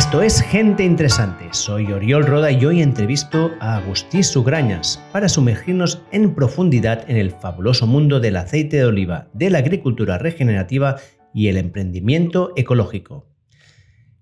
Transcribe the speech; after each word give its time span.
Esto 0.00 0.22
es 0.22 0.40
Gente 0.40 0.82
Interesante. 0.82 1.44
Soy 1.50 1.92
Oriol 1.92 2.24
Roda 2.24 2.50
y 2.50 2.64
hoy 2.64 2.80
entrevisto 2.80 3.50
a 3.60 3.76
Agustí 3.76 4.22
Sugrañas 4.22 4.98
para 5.12 5.28
sumergirnos 5.28 6.02
en 6.10 6.34
profundidad 6.34 7.04
en 7.10 7.18
el 7.18 7.32
fabuloso 7.32 7.86
mundo 7.86 8.18
del 8.18 8.36
aceite 8.36 8.78
de 8.78 8.86
oliva, 8.86 9.28
de 9.34 9.50
la 9.50 9.58
agricultura 9.58 10.16
regenerativa 10.16 10.96
y 11.34 11.48
el 11.48 11.58
emprendimiento 11.58 12.54
ecológico. 12.56 13.28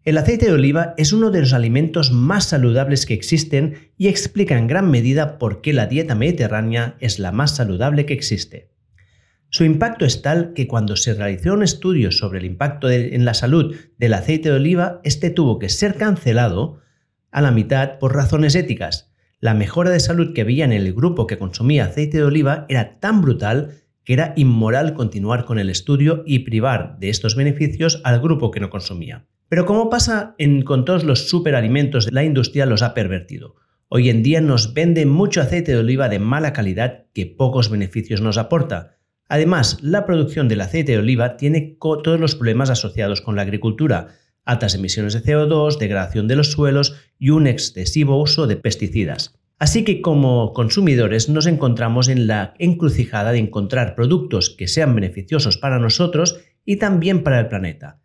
El 0.02 0.18
aceite 0.18 0.46
de 0.46 0.52
oliva 0.52 0.94
es 0.96 1.12
uno 1.12 1.30
de 1.30 1.42
los 1.42 1.52
alimentos 1.52 2.10
más 2.10 2.46
saludables 2.46 3.06
que 3.06 3.14
existen 3.14 3.92
y 3.96 4.08
explica 4.08 4.58
en 4.58 4.66
gran 4.66 4.90
medida 4.90 5.38
por 5.38 5.60
qué 5.60 5.72
la 5.72 5.86
dieta 5.86 6.16
mediterránea 6.16 6.96
es 6.98 7.20
la 7.20 7.30
más 7.30 7.54
saludable 7.54 8.04
que 8.04 8.14
existe. 8.14 8.72
Su 9.50 9.64
impacto 9.64 10.04
es 10.04 10.20
tal 10.20 10.52
que 10.52 10.68
cuando 10.68 10.94
se 10.96 11.14
realizó 11.14 11.54
un 11.54 11.62
estudio 11.62 12.12
sobre 12.12 12.38
el 12.38 12.44
impacto 12.44 12.90
en 12.90 13.24
la 13.24 13.32
salud 13.32 13.74
del 13.96 14.14
aceite 14.14 14.50
de 14.50 14.56
oliva, 14.56 15.00
este 15.04 15.30
tuvo 15.30 15.58
que 15.58 15.70
ser 15.70 15.94
cancelado 15.94 16.80
a 17.30 17.40
la 17.40 17.50
mitad 17.50 17.98
por 17.98 18.14
razones 18.14 18.54
éticas. 18.54 19.10
La 19.40 19.54
mejora 19.54 19.90
de 19.90 20.00
salud 20.00 20.34
que 20.34 20.42
había 20.42 20.64
en 20.64 20.72
el 20.72 20.92
grupo 20.92 21.26
que 21.26 21.38
consumía 21.38 21.86
aceite 21.86 22.18
de 22.18 22.24
oliva 22.24 22.66
era 22.68 22.98
tan 23.00 23.22
brutal 23.22 23.70
que 24.04 24.12
era 24.12 24.34
inmoral 24.36 24.94
continuar 24.94 25.44
con 25.44 25.58
el 25.58 25.70
estudio 25.70 26.22
y 26.26 26.40
privar 26.40 26.98
de 26.98 27.08
estos 27.08 27.34
beneficios 27.34 28.00
al 28.04 28.20
grupo 28.20 28.50
que 28.50 28.60
no 28.60 28.68
consumía. 28.68 29.26
Pero 29.48 29.64
como 29.64 29.88
pasa 29.88 30.34
con 30.64 30.84
todos 30.84 31.04
los 31.04 31.28
superalimentos 31.28 32.12
la 32.12 32.24
industria, 32.24 32.66
los 32.66 32.82
ha 32.82 32.92
pervertido. 32.94 33.56
Hoy 33.88 34.10
en 34.10 34.22
día 34.22 34.42
nos 34.42 34.74
venden 34.74 35.08
mucho 35.08 35.40
aceite 35.40 35.72
de 35.72 35.78
oliva 35.78 36.10
de 36.10 36.18
mala 36.18 36.52
calidad 36.52 37.06
que 37.14 37.24
pocos 37.24 37.70
beneficios 37.70 38.20
nos 38.20 38.36
aporta. 38.36 38.97
Además, 39.28 39.78
la 39.82 40.06
producción 40.06 40.48
del 40.48 40.62
aceite 40.62 40.92
de 40.92 40.98
oliva 40.98 41.36
tiene 41.36 41.76
todos 41.80 42.18
los 42.18 42.34
problemas 42.34 42.70
asociados 42.70 43.20
con 43.20 43.36
la 43.36 43.42
agricultura, 43.42 44.08
altas 44.44 44.74
emisiones 44.74 45.12
de 45.12 45.22
CO2, 45.22 45.78
degradación 45.78 46.26
de 46.28 46.36
los 46.36 46.50
suelos 46.52 46.96
y 47.18 47.30
un 47.30 47.46
excesivo 47.46 48.20
uso 48.20 48.46
de 48.46 48.56
pesticidas. 48.56 49.38
Así 49.58 49.84
que 49.84 50.00
como 50.00 50.52
consumidores 50.54 51.28
nos 51.28 51.46
encontramos 51.46 52.08
en 52.08 52.26
la 52.26 52.54
encrucijada 52.58 53.32
de 53.32 53.38
encontrar 53.38 53.94
productos 53.94 54.50
que 54.50 54.68
sean 54.68 54.94
beneficiosos 54.94 55.58
para 55.58 55.78
nosotros 55.78 56.40
y 56.64 56.76
también 56.76 57.22
para 57.22 57.40
el 57.40 57.48
planeta. 57.48 58.00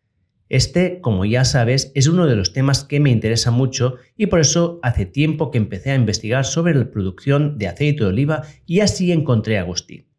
Este, 0.49 0.99
como 0.99 1.25
ya 1.25 1.45
sabes, 1.45 1.91
es 1.95 2.07
uno 2.07 2.25
de 2.25 2.35
los 2.35 2.53
temas 2.53 2.83
que 2.83 2.99
me 2.99 3.11
interesa 3.11 3.49
mucho 3.49 3.95
y 4.17 4.27
por 4.27 4.39
eso 4.39 4.79
hace 4.83 5.05
tiempo 5.05 5.51
que 5.51 5.57
empecé 5.57 5.91
a 5.91 5.95
investigar 5.95 6.43
sobre 6.43 6.75
la 6.75 6.91
producción 6.91 7.57
de 7.57 7.67
aceite 7.67 8.03
de 8.03 8.09
oliva 8.09 8.43
y 8.65 8.81
así 8.81 9.11
encontré 9.11 9.57
a 9.57 9.61
Agustí. 9.61 10.12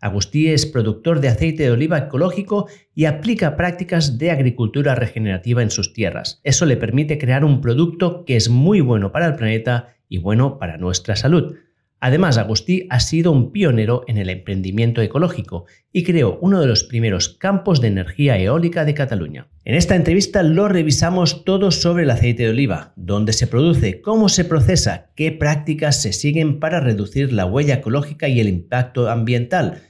Agustí 0.00 0.48
es 0.48 0.64
productor 0.64 1.20
de 1.20 1.28
aceite 1.28 1.64
de 1.64 1.70
oliva 1.70 1.98
ecológico 1.98 2.68
y 2.94 3.04
aplica 3.04 3.56
prácticas 3.56 4.16
de 4.18 4.30
agricultura 4.30 4.94
regenerativa 4.94 5.62
en 5.62 5.70
sus 5.70 5.92
tierras. 5.92 6.40
Eso 6.42 6.64
le 6.64 6.78
permite 6.78 7.18
crear 7.18 7.44
un 7.44 7.60
producto 7.60 8.24
que 8.24 8.36
es 8.36 8.48
muy 8.48 8.80
bueno 8.80 9.12
para 9.12 9.26
el 9.26 9.36
planeta 9.36 9.96
y 10.08 10.18
bueno 10.18 10.58
para 10.58 10.78
nuestra 10.78 11.16
salud. 11.16 11.54
Además, 12.02 12.38
Agustí 12.38 12.86
ha 12.88 12.98
sido 12.98 13.30
un 13.30 13.52
pionero 13.52 14.04
en 14.06 14.16
el 14.16 14.30
emprendimiento 14.30 15.02
ecológico 15.02 15.66
y 15.92 16.02
creó 16.02 16.38
uno 16.40 16.58
de 16.62 16.66
los 16.66 16.82
primeros 16.82 17.28
campos 17.28 17.82
de 17.82 17.88
energía 17.88 18.38
eólica 18.38 18.86
de 18.86 18.94
Cataluña. 18.94 19.48
En 19.66 19.74
esta 19.74 19.96
entrevista 19.96 20.42
lo 20.42 20.66
revisamos 20.68 21.44
todo 21.44 21.70
sobre 21.70 22.04
el 22.04 22.10
aceite 22.10 22.44
de 22.44 22.50
oliva, 22.50 22.94
dónde 22.96 23.34
se 23.34 23.46
produce, 23.46 24.00
cómo 24.00 24.30
se 24.30 24.46
procesa, 24.46 25.10
qué 25.14 25.30
prácticas 25.30 26.00
se 26.00 26.14
siguen 26.14 26.58
para 26.58 26.80
reducir 26.80 27.34
la 27.34 27.44
huella 27.44 27.74
ecológica 27.74 28.28
y 28.28 28.40
el 28.40 28.48
impacto 28.48 29.10
ambiental, 29.10 29.82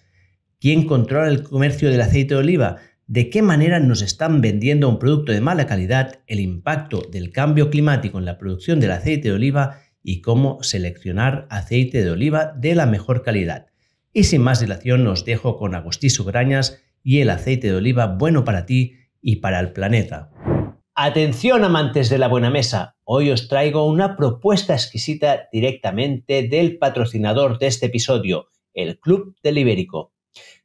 quién 0.60 0.86
controla 0.86 1.28
el 1.28 1.42
comercio 1.42 1.90
del 1.90 2.02
aceite 2.02 2.34
de 2.34 2.40
oliva, 2.40 2.76
de 3.06 3.30
qué 3.30 3.42
manera 3.42 3.80
nos 3.80 4.02
están 4.02 4.40
vendiendo 4.40 4.88
un 4.88 4.98
producto 4.98 5.32
de 5.32 5.40
mala 5.40 5.66
calidad, 5.66 6.20
el 6.26 6.38
impacto 6.38 7.02
del 7.10 7.32
cambio 7.32 7.70
climático 7.70 8.18
en 8.18 8.26
la 8.26 8.38
producción 8.38 8.78
del 8.78 8.92
aceite 8.92 9.28
de 9.28 9.34
oliva 9.34 9.80
y 10.02 10.20
cómo 10.20 10.62
seleccionar 10.62 11.46
aceite 11.50 12.04
de 12.04 12.10
oliva 12.10 12.52
de 12.56 12.74
la 12.74 12.86
mejor 12.86 13.22
calidad. 13.22 13.66
Y 14.12 14.24
sin 14.24 14.42
más 14.42 14.60
dilación 14.60 15.06
os 15.06 15.24
dejo 15.24 15.56
con 15.56 15.74
Agustí 15.74 16.10
Sugrañas 16.10 16.82
y 17.02 17.20
el 17.20 17.30
aceite 17.30 17.68
de 17.68 17.76
oliva 17.76 18.06
bueno 18.06 18.44
para 18.44 18.66
ti 18.66 18.96
y 19.22 19.36
para 19.36 19.60
el 19.60 19.72
planeta. 19.72 20.30
Atención 20.94 21.64
amantes 21.64 22.10
de 22.10 22.18
la 22.18 22.28
buena 22.28 22.50
mesa, 22.50 22.96
hoy 23.04 23.30
os 23.30 23.48
traigo 23.48 23.86
una 23.86 24.16
propuesta 24.16 24.74
exquisita 24.74 25.48
directamente 25.50 26.46
del 26.46 26.76
patrocinador 26.76 27.58
de 27.58 27.68
este 27.68 27.86
episodio, 27.86 28.48
el 28.74 28.98
Club 28.98 29.34
del 29.42 29.58
Ibérico. 29.58 30.12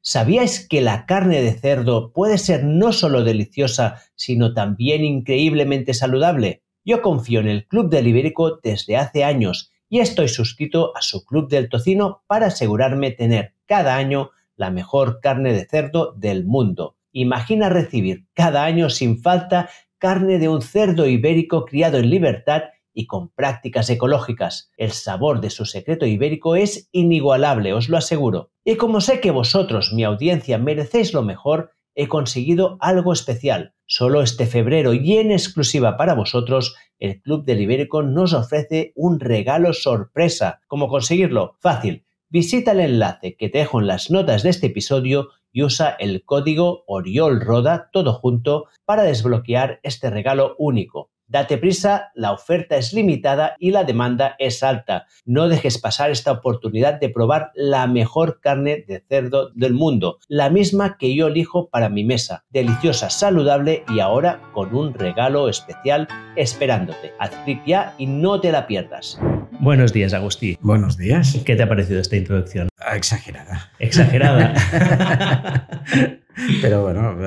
¿Sabíais 0.08 0.68
que 0.68 0.82
la 0.82 1.08
carne 1.08 1.42
de 1.42 1.54
cerdo 1.54 2.14
puede 2.14 2.38
ser 2.38 2.64
no 2.64 2.94
solo 2.94 3.24
deliciosa, 3.24 4.04
sino 4.14 4.54
también 4.54 5.04
increíblemente 5.04 5.96
saludable? 5.96 6.62
Yo 6.84 7.02
confío 7.02 7.40
en 7.40 7.48
el 7.48 7.66
Club 7.66 7.90
del 7.90 8.06
Ibérico 8.06 8.60
desde 8.62 8.98
hace 8.98 9.24
años 9.24 9.72
y 9.90 10.02
estoy 10.02 10.28
suscrito 10.28 10.96
a 10.96 11.02
su 11.02 11.26
Club 11.26 11.50
del 11.50 11.70
Tocino 11.70 12.22
para 12.28 12.46
asegurarme 12.48 13.10
tener 13.10 13.56
cada 13.66 13.96
año 13.96 14.30
la 14.56 14.70
mejor 14.70 15.22
carne 15.22 15.54
de 15.54 15.66
cerdo 15.66 16.14
del 16.16 16.46
mundo. 16.46 16.98
Imagina 17.12 17.70
recibir 17.70 18.28
cada 18.36 18.64
año 18.64 18.92
sin 18.92 19.24
falta 19.24 19.70
carne 19.98 20.38
de 20.38 20.50
un 20.50 20.62
cerdo 20.62 21.08
ibérico 21.08 21.66
criado 21.66 21.98
en 21.98 22.12
libertad 22.12 22.62
y 22.96 23.06
con 23.06 23.30
prácticas 23.30 23.90
ecológicas. 23.92 24.72
El 24.78 24.92
sabor 24.92 25.42
de 25.42 25.52
su 25.52 25.66
secreto 25.66 26.08
ibérico 26.08 26.56
es 26.56 26.90
inigualable, 26.92 27.74
os 27.74 27.90
lo 27.90 27.98
aseguro. 27.98 28.50
Y 28.64 28.78
como 28.78 29.02
sé 29.02 29.20
que 29.20 29.30
vosotros, 29.30 29.94
mi 29.94 30.04
audiencia, 30.04 30.58
merecéis 30.58 31.14
lo 31.14 31.22
mejor, 31.22 31.72
he 31.94 32.08
conseguido 32.08 32.78
algo 32.80 33.14
especial. 33.14 33.74
Solo 33.86 34.22
este 34.22 34.48
febrero 34.48 34.94
y 34.94 35.18
en 35.18 35.32
exclusiva 35.32 35.98
para 35.98 36.16
vosotros, 36.16 36.76
el 36.98 37.22
Club 37.22 37.46
del 37.46 37.62
Ibérico 37.62 38.02
nos 38.02 38.34
ofrece 38.34 38.94
un 38.96 39.20
regalo 39.20 39.74
sorpresa. 39.74 40.62
¿Cómo 40.68 40.88
conseguirlo? 40.88 41.58
Fácil. 41.60 42.06
Visita 42.30 42.72
el 42.72 42.80
enlace 42.80 43.36
que 43.36 43.50
te 43.50 43.60
dejo 43.60 43.80
en 43.80 43.88
las 43.88 44.10
notas 44.10 44.42
de 44.42 44.50
este 44.50 44.68
episodio 44.68 45.30
y 45.52 45.64
usa 45.64 45.96
el 46.00 46.26
código 46.26 46.84
OriolRoda 46.88 47.90
todo 47.94 48.14
junto 48.14 48.66
para 48.84 49.04
desbloquear 49.04 49.80
este 49.84 50.10
regalo 50.10 50.56
único. 50.58 51.12
Date 51.28 51.58
prisa, 51.58 52.12
la 52.14 52.32
oferta 52.32 52.78
es 52.78 52.94
limitada 52.94 53.56
y 53.60 53.72
la 53.72 53.84
demanda 53.84 54.36
es 54.38 54.62
alta. 54.62 55.08
No 55.26 55.50
dejes 55.50 55.80
pasar 55.80 56.12
esta 56.12 56.32
oportunidad 56.32 57.00
de 57.00 57.10
probar 57.10 57.52
la 57.56 57.88
mejor 57.88 58.40
carne 58.42 58.86
de 58.88 59.04
cerdo 59.10 59.50
del 59.56 59.74
mundo, 59.74 60.20
la 60.28 60.52
misma 60.52 60.98
que 61.00 61.16
yo 61.16 61.28
elijo 61.28 61.70
para 61.70 61.90
mi 61.90 62.04
mesa. 62.04 62.46
Deliciosa, 62.52 63.10
saludable 63.10 63.84
y 63.90 64.02
ahora 64.02 64.40
con 64.54 64.76
un 64.76 64.94
regalo 64.94 65.50
especial 65.50 66.08
esperándote. 66.36 67.12
Haz 67.20 67.32
clic 67.44 67.62
ya 67.66 67.96
y 67.98 68.06
no 68.06 68.40
te 68.40 68.52
la 68.52 68.68
pierdas. 68.68 69.20
Buenos 69.60 69.94
días, 69.94 70.14
Agustí. 70.14 70.60
Buenos 70.62 70.96
días. 70.96 71.42
¿Qué 71.44 71.56
te 71.56 71.64
ha 71.64 71.70
parecido 71.70 72.00
esta 72.02 72.18
introducción? 72.18 72.70
Ah, 72.78 72.96
exagerada. 72.96 73.72
Exagerada. 73.80 74.54
Pero 76.62 76.84
bueno, 76.84 77.18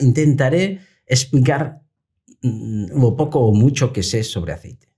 intentaré 0.00 0.80
explicar 1.06 1.80
lo 2.42 3.16
poco 3.16 3.40
o 3.40 3.52
mucho 3.52 3.92
que 3.92 4.02
sé 4.02 4.22
sobre 4.22 4.52
aceite. 4.52 4.90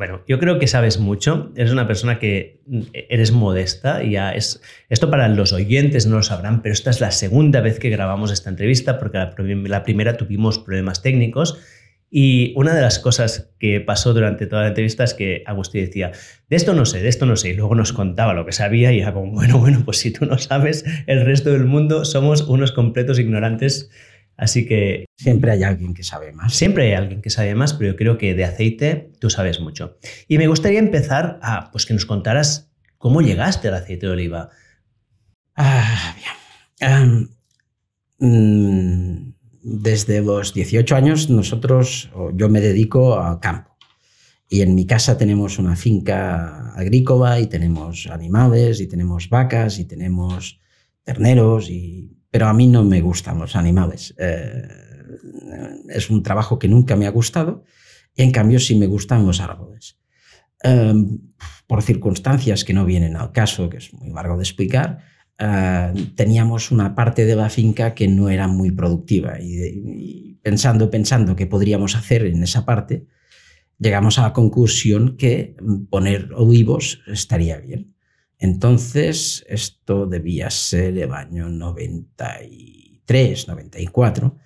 Bueno, 0.00 0.22
yo 0.26 0.38
creo 0.38 0.58
que 0.58 0.66
sabes 0.66 0.98
mucho. 0.98 1.52
Eres 1.56 1.72
una 1.72 1.86
persona 1.86 2.18
que 2.18 2.62
mm, 2.66 2.80
eres 2.94 3.32
modesta 3.32 4.02
y 4.02 4.12
ya 4.12 4.32
es. 4.32 4.62
Esto 4.88 5.10
para 5.10 5.28
los 5.28 5.52
oyentes 5.52 6.06
no 6.06 6.16
lo 6.16 6.22
sabrán, 6.22 6.62
pero 6.62 6.72
esta 6.72 6.88
es 6.88 7.02
la 7.02 7.10
segunda 7.10 7.60
vez 7.60 7.78
que 7.78 7.90
grabamos 7.90 8.32
esta 8.32 8.48
entrevista 8.48 8.98
porque 8.98 9.18
la, 9.18 9.82
primera 9.84 10.16
tuvimos 10.16 10.58
problemas 10.58 11.02
técnicos. 11.02 11.58
Y 12.10 12.54
una 12.56 12.74
de 12.74 12.80
las 12.80 12.98
cosas 12.98 13.52
que 13.58 13.78
pasó 13.82 14.14
durante 14.14 14.46
toda 14.46 14.62
la 14.62 14.68
entrevista 14.68 15.04
es 15.04 15.12
que 15.12 15.44
Agustín 15.44 15.84
decía, 15.84 16.12
de 16.48 16.56
esto 16.56 16.72
no 16.72 16.86
sé, 16.86 17.02
de 17.02 17.08
esto 17.08 17.26
no 17.26 17.36
sé, 17.36 17.50
y 17.50 17.54
luego 17.54 17.74
nos 17.74 17.92
contaba 17.92 18.32
lo 18.32 18.46
que 18.46 18.52
sabía 18.52 18.92
y 18.92 19.00
era 19.00 19.12
como, 19.12 19.30
bueno, 19.32 19.58
bueno, 19.58 19.82
pues 19.84 19.98
si 19.98 20.10
tú 20.10 20.24
no 20.24 20.38
sabes, 20.38 20.84
el 21.06 21.26
resto 21.26 21.50
del 21.50 21.66
mundo 21.66 22.06
somos 22.06 22.40
unos 22.48 22.72
completos 22.72 23.18
ignorantes 23.18 23.90
Así 24.40 24.64
que... 24.64 25.04
Siempre 25.18 25.50
hay 25.52 25.62
alguien 25.64 25.92
que 25.92 26.02
sabe 26.02 26.32
más. 26.32 26.54
Siempre 26.54 26.86
hay 26.86 26.92
alguien 26.94 27.20
que 27.20 27.28
sabe 27.28 27.54
más, 27.54 27.74
pero 27.74 27.92
yo 27.92 27.96
creo 27.96 28.16
que 28.16 28.34
de 28.34 28.44
aceite 28.44 29.12
tú 29.20 29.28
sabes 29.28 29.60
mucho. 29.60 29.98
Y 30.28 30.38
me 30.38 30.46
gustaría 30.46 30.78
empezar 30.78 31.38
a 31.42 31.70
pues, 31.70 31.84
que 31.84 31.92
nos 31.92 32.06
contaras 32.06 32.72
cómo 32.96 33.20
llegaste 33.20 33.68
al 33.68 33.74
aceite 33.74 34.06
de 34.06 34.12
oliva. 34.12 34.48
Ah, 35.54 36.16
bien. 36.80 37.28
Mm, 38.18 39.34
desde 39.62 40.22
los 40.22 40.54
18 40.54 40.96
años 40.96 41.28
nosotros, 41.28 42.10
yo 42.32 42.48
me 42.48 42.62
dedico 42.62 43.20
al 43.20 43.40
campo. 43.40 43.76
Y 44.48 44.62
en 44.62 44.74
mi 44.74 44.86
casa 44.86 45.18
tenemos 45.18 45.58
una 45.58 45.76
finca 45.76 46.72
agrícola 46.72 47.40
y 47.40 47.46
tenemos 47.46 48.06
animales 48.06 48.80
y 48.80 48.86
tenemos 48.86 49.28
vacas 49.28 49.78
y 49.78 49.84
tenemos 49.84 50.58
terneros 51.04 51.68
y 51.68 52.19
pero 52.30 52.46
a 52.46 52.54
mí 52.54 52.66
no 52.66 52.84
me 52.84 53.00
gustan 53.00 53.38
los 53.38 53.56
animales. 53.56 54.14
Eh, 54.18 54.68
es 55.88 56.10
un 56.10 56.22
trabajo 56.22 56.58
que 56.58 56.68
nunca 56.68 56.96
me 56.96 57.06
ha 57.06 57.10
gustado 57.10 57.64
y 58.14 58.22
en 58.22 58.30
cambio 58.30 58.60
sí 58.60 58.76
me 58.76 58.86
gustan 58.86 59.26
los 59.26 59.40
árboles. 59.40 59.98
Em, 60.62 61.18
por 61.66 61.82
circunstancias 61.82 62.64
que 62.64 62.74
no 62.74 62.84
vienen 62.84 63.16
al 63.16 63.32
caso, 63.32 63.70
que 63.70 63.78
es 63.78 63.92
muy 63.94 64.10
largo 64.10 64.36
de 64.36 64.42
explicar, 64.42 64.98
ah, 65.38 65.92
teníamos 66.14 66.70
una 66.70 66.94
parte 66.94 67.24
de 67.24 67.36
la 67.36 67.48
finca 67.48 67.94
que 67.94 68.08
no 68.08 68.28
era 68.28 68.46
muy 68.46 68.70
productiva 68.70 69.40
y, 69.40 69.54
y 69.64 70.34
pensando, 70.42 70.90
pensando 70.90 71.36
qué 71.36 71.46
podríamos 71.46 71.96
hacer 71.96 72.26
en 72.26 72.42
esa 72.42 72.64
parte, 72.64 73.06
llegamos 73.78 74.18
a 74.18 74.22
la 74.22 74.32
conclusión 74.32 75.16
que 75.16 75.56
poner 75.88 76.30
olivos 76.34 77.00
estaría 77.06 77.58
bien. 77.58 77.94
Entonces, 78.40 79.44
esto 79.48 80.06
debía 80.06 80.48
ser 80.48 80.96
el 80.96 81.12
año 81.12 81.50
93, 81.50 83.48
94. 83.48 84.36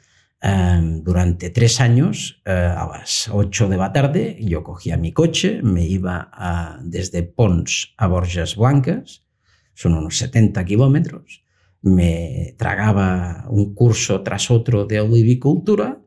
Um, 0.42 1.02
durante 1.04 1.48
tres 1.50 1.80
años, 1.80 2.42
uh, 2.44 2.50
a 2.50 2.98
las 2.98 3.30
8 3.32 3.68
de 3.68 3.76
la 3.76 3.92
tarde, 3.92 4.36
yo 4.40 4.64
cogía 4.64 4.96
mi 4.96 5.12
coche, 5.12 5.62
me 5.62 5.86
iba 5.86 6.28
desde 6.82 7.22
Pons 7.22 7.94
a 7.96 8.08
Borges 8.08 8.56
Blancas, 8.56 9.24
son 9.74 9.94
unos 9.94 10.18
70 10.18 10.64
kilómetros, 10.64 11.44
me 11.80 12.56
tragaba 12.58 13.46
un 13.48 13.74
curso 13.74 14.22
tras 14.22 14.50
otro 14.50 14.86
de 14.86 15.00
olivicultura 15.00 16.02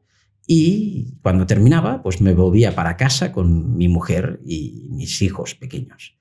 y 0.45 1.15
cuando 1.21 1.47
terminaba, 1.47 2.03
pues 2.03 2.19
me 2.21 2.33
volvía 2.33 2.75
para 2.75 2.97
casa 2.97 3.31
con 3.31 3.75
mi 3.77 3.87
mujer 3.87 4.41
y 4.45 4.87
mis 4.91 5.21
hijos 5.21 5.55
pequeños. 5.55 6.17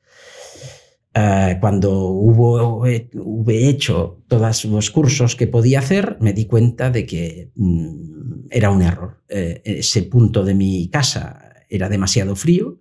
Uh, 1.17 1.59
cuando 1.61 2.09
hubo, 2.09 2.83
hube 2.83 3.69
hecho 3.69 4.23
todos 4.29 4.67
los 4.67 4.91
cursos 4.91 5.35
que 5.35 5.47
podía 5.47 5.79
hacer, 5.79 6.19
me 6.21 6.35
di 6.35 6.45
cuenta 6.45 6.91
de 6.91 7.07
que 7.07 7.53
mm, 7.55 8.49
era 8.51 8.71
un 8.71 8.83
error. 8.83 9.23
Eh, 9.29 9.63
ese 9.65 10.03
punto 10.03 10.45
de 10.45 10.55
mi 10.55 10.89
casa 10.89 11.55
era 11.71 11.89
demasiado 11.89 12.37
frío 12.37 12.81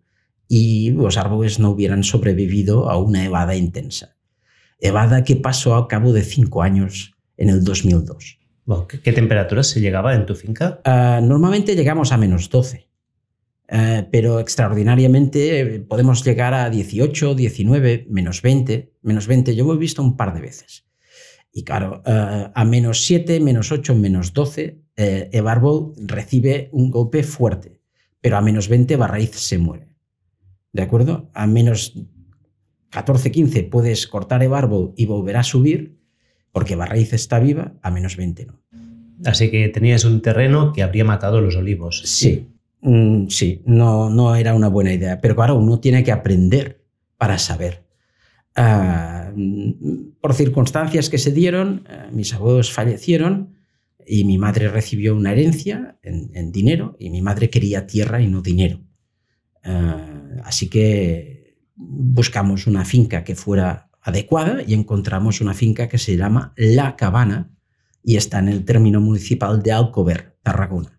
y 0.50 0.92
los 0.92 1.18
árboles 1.18 1.60
no 1.60 1.70
hubieran 1.70 2.04
sobrevivido 2.04 2.90
a 2.90 2.98
una 2.98 3.24
evada 3.24 3.56
intensa. 3.56 4.18
Evada 4.82 5.24
que 5.24 5.38
pasó 5.38 5.76
al 5.76 5.88
cabo 5.88 6.12
de 6.12 6.24
cinco 6.24 6.62
años 6.62 7.16
en 7.38 7.50
el 7.50 7.64
2002. 7.64 8.40
¿Qué, 8.90 9.00
¿Qué, 9.00 9.14
temperaturas 9.14 9.68
se 9.68 9.80
llegaba 9.80 10.14
en 10.14 10.26
tu 10.26 10.36
finca? 10.36 10.82
Uh, 10.86 11.24
normalmente 11.26 11.76
llegamos 11.76 12.12
a 12.12 12.18
menos 12.18 12.50
12, 12.50 12.90
uh, 13.72 14.08
pero 14.12 14.40
extraordinariamente 14.40 15.60
eh, 15.60 15.80
podemos 15.80 16.24
llegar 16.24 16.54
a 16.54 16.70
18, 16.70 17.36
19, 17.36 18.08
menos 18.10 18.42
20. 18.42 18.94
Menos 19.02 19.28
20 19.28 19.56
yo 19.56 19.66
lo 19.66 19.74
he 19.74 19.78
visto 19.78 20.02
un 20.02 20.18
par 20.18 20.34
de 20.34 20.42
veces. 20.42 20.86
Y 21.52 21.64
claro, 21.64 22.04
uh, 22.06 22.52
a 22.54 22.66
menos 22.66 23.06
7, 23.06 23.40
menos 23.40 23.72
8, 23.72 23.96
menos 23.96 24.34
12, 24.34 24.82
el 24.98 25.48
árbol 25.50 25.92
recibe 25.98 26.70
un 26.72 26.90
golpe 26.90 27.22
fuerte, 27.24 27.82
pero 28.22 28.38
a 28.38 28.42
menos 28.42 28.70
20 28.70 28.96
la 28.98 29.08
raíz 29.08 29.32
se 29.32 29.58
muere. 29.58 29.90
¿De 30.72 30.82
acuerdo? 30.82 31.30
A 31.34 31.48
menos 31.48 31.94
14, 32.92 33.30
15 33.30 33.64
puedes 33.64 34.08
cortar 34.08 34.42
el 34.42 34.54
árbol 34.54 34.94
y 34.96 35.06
volver 35.06 35.36
a 35.36 35.44
subir, 35.44 36.00
porque 36.54 36.78
la 36.78 36.86
raíz 36.86 37.12
está 37.12 37.40
viva, 37.40 37.74
a 37.82 37.92
menos 37.92 38.16
20 38.16 38.46
no. 38.46 38.62
Así 39.24 39.50
que 39.50 39.70
tenías 39.70 40.04
un 40.06 40.22
terreno 40.22 40.74
que 40.74 40.84
habría 40.84 41.06
matado 41.06 41.42
los 41.42 41.56
olivos. 41.56 42.02
Sí, 42.06 42.50
mm, 42.82 43.28
sí, 43.28 43.62
no, 43.66 44.10
no 44.10 44.36
era 44.36 44.54
una 44.56 44.68
buena 44.68 44.94
idea. 44.94 45.20
Pero 45.22 45.36
claro, 45.36 45.56
uno 45.56 45.80
tiene 45.80 46.04
que 46.04 46.12
aprender 46.12 46.86
para 47.18 47.38
saber. 47.38 47.86
Uh, 48.58 50.14
por 50.22 50.34
circunstancias 50.34 51.10
que 51.10 51.18
se 51.18 51.32
dieron, 51.32 51.86
uh, 51.90 52.16
mis 52.16 52.34
abuelos 52.34 52.72
fallecieron 52.72 53.56
y 54.08 54.24
mi 54.24 54.38
madre 54.38 54.70
recibió 54.70 55.16
una 55.16 55.34
herencia 55.34 55.98
en, 56.02 56.52
dinero 56.52 56.96
y 57.00 57.10
mi 57.10 57.22
madre 57.22 57.50
quería 57.50 57.88
tierra 57.88 58.22
y 58.22 58.28
no 58.28 58.42
dinero. 58.42 58.82
Uh, 59.66 60.40
así 60.44 60.70
que 60.70 61.58
buscamos 61.76 62.68
una 62.68 62.86
finca 62.86 63.24
que 63.24 63.36
fuera 63.36 63.90
adecuada 64.02 64.62
y 64.66 64.74
encontramos 64.74 65.42
una 65.42 65.54
finca 65.54 65.90
que 65.90 65.98
se 65.98 66.16
llama 66.16 66.54
La 66.56 66.96
Cabana 66.96 67.52
y 68.04 68.18
está 68.18 68.40
en 68.40 68.50
el 68.50 68.64
término 68.64 69.02
municipal 69.02 69.62
de 69.64 69.72
Alcover, 69.72 70.38
Tarragona. 70.44 70.95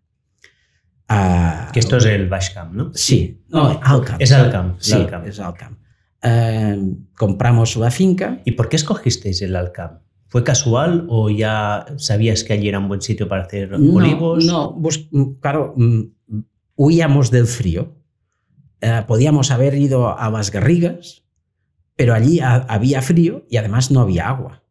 Uh, 1.08 1.70
que 1.72 1.78
esto 1.78 1.98
es 1.98 2.04
el 2.06 2.28
Bashcam, 2.28 2.76
¿no? 2.76 2.90
Sí, 2.92 3.44
no, 3.48 3.80
Alcam. 3.82 4.16
Es 4.18 4.32
Alcam. 4.32 4.74
Sí, 4.78 5.06
es 5.24 5.38
Alcam. 5.38 5.76
Uh, 6.24 6.96
compramos 7.16 7.76
la 7.76 7.90
finca. 7.90 8.40
¿Y 8.44 8.52
por 8.52 8.68
qué 8.68 8.76
escogisteis 8.76 9.40
el 9.42 9.54
Alcam? 9.54 10.00
¿Fue 10.26 10.42
casual 10.42 11.06
o 11.08 11.30
ya 11.30 11.86
sabías 11.96 12.42
que 12.42 12.54
allí 12.54 12.68
era 12.68 12.80
un 12.80 12.88
buen 12.88 13.00
sitio 13.00 13.28
para 13.28 13.44
hacer 13.44 13.78
no, 13.78 13.94
olivos? 13.94 14.44
No, 14.44 14.76
pues, 14.82 15.08
claro, 15.40 15.76
huíamos 16.74 17.30
del 17.30 17.46
frío. 17.46 17.94
Uh, 18.82 19.06
podíamos 19.06 19.52
haber 19.52 19.74
ido 19.74 20.18
a 20.18 20.28
las 20.30 20.50
Garrigas, 20.50 21.24
pero 21.94 22.14
allí 22.14 22.40
había 22.40 23.00
frío 23.00 23.46
y 23.48 23.58
además 23.58 23.92
no 23.92 24.00
había 24.00 24.28
agua. 24.28 24.64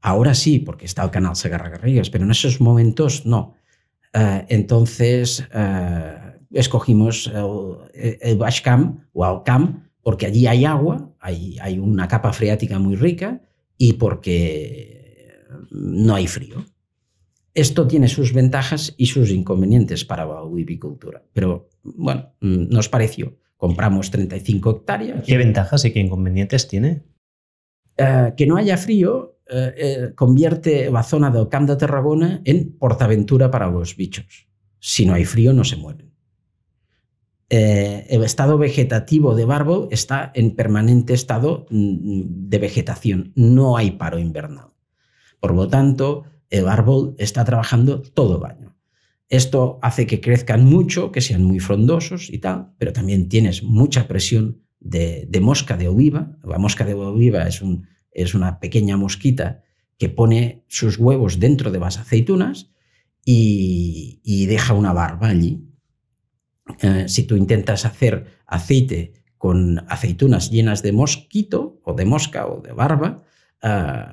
Ahora 0.00 0.34
sí, 0.34 0.60
porque 0.60 0.86
está 0.86 1.02
el 1.02 1.10
canal 1.10 1.34
Segarra-Garrigues, 1.34 2.10
pero 2.10 2.24
en 2.24 2.30
esos 2.30 2.60
momentos 2.60 3.26
no. 3.26 3.56
Uh, 4.16 4.46
entonces 4.48 5.46
uh, 5.54 6.38
escogimos 6.50 7.30
el, 7.34 8.18
el 8.20 8.38
Bashcam 8.38 9.06
o 9.12 9.24
Alcam 9.24 9.90
porque 10.02 10.24
allí 10.24 10.46
hay 10.46 10.64
agua, 10.64 11.12
hay, 11.20 11.58
hay 11.60 11.78
una 11.78 12.08
capa 12.08 12.32
freática 12.32 12.78
muy 12.78 12.96
rica 12.96 13.42
y 13.76 13.94
porque 13.94 15.34
no 15.70 16.14
hay 16.14 16.26
frío. 16.26 16.64
Esto 17.52 17.86
tiene 17.86 18.08
sus 18.08 18.32
ventajas 18.32 18.94
y 18.96 19.06
sus 19.06 19.30
inconvenientes 19.30 20.04
para 20.04 20.24
la 20.24 20.42
olivicultura, 20.42 21.22
pero 21.32 21.68
bueno, 21.82 22.32
nos 22.40 22.88
pareció 22.88 23.36
compramos 23.56 24.10
35 24.10 24.70
hectáreas. 24.70 25.24
¿Qué 25.24 25.36
ventajas 25.36 25.84
y 25.84 25.92
qué 25.92 26.00
inconvenientes 26.00 26.68
tiene? 26.68 27.02
Uh, 27.98 28.34
que 28.36 28.46
no 28.46 28.56
haya 28.56 28.76
frío 28.76 29.35
eh, 29.48 30.12
convierte 30.14 30.90
la 30.90 31.02
zona 31.02 31.30
del 31.30 31.48
Camp 31.48 31.68
de 31.68 31.76
Tarragona 31.76 32.40
en 32.44 32.76
portaventura 32.78 33.50
para 33.50 33.70
los 33.70 33.96
bichos. 33.96 34.48
Si 34.78 35.06
no 35.06 35.14
hay 35.14 35.24
frío, 35.24 35.52
no 35.52 35.64
se 35.64 35.76
mueren. 35.76 36.06
Eh, 37.48 38.06
el 38.10 38.24
estado 38.24 38.58
vegetativo 38.58 39.36
de 39.36 39.44
Barbo 39.44 39.86
está 39.92 40.32
en 40.34 40.56
permanente 40.56 41.14
estado 41.14 41.66
mm, 41.70 42.22
de 42.48 42.58
vegetación. 42.58 43.32
No 43.36 43.76
hay 43.76 43.92
paro 43.92 44.18
invernal. 44.18 44.70
Por 45.38 45.54
lo 45.54 45.68
tanto, 45.68 46.24
el 46.50 46.68
árbol 46.68 47.14
está 47.18 47.44
trabajando 47.44 48.02
todo 48.02 48.38
el 48.38 48.50
año. 48.50 48.76
Esto 49.28 49.78
hace 49.82 50.06
que 50.06 50.20
crezcan 50.20 50.64
mucho, 50.64 51.12
que 51.12 51.20
sean 51.20 51.44
muy 51.44 51.60
frondosos 51.60 52.30
y 52.30 52.38
tal, 52.38 52.72
pero 52.78 52.92
también 52.92 53.28
tienes 53.28 53.62
mucha 53.62 54.08
presión 54.08 54.62
de, 54.80 55.26
de 55.28 55.40
mosca 55.40 55.76
de 55.76 55.88
oliva. 55.88 56.36
La 56.44 56.58
mosca 56.58 56.84
de 56.84 56.94
oliva 56.94 57.46
es, 57.46 57.62
un, 57.62 57.86
es, 58.16 58.34
una 58.34 58.58
pequeña 58.60 58.96
mosquita 58.96 59.62
que 59.98 60.08
pone 60.08 60.64
sus 60.68 60.98
huevos 60.98 61.38
dentro 61.40 61.70
de 61.70 61.78
las 61.78 61.98
aceitunas 61.98 62.70
y, 63.24 64.20
y 64.22 64.46
deja 64.46 64.74
una 64.74 64.92
barba 64.92 65.28
allí. 65.28 65.64
Eh, 66.82 67.04
si 67.08 67.22
tú 67.24 67.36
intentas 67.36 67.84
hacer 67.84 68.40
aceite 68.46 69.14
con 69.38 69.84
aceitunas 69.88 70.50
llenas 70.50 70.82
de 70.82 70.92
mosquito 70.92 71.80
o 71.84 71.94
de 71.94 72.04
mosca 72.04 72.46
o 72.46 72.60
de 72.60 72.72
barba, 72.72 73.22
eh, 73.62 74.04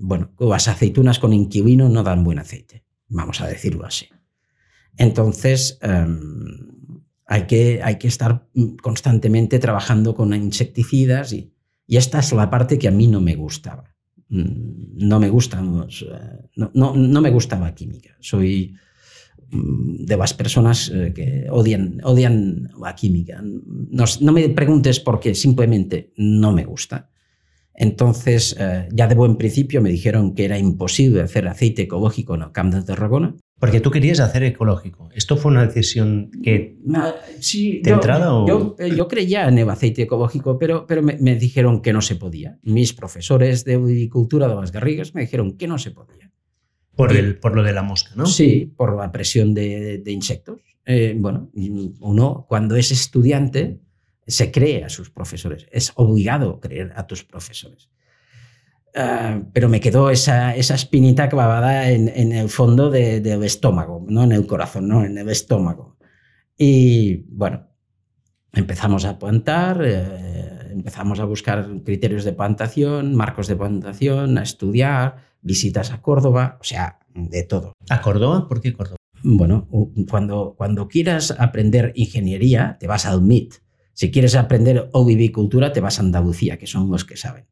bueno, 0.00 0.30
las 0.38 0.68
aceitunas 0.68 1.18
con 1.18 1.32
inquilino 1.32 1.88
no 1.88 2.02
dan 2.02 2.24
buen 2.24 2.38
aceite 2.38 2.88
vamos 3.08 3.40
a 3.40 3.46
decirlo 3.46 3.86
así. 3.86 4.06
Entonces, 4.96 5.78
um, 5.82 7.02
hay, 7.26 7.46
que, 7.46 7.80
hay 7.82 7.96
que 7.98 8.08
estar 8.08 8.46
constantemente 8.82 9.58
trabajando 9.58 10.14
con 10.14 10.34
insecticidas 10.34 11.32
y, 11.32 11.52
y, 11.88 11.96
esta 11.96 12.20
es 12.20 12.32
la 12.32 12.50
parte 12.50 12.78
que 12.78 12.86
a 12.86 12.92
mí 12.92 13.08
no 13.08 13.20
me 13.20 13.34
gustaba. 13.34 13.94
Mm, 14.28 15.06
no 15.08 15.18
me 15.18 15.30
gustan 15.30 15.76
los, 15.76 16.06
no, 16.54 16.70
no, 16.94 17.20
me 17.20 17.30
gustaba 17.30 17.74
química. 17.74 18.16
Soy 18.20 18.76
mm, 19.50 20.04
de 20.04 20.16
las 20.16 20.34
personas 20.34 20.92
eh, 20.94 21.12
que 21.14 21.46
odian, 21.50 22.00
odian 22.04 22.68
la 22.80 22.94
química. 22.94 23.42
No, 23.42 24.04
no 24.20 24.32
me 24.32 24.48
preguntes 24.50 25.00
por 25.00 25.18
qué, 25.18 25.34
simplemente 25.34 26.12
no 26.16 26.52
me 26.52 26.64
gusta. 26.64 27.10
Entonces, 27.74 28.56
eh, 28.58 28.88
ya 28.92 29.06
de 29.06 29.14
buen 29.14 29.36
principio 29.36 29.80
me 29.80 29.90
dijeron 29.90 30.34
que 30.34 30.44
era 30.44 30.58
imposible 30.58 31.22
hacer 31.22 31.46
aceite 31.46 31.82
ecológico 31.82 32.34
en 32.34 32.42
el 32.42 32.52
Camp 32.52 32.74
de 32.74 32.82
Tarragona. 32.82 33.36
Porque 33.58 33.80
tú 33.80 33.90
querías 33.90 34.20
hacer 34.20 34.44
ecológico. 34.44 35.08
¿Esto 35.14 35.36
fue 35.36 35.50
una 35.50 35.66
decisión 35.66 36.30
que 36.42 36.76
Ah, 36.94 37.14
sí, 37.40 37.80
de 37.82 37.90
yo, 37.90 37.94
entrada 37.96 38.32
o...? 38.32 38.46
yo, 38.46 38.76
eh, 38.78 38.94
yo 38.96 39.08
creía 39.08 39.48
en 39.48 39.58
el 39.58 39.68
aceite 39.68 40.02
ecológico, 40.02 40.58
pero, 40.58 40.86
pero 40.86 41.02
me, 41.02 41.16
me 41.18 41.34
dijeron 41.34 41.82
que 41.82 41.92
no 41.92 42.00
se 42.00 42.14
podía. 42.14 42.58
Mis 42.62 42.92
profesores 42.92 43.64
de 43.64 43.74
agricultura 43.74 44.46
de 44.48 44.54
las 44.54 44.70
Garrigas 44.70 45.14
me 45.14 45.22
dijeron 45.22 45.56
que 45.56 45.66
no 45.66 45.78
se 45.78 45.90
podía. 45.90 46.30
Por, 46.94 47.16
el, 47.16 47.38
por 47.38 47.54
lo 47.54 47.62
de 47.62 47.72
la 47.72 47.82
mosca, 47.82 48.10
¿no? 48.16 48.26
Sí, 48.26 48.72
por 48.76 48.96
la 48.96 49.10
presión 49.12 49.54
de, 49.54 49.98
de 49.98 50.12
insectos. 50.12 50.60
Eh, 50.84 51.14
bueno, 51.18 51.50
uno 52.00 52.46
cuando 52.48 52.74
es 52.76 52.90
estudiante 52.90 53.80
se 54.26 54.50
cree 54.50 54.84
a 54.84 54.88
sus 54.88 55.10
profesores, 55.10 55.66
es 55.70 55.92
obligado 55.96 56.60
creer 56.60 56.92
a 56.96 57.06
tus 57.06 57.24
profesores. 57.24 57.88
Uh, 58.96 59.44
pero 59.52 59.68
me 59.68 59.80
quedó 59.80 60.10
esa, 60.10 60.56
esa 60.56 60.74
espinita 60.74 61.28
clavada 61.28 61.90
en, 61.90 62.08
en 62.08 62.32
el 62.32 62.48
fondo 62.48 62.90
de, 62.90 63.20
del 63.20 63.44
estómago, 63.44 64.04
no 64.08 64.24
en 64.24 64.32
el 64.32 64.46
corazón, 64.46 64.88
no, 64.88 65.04
en 65.04 65.18
el 65.18 65.28
estómago. 65.28 65.98
Y 66.56 67.26
bueno, 67.28 67.68
empezamos 68.52 69.04
a 69.04 69.18
plantar, 69.18 69.82
eh, 69.84 70.72
empezamos 70.72 71.20
a 71.20 71.24
buscar 71.24 71.68
criterios 71.84 72.24
de 72.24 72.32
plantación, 72.32 73.14
marcos 73.14 73.46
de 73.46 73.56
plantación, 73.56 74.38
a 74.38 74.42
estudiar, 74.42 75.16
visitas 75.40 75.92
a 75.92 76.02
Córdoba, 76.02 76.58
o 76.60 76.64
sea, 76.64 76.98
de 77.14 77.44
todo. 77.44 77.74
¿A 77.88 78.00
Córdoba? 78.00 78.48
¿Por 78.48 78.60
qué 78.60 78.72
Córdoba? 78.72 78.96
Bueno, 79.22 79.68
cuando, 80.08 80.54
cuando 80.56 80.88
quieras 80.88 81.34
aprender 81.38 81.92
ingeniería, 81.94 82.76
te 82.80 82.86
vas 82.86 83.06
al 83.06 83.22
MIT. 83.22 83.54
Si 83.92 84.10
quieres 84.10 84.36
aprender 84.36 84.88
ovivicultura, 84.92 85.72
te 85.72 85.80
vas 85.80 85.98
a 85.98 86.02
Andalucía, 86.02 86.56
que 86.58 86.66
son 86.66 86.90
los 86.90 87.04
que 87.04 87.16
saben. 87.16 87.46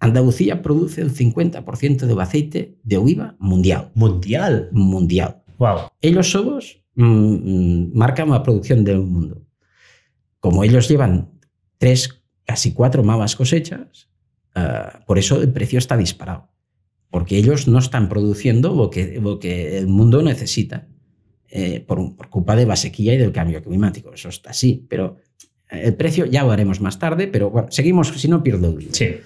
Andalucía 0.00 0.62
produce 0.62 1.02
el 1.02 1.14
50% 1.14 2.06
del 2.06 2.20
aceite 2.20 2.78
de 2.82 2.96
oliva 2.96 3.36
mundial. 3.38 3.92
¿Mundial? 3.94 4.70
Mundial. 4.72 5.42
Wow. 5.58 5.90
Ellos 6.00 6.30
solos 6.30 6.82
mm, 6.94 7.04
mm, 7.04 7.90
marcan 7.94 8.30
la 8.30 8.42
producción 8.42 8.82
del 8.82 9.00
mundo. 9.00 9.46
Como 10.40 10.64
ellos 10.64 10.88
llevan 10.88 11.30
tres, 11.76 12.22
casi 12.46 12.72
cuatro 12.72 13.02
malas 13.04 13.36
cosechas, 13.36 14.08
eh, 14.54 14.82
por 15.06 15.18
eso 15.18 15.40
el 15.40 15.52
precio 15.52 15.78
está 15.78 15.98
disparado. 15.98 16.48
Porque 17.10 17.36
ellos 17.36 17.68
no 17.68 17.78
están 17.78 18.08
produciendo 18.08 18.74
lo 18.74 18.88
que, 18.88 19.20
lo 19.20 19.38
que 19.38 19.76
el 19.76 19.86
mundo 19.86 20.22
necesita 20.22 20.88
eh, 21.48 21.84
por, 21.86 22.16
por, 22.16 22.30
culpa 22.30 22.56
de 22.56 22.64
la 22.64 22.76
sequía 22.76 23.12
y 23.14 23.18
del 23.18 23.32
cambio 23.32 23.62
climático. 23.62 24.14
Eso 24.14 24.30
está 24.30 24.50
así. 24.50 24.86
Pero 24.88 25.18
el 25.68 25.94
precio 25.94 26.24
ya 26.24 26.42
lo 26.42 26.52
haremos 26.52 26.80
más 26.80 26.98
tarde, 26.98 27.26
pero 27.26 27.50
bueno, 27.50 27.68
seguimos, 27.70 28.08
si 28.08 28.28
no 28.28 28.42
pierdo 28.42 28.68
el 28.68 28.94
Sí. 28.94 29.16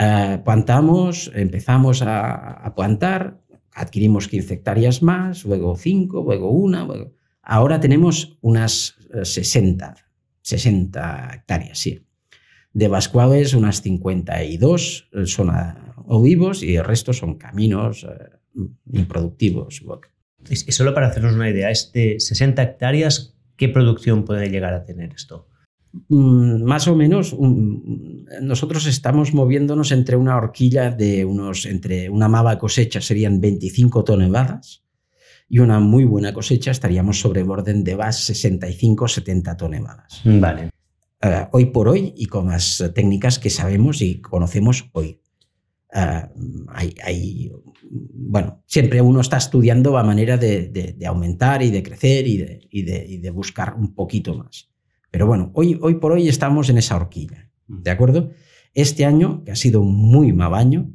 Uh, 0.00 0.42
plantamos, 0.42 1.30
empezamos 1.34 2.02
a, 2.02 2.50
a, 2.50 2.74
plantar, 2.74 3.40
adquirimos 3.72 4.26
15 4.26 4.54
hectáreas 4.54 5.02
más, 5.02 5.44
luego 5.44 5.76
5, 5.76 6.24
luego 6.24 6.50
1, 6.50 6.86
luego... 6.86 7.12
ahora 7.42 7.78
tenemos 7.78 8.36
unas 8.40 8.96
60, 9.22 9.94
60 10.42 11.30
hectáreas, 11.34 11.78
sí, 11.78 12.04
de 12.72 12.88
las 12.88 13.08
cuales 13.08 13.54
unas 13.54 13.82
52 13.82 15.10
son 15.26 15.50
olivos 16.06 16.64
y 16.64 16.74
el 16.74 16.84
resto 16.84 17.12
son 17.12 17.36
caminos 17.36 18.04
uh, 18.04 18.68
improductivos. 18.92 19.80
Y 20.50 20.72
solo 20.72 20.92
para 20.92 21.06
hacernos 21.06 21.34
una 21.34 21.48
idea, 21.48 21.70
este 21.70 22.18
60 22.18 22.62
hectáreas, 22.62 23.36
¿qué 23.56 23.68
producción 23.68 24.24
puede 24.24 24.50
llegar 24.50 24.74
a 24.74 24.84
tener 24.84 25.12
esto? 25.14 25.48
Más 26.08 26.88
o 26.88 26.96
menos 26.96 27.36
nosotros 28.40 28.86
estamos 28.86 29.32
moviéndonos 29.32 29.92
entre 29.92 30.16
una 30.16 30.36
horquilla 30.36 30.90
de 30.90 31.24
unos, 31.24 31.66
entre 31.66 32.10
una 32.10 32.28
mala 32.28 32.58
cosecha 32.58 33.00
serían 33.00 33.40
25 33.40 34.02
toneladas 34.04 34.82
y 35.48 35.58
una 35.58 35.78
muy 35.80 36.04
buena 36.04 36.32
cosecha 36.32 36.70
estaríamos 36.70 37.20
sobre 37.20 37.42
el 37.42 37.50
orden 37.50 37.84
de 37.84 37.96
las 37.96 38.28
65-70 38.28 39.56
toneladas. 39.56 40.22
Vale. 40.24 40.70
Uh, 41.22 41.46
hoy 41.52 41.66
por 41.66 41.88
hoy 41.88 42.12
y 42.16 42.26
con 42.26 42.48
las 42.48 42.82
técnicas 42.94 43.38
que 43.38 43.50
sabemos 43.50 44.02
y 44.02 44.20
conocemos 44.20 44.88
hoy. 44.92 45.20
Uh, 45.94 46.28
hay, 46.68 46.94
hay, 47.02 47.52
bueno, 47.90 48.62
siempre 48.66 49.00
uno 49.00 49.20
está 49.20 49.36
estudiando 49.36 49.92
la 49.92 50.02
manera 50.02 50.36
de, 50.36 50.68
de, 50.68 50.94
de 50.94 51.06
aumentar 51.06 51.62
y 51.62 51.70
de 51.70 51.82
crecer 51.82 52.26
y 52.26 52.38
de, 52.38 52.68
y, 52.70 52.80
y 53.14 53.18
de 53.18 53.30
buscar 53.30 53.74
un 53.74 53.94
poquito 53.94 54.34
más. 54.34 54.73
Pero 55.14 55.28
bueno, 55.28 55.52
hoy, 55.54 55.78
hoy 55.80 55.94
por 55.94 56.10
hoy 56.10 56.28
estamos 56.28 56.70
en 56.70 56.76
esa 56.76 56.96
horquilla, 56.96 57.48
¿de 57.68 57.92
acuerdo? 57.92 58.32
Este 58.74 59.04
año, 59.04 59.44
que 59.44 59.52
ha 59.52 59.54
sido 59.54 59.84
muy 59.84 60.32
mal 60.32 60.54
año, 60.54 60.90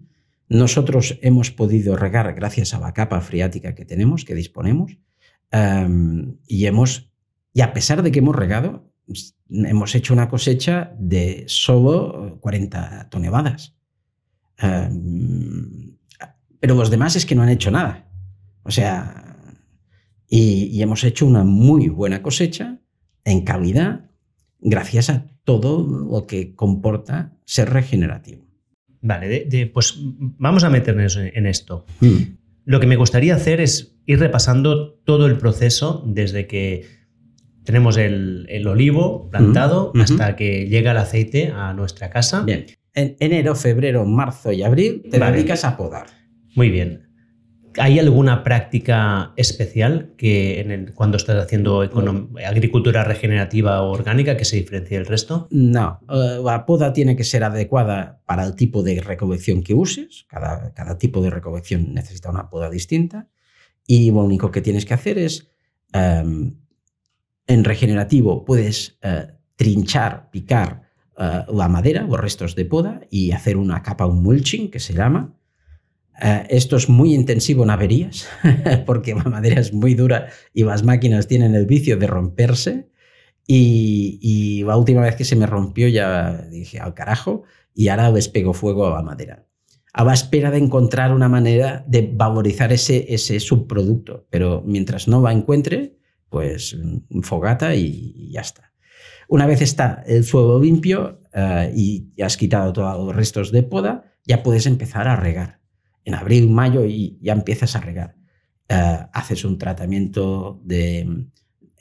nosotros 0.50 1.18
hemos 1.22 1.52
podido 1.52 1.96
regar 1.96 2.34
gracias 2.34 2.74
a 2.74 2.82
la 2.82 2.92
capa 2.92 3.22
freática 3.22 3.76
que 3.76 3.86
tenemos, 3.86 4.26
que 4.26 4.36
disponemos, 4.36 4.98
um, 5.54 6.36
y 6.46 6.66
hemos, 6.66 7.14
y 7.54 7.62
a 7.62 7.72
pesar 7.72 8.04
de 8.04 8.12
que 8.12 8.20
hemos 8.20 8.36
regado, 8.36 8.92
hemos 9.50 9.96
hecho 9.96 10.14
una 10.14 10.28
cosecha 10.28 10.94
de 11.00 11.46
solo 11.48 12.40
40 12.42 13.08
toneladas. 13.10 13.78
Um, 14.62 15.96
pero 16.60 16.76
los 16.76 16.90
demás 16.90 17.16
es 17.16 17.26
que 17.26 17.36
no 17.36 17.44
han 17.44 17.48
hecho 17.48 17.72
nada. 17.72 18.12
O 18.64 18.72
sea, 18.72 19.56
y, 20.28 20.66
y 20.66 20.82
hemos 20.82 21.06
hecho 21.06 21.26
una 21.26 21.46
muy 21.46 21.88
buena 21.88 22.22
cosecha 22.22 22.82
en 23.24 23.46
calidad 23.46 24.09
gracias 24.60 25.10
a 25.10 25.26
todo 25.44 25.88
lo 25.88 26.28
que 26.28 26.56
comporta 26.56 27.38
ser 27.46 27.70
regenerativo. 27.72 28.46
Vale, 29.02 29.28
de, 29.28 29.46
de, 29.46 29.68
pues 29.68 29.96
vamos 29.98 30.64
a 30.64 30.70
meternos 30.70 31.18
en 31.18 31.46
esto. 31.46 31.86
Mm. 32.02 32.16
Lo 32.66 32.80
que 32.80 32.88
me 32.88 32.98
gustaría 32.98 33.34
hacer 33.36 33.62
es 33.62 33.96
ir 34.06 34.20
repasando 34.20 34.94
todo 35.06 35.26
el 35.26 35.38
proceso 35.38 36.04
desde 36.06 36.48
que 36.48 36.86
tenemos 37.64 37.98
el, 37.98 38.46
el 38.50 38.68
olivo 38.68 39.30
plantado 39.30 39.92
mm. 39.94 40.02
hasta 40.02 40.36
que 40.36 40.68
llega 40.68 40.92
el 40.92 40.98
aceite 40.98 41.52
a 41.54 41.74
nuestra 41.74 42.10
casa. 42.10 42.44
Bien. 42.44 42.66
En 42.94 43.16
enero, 43.20 43.56
febrero, 43.56 44.06
marzo 44.06 44.52
y 44.52 44.64
abril 44.64 45.04
te 45.10 45.20
vale. 45.20 45.38
dedicas 45.38 45.64
a 45.64 45.78
podar. 45.78 46.08
Muy 46.56 46.70
bien. 46.70 47.09
¿Hay 47.78 48.00
alguna 48.00 48.44
práctica 48.44 49.32
especial 49.36 50.14
que 50.18 50.92
cuando 50.96 51.18
estás 51.18 51.44
haciendo 51.44 51.82
agricultura 51.82 53.04
regenerativa 53.04 53.84
o 53.84 53.92
orgánica 53.92 54.36
que 54.38 54.46
se 54.46 54.56
diferencie 54.56 54.98
del 54.98 55.06
resto? 55.06 55.48
No, 55.52 56.00
uh, 56.10 56.44
la 56.44 56.66
poda 56.66 56.94
tiene 56.94 57.16
que 57.16 57.24
ser 57.24 57.44
adecuada 57.44 58.22
para 58.26 58.44
el 58.44 58.56
tipo 58.56 58.82
de 58.82 59.02
recolección 59.02 59.62
que 59.62 59.76
uses. 59.76 60.26
Cada, 60.28 60.98
tipo 60.98 61.22
de 61.22 61.30
recolección 61.30 61.94
necesita 61.94 62.30
una 62.30 62.50
poda 62.50 62.70
distinta. 62.70 63.30
Y 63.86 64.12
lo 64.12 64.24
único 64.24 64.52
que 64.52 64.62
tienes 64.62 64.86
que 64.86 64.94
hacer 64.96 65.18
es, 65.18 65.48
um, 65.94 66.56
en 67.48 67.64
regenerativo, 67.64 68.46
puedes 68.46 68.98
uh, 69.04 69.32
trinchar, 69.56 70.30
picar 70.32 70.90
uh, 71.18 71.56
la 71.56 71.68
madera, 71.68 72.04
los 72.04 72.20
restos 72.20 72.56
de 72.56 72.66
poda 72.66 73.02
y 73.10 73.32
hacer 73.32 73.58
una 73.58 73.84
capa, 73.84 74.06
un 74.06 74.24
mulching, 74.24 74.72
que 74.72 74.80
se 74.80 74.94
llama 74.94 75.39
Uh, 76.22 76.44
esto 76.50 76.76
es 76.76 76.90
muy 76.90 77.14
intensivo 77.14 77.64
en 77.64 77.70
averías, 77.70 78.28
porque 78.86 79.16
la 79.16 79.24
madera 79.24 79.62
es 79.62 79.74
muy 79.74 79.94
dura 79.94 80.28
y 80.54 80.64
las 80.64 80.84
máquinas 80.84 81.28
tienen 81.28 81.56
el 81.56 81.66
vicio 81.66 81.96
de 81.96 82.08
romperse. 82.08 82.90
Y, 83.48 84.64
la 84.66 84.78
última 84.78 85.02
vez 85.02 85.16
que 85.16 85.26
se 85.26 85.36
me 85.36 85.48
rompió 85.48 85.88
ya 85.88 86.46
dije, 86.52 86.80
al 86.80 86.94
carajo, 86.94 87.44
y 87.74 87.88
ahora 87.88 88.12
les 88.12 88.28
pego 88.28 88.54
fuego 88.54 88.86
a 88.86 88.96
la 88.96 89.02
madera. 89.02 89.48
A 89.94 90.04
la 90.04 90.14
espera 90.14 90.52
de 90.52 90.60
encontrar 90.60 91.14
una 91.14 91.30
manera 91.30 91.84
de 91.88 92.12
valorizar 92.14 92.72
ese, 92.72 93.40
subproducto, 93.40 94.28
pero 94.30 94.62
mientras 94.66 95.08
no 95.08 95.22
la 95.22 95.32
encuentre, 95.32 95.98
pues 96.30 96.78
fogata 97.24 97.74
y, 97.74 98.30
ya 98.30 98.42
está. 98.42 98.74
Una 99.30 99.48
vez 99.48 99.62
está 99.62 100.04
el 100.06 100.24
suelo 100.26 100.60
limpio 100.60 101.22
uh, 101.34 101.76
y 101.76 102.14
has 102.22 102.38
quitado 102.38 102.74
todos 102.74 103.04
los 103.04 103.16
restos 103.16 103.52
de 103.52 103.64
poda, 103.64 104.14
ya 104.26 104.44
puedes 104.44 104.68
empezar 104.68 105.08
a 105.08 105.16
regar 105.16 105.59
en 106.10 106.16
abril, 106.16 106.50
mayo 106.50 106.86
y 106.86 107.18
ya 107.22 107.34
empiezas 107.34 107.76
a 107.76 107.82
regar. 107.82 108.16
Uh, 108.70 109.08
haces 109.14 109.46
un 109.46 109.58
tratamiento 109.58 110.62
de... 110.64 111.00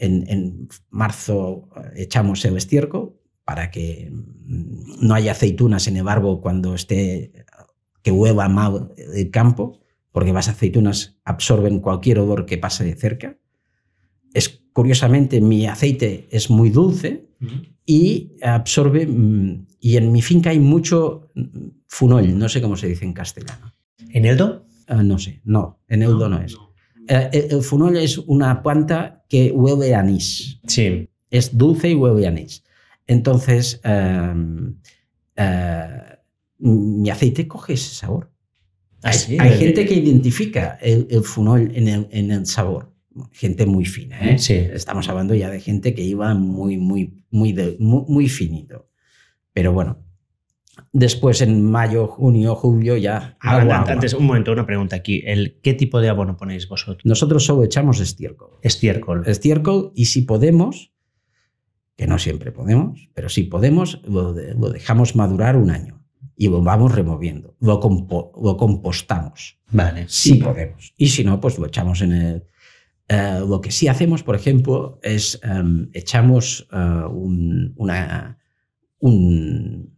En, 0.00 0.25
en, 0.28 0.68
marzo 0.90 1.68
echamos 1.97 2.44
el 2.44 2.56
estiércol 2.56 3.16
para 3.44 3.73
que 3.73 4.12
no 5.00 5.14
haya 5.14 5.32
aceitunas 5.32 5.88
en 5.88 5.97
el 5.97 6.06
árbol 6.06 6.40
cuando 6.40 6.75
esté 6.75 7.32
que 8.02 8.12
hueva 8.12 8.49
mal 8.49 8.92
el 8.97 9.30
campo, 9.30 9.80
porque 10.12 10.32
las 10.32 10.49
aceitunas 10.49 11.18
absorben 11.25 11.80
cualquier 11.80 12.20
olor 12.20 12.47
que 12.47 12.58
pase 12.58 12.85
de 12.85 12.94
cerca. 12.94 13.38
Es, 14.32 14.62
curiosamente, 14.73 15.40
mi 15.40 15.66
aceite 15.66 16.28
es 16.30 16.49
muy 16.49 16.70
dulce 16.70 17.28
uh 17.40 17.44
-huh. 17.44 17.76
y 17.85 18.37
absorbe, 18.42 19.08
y 19.80 19.97
en 19.97 20.12
mi 20.12 20.23
finca 20.23 20.50
hay 20.50 20.61
mucho 20.61 21.30
funoll, 21.87 22.38
no 22.38 22.49
sé 22.49 22.61
cómo 22.61 22.76
se 22.76 22.88
dice 22.88 23.04
en 23.04 23.12
castellano. 23.12 23.75
¿Eneldo? 24.11 24.67
Uh, 24.88 25.03
no 25.03 25.19
sé, 25.19 25.41
no, 25.45 25.81
eneldo 25.88 26.29
no, 26.29 26.38
no 26.38 26.45
es. 26.45 26.55
No. 26.55 26.69
Uh, 27.11 27.29
el 27.33 27.62
funoll 27.62 27.97
es 27.97 28.19
una 28.19 28.62
planta 28.62 29.25
que 29.29 29.50
huele 29.50 29.95
a 29.95 30.00
anís. 30.00 30.61
Sí. 30.67 31.09
Es 31.31 31.57
dulce 31.57 31.91
y 31.91 31.95
huele 31.95 32.27
a 32.27 32.31
anís. 32.31 32.65
Entonces, 33.07 33.81
uh, 33.85 34.35
mi 36.59 37.11
aceite 37.11 37.47
coge 37.47 37.75
ese 37.75 37.95
sabor. 37.95 38.31
¿Ah, 39.03 39.12
sí? 39.12 39.37
hay, 39.38 39.50
hay 39.50 39.59
gente 39.59 39.87
que 39.87 39.95
identifica 39.95 40.79
el, 40.83 41.07
el 41.11 41.23
funoll 41.23 41.71
en 41.75 41.88
el, 41.88 42.09
en 42.11 42.31
el, 42.33 42.47
sabor. 42.47 42.93
Gente 43.33 43.67
muy 43.67 43.85
fina, 43.85 44.19
¿eh? 44.21 44.38
Sí. 44.38 44.55
Estamos 44.55 45.09
hablando 45.09 45.35
ya 45.35 45.50
de 45.50 45.61
gente 45.61 45.95
que 45.95 46.03
iba 46.03 46.35
muy, 46.35 46.79
muy, 46.79 47.25
muy, 47.31 47.53
de, 47.53 47.77
muy, 47.81 48.05
muy 48.09 48.29
finito. 48.29 48.88
Pero 49.53 49.73
bueno, 49.73 50.05
Después, 50.92 51.40
en 51.40 51.70
mayo, 51.70 52.06
junio, 52.06 52.54
julio, 52.54 52.97
ya 52.97 53.37
agua, 53.40 53.85
Antes, 53.87 54.14
un 54.14 54.26
momento, 54.26 54.52
una 54.52 54.66
pregunta 54.66 54.97
aquí. 54.97 55.23
El, 55.25 55.61
¿Qué 55.62 55.75
tipo 55.75 56.00
de 56.00 56.08
abono 56.08 56.37
ponéis 56.37 56.68
vosotros? 56.68 57.04
Nosotros 57.04 57.44
solo 57.44 57.64
echamos 57.64 58.00
estiércol. 58.00 58.50
Estiércol. 58.62 59.23
Estiércol 59.26 59.92
y 59.94 60.06
si 60.06 60.23
podemos, 60.23 60.92
que 61.97 62.06
no 62.06 62.18
siempre 62.18 62.52
podemos, 62.52 63.11
pero 63.14 63.28
si 63.28 63.44
podemos, 63.44 64.00
lo, 64.06 64.32
de, 64.32 64.54
lo 64.54 64.70
dejamos 64.70 65.16
madurar 65.16 65.56
un 65.56 65.70
año 65.70 66.04
y 66.37 66.49
lo 66.49 66.62
vamos 66.62 66.94
removiendo. 66.94 67.56
Lo, 67.61 67.80
compo, 67.80 68.32
lo 68.40 68.56
compostamos. 68.56 69.58
Vale. 69.70 70.06
Si 70.08 70.35
podemos. 70.37 70.94
Y 70.97 71.08
si 71.08 71.25
no, 71.25 71.40
pues 71.40 71.58
lo 71.58 71.66
echamos 71.66 72.00
en 72.00 72.12
el... 72.12 72.44
Uh, 73.11 73.47
lo 73.49 73.61
que 73.61 73.70
sí 73.70 73.88
hacemos, 73.88 74.23
por 74.23 74.37
ejemplo, 74.37 75.00
es 75.02 75.40
um, 75.42 75.88
echamos 75.92 76.68
un, 76.70 77.73
una 77.76 78.38
un... 78.99 79.98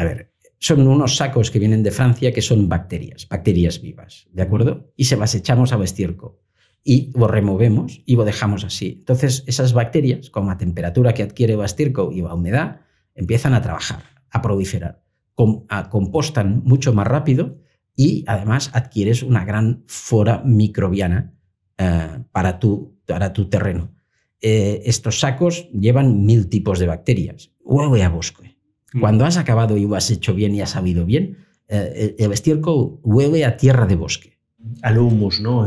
A 0.00 0.04
ver, 0.04 0.32
son 0.58 0.88
unos 0.88 1.16
sacos 1.16 1.50
que 1.50 1.58
vienen 1.58 1.82
de 1.82 1.90
Francia 1.90 2.32
que 2.32 2.40
son 2.40 2.70
bacterias, 2.70 3.28
bacterias 3.28 3.82
vivas, 3.82 4.28
¿de 4.32 4.40
acuerdo? 4.40 4.94
Y 4.96 5.04
se 5.04 5.18
las 5.18 5.34
echamos 5.34 5.74
a 5.74 5.84
estiércol 5.84 6.38
y 6.82 7.12
lo 7.14 7.28
removemos 7.28 8.00
y 8.06 8.16
lo 8.16 8.24
dejamos 8.24 8.64
así. 8.64 8.96
Entonces, 9.00 9.44
esas 9.46 9.74
bacterias, 9.74 10.30
con 10.30 10.46
la 10.46 10.56
temperatura 10.56 11.12
que 11.12 11.22
adquiere 11.22 11.52
el 11.52 11.60
estiércol 11.60 12.14
y 12.14 12.22
la 12.22 12.32
humedad, 12.32 12.80
empiezan 13.14 13.52
a 13.52 13.60
trabajar, 13.60 14.02
a 14.30 14.40
proliferar, 14.40 15.02
compostan 15.34 16.62
mucho 16.64 16.94
más 16.94 17.06
rápido 17.06 17.58
y 17.94 18.24
además 18.26 18.70
adquieres 18.72 19.22
una 19.22 19.44
gran 19.44 19.84
flora 19.86 20.40
microbiana 20.46 21.34
eh, 21.76 22.24
para, 22.32 22.58
tu, 22.58 22.96
para 23.04 23.34
tu 23.34 23.50
terreno. 23.50 23.94
Eh, 24.40 24.80
estos 24.86 25.20
sacos 25.20 25.68
llevan 25.72 26.24
mil 26.24 26.48
tipos 26.48 26.78
de 26.78 26.86
bacterias. 26.86 27.50
Hueve 27.60 28.02
a 28.02 28.08
bosque. 28.08 28.49
Mm. 28.92 29.00
Cuando 29.00 29.24
has 29.24 29.36
acabado 29.36 29.76
y 29.76 29.86
lo 29.86 29.94
has 29.94 30.10
hecho 30.10 30.34
bien 30.34 30.54
y 30.54 30.60
has 30.60 30.70
sabido 30.70 31.04
bien, 31.04 31.38
eh, 31.68 32.16
el 32.18 32.32
estiércol 32.32 32.98
hueve 33.02 33.44
a 33.44 33.56
tierra 33.56 33.86
de 33.86 33.96
bosque. 33.96 34.38
Al 34.82 34.98
humus, 34.98 35.40
¿no? 35.40 35.66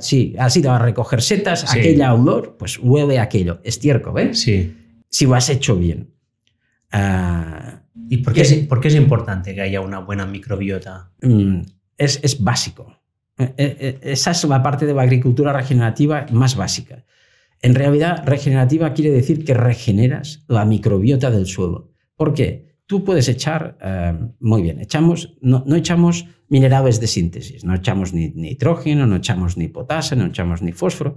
sí, 0.00 0.34
has 0.38 0.56
ido 0.56 0.72
a 0.72 0.78
recoger 0.78 1.20
setas, 1.20 1.70
aquella 1.70 2.14
olor, 2.14 2.56
pues 2.58 2.78
hueve 2.78 3.18
aquello, 3.18 3.60
estiércol, 3.62 4.14
¿ves? 4.14 4.40
Sí. 4.40 4.74
Si 5.10 5.26
lo 5.26 5.34
has 5.34 5.50
hecho 5.50 5.76
bien. 5.76 6.14
Ah, 6.92 7.82
¿Y 8.08 8.18
por 8.18 8.32
qué, 8.32 8.40
es, 8.40 8.54
por 8.66 8.80
qué, 8.80 8.88
es, 8.88 8.94
importante 8.94 9.54
que 9.54 9.60
haya 9.60 9.82
una 9.82 9.98
buena 9.98 10.24
microbiota? 10.24 11.12
Mm, 11.20 11.60
es, 11.98 12.20
es 12.22 12.42
básico. 12.42 12.96
Esa 13.56 14.30
es 14.30 14.44
la 14.44 14.62
parte 14.62 14.86
de 14.86 14.94
la 14.94 15.02
agricultura 15.02 15.52
regenerativa 15.52 16.26
más 16.30 16.56
básica. 16.56 17.04
En 17.62 17.74
realidad, 17.74 18.22
regenerativa 18.26 18.92
quiere 18.94 19.10
decir 19.10 19.44
que 19.44 19.54
regeneras 19.54 20.44
la 20.48 20.64
microbiota 20.64 21.30
del 21.30 21.46
suelo. 21.46 21.89
¿Por 22.20 22.34
qué? 22.34 22.76
Tú 22.84 23.02
puedes 23.02 23.28
echar, 23.30 23.78
eh, 23.80 24.12
muy 24.40 24.60
bien, 24.60 24.78
echamos, 24.78 25.38
no, 25.40 25.64
echamos 25.74 26.26
minerales 26.50 27.00
de 27.00 27.06
síntesis, 27.06 27.64
no 27.64 27.74
echamos 27.74 28.12
ni 28.12 28.28
nitrógeno, 28.28 29.06
no 29.06 29.16
echamos 29.16 29.56
ni 29.56 29.68
potasio, 29.68 30.18
no 30.18 30.26
echamos 30.26 30.60
ni 30.60 30.72
fósforo, 30.72 31.16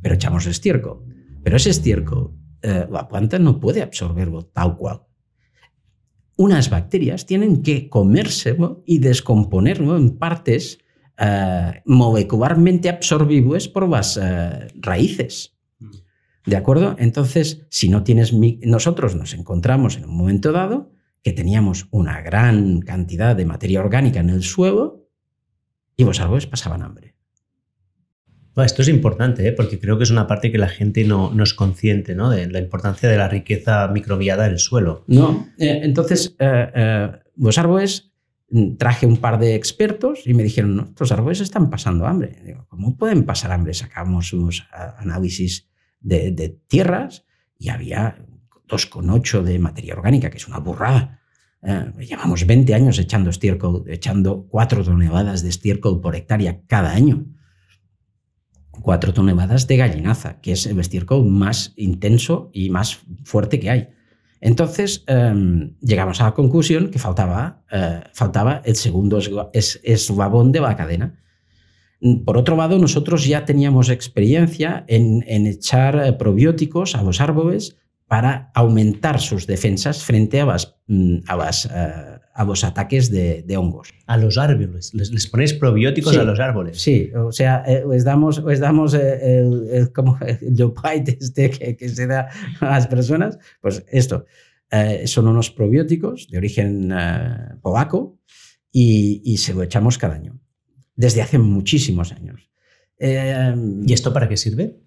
pero 0.00 0.14
echamos 0.14 0.46
estiércol. 0.46 1.04
Pero 1.44 1.58
ese 1.58 1.68
estiércol, 1.68 2.32
eh, 2.62 2.86
la 2.90 3.06
planta 3.08 3.38
no 3.38 3.60
puede 3.60 3.82
absorberlo 3.82 4.46
tal 4.46 4.78
cual. 4.78 5.02
Unas 6.36 6.70
bacterias 6.70 7.26
tienen 7.26 7.62
que 7.62 7.90
comérselo 7.90 8.82
y 8.86 9.00
descomponerlo 9.00 9.98
en 9.98 10.16
partes 10.16 10.78
eh, 11.18 11.82
molecularmente 11.84 12.88
absorbibles 12.88 13.68
por 13.68 13.86
las 13.86 14.18
raíces. 14.80 15.57
¿De 16.48 16.56
acuerdo? 16.56 16.96
Entonces, 16.98 17.66
si 17.68 17.90
no 17.90 18.02
tienes... 18.04 18.32
Nosotros 18.32 19.14
nos 19.14 19.34
encontramos 19.34 19.98
en 19.98 20.06
un 20.06 20.16
momento 20.16 20.50
dado 20.50 20.90
que 21.22 21.32
teníamos 21.32 21.88
una 21.90 22.22
gran 22.22 22.80
cantidad 22.80 23.36
de 23.36 23.44
materia 23.44 23.80
orgánica 23.80 24.20
en 24.20 24.30
el 24.30 24.42
suelo 24.42 25.10
y 25.94 26.04
los 26.04 26.20
árboles 26.20 26.46
pasaban 26.46 26.82
hambre. 26.82 27.16
Esto 28.56 28.82
es 28.82 28.88
importante, 28.88 29.46
¿eh? 29.46 29.52
porque 29.52 29.78
creo 29.78 29.98
que 29.98 30.04
es 30.04 30.10
una 30.10 30.26
parte 30.26 30.50
que 30.50 30.58
la 30.58 30.68
gente 30.68 31.04
no, 31.04 31.30
es 31.42 31.54
consciente 31.54 32.14
¿no? 32.14 32.30
de 32.30 32.48
la 32.48 32.58
importancia 32.58 33.08
de 33.08 33.16
la 33.16 33.28
riqueza 33.28 33.86
microbiada 33.88 34.48
del 34.48 34.58
suelo. 34.58 35.04
No, 35.06 35.48
eh, 35.58 35.80
entonces 35.82 36.34
eh, 36.40 37.12
los 37.36 37.58
árboles, 37.58 38.10
mm, 38.50 38.76
traje 38.76 39.06
un 39.06 39.18
par 39.18 39.38
de 39.38 39.54
expertos 39.54 40.26
y 40.26 40.34
me 40.34 40.42
dijeron, 40.42 40.74
no, 40.74 40.82
estos 40.84 41.12
árboles 41.12 41.40
están 41.40 41.70
pasando 41.70 42.06
hambre. 42.06 42.40
Digo, 42.44 42.66
¿cómo 42.68 42.96
pueden 42.96 43.24
pasar 43.24 43.52
hambre? 43.52 43.74
Sacamos 43.74 44.32
unos 44.32 44.66
análisis 44.98 45.68
de, 46.00 46.60
tierras 46.68 47.24
y 47.58 47.70
había 47.70 48.24
2,8 48.68 49.42
de 49.42 49.58
materia 49.58 49.94
orgánica, 49.94 50.30
que 50.30 50.36
es 50.36 50.48
una 50.48 50.58
burrada. 50.58 51.20
Eh, 51.62 51.92
llevamos 52.00 52.46
20 52.46 52.74
años 52.74 52.98
echando 52.98 53.30
estiércol, 53.30 53.84
echando 53.88 54.46
4 54.48 54.84
toneladas 54.84 55.42
de 55.42 55.48
estiércol 55.48 56.00
por 56.00 56.14
hectárea 56.16 56.60
cada 56.66 56.92
año. 56.92 57.26
4 58.80 59.12
toneladas 59.12 59.66
de 59.66 59.76
gallinaza, 59.76 60.40
que 60.40 60.52
es 60.52 60.66
el 60.66 60.78
estiércol 60.78 61.26
más 61.26 61.72
intenso 61.76 62.50
y 62.52 62.70
más 62.70 63.00
fuerte 63.24 63.58
que 63.58 63.70
hay. 63.70 63.88
Entonces 64.40 65.04
em, 65.06 65.76
llegamos 65.80 66.20
a 66.20 66.26
la 66.26 66.34
conclusión 66.34 66.90
que 66.90 66.98
faltaba, 66.98 67.64
eh, 67.70 68.02
faltaba 68.12 68.62
el 68.64 68.76
segundo 68.76 69.18
eslabón 69.52 70.52
de 70.52 70.60
la 70.60 70.76
cadena, 70.76 71.18
por 72.24 72.36
otro 72.36 72.56
lado, 72.56 72.78
nosotros 72.78 73.26
ya 73.26 73.44
teníamos 73.44 73.90
experiencia 73.90 74.84
en, 74.86 75.22
echar 75.46 75.96
eh, 76.04 76.12
probióticos 76.12 76.94
a 76.94 77.02
los 77.02 77.20
árboles 77.20 77.76
para 78.06 78.50
aumentar 78.54 79.20
sus 79.20 79.46
defensas 79.46 80.02
frente 80.02 80.40
a, 80.40 80.46
mm, 80.86 81.16
eh, 81.16 81.22
a, 82.34 82.44
los 82.44 82.64
ataques 82.64 83.10
de, 83.10 83.56
hongos. 83.56 83.92
A 84.06 84.16
los 84.16 84.38
árboles, 84.38 84.94
les, 84.94 85.26
ponéis 85.26 85.54
probióticos 85.54 86.16
a 86.16 86.22
los 86.22 86.38
árboles. 86.38 86.80
Sí, 86.80 87.10
o 87.14 87.32
sea, 87.32 87.64
eh, 87.66 87.84
les 87.90 88.04
damos, 88.04 88.42
les 88.44 88.60
damos 88.60 88.94
el, 88.94 89.90
como 89.92 90.16
el 90.20 90.38
este 91.20 91.50
que, 91.50 91.88
se 91.88 92.06
da 92.06 92.28
a 92.60 92.70
las 92.70 92.86
personas, 92.86 93.38
pues 93.60 93.84
esto. 93.88 94.24
son 95.06 95.26
unos 95.26 95.50
probióticos 95.50 96.28
de 96.30 96.38
origen 96.38 96.94
polaco 97.60 98.18
y 98.70 99.36
se 99.38 99.52
lo 99.52 99.62
echamos 99.62 99.98
cada 99.98 100.14
año 100.14 100.38
desde 100.98 101.22
hace 101.22 101.38
muchísimos 101.38 102.12
años. 102.12 102.50
Em, 102.98 103.88
¿Y 103.88 103.92
esto 103.92 104.12
para 104.12 104.28
qué 104.28 104.36
sirve? 104.36 104.80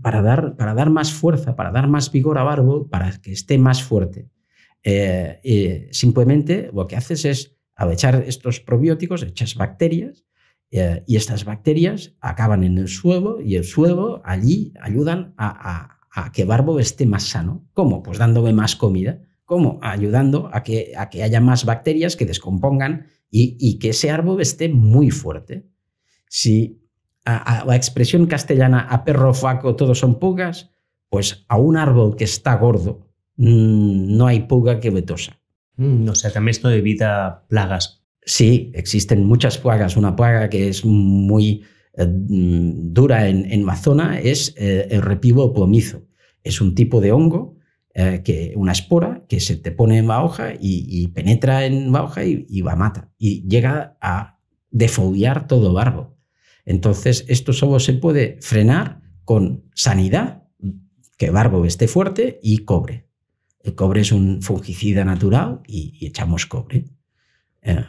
Para 0.00 0.22
dar, 0.22 0.56
para 0.56 0.72
dar 0.72 0.88
más 0.88 1.12
fuerza, 1.12 1.56
para 1.56 1.70
dar 1.70 1.88
más 1.88 2.10
vigor 2.10 2.38
a 2.38 2.50
árbol, 2.50 2.88
para 2.88 3.12
que 3.20 3.32
esté 3.32 3.58
más 3.58 3.82
fuerte. 3.82 4.30
Eh, 4.82 5.88
simplemente 5.92 6.70
lo 6.72 6.86
que 6.86 6.96
haces 6.96 7.26
es, 7.26 7.58
al 7.74 7.92
echar 7.92 8.24
estos 8.26 8.60
probióticos, 8.60 9.22
echas 9.22 9.56
bacterias 9.56 10.24
eh, 10.70 11.04
y 11.06 11.16
estas 11.16 11.44
bacterias 11.44 12.14
acaban 12.20 12.64
en 12.64 12.78
el 12.78 12.88
suelo 12.88 13.38
y 13.42 13.56
el 13.56 13.64
suelo 13.64 14.22
allí 14.24 14.72
ayudan 14.80 15.34
a, 15.36 15.96
que 16.32 16.42
el 16.42 16.50
árbol 16.50 16.80
esté 16.80 17.04
más 17.04 17.24
sano. 17.24 17.68
¿Cómo? 17.74 18.02
Pues 18.02 18.16
dándole 18.16 18.54
más 18.54 18.74
comida. 18.74 19.20
¿Cómo? 19.44 19.78
Ayudando 19.82 20.50
a 20.52 20.62
que, 20.62 20.94
a 20.96 21.10
que 21.10 21.22
haya 21.22 21.40
más 21.40 21.66
bacterias 21.66 22.16
que 22.16 22.24
descompongan 22.24 23.06
y, 23.30 23.78
que 23.78 23.90
ese 23.90 24.10
árbol 24.10 24.40
esté 24.40 24.68
muy 24.68 25.10
fuerte. 25.10 25.66
Si 26.28 26.80
a, 27.24 27.64
la 27.66 27.76
expresión 27.76 28.26
castellana 28.26 28.80
a 28.80 29.04
perro 29.04 29.34
faco 29.34 29.76
todos 29.76 29.98
son 29.98 30.18
pugas, 30.18 30.70
pues 31.10 31.44
a 31.48 31.58
un 31.58 31.76
árbol 31.76 32.16
que 32.16 32.24
está 32.24 32.56
gordo 32.56 33.06
mm, 33.36 34.16
no 34.16 34.26
hay 34.26 34.40
puga 34.40 34.80
que 34.80 34.90
vetosa. 34.90 35.40
Mm, 35.76 36.08
o 36.08 36.14
sea, 36.14 36.32
también 36.32 36.50
esto 36.50 36.70
evita 36.70 37.44
plagas. 37.48 38.02
Sí, 38.24 38.72
existen 38.74 39.24
muchas 39.24 39.58
plagas. 39.58 39.96
Una 39.96 40.16
plaga 40.16 40.48
que 40.48 40.68
es 40.68 40.84
muy 40.84 41.64
eh, 41.96 42.06
dura 42.08 43.28
en, 43.28 43.50
en, 43.50 43.64
la 43.64 43.76
zona 43.76 44.18
es 44.18 44.54
eh, 44.56 44.88
el 44.90 45.02
repivo 45.02 45.52
plomizo. 45.52 46.02
Es 46.42 46.60
un 46.60 46.74
tipo 46.74 47.00
de 47.00 47.12
hongo 47.12 47.57
eh, 48.00 48.22
que 48.22 48.52
una 48.54 48.70
espora 48.70 49.24
que 49.28 49.40
se 49.40 49.56
te 49.56 49.72
pone 49.72 49.98
en 49.98 50.06
la 50.06 50.22
hoja 50.22 50.52
y, 50.56 51.08
penetra 51.08 51.66
en 51.66 51.90
la 51.90 52.04
hoja 52.04 52.24
y, 52.24 52.46
y, 52.48 52.62
la 52.62 52.76
mata. 52.76 53.10
Y 53.18 53.42
llega 53.48 53.96
a 54.00 54.38
defoliar 54.70 55.48
todo 55.48 55.72
el 55.72 55.78
árbol. 55.78 56.14
Entonces, 56.64 57.24
esto 57.26 57.52
solo 57.52 57.80
se 57.80 57.94
puede 57.94 58.38
frenar 58.40 59.00
con 59.24 59.64
sanidad, 59.74 60.44
que 61.16 61.26
el 61.26 61.36
árbol 61.36 61.66
esté 61.66 61.88
fuerte, 61.88 62.38
y 62.40 62.58
cobre. 62.58 63.08
El 63.58 63.74
cobre 63.74 64.02
es 64.02 64.12
un 64.12 64.42
fungicida 64.42 65.04
natural 65.04 65.62
y, 65.66 66.06
echamos 66.06 66.46
cobre. 66.46 66.84
Eh, 67.62 67.84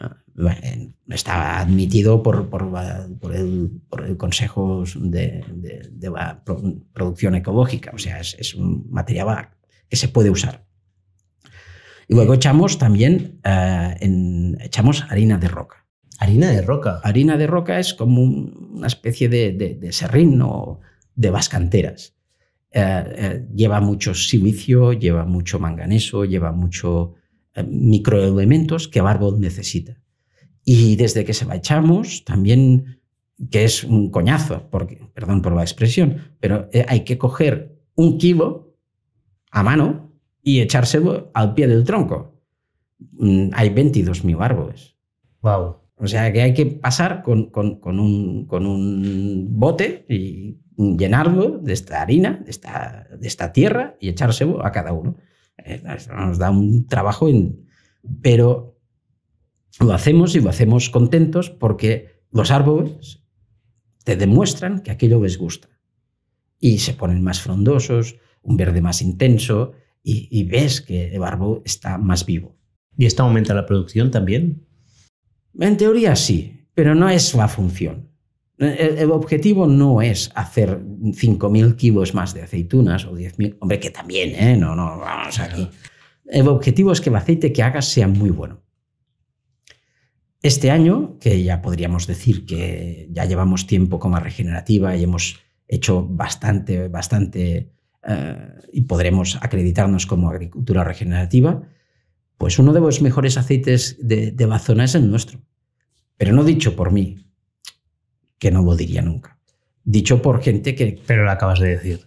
está 1.08 1.60
admitido 1.60 2.24
por, 2.24 2.50
por, 2.50 3.36
el, 3.36 4.18
Consejo 4.18 4.86
de, 4.96 5.46
la 6.02 6.44
Producción 6.94 7.36
Ecológica, 7.36 7.92
o 7.94 8.00
sea, 8.00 8.20
es, 8.20 8.36
es 8.40 8.56
un 8.56 8.88
material 8.90 9.50
que 9.90 9.98
se 9.98 10.08
puede 10.08 10.30
usar. 10.30 10.70
Y 12.10 12.16
luego 12.16 12.34
echamos 12.34 12.80
también 12.80 13.40
eh, 13.44 14.58
echamos 14.62 15.04
harina 15.10 15.38
de 15.38 15.48
roca. 15.48 15.86
Harina 16.18 16.50
de 16.50 16.64
roca. 16.64 17.00
Harina 17.04 17.38
de 17.38 17.46
roca 17.48 17.80
es 17.80 17.94
como 17.94 18.24
una 18.24 18.88
especie 18.88 19.30
de, 19.30 19.54
de, 19.54 19.92
serrín 19.92 20.42
o 20.42 20.80
de 21.16 21.30
vascanteras. 21.30 22.16
Eh, 22.72 23.04
eh, 23.16 23.48
lleva 23.56 23.80
mucho 23.80 24.16
silicio, 24.16 24.94
lleva 24.94 25.26
mucho 25.26 25.60
manganeso, 25.60 26.26
lleva 26.26 26.52
mucho 26.52 27.14
microelementos 27.68 28.88
que 28.88 29.00
el 29.00 29.08
árbol 29.08 29.40
necesita. 29.40 30.02
Y 30.64 30.96
desde 30.96 31.26
que 31.26 31.34
se 31.34 31.46
la 31.46 31.56
echamos, 31.58 32.24
también, 32.26 33.02
que 33.52 33.66
es 33.66 33.84
un 33.84 34.12
coñazo, 34.12 34.68
porque, 34.70 35.00
perdón 35.14 35.42
por 35.42 35.54
la 35.54 35.62
expresión, 35.62 36.36
pero 36.40 36.70
hay 36.88 37.04
que 37.04 37.18
coger 37.18 37.80
un 37.96 38.18
kilo 38.18 38.69
a 39.50 39.64
mano 39.64 40.12
y 40.42 40.62
echárselo 40.62 41.32
al 41.34 41.54
pie 41.54 41.68
del 41.68 41.84
tronco. 41.84 42.40
Mm, 43.14 43.50
hay 43.54 43.70
22.000 43.70 44.38
árboles. 44.42 44.96
Wow. 45.42 45.78
O 45.96 46.08
sea 46.08 46.32
que 46.32 46.42
hay 46.42 46.54
que 46.54 46.66
pasar 46.66 47.24
con, 47.24 47.50
un, 48.00 49.48
bote 49.50 50.06
y 50.08 50.58
llenarlo 50.78 51.58
de 51.58 51.74
esta 51.74 52.02
harina, 52.02 52.42
de 52.44 52.52
esta, 52.52 53.08
de 53.20 53.28
esta 53.28 53.52
tierra 53.52 53.98
y 54.00 54.08
echárselo 54.08 54.66
a 54.66 54.72
cada 54.72 54.94
uno. 54.94 55.18
Eh, 55.58 55.82
nos 56.16 56.38
da 56.38 56.52
un 56.52 56.88
trabajo, 56.88 57.28
en, 57.28 57.66
pero 58.22 58.80
lo 59.82 59.94
hacemos 59.94 60.36
y 60.36 60.42
lo 60.42 60.50
hacemos 60.50 60.90
contentos 60.90 61.50
porque 61.50 62.24
los 62.32 62.50
árboles 62.52 63.24
te 64.06 64.16
demuestran 64.16 64.80
que 64.82 64.92
aquello 64.92 65.22
les 65.22 65.38
gusta. 65.38 65.68
Y 66.60 66.80
se 66.80 66.94
ponen 66.94 67.24
más 67.24 67.42
frondosos, 67.42 68.16
un 68.42 68.58
verde 68.58 68.82
más 68.82 69.02
intenso, 69.02 69.74
y, 70.02 70.44
ves 70.46 70.82
que 70.82 71.14
el 71.14 71.24
árbol 71.24 71.62
está 71.66 71.98
más 71.98 72.26
vivo. 72.26 72.58
¿Y 72.98 73.06
esto 73.06 73.22
aumenta 73.22 73.54
la 73.54 73.66
producción 73.66 74.10
también? 74.10 74.66
En 75.60 75.78
teoría 75.78 76.16
sí, 76.16 76.68
pero 76.74 76.96
no 76.96 77.10
es 77.10 77.36
la 77.36 77.48
función. 77.48 78.10
El, 78.58 79.12
objetivo 79.12 79.68
no 79.68 80.02
es 80.02 80.32
hacer 80.36 80.82
5.000 80.82 81.76
kilos 81.76 82.14
más 82.14 82.34
de 82.34 82.42
aceitunas 82.42 83.06
o 83.06 83.14
10.000. 83.14 83.58
Hombre, 83.60 83.80
que 83.80 83.90
también, 83.90 84.32
¿eh? 84.36 84.58
No, 84.58 84.76
no, 84.76 84.98
vamos 84.98 85.40
aquí. 85.40 85.70
El 86.26 86.48
objetivo 86.48 86.92
es 86.92 87.00
que 87.00 87.10
el 87.10 87.16
aceite 87.16 87.54
que 87.54 87.64
hagas 87.64 87.86
sea 87.86 88.08
muy 88.08 88.32
bueno. 88.32 88.62
Este 90.42 90.72
año, 90.72 91.18
que 91.20 91.44
ya 91.44 91.62
podríamos 91.62 92.08
decir 92.08 92.46
que 92.46 93.10
ya 93.12 93.26
llevamos 93.26 93.68
tiempo 93.68 94.00
como 94.00 94.20
regenerativa 94.20 94.96
y 94.96 95.04
hemos 95.04 95.40
hecho 95.68 96.06
bastante, 96.06 96.88
bastante, 96.88 97.74
eh, 98.08 98.54
y 98.72 98.82
podremos 98.82 99.38
acreditarnos 99.42 100.06
como 100.06 100.30
agricultura 100.30 100.84
regenerativa, 100.84 101.62
pues 102.38 102.60
uno 102.60 102.74
de 102.74 102.80
los 102.80 103.02
mejores 103.02 103.38
aceites 103.38 103.98
de, 104.00 104.32
de 104.32 104.48
la 104.48 104.60
zona 104.60 104.86
es 104.86 104.96
el 104.96 105.10
nuestro. 105.10 105.42
Pero 106.18 106.34
no 106.34 106.44
dicho 106.44 106.76
por 106.76 106.92
mí, 106.92 107.18
que 108.38 108.52
no 108.52 108.62
lo 108.62 108.76
diría 108.76 109.02
nunca. 109.02 109.38
Dicho 109.84 110.22
por 110.22 110.42
gente 110.42 110.76
que... 110.76 111.00
Pero 111.06 111.24
lo 111.24 111.32
acabas 111.32 111.60
de 111.60 111.70
decir. 111.70 112.00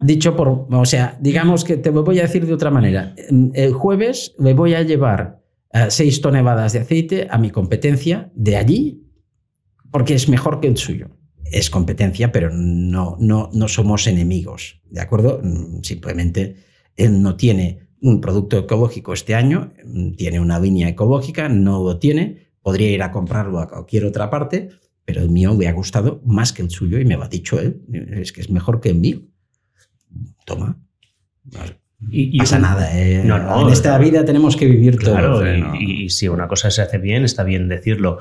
Dicho 0.00 0.36
por... 0.36 0.66
O 0.70 0.84
sea, 0.84 1.16
digamos 1.20 1.64
que 1.64 1.76
te 1.76 1.90
lo 1.90 2.02
voy 2.02 2.18
a 2.18 2.22
decir 2.22 2.46
de 2.46 2.54
otra 2.54 2.70
manera. 2.70 3.14
El 3.54 3.72
jueves 3.72 4.34
le 4.38 4.54
voy 4.54 4.74
a 4.74 4.82
llevar 4.82 5.42
eh, 5.72 5.86
seis 5.88 6.20
toneladas 6.20 6.72
de 6.72 6.80
aceite 6.80 7.28
a 7.30 7.38
mi 7.38 7.50
competencia 7.50 8.30
de 8.34 8.56
allí 8.56 9.06
porque 9.90 10.14
es 10.14 10.28
mejor 10.28 10.60
que 10.60 10.68
el 10.68 10.76
suyo. 10.76 11.08
Es 11.50 11.70
competencia, 11.70 12.32
pero 12.32 12.50
no, 12.52 13.16
no, 13.20 13.50
no 13.52 13.68
somos 13.68 14.06
enemigos, 14.06 14.80
¿de 14.90 15.00
acuerdo? 15.00 15.40
Mm, 15.42 15.82
simplemente 15.82 16.56
él 16.96 17.22
no 17.22 17.36
tiene 17.36 17.88
un 18.00 18.20
producto 18.20 18.58
ecológico 18.58 19.12
este 19.12 19.34
año, 19.34 19.72
mm, 19.84 20.12
tiene 20.12 20.40
una 20.40 20.58
línea 20.58 20.88
ecológica, 20.88 21.48
no 21.48 21.82
lo 21.82 21.98
tiene, 21.98 22.50
podría 22.62 22.90
ir 22.90 23.02
a 23.02 23.10
comprarlo 23.10 23.58
a 23.58 23.68
cualquier 23.68 24.04
otra 24.04 24.30
parte, 24.30 24.70
pero 25.04 25.22
el 25.22 25.30
mío 25.30 25.56
le 25.58 25.68
ha 25.68 25.72
gustado 25.72 26.22
más 26.24 26.52
que 26.52 26.62
el 26.62 26.70
suyo 26.70 26.98
y 26.98 27.04
me 27.04 27.16
lo 27.16 27.24
ha 27.24 27.28
dicho 27.28 27.58
él, 27.58 27.82
es 27.92 28.32
que 28.32 28.40
es 28.40 28.50
mejor 28.50 28.80
que 28.80 28.90
el 28.90 28.96
mío. 28.96 29.22
Toma. 30.44 30.78
Y, 32.08 32.38
pasa 32.38 32.58
nada. 32.58 32.98
¿eh? 32.98 33.20
en 33.20 33.68
esta 33.68 33.98
vida 33.98 34.24
tenemos 34.24 34.56
que 34.56 34.66
vivir 34.66 34.98
todo. 34.98 35.44
y, 35.76 36.08
si 36.08 36.28
una 36.28 36.48
cosa 36.48 36.70
se 36.70 36.80
hace 36.80 36.98
bien, 36.98 37.24
está 37.24 37.44
bien 37.44 37.68
decirlo. 37.68 38.18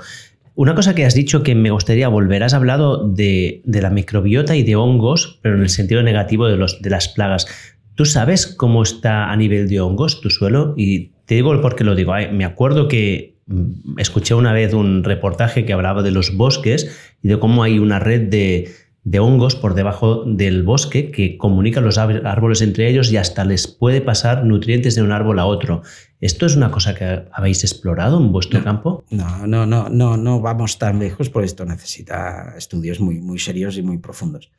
Una 0.60 0.76
cosa 0.76 0.94
que 0.94 1.06
has 1.06 1.14
dicho 1.14 1.42
que 1.42 1.56
me 1.56 1.72
gustaría 1.72 2.10
volver, 2.10 2.44
has 2.44 2.54
hablado 2.54 3.08
de, 3.08 3.62
la 3.64 3.90
microbiota 3.90 4.58
y 4.58 4.64
de 4.64 4.76
hongos, 4.76 5.40
pero 5.42 5.56
en 5.56 5.62
el 5.62 5.70
sentido 5.70 6.04
negativo 6.04 6.48
de, 6.48 6.58
los, 6.58 6.82
de 6.82 6.90
las 6.90 7.08
plagas. 7.08 7.48
¿Tú 7.96 8.04
sabes 8.04 8.46
cómo 8.46 8.84
está 8.84 9.32
a 9.32 9.38
nivel 9.38 9.70
de 9.70 9.80
hongos 9.80 10.20
tu 10.20 10.30
suelo? 10.30 10.74
Y 10.76 11.12
te 11.24 11.36
digo 11.36 11.54
el 11.54 11.62
por 11.62 11.78
qué 11.78 11.86
lo 11.86 11.96
digo. 11.96 12.12
Me 12.34 12.44
acuerdo 12.44 12.90
que 12.90 13.38
mm, 13.46 14.00
escuché 14.00 14.34
una 14.34 14.52
vez 14.52 14.74
un 14.74 15.06
reportaje 15.06 15.64
que 15.64 15.72
hablaba 15.72 16.04
de 16.04 16.12
los 16.12 16.36
bosques 16.36 17.16
y 17.24 17.30
de 17.30 17.40
cómo 17.40 17.64
hay 17.64 17.80
una 17.80 18.00
red 18.00 18.28
de, 18.28 18.70
de 19.10 19.20
hongos 19.20 19.56
por 19.56 19.74
debajo 19.74 20.24
del 20.24 20.62
bosque 20.62 21.10
que 21.10 21.36
comunican 21.36 21.84
los 21.84 21.98
árboles 21.98 22.62
entre 22.62 22.88
ellos 22.88 23.12
y 23.12 23.18
hasta 23.18 23.44
les 23.44 23.66
puede 23.68 24.02
pasar 24.02 24.46
nutrientes 24.46 24.94
de 24.94 25.02
un 25.02 25.12
árbol 25.12 25.40
a 25.40 25.48
otro. 25.48 25.82
¿Esto 26.22 26.46
es 26.46 26.56
una 26.56 26.70
cosa 26.70 26.94
que 26.94 27.26
habéis 27.32 27.64
explorado 27.64 28.20
en 28.20 28.32
vuestro 28.32 28.64
campo? 28.64 29.04
No, 29.10 29.48
no, 29.48 29.66
no, 29.66 29.90
no, 29.90 30.16
no 30.16 30.42
vamos 30.42 30.78
tan 30.78 31.00
lejos 31.00 31.32
porque 31.32 31.48
esto 31.48 31.66
necesita 31.66 32.54
estudios 32.56 33.00
muy, 33.00 33.20
muy 33.20 33.40
serios 33.40 33.78
y 33.78 33.82
muy 33.82 33.98
profundos. 33.98 34.52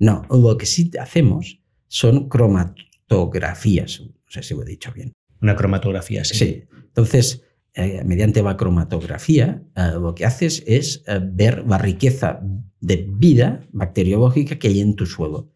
No, 0.00 0.26
lo 0.28 0.56
que 0.56 0.66
sí 0.66 0.90
hacemos 1.00 1.60
son 1.86 2.28
cromatografías. 2.28 4.00
No 4.00 4.12
sé 4.26 4.42
si 4.42 4.54
lo 4.54 4.62
he 4.62 4.66
dicho 4.66 4.90
bien. 4.92 5.12
Una 5.40 5.54
cromatografía, 5.54 6.24
sí. 6.24 6.34
Sí. 6.34 6.64
Entonces, 6.72 7.44
eh, 7.76 8.02
mediante 8.04 8.40
la 8.40 8.56
cromatografía, 8.56 9.64
eh, 9.74 9.90
lo 9.94 10.14
que 10.14 10.24
haces 10.24 10.62
es 10.64 11.02
eh, 11.08 11.18
ver 11.20 11.64
la 11.66 11.76
riqueza 11.76 12.40
de 12.80 13.08
vida 13.10 13.66
bacteriológica 13.72 14.60
que 14.60 14.68
hay 14.68 14.80
en 14.80 14.94
tu 14.94 15.06
suelo. 15.06 15.50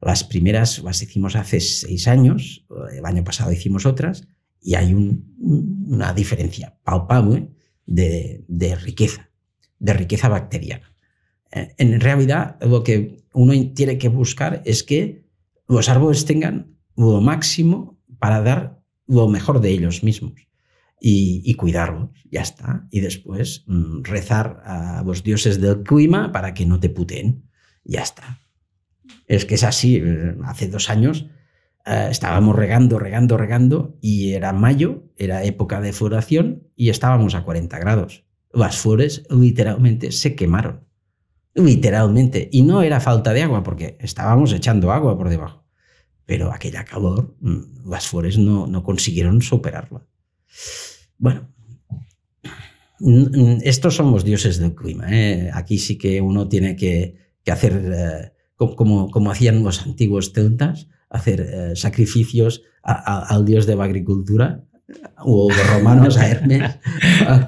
Las 0.00 0.24
primeras 0.24 0.82
las 0.82 1.00
hicimos 1.00 1.36
hace 1.36 1.60
seis 1.60 2.08
años, 2.08 2.66
el 2.92 3.06
año 3.06 3.22
pasado 3.22 3.52
hicimos 3.52 3.86
otras, 3.86 4.26
y 4.60 4.74
hay 4.74 4.94
una 4.94 6.12
diferencia 6.12 6.76
palpable 6.82 7.50
de, 7.86 8.76
riqueza, 8.82 9.30
de 9.78 9.92
riqueza 9.92 10.28
bacteriana. 10.28 10.92
Eh, 11.52 11.74
en 11.78 12.00
realidad, 12.00 12.56
lo 12.62 12.82
que 12.82 13.24
uno 13.32 13.52
tiene 13.74 13.96
que 13.98 14.08
buscar 14.08 14.60
es 14.64 14.82
que 14.82 15.24
los 15.68 15.88
árboles 15.88 16.24
tengan 16.24 16.76
lo 16.96 17.20
máximo 17.20 17.96
para 18.18 18.42
dar 18.42 18.82
lo 19.06 19.28
mejor 19.28 19.60
de 19.60 19.70
ellos 19.70 20.02
mismos 20.02 20.48
y, 21.06 21.54
cuidarlos, 21.54 22.08
ya 22.30 22.40
está. 22.40 22.86
Y 22.90 23.00
después 23.00 23.64
mm, 23.66 24.04
rezar 24.04 24.62
a 24.64 25.02
los 25.04 25.22
dioses 25.22 25.60
del 25.60 25.82
clima 25.82 26.32
para 26.32 26.54
que 26.54 26.64
no 26.64 26.80
te 26.80 26.88
puten, 26.88 27.44
ya 27.84 28.00
está. 28.00 28.40
Es 29.26 29.44
que 29.44 29.56
es 29.56 29.64
así. 29.64 29.96
Eh, 29.96 30.34
hace 30.44 30.68
dos 30.68 30.88
años 30.88 31.26
eh, 31.84 32.08
estábamos 32.10 32.56
regando, 32.56 32.98
regando, 32.98 33.36
regando 33.36 33.98
y 34.00 34.32
era 34.32 34.54
mayo, 34.54 35.04
era 35.16 35.44
época 35.44 35.82
de 35.82 35.92
floración 35.92 36.68
y 36.74 36.88
estábamos 36.88 37.34
a 37.34 37.44
40 37.44 37.78
grados. 37.80 38.24
Las 38.50 38.78
flores 38.78 39.24
literalmente 39.28 40.10
se 40.10 40.34
quemaron. 40.34 40.84
Literalmente. 41.54 42.48
Y 42.50 42.62
no 42.62 42.80
era 42.80 43.00
falta 43.00 43.34
de 43.34 43.42
agua 43.42 43.62
porque 43.62 43.98
estábamos 44.00 44.54
echando 44.54 44.90
agua 44.90 45.18
por 45.18 45.28
debajo. 45.28 45.66
Pero 46.24 46.50
aquella 46.50 46.86
calor, 46.86 47.36
mm, 47.40 47.90
las 47.90 48.08
flores 48.08 48.38
no, 48.38 48.66
no 48.66 48.82
consiguieron 48.82 49.42
superarla. 49.42 50.06
Bueno, 51.18 51.48
estos 53.62 53.94
son 53.94 54.12
los 54.12 54.24
dioses 54.24 54.58
del 54.58 54.74
clima. 54.74 55.06
¿eh? 55.10 55.50
Aquí 55.52 55.78
sí 55.78 55.98
que 55.98 56.20
uno 56.20 56.48
tiene 56.48 56.76
que, 56.76 57.16
hacer, 57.46 57.92
eh, 57.94 58.32
como, 58.56 59.10
como, 59.10 59.30
hacían 59.30 59.62
los 59.62 59.86
antiguos 59.86 60.32
celtas, 60.32 60.88
hacer 61.10 61.40
eh, 61.40 61.76
sacrificios 61.76 62.62
al 62.82 63.44
dios 63.44 63.66
de 63.66 63.76
la 63.76 63.84
agricultura, 63.84 64.62
o 65.18 65.48
los 65.48 65.70
romanos 65.74 66.18
a 66.18 66.28
Hermes. 66.28 66.78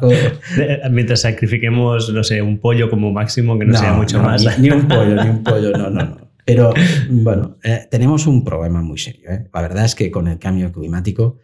Mientras 0.90 1.20
sacrifiquemos, 1.20 2.10
no 2.12 2.24
sé, 2.24 2.42
un 2.42 2.58
pollo 2.58 2.88
como 2.88 3.12
máximo, 3.12 3.58
que 3.58 3.66
no, 3.66 3.78
sea 3.78 3.92
mucho 3.92 4.22
más. 4.22 4.58
Ni, 4.58 4.70
un 4.70 4.88
pollo, 4.88 5.22
ni 5.22 5.30
un 5.30 5.42
pollo, 5.42 5.72
no, 5.72 5.90
no, 5.90 6.04
no. 6.04 6.26
Pero 6.46 6.72
bueno, 7.10 7.56
tenemos 7.90 8.26
un 8.26 8.44
problema 8.44 8.80
muy 8.80 8.98
serio. 8.98 9.28
La 9.52 9.60
verdad 9.60 9.84
es 9.84 9.94
que 9.94 10.10
con 10.10 10.28
el 10.28 10.38
cambio 10.38 10.72
climático 10.72 11.38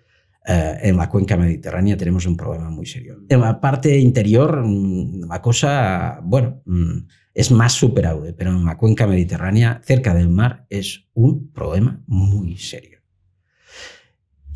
eh, 0.45 0.79
en 0.83 0.97
la 0.97 1.09
cuenca 1.09 1.37
mediterránea 1.37 1.97
tenemos 1.97 2.27
un 2.27 2.37
problema 2.37 2.69
muy 2.69 2.85
serio. 2.85 3.19
En 3.29 3.41
la 3.41 3.61
parte 3.61 3.97
interior, 3.99 4.65
mm, 4.65 5.29
la 5.29 5.41
cosa, 5.41 6.21
bueno, 6.25 6.63
mm, 6.67 6.99
es 7.35 7.51
más 7.53 7.73
superable, 7.73 8.33
pero 8.33 8.51
en 8.51 8.65
la 8.65 8.77
cuenca 8.77 9.07
mediterránea, 9.07 9.81
cerca 9.85 10.15
del 10.15 10.29
mar, 10.29 10.67
es 10.69 11.09
un 11.15 11.53
problema 11.53 12.03
muy 12.07 12.59
serio. 12.59 12.99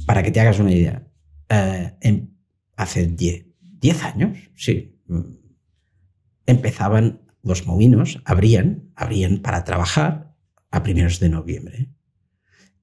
Para 0.07 0.23
que 0.23 0.33
te 0.33 0.41
hagas 0.41 0.59
una 0.59 0.73
idea, 0.73 1.07
eh, 1.49 2.27
hace 2.77 3.07
10 3.07 4.03
años, 4.03 4.39
sí, 4.57 5.01
mm, 5.07 5.21
empezaban 6.47 7.21
los 7.43 7.67
movinos, 7.67 8.21
abrían, 8.25 8.91
abrían 8.97 9.39
para 9.39 9.63
trabajar 9.63 10.35
a 10.73 10.83
primeros 10.83 11.21
de 11.21 11.29
noviembre. 11.29 11.91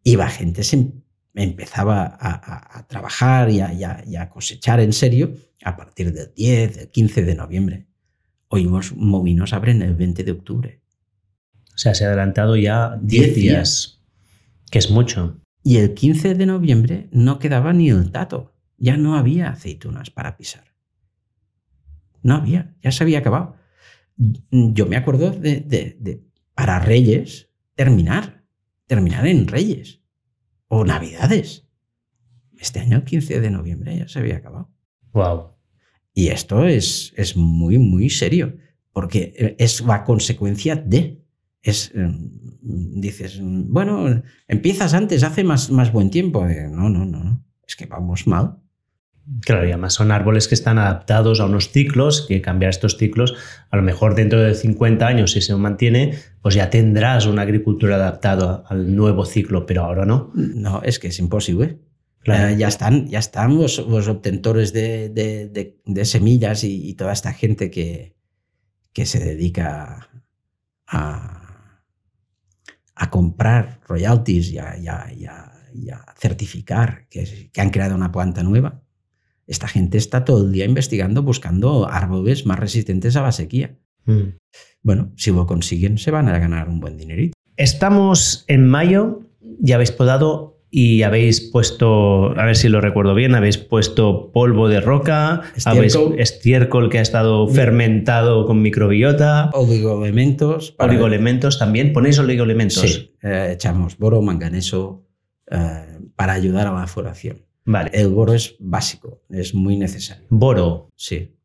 La 0.06 0.30
gente 0.30 0.63
se 0.63 1.03
empezaba 1.36 2.17
a, 2.19 2.86
trabajar 2.88 3.50
y 3.50 3.60
a, 3.60 4.30
cosechar 4.30 4.80
en 4.80 4.93
serio 4.93 5.34
a 5.63 5.76
partir 5.76 6.13
del 6.13 6.34
10, 6.36 6.76
del 6.76 6.89
15 6.89 7.24
de 7.24 7.36
noviembre. 7.36 7.88
Hoy 8.50 8.65
los 8.65 8.96
movinos 8.96 9.54
abren 9.54 9.82
el 9.82 9.96
20 9.96 10.24
de 10.24 10.32
octubre. 10.32 10.82
O 11.74 11.78
sea, 11.78 11.96
se 11.96 12.06
ha 12.06 12.08
adelantado 12.08 12.56
ya 12.56 13.00
10 13.02 13.36
días, 13.36 14.02
que 14.69 14.78
es 14.78 14.91
mucho. 14.91 15.39
Y 15.63 15.78
el 15.78 15.93
15 15.93 16.36
de 16.36 16.46
noviembre 16.46 17.08
no 17.12 17.39
quedaba 17.39 17.74
ni 17.74 17.89
el 17.89 18.12
tato. 18.12 18.54
Ya 18.78 18.98
no 18.98 19.15
había 19.15 19.50
aceitunas 19.50 20.12
para 20.12 20.38
pisar. 20.38 20.65
No 22.22 22.36
había, 22.36 22.76
ya 22.82 22.91
se 22.91 23.04
había 23.04 23.19
acabado. 23.19 23.56
Yo 24.52 24.86
me 24.86 24.98
acuerdo 24.98 25.32
de, 25.32 25.62
de 25.62 26.24
para 26.54 26.80
Reyes 26.80 27.50
terminar, 27.76 28.43
terminar 28.86 29.26
en 29.26 29.48
Reyes 29.48 30.03
o 30.74 30.84
Navidades. 30.84 31.66
Este 32.58 32.80
año, 32.80 32.98
el 32.98 33.04
15 33.04 33.40
de 33.40 33.52
noviembre, 33.52 33.98
ya 33.98 34.08
se 34.08 34.20
había 34.20 34.38
acabado. 34.38 34.72
Wow. 35.14 35.52
Y 36.14 36.30
esto 36.30 36.66
es, 36.66 37.14
es 37.16 37.36
muy, 37.36 37.78
muy 37.78 38.10
serio, 38.10 38.58
porque 38.92 39.56
es 39.60 39.82
la 39.82 40.04
consecuencia 40.04 40.76
de. 40.76 41.22
es, 41.62 41.92
eh, 41.94 42.12
dices, 42.62 43.40
bueno, 43.42 44.24
empiezas 44.48 44.94
antes, 44.94 45.24
hace 45.24 45.44
más, 45.44 45.70
más 45.70 45.92
buen 45.92 46.10
tiempo. 46.10 46.48
Eh, 46.48 46.68
No, 46.70 46.90
no, 46.90 47.06
no, 47.06 47.24
no, 47.24 47.46
es 47.68 47.76
que 47.76 47.86
vamos 47.86 48.26
mal. 48.26 48.58
Claro, 49.42 49.66
y 49.66 49.70
además 49.72 49.94
son 49.94 50.12
árboles 50.12 50.50
que 50.50 50.56
están 50.56 50.78
adaptados 50.78 51.40
a 51.40 51.46
unos 51.46 51.70
ciclos, 51.72 52.26
que 52.28 52.42
cambiar 52.42 52.72
estos 52.72 52.98
ciclos, 52.98 53.34
a 53.72 53.78
lo 53.78 53.82
mejor 53.84 54.16
dentro 54.16 54.42
de 54.42 54.54
50 54.54 55.08
años, 55.08 55.32
si 55.32 55.40
se 55.42 55.56
mantiene, 55.56 56.18
pues 56.42 56.56
ya 56.56 56.70
tendrás 56.70 57.26
una 57.26 57.44
agricultura 57.44 57.96
adaptada 57.96 58.64
al 58.68 58.94
nuevo 58.96 59.26
ciclo, 59.26 59.66
pero 59.66 59.84
ahora 59.86 60.06
no. 60.06 60.32
No, 60.36 60.82
es 60.84 61.00
que 61.00 61.08
es 61.08 61.20
imposible. 61.20 61.80
Claro. 62.20 62.50
Eh, 62.50 62.58
ya 62.58 62.68
están, 62.68 63.08
ya 63.08 63.20
están 63.20 63.56
los, 63.58 63.78
los 63.88 64.08
obtentores 64.10 64.74
de, 64.74 65.08
de- 65.10 65.48
de- 65.48 65.80
de 65.86 66.06
semillas 66.06 66.64
y, 66.66 66.90
y 66.90 66.94
toda 66.96 67.14
esta 67.14 67.32
gente 67.34 67.72
que, 67.72 68.16
que 68.92 69.06
se 69.06 69.20
dedica 69.24 70.10
a, 70.88 71.80
a 72.96 73.10
comprar 73.10 73.80
royalties 73.88 74.52
y 74.52 74.58
a, 74.58 74.78
y 74.78 74.88
a- 74.88 75.08
y 75.16 75.26
a- 75.26 75.50
y 75.76 75.90
a 75.90 76.06
certificar 76.20 77.08
que, 77.10 77.50
que 77.52 77.62
han 77.62 77.72
creado 77.72 77.96
una 77.96 78.12
planta 78.12 78.44
nueva. 78.44 78.83
Esta 79.48 79.68
gente 79.68 79.98
está 79.98 80.26
todo 80.26 80.46
el 80.46 80.52
día 80.52 80.66
investigando, 80.66 81.22
buscando 81.24 81.88
árboles 81.90 82.46
más 82.46 82.60
resistentes 82.60 83.16
a 83.16 83.22
la 83.24 83.32
sequía. 83.32 83.78
Mm. 84.06 84.38
Bueno, 84.82 85.12
si 85.16 85.32
lo 85.32 85.46
consiguen, 85.46 85.98
se 85.98 86.12
van 86.12 86.28
a 86.30 86.38
ganar 86.40 86.70
un 86.70 86.80
buen 86.80 86.98
dinerito. 86.98 87.34
Estamos 87.58 88.46
en 88.48 88.68
mayo, 88.68 89.22
ya 89.60 89.76
habéis 89.76 89.92
podado 89.92 90.54
y 90.76 91.04
habéis 91.04 91.40
puesto, 91.40 92.32
a 92.38 92.46
ver 92.46 92.56
si 92.56 92.68
lo 92.68 92.82
recuerdo 92.82 93.14
bien, 93.14 93.36
habéis 93.36 93.58
puesto 93.60 94.32
polvo 94.32 94.68
de 94.70 94.82
roca, 94.82 95.44
habéis 95.66 95.94
Estiércol. 95.94 96.20
estiércol 96.20 96.90
que 96.90 96.98
ha 96.98 97.02
estado 97.02 97.48
fermentado 97.48 98.48
con 98.48 98.62
microbiota, 98.64 99.52
Oligoelementos. 99.54 100.74
oligoelementos 100.80 101.60
también. 101.60 101.94
¿Ponéis 101.94 102.18
oligoelementos? 102.18 102.82
Sí, 102.92 103.16
eh, 103.22 103.52
echamos 103.54 103.98
boro, 104.00 104.22
manganeso 104.24 105.06
eh, 105.52 106.00
para 106.16 106.34
ayudar 106.34 106.66
a 106.66 106.74
la 106.74 106.88
floración. 106.88 107.46
Vale. 107.65 107.91
El 107.93 108.10
boro 108.10 108.34
es 108.34 108.56
básico, 108.60 109.21
es 109.30 109.54
muy 109.56 109.78
necesario. 109.78 110.26
Boro. 110.30 110.89
Sí, 110.95 111.36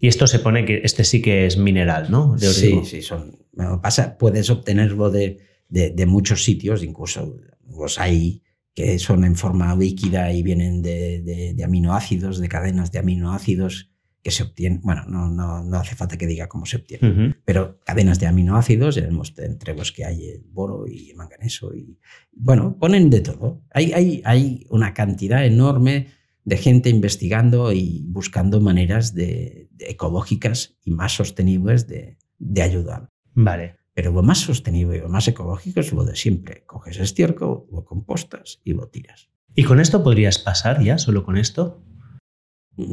Y 0.00 0.06
esto 0.08 0.26
se 0.26 0.38
pone 0.38 0.64
que 0.64 0.80
este 0.84 1.04
sí 1.04 1.20
que 1.22 1.46
es 1.46 1.56
mineral, 1.56 2.10
¿no? 2.10 2.36
De 2.36 2.46
sí, 2.48 2.80
sí, 2.84 3.02
son. 3.02 3.38
bueno, 3.52 3.80
pasa, 3.80 4.16
puedes 4.18 4.48
obtenerlo 4.50 5.10
de, 5.10 5.38
de- 5.68 5.90
de 5.90 6.06
muchos 6.06 6.44
sitios, 6.44 6.82
incluso 6.82 7.36
los 7.68 7.98
hay 7.98 8.42
que 8.74 8.98
son 9.00 9.24
en 9.24 9.34
forma 9.34 9.74
líquida 9.74 10.32
y 10.32 10.42
vienen 10.44 10.82
de- 10.82 11.52
de 11.54 11.64
aminoácidos, 11.64 12.38
de 12.38 12.48
cadenas 12.48 12.92
de 12.92 13.00
aminoácidos 13.00 13.90
que 14.28 14.32
se 14.32 14.42
obtienen. 14.42 14.82
Bueno, 14.82 15.06
no, 15.08 15.26
no, 15.26 15.64
no 15.64 15.78
hace 15.78 15.96
falta 15.96 16.18
que 16.18 16.26
diga 16.26 16.48
cómo 16.48 16.66
se 16.66 16.76
obtiene. 16.76 17.34
Pero 17.46 17.80
cadenas 17.80 18.20
de 18.20 18.26
aminoácidos, 18.26 18.98
entre 18.98 19.74
los 19.74 19.90
que 19.90 20.04
hay 20.04 20.28
el 20.28 20.44
boro 20.52 20.86
y 20.86 21.12
el 21.12 21.16
manganeso. 21.16 21.74
Y, 21.74 21.98
bueno, 22.32 22.76
ponen 22.78 23.08
de 23.08 23.20
todo. 23.22 23.62
Hay, 23.70 23.94
hay, 23.94 24.20
hay 24.26 24.66
una 24.68 24.92
cantidad 24.92 25.46
enorme 25.46 26.08
de 26.44 26.58
gente 26.58 26.90
investigando 26.90 27.72
y 27.72 28.04
buscando 28.06 28.60
maneras 28.60 29.14
de, 29.14 29.70
de 29.70 29.86
ecológicas 29.86 30.76
y 30.84 30.90
más 30.90 31.12
sostenibles 31.12 31.88
de, 31.88 32.18
de 32.38 32.60
ayudar. 32.62 33.08
Vale. 33.32 33.76
Pero 33.94 34.12
lo 34.12 34.22
más 34.22 34.40
sostenible 34.40 34.98
y 34.98 35.00
lo 35.00 35.08
más 35.08 35.26
ecológico 35.26 35.80
es 35.80 35.90
lo 35.90 36.04
de 36.04 36.16
siempre. 36.16 36.64
Coges 36.66 36.98
estiércol, 36.98 37.64
lo 37.72 37.86
compostas 37.86 38.60
y 38.62 38.74
lo 38.74 38.88
tiras. 38.88 39.30
¿Y 39.54 39.64
con 39.64 39.80
esto 39.80 40.04
podrías 40.04 40.38
pasar 40.38 40.82
ya, 40.84 40.98
solo 40.98 41.24
con 41.24 41.38
esto? 41.38 41.82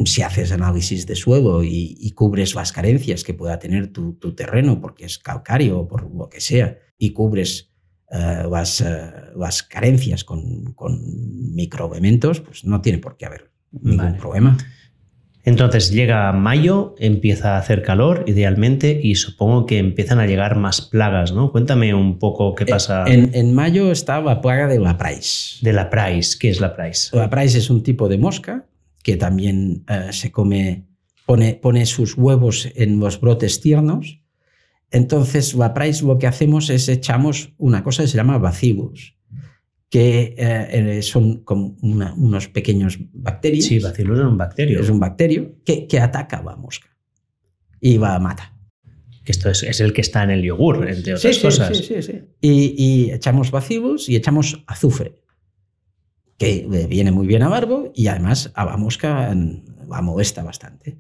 Si 0.06 0.22
haces 0.22 0.52
análisis 0.52 1.06
de 1.06 1.16
suelo 1.16 1.64
y, 1.64 1.96
y 2.00 2.12
cubres 2.12 2.56
las 2.56 2.72
carencias 2.72 3.24
que 3.24 3.34
pueda 3.34 3.60
tener 3.60 3.92
tu, 3.94 4.14
tu 4.14 4.34
terreno, 4.34 4.82
porque 4.82 5.06
es 5.06 5.20
calcáreo 5.20 5.80
o 5.82 5.88
por 5.88 6.10
lo 6.14 6.28
que 6.30 6.42
sea, 6.42 6.78
y 6.98 7.12
cubres 7.12 7.72
eh, 8.12 8.44
las, 8.50 8.82
eh, 8.82 9.12
las 9.38 9.64
carencias 9.64 10.24
con, 10.24 10.74
con 10.74 11.00
microelementos, 11.56 12.42
pues 12.42 12.66
no 12.66 12.82
tiene 12.82 12.98
por 13.00 13.18
qué 13.18 13.26
haber 13.26 13.52
ningún 13.72 13.98
Vale. 14.06 14.18
problema. 14.18 14.58
Entonces 15.44 15.92
llega 15.92 16.32
mayo, 16.32 16.96
empieza 16.98 17.56
a 17.56 17.60
hacer 17.60 17.84
calor, 17.84 18.24
idealmente, 18.26 19.00
y 19.04 19.14
supongo 19.14 19.68
que 19.68 19.78
empiezan 19.78 20.20
a 20.20 20.26
llegar 20.26 20.58
más 20.58 20.82
plagas, 20.82 21.34
¿no? 21.34 21.52
Cuéntame 21.52 21.94
un 21.94 22.18
poco 22.18 22.56
qué 22.56 22.66
pasa 22.66 23.04
Eh, 23.06 23.14
En, 23.14 23.30
en 23.36 23.54
mayo 23.54 23.92
está 23.92 24.20
la 24.22 24.42
plaga 24.42 24.68
de 24.68 24.80
la 24.80 24.98
price. 24.98 25.58
de 25.62 25.72
la 25.74 25.88
price. 25.92 26.36
¿Qué 26.40 26.50
es 26.50 26.60
la 26.60 26.76
price? 26.76 27.16
La 27.16 27.30
price 27.30 27.60
es 27.60 27.70
un 27.70 27.84
tipo 27.84 28.08
de 28.10 28.18
mosca 28.18 28.66
que 29.06 29.18
también 29.18 29.84
eh, 29.88 30.08
se 30.14 30.32
come, 30.32 30.88
pone, 31.28 31.54
pone 31.54 31.86
sus 31.86 32.18
huevos 32.18 32.68
en 32.74 33.00
los 33.00 33.22
brotes 33.22 33.62
tiernos. 33.62 34.20
Entonces, 34.90 35.54
la 35.54 35.76
price 35.76 36.04
lo 36.04 36.18
que 36.18 36.26
hacemos 36.26 36.72
es 36.72 36.90
echamos 36.90 37.54
una 37.60 37.84
cosa 37.84 38.02
que 38.02 38.08
se 38.08 38.18
llama 38.18 38.40
bacillus, 38.40 39.16
que 39.92 40.34
eh, 40.40 40.98
eh, 40.98 41.02
son 41.04 41.44
como 41.44 41.78
una- 41.84 42.16
unos 42.16 42.48
pequeños 42.48 42.98
bacterias. 43.14 43.66
Sí, 43.66 43.78
bacillus 43.78 44.18
es 44.18 44.26
un 44.26 44.38
bacterio. 44.38 44.80
Es 44.82 44.90
un 44.90 45.00
bacterio 45.00 45.56
que, 45.64 45.86
que 45.86 46.00
ataca 46.00 46.38
a 46.38 46.44
la 46.44 46.56
mosca 46.56 46.88
y 47.80 48.00
la 48.00 48.18
mata. 48.20 48.58
Que 49.24 49.32
esto 49.34 49.52
es, 49.52 49.62
es 49.62 49.82
el 49.82 49.94
que 49.94 50.02
está 50.02 50.24
en 50.24 50.32
el 50.32 50.42
yogur, 50.42 50.90
entre 50.90 51.14
otras 51.14 51.38
cosas. 51.38 51.78
sí, 51.78 51.84
sí, 51.84 52.02
sí. 52.02 52.22
Y, 52.42 52.76
y 53.08 53.12
echamos 53.12 53.52
bacillus 53.52 54.10
y 54.10 54.16
echamos 54.16 54.64
azufre, 54.66 55.22
que 56.38 56.68
le 56.70 56.88
viene 56.88 57.12
muy 57.12 57.28
bien 57.28 57.44
a 57.44 57.50
barbo 57.50 57.92
y 57.94 58.08
además 58.08 58.52
a 58.56 58.66
la 58.66 58.78
mosca 58.78 59.34
la 59.88 60.02
molesta 60.02 60.44
bastante. 60.44 61.00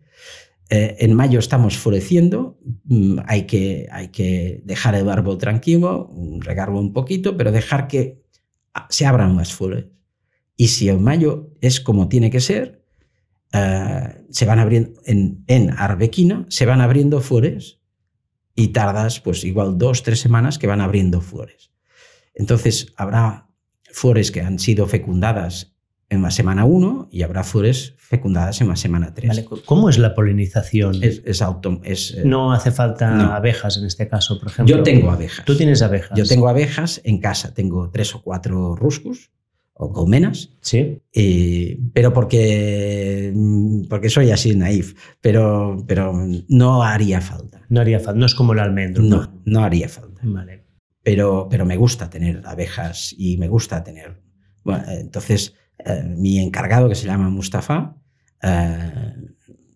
Eh, 0.69 0.95
en 0.99 1.13
mayo 1.13 1.39
estamos 1.39 1.77
floreciendo, 1.77 2.57
mm, 2.85 3.19
hay 3.27 3.43
que, 3.43 3.87
hay 3.91 4.07
que 4.07 4.61
dejar 4.65 4.95
el 4.95 5.03
barbo 5.03 5.37
tranquilo, 5.37 6.11
regarlo 6.39 6.79
un 6.79 6.91
poquito, 6.91 7.37
pero 7.37 7.51
dejar 7.51 7.87
que 7.87 8.23
se 8.89 9.05
abran 9.05 9.37
las 9.37 9.53
flores. 9.53 9.85
Y 10.57 10.69
si 10.69 10.89
en 10.89 11.03
mayo 11.03 11.51
es 11.61 11.79
como 11.79 12.07
tiene 12.07 12.31
que 12.31 12.39
ser, 12.39 12.83
eh, 13.53 14.25
se 14.29 14.45
van 14.45 14.59
abriendo 14.59 14.99
en, 15.05 15.43
en 15.47 15.69
arbequina, 15.71 16.45
se 16.49 16.65
van 16.65 16.81
abriendo 16.81 17.21
flores 17.21 17.79
y 18.55 18.69
tardas 18.69 19.19
pues 19.19 19.43
igual 19.43 19.77
dos, 19.77 20.01
tres 20.01 20.19
semanas 20.19 20.57
que 20.57 20.67
van 20.67 20.81
abriendo 20.81 21.21
flores. 21.21 21.71
Entonces 22.33 22.93
habrá 22.97 23.44
flores 23.95 24.29
que 24.31 24.41
han 24.41 24.59
sido 24.59 24.87
fecundadas 24.87 25.71
en 26.09 26.21
la 26.21 26.29
semana 26.29 26.65
1 26.65 27.07
y 27.11 27.23
habrá 27.23 27.43
flores 27.43 27.93
fecundadas 27.97 28.59
en 28.61 28.67
la 28.67 28.75
semana 28.75 29.13
3. 29.13 29.27
Vale, 29.29 29.45
¿Cómo 29.65 29.89
es 29.89 29.97
la 29.97 30.13
polinización? 30.13 31.01
Es, 31.01 31.21
es 31.25 31.41
auto... 31.41 31.79
Es, 31.83 32.11
eh, 32.13 32.23
no 32.25 32.51
hace 32.51 32.71
falta 32.71 33.09
No. 33.11 33.31
abejas 33.33 33.77
en 33.77 33.85
este 33.85 34.07
caso, 34.07 34.37
por 34.37 34.49
ejemplo. 34.49 34.75
yo 34.75 34.83
tengo 34.83 35.09
abejas. 35.09 35.45
Tú 35.45 35.55
tienes 35.55 35.81
abejas. 35.81 36.15
Yo 36.17 36.25
tengo 36.25 36.47
abejas 36.49 36.99
en 37.05 37.19
casa. 37.19 37.53
Tengo 37.53 37.89
tres 37.89 38.13
o 38.13 38.21
cuatro 38.21 38.75
ruscus 38.75 39.31
o 39.73 39.91
colmenas. 39.91 40.49
Sí. 40.61 41.01
eh, 41.13 41.79
pero 41.93 42.11
porque, 42.13 43.33
porque 43.89 44.09
soy 44.09 44.29
así 44.31 44.55
naif. 44.55 44.93
Pero, 45.21 45.83
pero 45.87 46.13
no 46.49 46.83
haría 46.83 47.21
falta. 47.21 47.61
No 47.69 47.79
haría 47.81 47.99
falta. 47.99 48.19
No 48.19 48.25
es 48.25 48.35
como 48.35 48.53
el 48.53 48.59
almendro. 48.59 49.01
No, 49.03 49.41
no 49.45 49.63
haría 49.63 49.87
falta. 49.89 50.21
Vale. 50.23 50.64
Pero, 51.05 51.47
pero 51.51 51.67
me 51.67 51.77
gusta 51.77 52.09
tener 52.09 52.41
abejas 52.45 53.13
y 53.15 53.37
me 53.37 53.47
gusta 53.47 53.83
tener. 53.83 54.23
Entonces, 54.87 55.53
eh, 55.77 56.01
mi 56.03 56.39
encargado, 56.39 56.89
que 56.89 56.95
se 56.95 57.05
llama 57.05 57.29
Mustafa, 57.29 57.95
eh, 58.41 59.13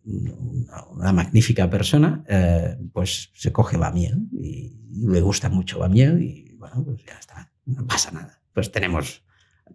una, 0.03 1.13
magnífica 1.13 1.69
persona, 1.69 2.23
eh, 2.27 2.75
pues 2.91 3.29
se 3.35 3.51
coge 3.51 3.77
la 3.77 3.91
miel 3.91 4.27
y, 4.33 4.75
le 4.91 5.21
gusta 5.21 5.49
mucho 5.49 5.79
la 5.79 5.87
miel 5.87 6.19
y 6.19 6.55
bueno, 6.57 6.83
pues 6.83 7.05
ya 7.05 7.19
está, 7.19 7.51
no 7.65 7.85
pasa 7.85 8.09
nada. 8.09 8.41
Pues 8.51 8.71
tenemos 8.71 9.23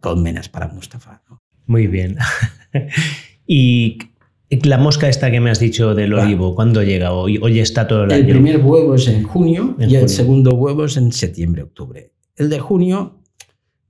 colmenas 0.00 0.48
para 0.48 0.66
Mustafa. 0.66 1.22
Muy 1.66 1.86
bien. 1.86 2.18
y 3.46 3.98
la 4.64 4.78
mosca 4.78 5.08
esta 5.08 5.30
que 5.30 5.40
me 5.40 5.50
has 5.50 5.58
dicho 5.58 5.94
del 5.94 6.14
olivo, 6.14 6.54
¿cuándo 6.54 6.82
llega? 6.82 7.12
Hoy, 7.12 7.38
hoy 7.42 7.60
está 7.60 7.86
todo 7.86 8.04
el, 8.04 8.12
El 8.12 8.24
año. 8.24 8.34
primer 8.34 8.58
huevo 8.58 8.94
es 8.94 9.08
en 9.08 9.22
junio 9.22 9.76
En 9.78 9.90
y 9.90 9.96
el 9.96 10.08
segundo 10.08 10.54
huevo 10.54 10.84
es 10.84 10.96
en 10.96 11.12
septiembre, 11.12 11.62
octubre. 11.62 12.12
El 12.36 12.50
de 12.50 12.58
junio 12.58 13.20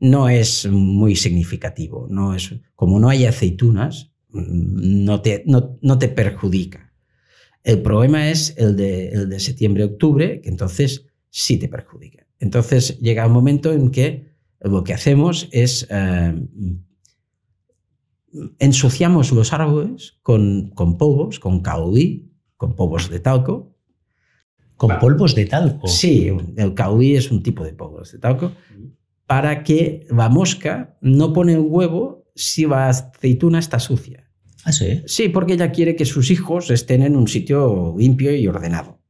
no 0.01 0.29
es 0.29 0.67
muy 0.67 1.17
significativo. 1.17 2.07
No 2.11 2.35
es, 2.35 2.55
como 2.75 3.01
no 3.01 3.09
hay 3.09 3.27
aceitunas, 3.27 4.13
mm, 4.31 5.05
no 5.05 5.21
te, 5.23 5.43
no, 5.47 5.79
no 5.81 5.99
te 5.99 6.09
perjudica. 6.09 6.93
El 7.63 7.81
problema 7.81 8.31
es 8.31 8.55
el 8.59 8.77
de, 8.77 9.09
el 9.09 9.29
de 9.31 9.41
septiembre, 9.41 9.85
octubre, 9.85 10.41
que 10.43 10.51
entonces 10.51 11.07
sí 11.31 11.57
te 11.57 11.69
perjudica. 11.69 12.27
Entonces 12.39 12.99
llega 13.01 13.27
un 13.27 13.33
momento 13.33 13.73
en 13.73 13.91
que 13.91 14.35
lo 14.61 14.85
que 14.85 14.93
hacemos 14.93 15.49
es 15.51 15.87
eh, 15.91 16.35
ensuciamos 18.59 19.33
los 19.33 19.53
árboles 19.53 20.19
con, 20.23 20.71
con 20.75 20.99
polvos, 20.99 21.39
con 21.39 21.61
caolí, 21.61 22.33
con 22.57 22.75
polvos 22.75 23.11
de 23.11 23.21
talco, 23.21 23.75
Con 24.77 24.99
polvos 24.99 25.35
de 25.35 25.47
talco. 25.47 25.87
Sí, 25.87 26.31
el 26.57 26.75
caolí 26.75 27.17
es 27.17 27.31
un 27.31 27.43
tipo 27.43 27.65
de 27.65 27.73
polvos 27.73 28.13
de 28.13 28.19
talco 28.19 28.53
para 29.27 29.63
que 29.63 30.07
la 30.11 30.29
mosca 30.29 30.97
no 31.01 31.33
pone 31.33 31.55
el 31.55 31.61
huevo 31.61 32.27
si 32.35 32.67
la 32.67 32.89
aceituna 32.89 33.59
está 33.59 33.79
sucia. 33.79 34.31
Ah, 34.65 34.73
sí. 34.73 35.03
Sí, 35.07 35.29
porque 35.29 35.55
ella 35.55 35.73
quiere 35.73 35.95
que 35.95 36.05
sus 36.05 36.31
hijos 36.31 36.71
estén 36.71 37.03
en 37.03 37.17
un 37.17 37.29
sitio 37.29 37.95
limpio 37.97 38.35
y 38.35 38.47
ordenado. 38.47 39.01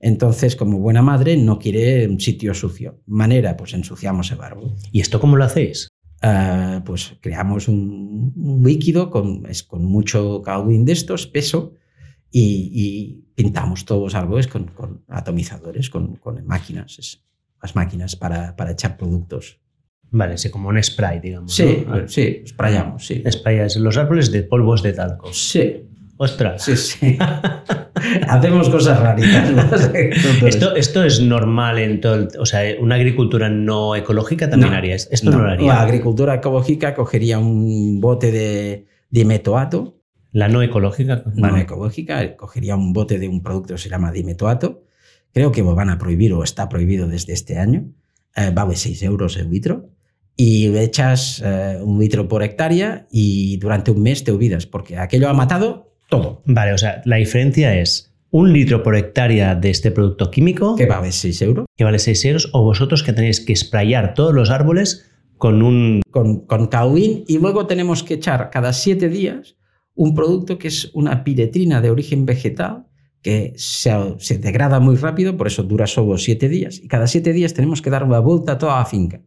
Entonces, 0.00 0.56
como 0.56 0.78
buena 0.78 1.00
madre, 1.00 1.36
no 1.36 1.58
quiere 1.58 2.08
un 2.08 2.20
sitio 2.20 2.54
sucio. 2.54 3.00
Manera, 3.06 3.56
pues 3.56 3.72
ensuciamos 3.72 4.30
el 4.32 4.40
árbol. 4.40 4.74
¿Y 4.90 5.00
esto 5.00 5.20
cómo 5.20 5.36
lo 5.36 5.44
hacéis? 5.44 5.88
Uh, 6.24 6.84
pues 6.84 7.16
creamos 7.20 7.66
un, 7.66 8.32
un, 8.36 8.62
líquido 8.62 9.10
con, 9.10 9.44
es, 9.48 9.64
con 9.64 9.84
mucho 9.84 10.40
Calvin 10.40 10.84
de 10.84 10.92
estos, 10.92 11.26
peso, 11.26 11.74
y, 12.30 12.70
y 12.72 13.32
pintamos 13.34 13.84
todos 13.84 14.02
los 14.02 14.14
árboles 14.14 14.46
con, 14.46 14.68
con 14.68 15.04
atomizadores, 15.08 15.90
con, 15.90 16.14
con 16.16 16.46
máquinas, 16.46 16.98
es, 17.00 17.24
las 17.60 17.74
máquinas 17.74 18.14
para, 18.14 18.54
para 18.54 18.72
echar 18.72 18.96
productos. 18.96 19.60
Vale, 20.10 20.36
sí, 20.36 20.50
como 20.50 20.68
un 20.68 20.82
spray, 20.82 21.20
digamos. 21.20 21.54
Sí, 21.54 21.84
¿no? 21.86 22.06
sí, 22.06 22.42
sprayamos, 22.46 23.06
sí. 23.06 23.22
Sprayas 23.30 23.76
los 23.76 23.96
árboles 23.96 24.30
de 24.30 24.42
polvos 24.42 24.82
de 24.82 24.92
talco. 24.92 25.32
Sí, 25.32 25.88
Ostras. 26.22 26.62
sí, 26.64 26.76
sí. 26.76 27.18
Hacemos 28.28 28.68
cosas 28.68 28.98
raritas. 29.00 29.50
¿no? 29.50 29.62
Esto, 30.48 30.74
esto 30.74 31.04
es 31.04 31.20
normal 31.20 31.78
en 31.78 32.00
todo 32.00 32.14
el- 32.16 32.28
O 32.38 32.46
sea, 32.46 32.62
una 32.80 32.96
agricultura 32.96 33.48
no 33.48 33.94
ecológica 33.94 34.50
también 34.50 34.72
No, 34.72 34.76
haría 34.76 34.94
esto. 34.96 35.10
Esto 35.12 35.30
no, 35.30 35.38
lo 35.42 35.50
haría. 35.50 35.68
La 35.68 35.82
agricultura 35.82 36.34
ecológica 36.34 36.94
cogería 36.94 37.38
un 37.38 38.00
bote 38.00 38.32
de 38.32 38.86
dimetoato, 39.10 40.00
La 40.32 40.48
no 40.48 40.62
ecológica. 40.62 41.22
no 41.34 41.56
ecológica, 41.56 42.36
cogería 42.36 42.74
un 42.76 42.92
bote 42.92 43.18
de 43.18 43.28
un 43.28 43.42
producto 43.42 43.74
que 43.74 43.80
se 43.80 43.88
llama 43.88 44.10
dimetoato. 44.10 44.84
Creo 45.32 45.52
que 45.52 45.62
lo 45.62 45.74
van 45.74 45.90
a 45.90 45.98
prohibir 45.98 46.32
o 46.32 46.42
está 46.42 46.68
prohibido 46.68 47.06
desde 47.06 47.32
este 47.32 47.58
año. 47.58 47.84
Eh, 48.34 48.50
vale 48.52 48.74
6 48.76 49.02
euros 49.04 49.36
el 49.36 49.50
litro. 49.50 49.90
Y 50.36 50.68
le 50.68 50.82
echas 50.82 51.42
eh, 51.44 51.78
un 51.82 52.00
litro 52.00 52.26
por 52.26 52.42
hectárea 52.42 53.06
y 53.10 53.58
durante 53.58 53.90
un 53.90 54.02
mes 54.02 54.24
te 54.24 54.32
olvidas, 54.32 54.66
porque 54.66 54.96
aquello 54.98 55.28
ha 55.28 55.34
matado 55.34 55.91
todo. 56.12 56.42
Vale, 56.44 56.72
o 56.74 56.78
sea, 56.78 57.00
la 57.06 57.16
diferencia 57.16 57.74
es 57.74 58.14
un 58.30 58.52
litro 58.52 58.82
por 58.82 58.96
hectárea 58.96 59.54
de 59.54 59.70
este 59.70 59.90
producto 59.90 60.30
químico 60.30 60.76
Que 60.76 60.86
vale 60.86 61.10
6 61.12 61.42
euros. 61.42 61.66
que 61.76 61.84
vale 61.84 61.98
6 61.98 62.24
euros 62.26 62.50
o 62.52 62.62
vosotros 62.62 63.02
que 63.02 63.12
tenéis 63.12 63.40
que 63.40 63.56
sprayar 63.56 64.14
todos 64.14 64.32
los 64.34 64.50
árboles 64.50 65.06
con 65.38 65.62
un... 65.62 66.02
con, 66.10 66.46
con 66.46 66.66
Kaolin 66.68 67.24
y 67.26 67.38
luego 67.38 67.66
tenemos 67.66 68.02
que 68.02 68.14
echar 68.14 68.50
cada 68.50 68.72
siete 68.72 69.08
días 69.08 69.56
un 69.94 70.14
producto 70.14 70.56
que 70.58 70.68
es 70.68 70.90
una 70.94 71.24
piretrina 71.24 71.80
de 71.80 71.90
origen 71.90 72.24
vegetal 72.26 72.86
que 73.22 73.52
se, 73.56 73.90
se 74.18 74.38
degrada 74.38 74.80
muy 74.80 74.96
rápido, 74.96 75.36
por 75.36 75.46
eso 75.46 75.62
dura 75.62 75.86
solo 75.86 76.18
siete 76.18 76.48
días. 76.48 76.80
Y 76.82 76.88
cada 76.88 77.06
siete 77.06 77.32
días 77.32 77.54
tenemos 77.54 77.80
que 77.80 77.90
dar 77.90 78.08
la 78.08 78.18
vuelta 78.18 78.52
a 78.52 78.58
toda 78.58 78.78
la 78.78 78.84
finca. 78.84 79.20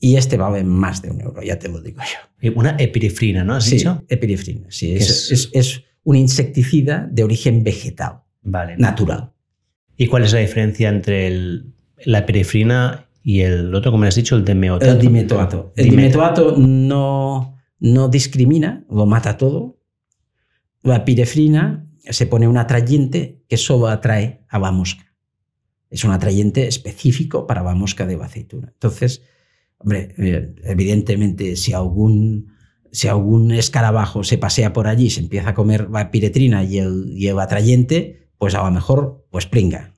Y 0.00 0.16
este 0.16 0.36
vale 0.36 0.64
más 0.64 1.00
de 1.02 1.10
un 1.10 1.20
euro, 1.20 1.42
ya 1.42 1.58
te 1.58 1.68
lo 1.68 1.80
digo 1.80 2.00
yo. 2.02 2.52
Una 2.56 2.76
epirifrina, 2.78 3.42
¿no 3.44 3.54
has 3.54 3.64
Sí, 3.64 3.76
dicho? 3.76 4.04
epirefrina. 4.08 4.66
Sí, 4.70 4.88
¿Qué 4.88 4.96
es, 4.96 5.30
es? 5.30 5.30
es- 5.32 5.50
es 5.52 5.82
un 6.02 6.16
insecticida 6.16 7.08
de 7.10 7.24
origen 7.24 7.64
vegetal, 7.64 8.20
Vale. 8.42 8.76
natural. 8.76 9.32
¿Y 9.96 10.08
cuál 10.08 10.24
es 10.24 10.32
la 10.32 10.40
diferencia 10.40 10.88
entre 10.90 11.26
el- 11.28 11.72
la 12.04 12.18
epirifrina 12.18 13.08
y 13.22 13.40
el 13.40 13.74
otro, 13.74 13.90
como 13.92 14.02
me 14.02 14.08
has 14.08 14.14
dicho, 14.16 14.36
el 14.36 14.44
demeotato? 14.44 14.92
El 14.92 14.98
dimetoato. 14.98 15.72
El 15.76 15.84
Dime- 15.86 15.96
dimetoato 16.02 16.56
no, 16.58 17.56
no 17.78 18.08
discrimina, 18.08 18.84
lo 18.90 19.06
mata 19.06 19.38
todo. 19.38 19.78
La 20.82 21.04
pirefrina 21.06 21.88
se 22.10 22.26
pone 22.26 22.46
un 22.46 22.58
atrayente 22.58 23.42
que 23.48 23.56
solo 23.56 23.86
atrae 23.88 24.44
a 24.50 24.58
la 24.58 24.70
mosca. 24.70 25.14
Es 25.88 26.04
un 26.04 26.10
atrayente 26.10 26.66
específico 26.66 27.46
para 27.46 27.62
la 27.62 27.74
mosca 27.74 28.04
de 28.06 28.16
la 28.18 28.26
aceituna. 28.26 28.68
Entonces, 28.74 29.22
hombre, 29.84 30.14
eh, 30.18 30.54
evidentemente, 30.64 31.56
si 31.56 31.72
algún, 31.72 32.52
si 32.90 33.06
algún 33.08 33.52
escarabajo 33.52 34.24
se 34.24 34.38
pasea 34.38 34.72
por 34.72 34.86
allí 34.88 35.10
se 35.10 35.20
empieza 35.20 35.50
a 35.50 35.54
comer 35.54 35.88
la 35.90 36.10
piretrina 36.10 36.64
y 36.64 36.78
el, 36.78 37.12
y 37.14 37.28
el 37.28 37.38
atrayente, 37.38 38.28
pues 38.38 38.54
a 38.54 38.64
lo 38.64 38.70
mejor, 38.70 39.26
pues 39.30 39.46
pringa. 39.46 39.94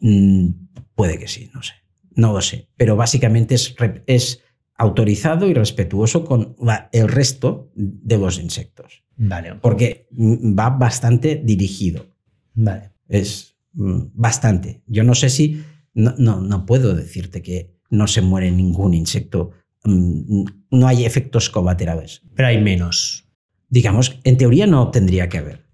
Mm, 0.00 0.48
puede 0.94 1.18
que 1.18 1.28
sí, 1.28 1.50
no 1.54 1.62
sé. 1.62 1.74
No 2.14 2.32
lo 2.32 2.40
sé. 2.40 2.68
Pero 2.76 2.96
básicamente 2.96 3.54
es, 3.54 3.74
es 4.06 4.40
autorizado 4.76 5.48
y 5.48 5.54
respetuoso 5.54 6.24
con 6.24 6.56
la- 6.60 6.88
el 6.92 7.08
resto 7.08 7.70
de 7.74 8.18
los 8.18 8.38
insectos. 8.38 9.02
Vale, 9.16 9.54
Porque 9.56 10.06
mm, 10.12 10.58
va 10.58 10.70
bastante 10.70 11.40
dirigido. 11.44 12.06
vale. 12.54 12.92
Es 13.08 13.56
mm, 13.72 14.00
bastante. 14.14 14.82
Yo 14.86 15.02
no 15.04 15.14
sé 15.14 15.28
si. 15.30 15.62
No, 15.94 16.14
no, 16.18 16.40
no 16.40 16.66
puedo 16.66 16.94
decirte 16.94 17.40
que 17.42 17.75
no 17.90 18.06
se 18.06 18.20
muere 18.22 18.50
ningún 18.50 18.94
insecto. 18.94 19.50
Mm, 19.84 20.44
No 20.70 20.86
hay 20.88 21.04
efectos 21.06 21.48
colaterales. 21.50 22.22
Pero 22.34 22.48
hay 22.48 22.60
menos. 22.60 23.24
Digamos, 23.68 24.18
en 24.24 24.36
teoría 24.36 24.66
no 24.66 24.90
tendría 24.90 25.28
que 25.28 25.38
haber. 25.38 25.66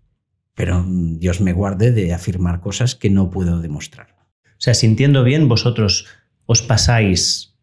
Pero 0.54 0.82
mm, 0.86 1.18
Dios 1.18 1.40
me 1.40 1.52
guarde 1.52 1.92
de 1.92 2.12
afirmar 2.12 2.60
cosas 2.60 2.94
que 2.94 3.10
no 3.10 3.30
puedo 3.30 3.60
demostrar. 3.60 4.08
O 4.44 4.64
sea, 4.64 4.74
si 4.74 4.86
entiendo 4.86 5.24
bien, 5.24 5.48
vosotros 5.48 6.06
os 6.46 6.62
pasáis 6.62 7.56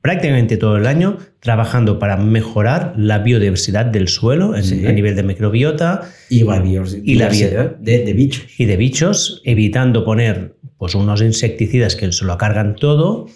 prácticamente 0.00 0.56
todo 0.56 0.76
el 0.76 0.86
año 0.86 1.18
trabajando 1.40 1.98
para 1.98 2.16
mejorar 2.16 2.94
la 2.96 3.18
biodiversidad 3.18 3.84
del 3.86 4.08
suelo 4.08 4.54
en- 4.56 4.64
Sí. 4.64 4.86
a 4.86 4.92
nivel 4.92 5.16
de 5.16 5.22
microbiota 5.22 6.10
Y 6.30 6.44
la 6.44 6.60
biodiversidad 6.60 7.02
Y 7.04 7.14
la 7.16 7.28
bio- 7.28 7.76
de, 7.80 8.04
de 8.04 8.12
bichos. 8.12 8.60
y 8.60 8.64
de 8.66 8.76
bichos, 8.76 9.42
evitando 9.44 10.04
poner 10.04 10.56
pues, 10.78 10.94
unos 10.94 11.20
insecticidas 11.20 11.96
que 11.96 12.10
se 12.12 12.24
lo 12.24 12.38
cargan 12.38 12.76
todo 12.76 13.26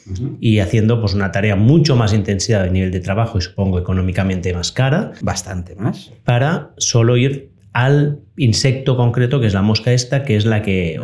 y 0.40 0.60
haciendo 0.60 1.00
pues, 1.00 1.12
una 1.14 1.32
tarea 1.32 1.56
mucho 1.56 1.96
más 1.96 2.14
intensiva 2.14 2.62
a 2.62 2.66
nivel 2.68 2.90
de 2.90 3.00
trabajo 3.00 3.38
y 3.38 3.42
supongo 3.42 3.78
económicamente 3.78 4.54
más 4.54 4.72
cara 4.72 5.12
Bastante 5.20 5.74
más. 5.74 6.12
para 6.24 6.72
solo 6.78 7.16
ir 7.16 7.52
al 7.72 8.20
insecto 8.36 8.96
concreto 8.96 9.40
que 9.40 9.46
es 9.46 9.54
la 9.54 9.62
mosca 9.62 9.92
esta, 9.92 10.24
que 10.24 10.36
es 10.36 10.44
la 10.44 10.62
que, 10.62 11.00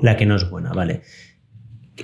la 0.00 0.16
que 0.16 0.26
no 0.26 0.36
es 0.36 0.48
buena, 0.48 0.72
¿vale? 0.72 1.02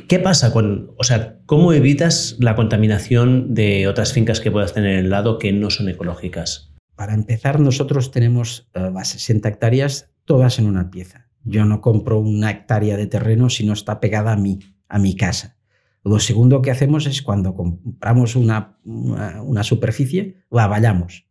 ¿Qué 0.08 0.18
pasa 0.18 0.52
con, 0.52 0.92
o 0.96 1.04
sea, 1.04 1.36
cómo 1.44 1.74
evitas 1.74 2.36
la 2.40 2.56
contaminación 2.56 3.52
de 3.54 3.86
otras 3.88 4.14
fincas 4.14 4.40
que 4.40 4.50
puedas 4.50 4.72
tener 4.72 4.92
en 4.92 4.98
el 5.00 5.10
lado 5.10 5.38
que 5.38 5.52
no 5.52 5.68
son 5.68 5.90
ecológicas? 5.90 6.72
Para 6.96 7.12
empezar, 7.12 7.60
nosotros 7.60 8.10
tenemos 8.10 8.68
eh, 8.74 8.90
las 8.92 9.08
60 9.08 9.50
hectáreas 9.50 10.10
todas 10.24 10.58
en 10.58 10.66
una 10.66 10.90
pieza. 10.90 11.21
Yo 11.44 11.64
no 11.64 11.80
compro 11.80 12.18
una 12.18 12.50
hectárea 12.50 12.96
de 12.96 13.06
terreno 13.06 13.50
si 13.50 13.64
no 13.64 13.72
está 13.72 14.00
pegada 14.00 14.32
a 14.32 14.36
mí, 14.36 14.60
a 14.88 14.98
mi 14.98 15.16
casa. 15.16 15.56
Lo 16.04 16.18
segundo 16.18 16.62
que 16.62 16.70
hacemos 16.70 17.06
es 17.06 17.22
cuando 17.22 17.54
compramos 17.54 18.34
una, 18.34 18.78
una, 18.84 19.62
superficie, 19.62 20.42
la 20.50 20.66
vallamos. 20.66 21.26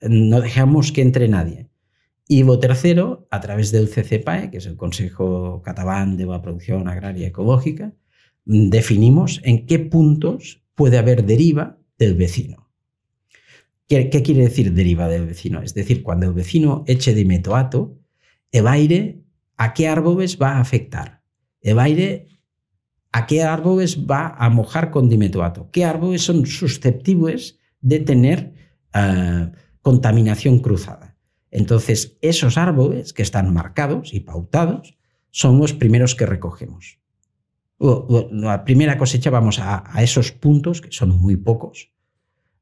No 0.00 0.40
dejamos 0.40 0.90
que 0.90 1.02
entre 1.02 1.28
nadie. 1.28 1.68
Y 2.26 2.42
lo 2.42 2.58
tercero, 2.58 3.26
a 3.30 3.40
través 3.40 3.70
del 3.72 3.88
CCPAE, 3.88 4.50
que 4.50 4.58
es 4.58 4.66
el 4.66 4.76
Consejo 4.76 5.62
Catalán 5.62 6.16
de 6.16 6.26
la 6.26 6.42
Producción 6.42 6.88
Agraria 6.88 7.28
Ecológica, 7.28 7.92
definimos 8.44 9.40
en 9.44 9.66
qué 9.66 9.78
puntos 9.78 10.62
puede 10.74 10.98
haber 10.98 11.24
deriva 11.24 11.78
del 11.98 12.14
vecino. 12.14 12.68
¿Qué, 13.88 14.10
qué 14.10 14.22
quiere 14.22 14.42
decir 14.42 14.72
deriva 14.72 15.08
del 15.08 15.26
vecino? 15.26 15.62
Es 15.62 15.74
decir, 15.74 16.02
cuando 16.02 16.26
el 16.26 16.32
vecino 16.32 16.84
eche 16.86 17.14
dimetoato, 17.14 17.98
el 18.52 18.66
aire, 18.66 19.19
¿a 19.60 19.74
qué 19.74 19.88
árboles 19.88 20.38
va 20.40 20.52
a 20.52 20.60
afectar? 20.60 21.22
El 21.60 21.78
aire, 21.78 22.28
¿a 23.12 23.26
qué 23.26 23.42
árboles 23.42 24.06
va 24.10 24.34
a 24.38 24.48
mojar 24.48 24.90
con 24.90 25.10
dimetoato? 25.10 25.70
¿Qué 25.70 25.84
árboles 25.84 26.22
son 26.22 26.46
susceptibles 26.46 27.58
de 27.82 28.00
tener 28.00 28.54
eh, 28.94 29.52
contaminación 29.82 30.60
cruzada? 30.60 31.18
Entonces, 31.50 32.16
esos 32.22 32.56
árboles 32.56 33.12
que 33.12 33.20
están 33.22 33.52
marcados 33.52 34.14
y 34.14 34.20
pautados 34.20 34.96
son 35.30 35.58
los 35.58 35.74
primeros 35.74 36.14
que 36.14 36.24
recogemos. 36.24 36.98
La 37.78 38.64
primera 38.64 38.96
cosecha 38.96 39.28
vamos 39.28 39.58
a, 39.58 39.84
a 39.86 40.02
esos 40.02 40.32
puntos, 40.32 40.80
que 40.80 40.90
son 40.90 41.10
muy 41.18 41.36
pocos, 41.36 41.92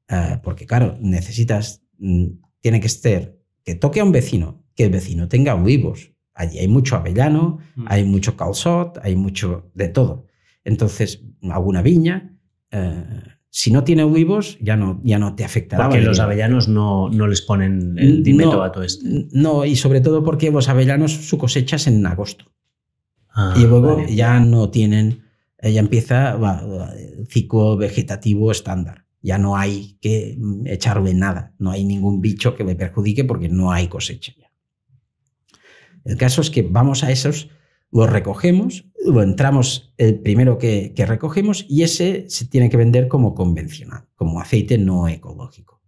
eh, 0.08 0.40
porque 0.42 0.66
claro, 0.66 0.96
necesitas, 1.00 1.80
mm, 1.98 2.26
tiene 2.60 2.80
que 2.80 2.88
ser 2.88 3.40
que 3.62 3.76
toque 3.76 4.00
a 4.00 4.04
un 4.04 4.10
vecino, 4.10 4.64
que 4.74 4.82
el 4.82 4.90
vecino 4.90 5.28
tenga 5.28 5.54
olivos. 5.54 6.12
Allí 6.38 6.58
hay 6.60 6.68
mucho 6.68 6.94
avellano, 6.96 7.58
Mm. 7.74 7.84
hay 7.88 8.04
mucho 8.04 8.36
calzot, 8.36 8.98
hay 9.02 9.16
mucho 9.16 9.70
de 9.74 9.88
todo. 9.88 10.26
Entonces, 10.64 11.22
alguna 11.42 11.82
viña, 11.82 12.36
eh, 12.70 13.04
si 13.50 13.72
no 13.72 13.82
tiene 13.82 14.04
olivos, 14.04 14.56
ya 14.60 14.76
no, 14.76 15.00
ya 15.02 15.18
no 15.18 15.34
te 15.34 15.44
afectará. 15.44 15.88
Porque 15.88 16.00
los 16.02 16.20
avellanos 16.20 16.68
no, 16.68 17.08
no 17.08 17.26
les 17.26 17.42
ponen 17.42 17.96
el 17.98 18.22
dimetoato 18.22 18.78
no, 18.80 18.84
este. 18.86 19.26
No, 19.32 19.64
y 19.64 19.74
sobre 19.74 20.00
todo 20.00 20.22
porque 20.22 20.50
los 20.52 20.68
avellanos 20.68 21.12
su 21.12 21.38
cosecha 21.38 21.76
es 21.76 21.86
en 21.88 22.06
agosto. 22.06 22.44
Ah, 23.30 23.54
y 23.56 23.62
luego 23.66 23.96
vale. 23.96 24.14
ya 24.14 24.38
no 24.38 24.68
tienen, 24.70 25.24
eh, 25.58 25.72
ya 25.72 25.80
empieza 25.80 26.38
el 26.96 27.26
ciclo 27.26 27.76
vegetativo 27.76 28.52
estándar. 28.52 29.06
Ya 29.22 29.38
no 29.38 29.56
hay 29.56 29.98
que 30.00 30.36
mm, 30.38 30.66
echarle 30.68 31.14
nada, 31.14 31.52
no 31.58 31.70
hay 31.72 31.84
ningún 31.84 32.20
bicho 32.20 32.54
que 32.54 32.62
le 32.64 32.76
perjudique 32.76 33.24
porque 33.24 33.48
no 33.48 33.72
hay 33.72 33.88
cosecha 33.88 34.32
ya. 34.38 34.47
El 36.08 36.16
caso 36.16 36.40
es 36.40 36.50
que 36.50 36.62
vamos 36.62 37.04
a 37.04 37.10
esos, 37.12 37.50
los 37.92 38.08
recogemos, 38.10 38.86
lo 39.04 39.22
entramos 39.22 39.92
el 39.98 40.18
primero 40.20 40.58
que, 40.58 40.92
que 40.94 41.06
recogemos 41.06 41.64
y 41.68 41.82
ese 41.82 42.24
se 42.28 42.46
tiene 42.46 42.70
que 42.70 42.76
vender 42.76 43.08
como 43.08 43.34
convencional, 43.34 44.04
como 44.16 44.40
aceite 44.40 44.78
no 44.78 45.06
ecológico. 45.08 45.82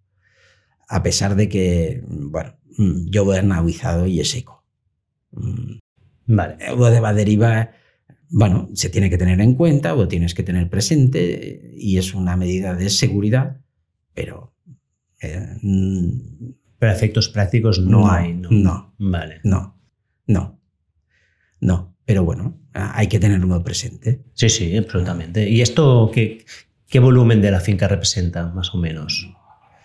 A 0.89 1.03
pesar 1.03 1.37
de 1.37 1.49
que, 1.49 2.03
bueno, 2.07 2.55
mm, 2.77 3.07
yo 3.11 3.25
lo 3.25 3.35
he 3.35 3.39
analizado 3.39 4.07
y 4.07 4.21
es 4.21 4.35
eco. 4.35 4.65
Mm, 5.33 5.79
Vale. 6.27 6.57
Lo 6.77 6.87
de 6.91 7.01
la 7.01 7.13
deriva, 7.13 7.71
bueno, 8.29 8.69
se 8.75 8.89
tiene 8.89 9.11
que 9.11 9.19
tener 9.19 9.41
en 9.41 9.55
cuenta, 9.55 9.95
lo 9.95 10.07
tienes 10.07 10.35
que 10.35 10.43
tener 10.45 10.69
presente 10.71 11.73
y 11.77 11.99
es 11.99 12.15
una 12.15 12.37
medida 12.37 12.75
de 12.75 12.89
seguridad, 12.91 13.61
pero... 14.15 14.55
eh, 15.23 15.57
mm, 15.63 16.11
Pero 16.79 16.93
efectos 16.93 17.29
prácticos 17.31 17.81
no, 17.81 18.01
No, 18.03 18.11
hay, 18.13 18.35
¿no? 18.35 18.49
no. 18.51 18.95
Vale. 18.99 19.41
no, 19.45 19.80
no, 20.31 20.61
no. 21.61 21.97
Pero 22.05 22.25
bueno, 22.25 22.59
hay 22.73 23.07
que 23.07 23.21
tenerlo 23.21 23.63
presente. 23.63 24.25
Sí, 24.35 24.49
sí, 24.49 24.77
absolutamente. 24.77 25.49
¿Y 25.49 25.61
esto 25.61 26.11
qué, 26.13 26.45
qué 26.89 26.99
volumen 26.99 27.41
de 27.41 27.51
la 27.53 27.61
finca 27.61 27.87
representa, 27.87 28.47
más 28.49 28.75
o 28.75 28.79
menos? 28.79 29.29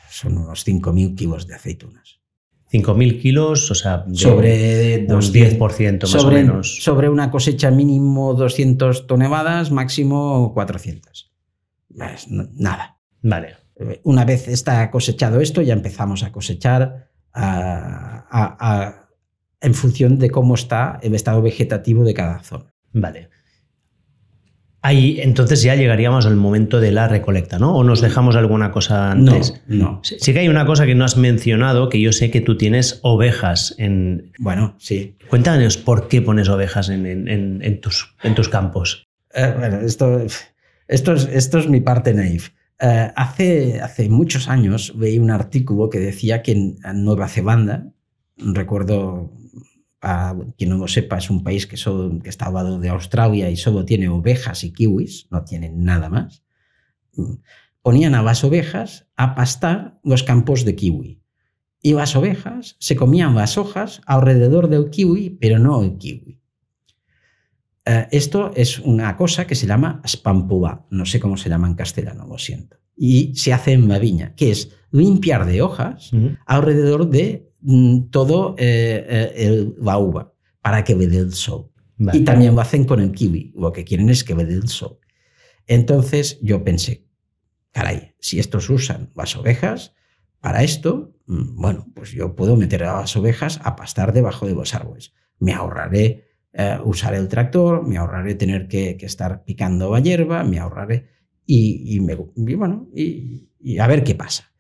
Son 0.09 0.37
unos 0.37 0.65
5.000 0.65 1.15
kilos 1.15 1.45
de 1.45 1.53
aceitunas. 1.55 2.19
5.000 2.71 3.21
kilos, 3.21 3.69
o 3.69 3.75
sea, 3.75 4.05
sobre 4.13 5.01
un 5.01 5.07
200 5.07 5.59
10% 5.59 6.01
más 6.01 6.09
sobre, 6.09 6.35
o 6.35 6.39
menos. 6.39 6.83
sobre 6.83 7.09
una 7.09 7.29
cosecha 7.29 7.69
mínimo 7.69 8.33
200 8.33 9.05
toneladas, 9.05 9.69
máximo 9.71 10.51
400. 10.53 11.31
Es 12.13 12.27
n- 12.27 12.49
nada. 12.55 12.97
Vale. 13.21 13.55
Eh, 13.79 14.01
Una 14.03 14.25
vez 14.25 14.47
está 14.47 14.89
cosechado 14.89 15.41
esto, 15.41 15.61
ya 15.61 15.73
empezamos 15.73 16.23
a 16.23 16.31
cosechar 16.31 17.11
a- 17.33 18.25
a- 18.31 18.57
a- 18.59 19.04
en 19.65 19.73
función 19.73 20.17
de 20.19 20.29
cómo 20.29 20.55
está 20.55 20.99
el 21.01 21.15
estado 21.15 21.41
vegetativo 21.41 22.03
de 22.03 22.13
cada 22.13 22.39
zona. 22.43 22.73
Vale. 22.93 23.29
Ahí, 24.81 25.19
entonces 25.19 25.63
ya 25.63 25.73
llegaríamos 25.73 26.27
al 26.27 26.35
momento 26.35 26.79
de 26.79 26.91
la 26.91 27.07
recolecta, 27.07 27.57
¿no? 27.57 27.75
¿O 27.75 27.83
nos 27.83 28.01
dejamos 28.01 28.35
alguna 28.35 28.71
cosa 28.71 29.15
No, 29.15 29.31
antes? 29.33 29.59
no. 29.65 29.99
Sí 30.03 30.17
sí 30.19 30.31
que 30.31 30.39
hay 30.39 30.47
una 30.47 30.67
cosa 30.67 30.85
que 30.85 30.93
no 30.93 31.03
has 31.05 31.17
mencionado, 31.17 31.89
que 31.89 31.99
yo 31.99 32.11
sé 32.11 32.29
que 32.29 32.39
tú 32.39 32.55
tienes 32.55 32.99
ovejas 33.01 33.73
en... 33.79 34.31
Bueno, 34.37 34.75
sí. 34.77 35.17
Cuéntanos 35.27 35.77
por 35.77 36.07
qué 36.07 36.21
pones 36.21 36.49
ovejas 36.49 36.89
en, 36.89 37.07
en- 37.07 37.27
en- 37.27 37.61
en 37.63 37.81
tus, 37.81 38.13
campos. 38.51 39.07
Eh, 39.33 39.55
bueno, 39.57 39.79
esto, 39.79 40.21
esto, 40.87 41.13
es, 41.13 41.27
esto 41.33 41.57
es 41.57 41.67
mi 41.67 41.81
parte 41.81 42.13
naif. 42.13 42.51
Eh, 42.79 43.11
hace, 43.15 43.81
hace 43.81 44.07
muchos 44.07 44.47
años 44.49 44.93
veí 44.95 45.17
un 45.17 45.31
artículo 45.31 45.89
que 45.89 45.97
decía 45.99 46.43
que 46.43 46.51
en, 46.51 46.75
en 46.85 47.03
Nueva 47.03 47.27
Zelanda, 47.27 47.87
recuerdo, 48.37 49.31
a 50.01 50.35
quien 50.57 50.69
no 50.69 50.77
lo 50.77 50.87
sepa, 50.87 51.17
es 51.17 51.29
un 51.29 51.43
país 51.43 51.67
que, 51.67 51.77
solo, 51.77 52.19
que 52.19 52.29
está 52.29 52.45
al 52.45 52.53
lado 52.53 52.79
de 52.79 52.89
Australia 52.89 53.49
y 53.49 53.57
solo 53.57 53.85
tiene 53.85 54.07
ovejas 54.09 54.63
y 54.63 54.71
kiwis, 54.71 55.27
no 55.31 55.43
tienen 55.43 55.83
nada 55.83 56.09
más, 56.09 56.43
ponían 57.81 58.15
a 58.15 58.23
las 58.23 58.43
ovejas 58.43 59.07
a 59.15 59.35
pastar 59.35 59.99
los 60.03 60.23
campos 60.23 60.65
de 60.65 60.75
kiwi. 60.75 61.21
Y 61.81 61.93
las 61.93 62.15
ovejas 62.15 62.75
se 62.79 62.95
comían 62.95 63.35
las 63.35 63.57
hojas 63.57 64.01
alrededor 64.07 64.69
del 64.69 64.89
kiwi, 64.89 65.37
pero 65.39 65.59
no 65.59 65.83
el 65.83 65.97
kiwi. 65.97 66.39
Eh, 67.85 68.07
esto 68.11 68.51
es 68.55 68.79
una 68.79 69.15
cosa 69.15 69.45
que 69.45 69.53
se 69.53 69.67
llama 69.67 70.01
spampula, 70.07 70.85
no 70.89 71.05
sé 71.05 71.19
cómo 71.19 71.37
se 71.37 71.49
llama 71.49 71.67
en 71.67 71.75
castellano, 71.75 72.25
lo 72.27 72.39
siento. 72.39 72.77
Y 72.97 73.35
se 73.35 73.53
hace 73.53 73.73
en 73.73 73.87
la 73.87 73.99
viña, 73.99 74.33
que 74.35 74.49
es 74.49 74.71
limpiar 74.91 75.45
de 75.45 75.61
hojas 75.61 76.09
alrededor 76.47 77.09
de 77.09 77.44
todo 78.11 78.55
eh, 78.57 79.05
eh, 79.07 79.33
el- 79.35 79.75
la 79.79 79.97
uva 79.97 80.33
para 80.61 80.83
que 80.83 80.95
le 80.95 81.07
dé 81.07 81.17
el 81.19 81.33
sol. 81.33 81.71
Vale. 81.97 82.19
Y 82.19 82.23
también 82.25 82.55
lo 82.55 82.61
hacen 82.61 82.83
con 82.85 82.99
el 82.99 83.11
kiwi, 83.11 83.53
lo 83.55 83.71
que 83.71 83.83
quieren 83.85 84.09
es 84.09 84.23
que 84.23 84.35
le 84.35 84.45
dé 84.45 84.55
el 84.55 84.67
sol. 84.67 84.99
Entonces 85.67 86.39
yo 86.41 86.63
pensé, 86.63 87.07
caray, 87.71 88.13
si 88.19 88.39
estos 88.39 88.69
usan 88.69 89.09
las 89.15 89.35
ovejas 89.35 89.93
para 90.39 90.63
esto, 90.63 91.13
mm, 91.27 91.55
bueno, 91.61 91.87
pues 91.95 92.11
yo 92.11 92.35
puedo 92.35 92.55
meter 92.55 92.83
a 92.83 92.99
las 93.01 93.15
ovejas 93.15 93.59
a 93.63 93.75
pastar 93.75 94.13
debajo 94.13 94.45
de 94.45 94.53
los 94.53 94.73
árboles. 94.75 95.13
Me 95.39 95.53
ahorraré 95.53 96.25
eh, 96.53 96.77
usar 96.85 97.13
el 97.15 97.27
tractor, 97.27 97.85
me 97.87 97.97
ahorraré 97.97 98.35
tener 98.35 98.67
que, 98.67 98.95
que 98.97 99.05
estar 99.05 99.43
picando 99.43 99.91
la 99.91 99.99
hierba, 99.99 100.43
me 100.43 100.59
ahorraré 100.59 101.09
y, 101.45 101.95
y 101.95 101.99
me- 101.99 102.17
y 102.35 102.53
bueno, 102.55 102.87
y, 102.95 103.49
y 103.59 103.79
a 103.79 103.87
ver 103.87 104.03
qué 104.03 104.15
pasa. 104.15 104.51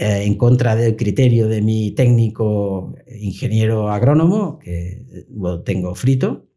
Eh, 0.00 0.22
en 0.24 0.36
contra 0.36 0.76
del 0.76 0.94
criterio 0.94 1.48
de 1.48 1.60
mi 1.60 1.90
técnico 1.90 2.94
ingeniero 3.08 3.90
agrónomo, 3.90 4.60
que 4.60 5.04
lo 5.28 5.62
tengo 5.62 5.96
frito, 5.96 6.48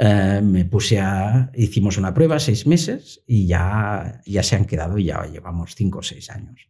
eh, 0.00 0.40
me 0.44 0.64
puse 0.64 1.00
a. 1.00 1.50
Hicimos 1.54 1.98
una 1.98 2.14
prueba 2.14 2.38
seis 2.38 2.68
meses 2.68 3.24
y 3.26 3.48
ya, 3.48 4.22
ya 4.24 4.44
se 4.44 4.54
han 4.54 4.64
quedado, 4.64 4.98
ya 4.98 5.26
llevamos 5.26 5.74
cinco 5.74 5.98
o 5.98 6.02
seis 6.02 6.30
años. 6.30 6.68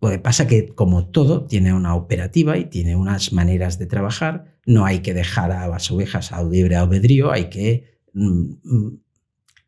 Lo 0.00 0.08
que 0.08 0.18
pasa 0.18 0.46
que, 0.46 0.74
como 0.74 1.08
todo, 1.08 1.44
tiene 1.44 1.74
una 1.74 1.94
operativa 1.94 2.56
y 2.56 2.64
tiene 2.64 2.96
unas 2.96 3.34
maneras 3.34 3.78
de 3.78 3.86
trabajar. 3.86 4.56
No 4.64 4.86
hay 4.86 5.00
que 5.00 5.12
dejar 5.12 5.52
a 5.52 5.68
las 5.68 5.90
ovejas 5.90 6.32
al 6.32 6.50
libre 6.50 6.76
albedrío, 6.76 7.30
hay 7.30 7.50
que 7.50 8.00
mm, 8.14 8.52
mm, 8.62 9.00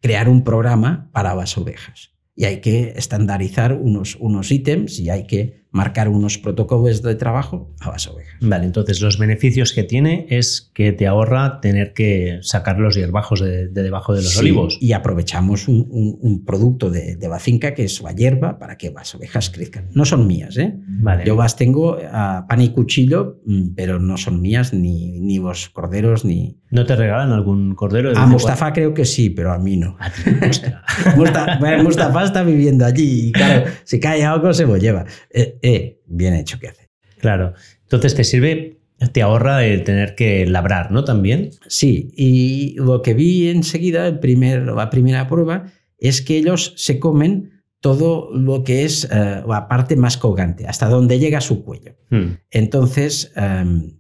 crear 0.01 0.31
un 0.31 0.43
programa 0.43 1.11
para 1.13 1.35
las 1.35 1.59
ovejas. 1.59 2.16
Y 2.37 2.45
hay 2.45 2.61
que 2.61 2.93
estandarizar 2.97 3.73
unos, 3.73 4.17
unos 4.21 4.53
ítems 4.53 5.01
y 5.01 5.11
hay 5.11 5.27
que 5.27 5.66
marcar 5.77 6.09
unos 6.09 6.39
protocolos 6.39 7.03
de 7.03 7.15
trabajo 7.15 7.71
a 7.81 7.91
las 7.91 8.07
ovejas. 8.09 8.35
Vale, 8.41 8.65
entonces 8.65 9.01
los 9.03 9.19
beneficios 9.19 9.73
que 9.73 9.83
tiene 9.85 10.27
es 10.31 10.71
que 10.75 10.93
te 10.93 11.07
ahorra 11.07 11.61
tener 11.61 11.93
que 11.93 12.39
sacar 12.43 12.79
los 12.79 12.97
hierbajos 12.97 13.41
de, 13.41 13.69
de 13.69 13.83
debajo 13.83 14.15
de 14.15 14.23
los 14.23 14.33
Sí, 14.33 14.41
olivos. 14.41 14.79
Y 14.81 14.93
aprovechamos 14.93 15.69
un, 15.69 15.87
un- 15.91 16.19
un 16.21 16.45
producto 16.45 16.91
de, 16.91 17.17
de 17.17 17.29
la 17.29 17.39
finca 17.39 17.75
que 17.75 17.85
es 17.85 18.01
la 18.03 18.13
hierba 18.13 18.59
para 18.59 18.77
que 18.79 18.91
las 18.91 19.15
ovejas 19.15 19.51
crezcan. 19.51 19.89
No 19.93 20.05
son 20.07 20.27
mías, 20.27 20.57
¿eh? 20.57 20.75
Vale. 20.89 21.25
Yo 21.27 21.37
las 21.37 21.57
tengo 21.57 21.99
a 22.11 22.47
pan 22.49 22.61
y 22.63 22.71
cuchillo, 22.71 23.41
mm, 23.45 23.75
pero 23.77 23.99
no 24.01 24.17
son 24.17 24.41
mías 24.41 24.73
ni, 24.73 25.21
ni 25.21 25.39
los 25.39 25.69
corderos 25.69 26.25
ni... 26.25 26.59
¿No 26.71 26.85
te 26.87 26.97
regalan 26.97 27.33
algún 27.33 27.75
cordero? 27.75 28.11
de 28.13 28.19
A 28.19 28.27
Mustafa 28.27 28.73
creo 28.73 28.93
que 28.95 29.05
sí, 29.05 29.31
pero 29.31 29.53
a 29.53 29.59
mí 29.59 29.77
no. 29.77 29.97
A 30.01 30.11
ti. 30.11 30.23
Mustafa, 31.17 31.59
bueno, 31.59 31.83
Mustafa 31.85 32.25
está 32.25 32.43
viviendo 32.43 32.85
allí 32.85 33.29
y 33.29 33.33
claro, 33.33 33.65
si 33.85 34.01
cae 34.01 34.25
algo 34.25 34.53
se 34.53 34.67
lo 34.67 34.77
lleva. 34.77 35.05
Eh, 35.31 35.59
eh, 35.67 36.01
bien 36.07 36.35
hecho 36.35 36.61
que 36.61 36.69
hace. 36.69 36.89
Claro. 37.19 37.55
Entonces 37.83 38.15
te 38.15 38.23
sirve, 38.23 38.79
te 39.13 39.23
ahorra 39.23 39.65
el 39.65 39.83
tener 39.83 40.15
que 40.15 40.47
labrar, 40.47 40.93
¿no? 40.93 41.03
También. 41.03 41.51
Sí, 41.67 42.13
y 42.17 42.77
lo 42.77 43.03
que 43.03 43.15
vi 43.15 43.49
enseguida, 43.49 44.07
el 44.07 44.21
primer, 44.21 44.63
la 44.63 44.91
primera 44.91 45.27
prueba, 45.27 45.73
es 45.99 46.23
que 46.23 46.37
ellos 46.37 46.75
se 46.77 47.01
comen 47.01 47.63
todo 47.81 48.31
lo 48.33 48.63
que 48.63 48.85
es 48.85 49.09
eh, 49.11 49.43
la 49.47 49.67
parte 49.67 49.97
más 49.97 50.17
colgante, 50.17 50.69
hasta 50.69 50.89
donde 50.89 51.19
llega 51.19 51.41
su 51.41 51.65
cuello. 51.65 51.97
Hmm. 52.11 52.39
Entonces, 52.51 53.33
em, 53.35 53.99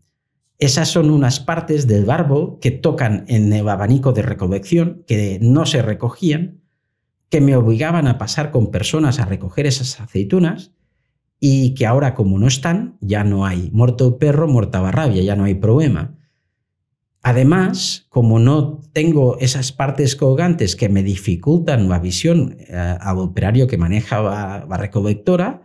esas 0.58 0.88
son 0.88 1.10
unas 1.10 1.40
partes 1.40 1.88
del 1.88 2.08
árbol 2.10 2.58
que 2.60 2.70
tocan 2.70 3.24
en 3.26 3.52
el 3.52 3.68
abanico 3.68 4.12
de 4.12 4.22
recolección, 4.22 5.02
que 5.06 5.38
no 5.42 5.66
se 5.66 5.82
recogían, 5.82 6.62
que 7.28 7.40
me 7.40 7.56
obligaban 7.56 8.06
a 8.06 8.18
pasar 8.18 8.52
con 8.52 8.70
personas 8.70 9.18
a 9.18 9.24
recoger 9.24 9.66
esas 9.66 10.00
aceitunas 10.00 10.75
y 11.38 11.74
que 11.74 11.86
ahora 11.86 12.14
como 12.14 12.38
no 12.38 12.46
están, 12.46 12.96
ya 13.00 13.24
no 13.24 13.44
hay 13.44 13.70
muerto 13.72 14.18
perro, 14.18 14.48
muerta 14.48 14.80
la 14.80 14.90
rabia, 14.90 15.22
ya 15.22 15.36
no 15.36 15.44
hay 15.44 15.54
problema. 15.54 16.14
Además, 17.22 18.06
como 18.08 18.38
no 18.38 18.80
tengo 18.92 19.36
esas 19.38 19.72
partes 19.72 20.14
colgantes 20.14 20.76
que 20.76 20.88
me 20.88 21.02
dificultan 21.02 21.88
la 21.88 21.98
visión 21.98 22.56
eh, 22.60 22.96
al 23.00 23.18
operario 23.18 23.66
que 23.66 23.76
maneja 23.76 24.20
la, 24.22 24.66
la 24.68 24.76
recolectora, 24.76 25.62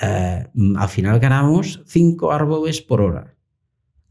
eh, 0.00 0.46
al 0.76 0.88
final 0.88 1.20
ganamos 1.20 1.82
5 1.86 2.32
árboles 2.32 2.80
por 2.82 3.00
hora. 3.00 3.36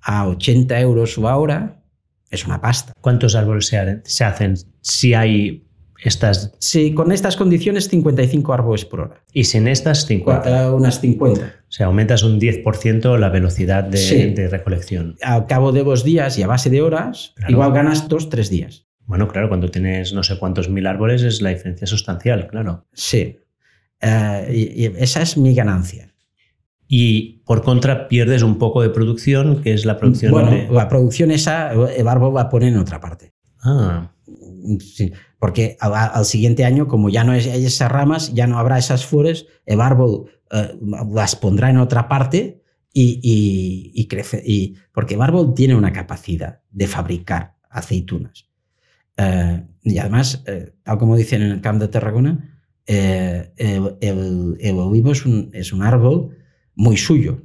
A 0.01 0.27
80 0.27 0.79
euros 0.79 1.17
la 1.17 1.37
hora 1.37 1.83
es 2.29 2.45
una 2.45 2.61
pasta. 2.61 2.93
¿Cuántos 3.01 3.35
árboles 3.35 3.67
se 4.03 4.23
hacen 4.23 4.55
si 4.81 5.13
hay 5.13 5.67
estas 6.03 6.53
Sí, 6.59 6.93
con 6.93 7.11
estas 7.11 7.35
condiciones 7.35 7.87
55 7.89 8.53
árboles 8.53 8.85
por 8.85 9.01
hora. 9.01 9.23
y 9.33 9.43
sin 9.45 9.67
estas 9.67 10.05
50? 10.05 10.65
Eh, 10.65 10.69
unas 10.71 10.99
50. 10.99 11.41
O 11.41 11.71
sea, 11.71 11.87
aumentas 11.87 12.23
un 12.23 12.39
10% 12.39 13.17
la 13.17 13.29
velocidad 13.29 13.83
de, 13.83 13.97
Sí. 13.97 14.29
de 14.33 14.47
recolección. 14.49 15.15
Al 15.21 15.47
cabo 15.47 15.71
de 15.71 15.83
dos 15.83 16.03
días 16.03 16.37
y 16.37 16.43
a 16.43 16.47
base 16.47 16.69
de 16.69 16.81
horas, 16.81 17.33
Claro. 17.35 17.51
igual 17.51 17.73
ganas 17.73 18.07
dos, 18.07 18.29
tres 18.29 18.49
días. 18.49 18.85
Bueno, 19.05 19.27
claro, 19.27 19.49
cuando 19.49 19.69
tienes 19.69 20.13
no 20.13 20.23
sé 20.23 20.37
cuántos 20.39 20.69
mil 20.69 20.87
árboles 20.87 21.23
es 21.23 21.41
la 21.41 21.49
diferencia 21.49 21.87
sustancial, 21.87 22.47
claro. 22.47 22.85
Sí. 22.93 23.37
Eh, 24.01 24.47
y, 24.75 24.83
y 24.83 24.93
esa 24.97 25.21
es 25.21 25.37
mi 25.37 25.53
ganancia. 25.55 26.09
Y 26.87 27.41
por 27.45 27.63
contra 27.63 28.07
pierdes 28.07 28.43
un 28.43 28.57
poco 28.59 28.81
de 28.81 28.89
producción, 28.89 29.61
que 29.63 29.73
es 29.73 29.83
la 29.85 29.97
producción 29.97 30.31
Bueno, 30.31 30.51
de... 30.51 30.67
la 30.69 30.87
producción 30.87 31.31
esa, 31.31 31.71
el 31.71 32.07
árbol 32.07 32.35
va 32.35 32.41
a 32.41 32.49
poner 32.49 32.69
en 32.73 32.77
otra 32.79 32.99
parte. 32.99 33.33
Ah, 33.63 34.09
Sí, 34.79 35.11
porque 35.43 35.75
al, 35.81 35.91
al 35.93 36.23
siguiente 36.23 36.63
año, 36.63 36.87
como 36.87 37.09
ya 37.09 37.25
no 37.25 37.33
hay 37.33 37.65
esas 37.65 37.91
ramas, 37.91 38.33
ya 38.33 38.47
no 38.47 38.57
habrá 38.59 38.77
esas 38.77 39.05
flores, 39.05 39.45
el 39.65 39.81
árbol 39.81 40.29
eh, 40.49 40.69
las 41.11 41.35
pondrá 41.35 41.69
en 41.69 41.79
otra 41.79 42.07
parte 42.07 42.63
y, 42.93 43.19
y- 43.93 44.07
crece. 44.07 44.41
Y, 44.45 44.75
porque 44.93 45.15
el 45.15 45.21
árbol 45.21 45.53
tiene 45.53 45.75
una 45.75 45.91
capacidad 45.91 46.61
de 46.71 46.87
fabricar 46.87 47.57
aceitunas. 47.69 48.47
Eh, 49.17 49.65
y 49.83 49.97
además, 49.97 50.43
eh, 50.47 50.75
tal 50.81 50.97
como 50.97 51.17
dicen 51.17 51.41
en 51.41 51.51
el 51.51 51.59
Camp 51.61 51.81
de 51.81 51.89
Tarragona, 51.89 52.61
el, 52.85 53.97
el- 53.99 54.57
el 54.61 54.79
olivo 54.79 55.11
es 55.11 55.25
un, 55.25 55.49
es 55.51 55.73
un 55.73 55.81
árbol 55.83 56.37
muy 56.75 56.95
suyo. 56.95 57.41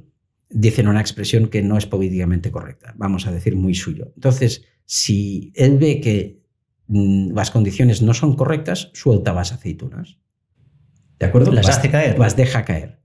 dicen 0.49 0.87
una 0.87 1.01
expresión 1.01 1.49
que 1.49 1.61
no 1.61 1.77
es 1.77 1.85
políticamente 1.85 2.49
correcta, 2.49 2.93
vamos 2.97 3.27
a 3.27 3.31
decir 3.33 3.57
muy 3.57 3.75
suyo. 3.75 4.13
Entonces, 4.15 4.63
si 4.85 5.51
él 5.55 5.77
ve 5.77 5.99
que 5.99 6.38
las 6.89 7.51
condiciones 7.51 8.01
no 8.01 8.13
son 8.13 8.35
correctas, 8.35 8.89
suelta 8.93 9.33
las 9.33 9.53
aceitunas. 9.53 10.17
¿De 11.19 11.27
acuerdo? 11.27 11.51
Las 11.51 11.69
hace 11.69 11.89
caer. 11.89 12.17
Las 12.17 12.35
deja 12.35 12.65
caer. 12.65 12.99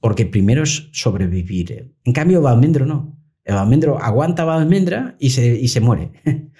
Porque 0.00 0.26
primero 0.26 0.62
es 0.62 0.88
sobrevivir. 0.92 1.94
En 2.04 2.12
cambio, 2.12 2.40
el 2.40 2.46
almendro 2.46 2.86
no. 2.86 3.16
El 3.44 3.56
almendro 3.56 3.98
aguanta 4.02 4.44
la 4.44 4.56
almendra 4.56 5.16
y 5.18 5.30
se, 5.30 5.46
y 5.54 5.68
se 5.68 5.80
muere. 5.80 6.12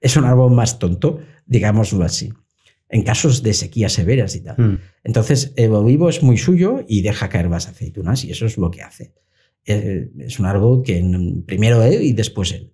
es 0.00 0.16
un 0.16 0.24
árbol 0.24 0.52
más 0.52 0.78
tonto, 0.78 1.20
digámoslo 1.46 2.04
así 2.04 2.32
en 2.88 3.02
casos 3.02 3.42
de 3.42 3.52
sequías 3.52 3.92
severas 3.92 4.36
y 4.36 4.40
tal. 4.40 4.56
Mm. 4.58 4.78
Entonces, 5.04 5.52
el 5.56 5.72
olivo 5.72 6.08
es 6.08 6.22
muy 6.22 6.38
suyo 6.38 6.84
y 6.86 7.02
deja 7.02 7.28
caer 7.28 7.48
las 7.48 7.68
aceitunas 7.68 8.24
y 8.24 8.30
eso 8.30 8.46
es 8.46 8.58
lo 8.58 8.70
que 8.70 8.82
hace. 8.82 9.12
Eh, 9.64 10.10
Es 10.20 10.38
un 10.38 10.46
árbol 10.46 10.82
que 10.82 11.02
primero 11.46 11.82
él 11.82 12.02
y 12.02 12.12
después 12.12 12.52
él. 12.52 12.72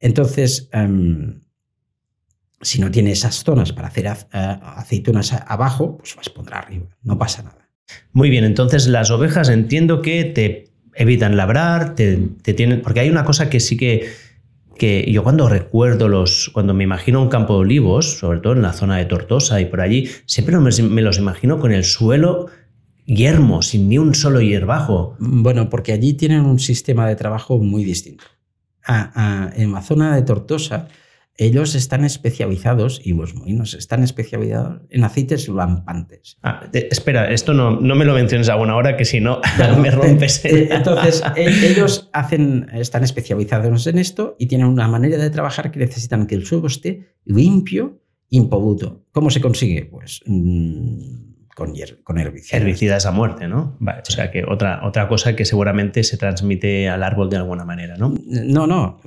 Entonces, 0.00 0.68
em, 0.72 1.40
si 2.62 2.80
no 2.80 2.90
tiene 2.90 3.12
esas 3.12 3.44
zonas 3.44 3.72
para 3.72 3.88
hacer 3.88 4.06
eh, 4.06 4.12
aceitunas 4.32 5.32
abajo, 5.32 5.98
pues 5.98 6.16
las 6.16 6.28
pondrá 6.30 6.60
arriba. 6.60 6.86
No 7.02 7.18
pasa 7.18 7.42
nada. 7.42 7.68
Muy 8.12 8.30
bien, 8.30 8.44
entonces 8.44 8.86
las 8.86 9.10
ovejas 9.10 9.48
entiendo 9.48 10.00
que 10.00 10.24
te 10.24 10.68
evitan 10.94 11.36
labrar, 11.36 11.94
te, 11.94 12.18
te 12.42 12.54
tienen. 12.54 12.80
Porque 12.80 13.00
hay 13.00 13.10
una 13.10 13.24
cosa 13.24 13.50
que 13.50 13.60
sí 13.60 13.76
que. 13.76 14.10
que 14.78 15.10
yo 15.10 15.22
cuando 15.22 15.48
recuerdo 15.48 16.08
los. 16.08 16.50
cuando 16.52 16.74
me 16.74 16.84
imagino 16.84 17.20
un 17.20 17.28
campo 17.28 17.54
de 17.54 17.60
olivos, 17.60 18.18
sobre 18.18 18.40
todo 18.40 18.54
en 18.54 18.62
la 18.62 18.72
zona 18.72 18.96
de 18.96 19.04
Tortosa 19.04 19.60
y 19.60 19.66
por 19.66 19.80
allí, 19.80 20.08
siempre 20.26 20.56
me, 20.58 20.70
me 20.82 21.02
los 21.02 21.18
imagino 21.18 21.58
con 21.58 21.72
el 21.72 21.84
suelo 21.84 22.48
yermo, 23.04 23.62
sin 23.62 23.88
ni 23.88 23.98
un 23.98 24.14
solo 24.14 24.40
hierbajo. 24.40 25.16
Bueno, 25.18 25.68
porque 25.68 25.92
allí 25.92 26.14
tienen 26.14 26.44
un 26.44 26.58
sistema 26.58 27.08
de 27.08 27.16
trabajo 27.16 27.58
muy 27.58 27.84
distinto. 27.84 28.24
Ah, 28.86 29.12
ah, 29.14 29.50
en 29.56 29.72
la 29.72 29.82
zona 29.82 30.14
de 30.14 30.22
Tortosa, 30.22 30.88
ellos 31.36 31.74
están 31.74 32.04
especializados, 32.04 33.00
y 33.02 33.14
los 33.14 33.34
molinos 33.34 33.74
están 33.74 34.02
especializados 34.02 34.82
en 34.90 35.04
aceites 35.04 35.48
lampantes. 35.48 36.38
Ah, 36.42 36.68
espera, 36.72 37.30
esto 37.32 37.54
no, 37.54 37.80
no 37.80 37.94
me 37.94 38.04
lo 38.04 38.14
menciones 38.14 38.48
a 38.48 38.54
buena 38.56 38.76
hora, 38.76 38.96
que 38.96 39.04
si 39.04 39.20
no 39.20 39.40
me 39.80 39.90
rompes. 39.90 40.44
Eh, 40.44 40.68
Entonces, 40.70 41.22
e- 41.36 41.66
ellos 41.70 42.10
hacen, 42.12 42.68
están 42.74 43.02
especializados 43.04 43.86
en 43.86 43.98
esto 43.98 44.36
y 44.38 44.46
tienen 44.46 44.66
una 44.66 44.88
manera 44.88 45.16
de 45.18 45.30
trabajar 45.30 45.70
que 45.70 45.78
necesitan 45.78 46.26
que 46.26 46.34
el 46.34 46.44
suelo 46.46 46.66
esté 46.66 47.14
limpio, 47.24 48.00
impoluto. 48.28 49.04
¿Cómo 49.12 49.30
se 49.30 49.40
consigue? 49.40 49.86
Pues 49.86 50.20
mm, 50.26 51.48
con, 51.54 51.72
con 52.04 52.18
herbicidas. 52.18 52.60
Herbicidas 52.60 53.06
a 53.06 53.10
muerte, 53.10 53.48
¿no? 53.48 53.76
Vale, 53.80 54.02
o 54.06 54.10
sea 54.10 54.30
que 54.30 54.44
otra, 54.44 54.86
otra 54.86 55.08
cosa 55.08 55.36
que 55.36 55.44
seguramente 55.44 56.02
se 56.04 56.16
transmite 56.16 56.88
al 56.88 57.02
árbol 57.02 57.28
de 57.30 57.36
alguna 57.36 57.64
manera, 57.64 57.96
¿no? 57.96 58.14
No, 58.26 58.66
no, 58.66 59.00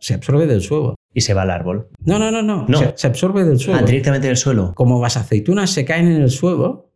se 0.00 0.14
absorbe 0.14 0.46
del 0.46 0.60
suelo. 0.60 0.94
Y 1.14 1.22
se 1.22 1.32
va 1.32 1.42
al 1.42 1.50
árbol. 1.50 1.88
No, 2.00 2.18
no, 2.18 2.30
no, 2.30 2.42
no, 2.42 2.66
No. 2.68 2.78
Se, 2.78 2.92
se 2.96 3.06
absorbe 3.06 3.44
del 3.44 3.58
suelo. 3.58 3.80
Ah, 3.80 3.82
directamente 3.82 4.26
del 4.26 4.36
suelo. 4.36 4.74
Como 4.74 5.00
las 5.00 5.16
aceitunas 5.16 5.70
se 5.70 5.84
caen 5.84 6.08
en 6.08 6.20
el 6.20 6.30
suelo, 6.30 6.90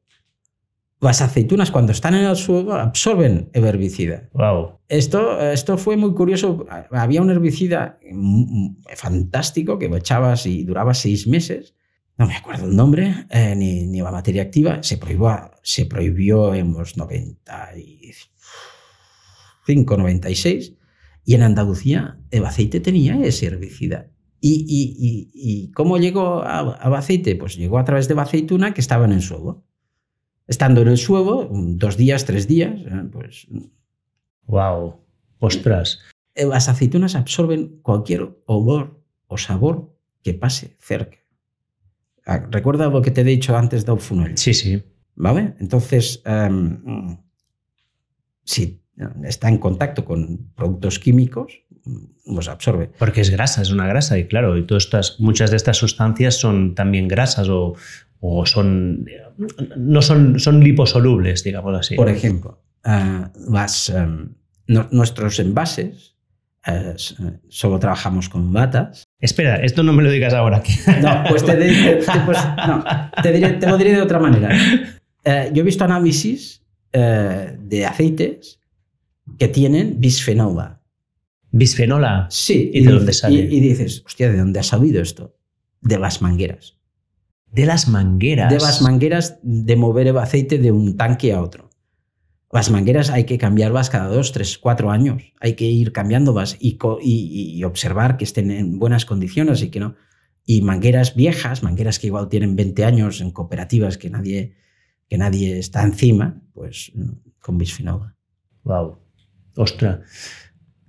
las 1.01 1.23
aceitunas 1.23 1.71
cuando 1.71 1.93
están 1.93 2.14
en 2.14 2.25
el 2.25 2.35
suelo 2.35 2.75
absorben 2.75 3.51
el 3.53 3.64
herbicida. 3.64 4.29
Wow. 4.33 4.81
Esto, 4.89 5.41
esto 5.41 5.79
fue 5.79 5.97
muy 5.97 6.12
curioso. 6.12 6.66
Había 6.91 7.23
un 7.23 7.31
herbicida 7.31 8.01
fantástico 8.97 9.79
que 9.79 9.89
lo 9.89 9.97
echabas 9.97 10.45
y 10.47 10.64
duraba 10.64 10.95
seis 10.95 11.29
meses. 11.29 11.77
No 12.16 12.27
me 12.27 12.35
acuerdo 12.35 12.66
el 12.66 12.75
nombre 12.75 13.27
eh, 13.31 13.55
ni, 13.57 13.87
ni 13.87 14.01
la 14.01 14.11
materia 14.11 14.43
activa. 14.43 14.83
Se 14.83 14.99
prohibió, 14.99 15.53
se 15.62 15.87
prohibió 15.87 16.53
en 16.53 16.73
los 16.73 16.97
95, 16.97 19.97
96. 19.97 20.73
Y 21.29 21.35
en 21.35 21.43
Andalucía 21.43 22.16
el 22.31 22.47
aceite 22.47 22.81
tenía 22.81 23.20
ese 23.22 23.49
herbicida. 23.49 24.09
¿Y, 24.41 24.64
y, 24.66 24.97
y, 24.99 25.31
y 25.35 25.70
cómo 25.72 25.99
llegó 25.99 26.43
a- 26.43 26.72
al 26.72 26.95
aceite? 26.95 27.37
Pues 27.37 27.55
llegó 27.55 27.79
a 27.79 27.85
través 27.85 28.09
de 28.09 28.18
aceituna 28.18 28.72
que 28.72 28.81
estaba 28.81 29.05
en 29.05 29.12
el 29.12 29.20
suelo. 29.20 29.62
Estando 30.47 30.81
en 30.81 30.89
el 30.89 30.97
suelo, 30.97 31.47
dos 31.53 31.99
días, 31.99 32.24
tres 32.24 32.49
días, 32.49 32.81
eh, 32.81 33.09
pues 33.12 33.47
Wow. 34.47 35.01
Ostras. 35.41 35.99
eh, 36.35 36.47
las 36.47 36.70
aceitunas 36.70 37.14
absorben 37.14 37.79
cualquier 37.83 38.35
olor 38.47 38.99
o 39.26 39.37
sabor 39.37 39.95
que 40.22 40.33
pase 40.33 40.76
cerca. 40.81 41.18
Ah, 42.24 42.39
Recuerda 42.51 42.89
lo 42.89 43.03
que 43.03 43.11
te 43.11 43.20
he 43.20 43.24
dicho 43.24 43.55
antes 43.55 43.85
del 43.85 43.99
funnel, 43.99 44.39
Sí, 44.39 44.55
sí. 44.55 44.83
¿vale? 45.14 45.55
Entonces, 45.61 46.22
em, 46.24 47.18
si 48.45 48.81
está 49.25 49.49
en 49.49 49.59
contacto 49.59 50.05
con 50.05 50.51
productos 50.55 50.99
químicos, 50.99 51.63
los 52.27 52.49
absorbe. 52.49 52.91
Porque 52.99 53.21
es 53.23 53.31
grasa, 53.31 53.63
es 53.63 53.71
una 53.71 53.87
grasa. 53.87 54.19
Y 54.19 54.27
claro, 54.27 54.57
y 54.57 54.65
todas 54.67 54.85
estas, 54.85 55.21
muchas 55.21 55.51
de 55.51 55.57
estas 55.57 55.77
sustancias 55.77 56.35
son 56.37 56.75
también 56.75 57.09
grasas 57.09 57.49
o, 57.49 57.75
o 58.21 58.47
son. 58.47 59.07
No 59.77 60.03
son, 60.03 60.39
son 60.41 60.63
liposolubles, 60.63 61.45
digamos 61.45 61.79
así. 61.79 61.95
Por 61.95 62.09
ejemplo, 62.09 62.61
las, 63.51 63.93
no- 64.67 64.89
nuestros 64.91 65.39
envases, 65.39 66.17
eh, 66.67 66.95
solo 67.49 67.79
trabajamos 67.79 68.29
con 68.29 68.53
batas. 68.53 69.05
Espera, 69.21 69.57
esto 69.57 69.83
no 69.83 69.93
me 69.93 70.03
lo 70.03 70.11
digas 70.11 70.35
ahora. 70.35 70.63
No, 71.03 71.25
pues 71.29 71.45
te, 71.45 71.55
te- 71.57 71.97
te- 71.97 72.21
pues, 72.27 72.39
no, 72.67 72.85
te 73.23 73.33
diré- 73.33 73.59
te 73.59 73.67
lo 73.67 73.79
diré 73.79 73.93
de 73.95 74.03
otra 74.03 74.19
manera. 74.19 74.51
Eh, 75.25 75.51
yo 75.53 75.63
he 75.63 75.65
visto 75.65 75.85
análisis 75.85 76.63
eh, 76.93 77.57
de 77.61 77.87
aceites 77.87 78.61
que 79.39 79.49
tienen 79.49 80.01
bisfenol 80.01 80.59
A. 80.61 80.83
Bisfenola. 81.51 82.26
Sí. 82.31 82.70
¿Y 82.74 82.85
de 82.85 82.93
dónde 82.93 83.12
sale? 83.12 83.41
Y, 83.51 83.57
y 83.57 83.61
dices, 83.61 84.03
hostia, 84.05 84.31
¿de 84.31 84.37
dónde 84.39 84.61
ha 84.61 84.62
salido 84.62 85.01
esto? 85.01 85.35
De 85.81 85.99
las 85.99 86.20
mangueras. 86.20 86.76
De 87.51 87.64
las 87.64 87.89
mangueras. 87.89 88.53
De 88.53 88.59
las 88.61 88.83
mangueras 88.83 89.39
de 89.43 89.76
mover 89.76 90.09
el 90.09 90.18
aceite 90.18 90.59
de 90.59 90.72
un 90.72 90.97
tanque 90.97 91.33
a 91.33 91.41
otro. 91.41 91.70
Las 92.53 92.70
mangueras 92.70 93.11
hay 93.11 93.24
que 93.24 93.39
cambiarlas 93.39 93.89
cada 93.91 94.09
dos, 94.09 94.33
tres, 94.33 94.59
cuatro 94.59 94.91
años. 94.91 95.22
Hay 95.41 95.55
que 95.55 95.64
ir 95.64 95.93
cambiándolas 95.93 96.57
y, 96.61 96.79
y- 97.03 97.55
y 97.59 97.64
observar 97.64 98.16
que 98.18 98.24
estén 98.24 98.51
en 98.51 98.79
buenas 98.79 99.05
condiciones 99.07 99.62
y 99.62 99.70
que 99.70 99.81
no. 99.81 99.97
Y 100.45 100.62
mangueras 100.62 101.14
viejas, 101.14 101.62
mangueras 101.62 101.99
que 101.99 102.07
igual 102.09 102.29
tienen 102.29 102.57
20 102.57 102.85
años 102.85 103.20
en 103.20 103.31
cooperativas 103.31 103.99
que 103.99 104.09
nadie, 104.11 104.55
que 105.09 105.18
nadie 105.18 105.59
está 105.59 105.83
encima, 105.83 106.43
pues 106.55 106.93
mm, 106.95 107.11
con 107.39 107.59
bisfenol. 107.59 108.03
A. 108.03 108.16
Wow. 108.64 108.99
Ostras. 109.57 110.01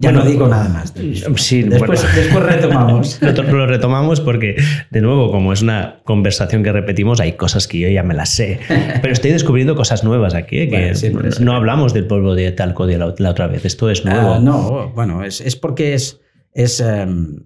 Ya 0.01 0.12
Bueno, 0.12 0.24
no 0.24 0.30
digo 0.32 0.47
nada 0.47 0.70
más. 0.70 0.91
A. 0.95 1.38
sí, 1.38 1.64
después, 1.64 2.01
bueno. 2.01 2.16
después 2.16 2.43
retomamos. 2.45 3.20
Lo, 3.22 3.34
to- 3.34 3.43
lo 3.43 3.68
retomamos 3.68 4.22
porque, 4.22 4.55
de 4.91 5.01
nuevo, 5.01 5.30
como 5.30 5.51
es 5.51 5.62
una 5.62 5.99
conversación 6.05 6.64
que 6.64 6.72
repetimos, 6.72 7.20
hay 7.20 7.34
cosas 7.34 7.68
que 7.68 7.80
yo 7.80 7.89
ya 7.89 8.01
me 8.03 8.14
las 8.14 8.30
sé. 8.30 8.60
Pero 9.01 9.12
estoy 9.12 9.32
descubriendo 9.32 9.76
cosas 9.76 10.05
nuevas 10.05 10.36
aquí, 10.36 10.60
¿eh? 10.60 10.70
que 10.70 10.78
Bueno, 10.78 10.95
siempre 10.95 11.28
es- 11.30 11.41
no 11.41 11.51
hablamos 11.53 11.93
del 11.93 12.07
polvo 12.07 12.34
de 12.34 12.53
talco 12.53 12.88
de 12.88 12.97
la, 12.97 13.14
la 13.18 13.30
otra 13.32 13.47
vez. 13.47 13.66
Esto 13.66 13.89
es 13.89 14.05
nuevo. 14.05 14.36
Ah, 14.36 14.39
no, 14.39 14.89
bueno, 14.95 15.22
es, 15.26 15.41
es 15.41 15.57
porque 15.57 15.93
es, 15.95 16.22
es, 16.53 16.80
em, 16.80 17.41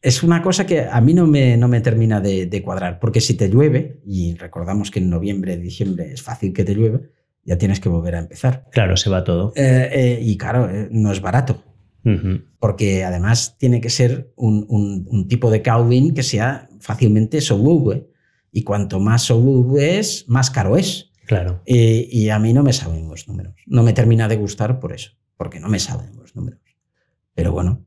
es 0.00 0.22
una 0.22 0.40
cosa 0.40 0.66
que 0.66 0.82
a 0.88 1.00
mí 1.00 1.14
no 1.14 1.26
me, 1.26 1.56
no 1.56 1.66
me 1.66 1.80
termina 1.80 2.20
de, 2.20 2.46
de 2.46 2.62
cuadrar. 2.62 3.00
Porque 3.00 3.20
si 3.20 3.34
te 3.34 3.48
llueve, 3.48 3.98
y 4.06 4.36
recordamos 4.36 4.92
que 4.92 5.00
en 5.00 5.10
noviembre, 5.10 5.56
diciembre 5.56 6.12
es 6.12 6.22
fácil 6.22 6.52
que 6.52 6.62
te 6.62 6.76
llueve, 6.76 7.10
ya 7.48 7.56
tienes 7.58 7.80
que 7.80 7.88
volver 7.88 8.14
a 8.14 8.18
empezar. 8.18 8.68
Claro, 8.70 8.96
se 8.96 9.08
va 9.10 9.24
todo. 9.24 9.52
Eh, 9.56 9.88
eh, 9.92 10.18
y 10.22 10.36
claro, 10.36 10.68
eh, 10.70 10.88
no 10.90 11.10
es 11.10 11.20
barato. 11.20 11.64
Porque 12.58 13.04
además 13.04 13.56
tiene 13.58 13.80
que 13.82 13.90
ser 13.90 14.32
un, 14.36 14.64
un- 14.70 15.06
un 15.10 15.28
tipo 15.28 15.50
de 15.50 15.60
Calvin 15.60 16.14
que 16.14 16.22
sea 16.22 16.68
fácilmente 16.80 17.40
soluble. 17.42 18.08
Y 18.50 18.62
cuanto 18.62 18.98
más 18.98 19.22
soluble 19.22 19.98
es, 19.98 20.24
más 20.26 20.50
caro 20.50 20.76
es. 20.78 21.10
Claro. 21.26 21.60
Y, 21.66 22.08
y 22.10 22.30
a 22.30 22.38
mí 22.38 22.54
no 22.54 22.62
me 22.62 22.72
saben 22.72 23.06
los 23.08 23.28
números. 23.28 23.54
No 23.66 23.82
me 23.82 23.92
termina 23.92 24.26
de 24.26 24.36
gustar 24.36 24.80
por 24.80 24.92
eso, 24.94 25.10
porque 25.36 25.60
no 25.60 25.68
me 25.68 25.78
saben 25.78 26.16
los 26.16 26.34
números. 26.34 26.60
Pero 27.34 27.52
bueno, 27.52 27.84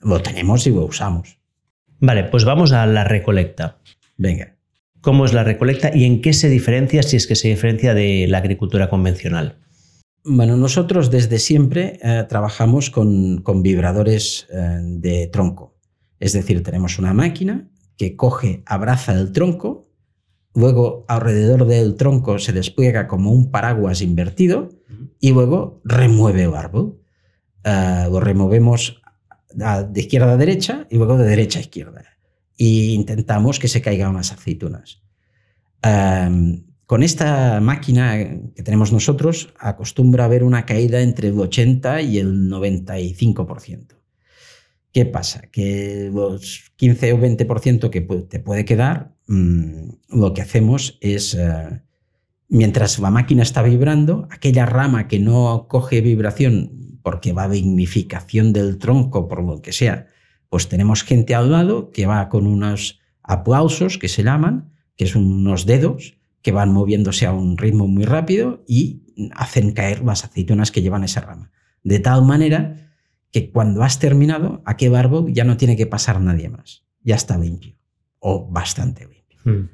lo 0.00 0.20
tenemos 0.22 0.66
y 0.66 0.70
lo 0.70 0.84
usamos. 0.84 1.38
Vale, 2.00 2.24
pues 2.24 2.44
vamos 2.44 2.72
a 2.72 2.84
la 2.86 3.04
recolecta. 3.04 3.78
Venga. 4.16 4.55
¿Cómo 5.06 5.24
es 5.24 5.32
la 5.32 5.44
recolecta 5.44 5.94
y 5.94 6.04
en 6.04 6.20
qué 6.20 6.32
se 6.32 6.48
diferencia, 6.48 7.00
si 7.04 7.14
es 7.14 7.28
que 7.28 7.36
se 7.36 7.46
diferencia 7.46 7.94
de 7.94 8.26
la 8.28 8.38
agricultura 8.38 8.90
convencional? 8.90 9.60
Bueno, 10.24 10.56
nosotros 10.56 11.12
desde 11.12 11.38
siempre 11.38 12.00
eh, 12.02 12.24
trabajamos 12.28 12.90
con, 12.90 13.40
con 13.42 13.62
vibradores 13.62 14.48
eh, 14.52 14.80
de 14.82 15.28
tronco. 15.28 15.76
Es 16.18 16.32
decir, 16.32 16.60
tenemos 16.64 16.98
una 16.98 17.14
máquina 17.14 17.70
que 17.96 18.16
coge, 18.16 18.64
abraza 18.66 19.12
el 19.12 19.30
tronco, 19.30 19.88
luego 20.56 21.04
alrededor 21.06 21.66
del 21.66 21.94
tronco 21.94 22.40
se 22.40 22.52
despliega 22.52 23.06
como 23.06 23.30
un 23.30 23.52
paraguas 23.52 24.02
invertido 24.02 24.70
y 25.20 25.30
luego 25.30 25.80
remueve 25.84 26.42
el 26.42 26.54
árbol. 26.56 27.00
Eh, 27.62 28.08
lo 28.10 28.18
removemos 28.18 29.00
de 29.54 30.00
izquierda 30.00 30.32
a 30.32 30.36
derecha 30.36 30.88
y 30.90 30.96
luego 30.96 31.16
de 31.16 31.28
derecha 31.28 31.60
a 31.60 31.62
izquierda. 31.62 32.15
Y 32.56 32.94
intentamos 32.94 33.58
que 33.58 33.68
se 33.68 33.82
caigan 33.82 34.14
las 34.14 34.32
aceitunas. 34.32 35.02
Con 36.86 37.02
esta 37.02 37.60
máquina 37.60 38.16
que 38.54 38.62
tenemos 38.62 38.92
nosotros, 38.92 39.52
acostumbra 39.58 40.24
haber 40.24 40.44
una 40.44 40.64
caída 40.66 41.00
entre 41.00 41.28
el 41.28 41.38
80 41.38 42.00
y 42.02 42.18
el 42.18 42.48
95%. 42.48 43.96
¿Qué 44.92 45.04
pasa? 45.04 45.42
Que 45.50 46.10
los 46.14 46.72
15 46.76 47.12
o 47.12 47.18
20% 47.18 47.90
que 47.90 48.00
te 48.00 48.38
puede 48.38 48.64
quedar, 48.64 49.16
mm, 49.26 49.88
lo 50.10 50.32
que 50.32 50.42
hacemos 50.42 50.96
es, 51.00 51.34
eh, 51.34 51.82
mientras 52.48 53.00
la 53.00 53.10
máquina 53.10 53.42
está 53.42 53.62
vibrando, 53.62 54.28
aquella 54.30 54.64
rama 54.64 55.08
que 55.08 55.18
no 55.18 55.66
coge 55.68 56.00
vibración 56.00 57.00
porque 57.02 57.32
va 57.32 57.44
a 57.44 57.48
dignificación 57.48 58.52
del 58.52 58.78
tronco, 58.78 59.28
por 59.28 59.42
lo 59.42 59.60
que 59.60 59.72
sea, 59.72 60.06
pues 60.48 60.68
tenemos 60.68 61.02
gente 61.02 61.34
al 61.34 61.50
lado 61.50 61.90
que 61.90 62.06
va 62.06 62.28
con 62.28 62.46
unos 62.46 63.00
aplausos 63.22 63.98
que 63.98 64.08
se 64.08 64.22
llaman, 64.22 64.72
que 64.96 65.06
son 65.06 65.24
unos 65.24 65.66
dedos 65.66 66.16
que 66.42 66.52
van 66.52 66.72
moviéndose 66.72 67.26
a 67.26 67.32
un 67.32 67.58
ritmo 67.58 67.88
muy 67.88 68.04
rápido 68.04 68.62
y 68.68 69.02
hacen 69.34 69.72
caer 69.72 70.04
las 70.04 70.24
aceitunas 70.24 70.70
que 70.70 70.82
llevan 70.82 71.02
esa 71.02 71.20
rama. 71.20 71.50
De 71.82 71.98
tal 71.98 72.24
manera 72.24 72.92
que 73.32 73.50
cuando 73.50 73.82
has 73.82 73.98
terminado, 73.98 74.62
a 74.64 74.76
qué 74.76 74.94
árbol 74.96 75.32
ya 75.32 75.44
no 75.44 75.56
tiene 75.56 75.76
que 75.76 75.86
pasar 75.86 76.20
nadie 76.20 76.48
más. 76.48 76.84
Ya 77.02 77.16
está 77.16 77.36
limpio 77.36 77.76
o 78.18 78.48
bastante 78.48 79.06
limpio. 79.06 79.40
Hmm. 79.44 79.70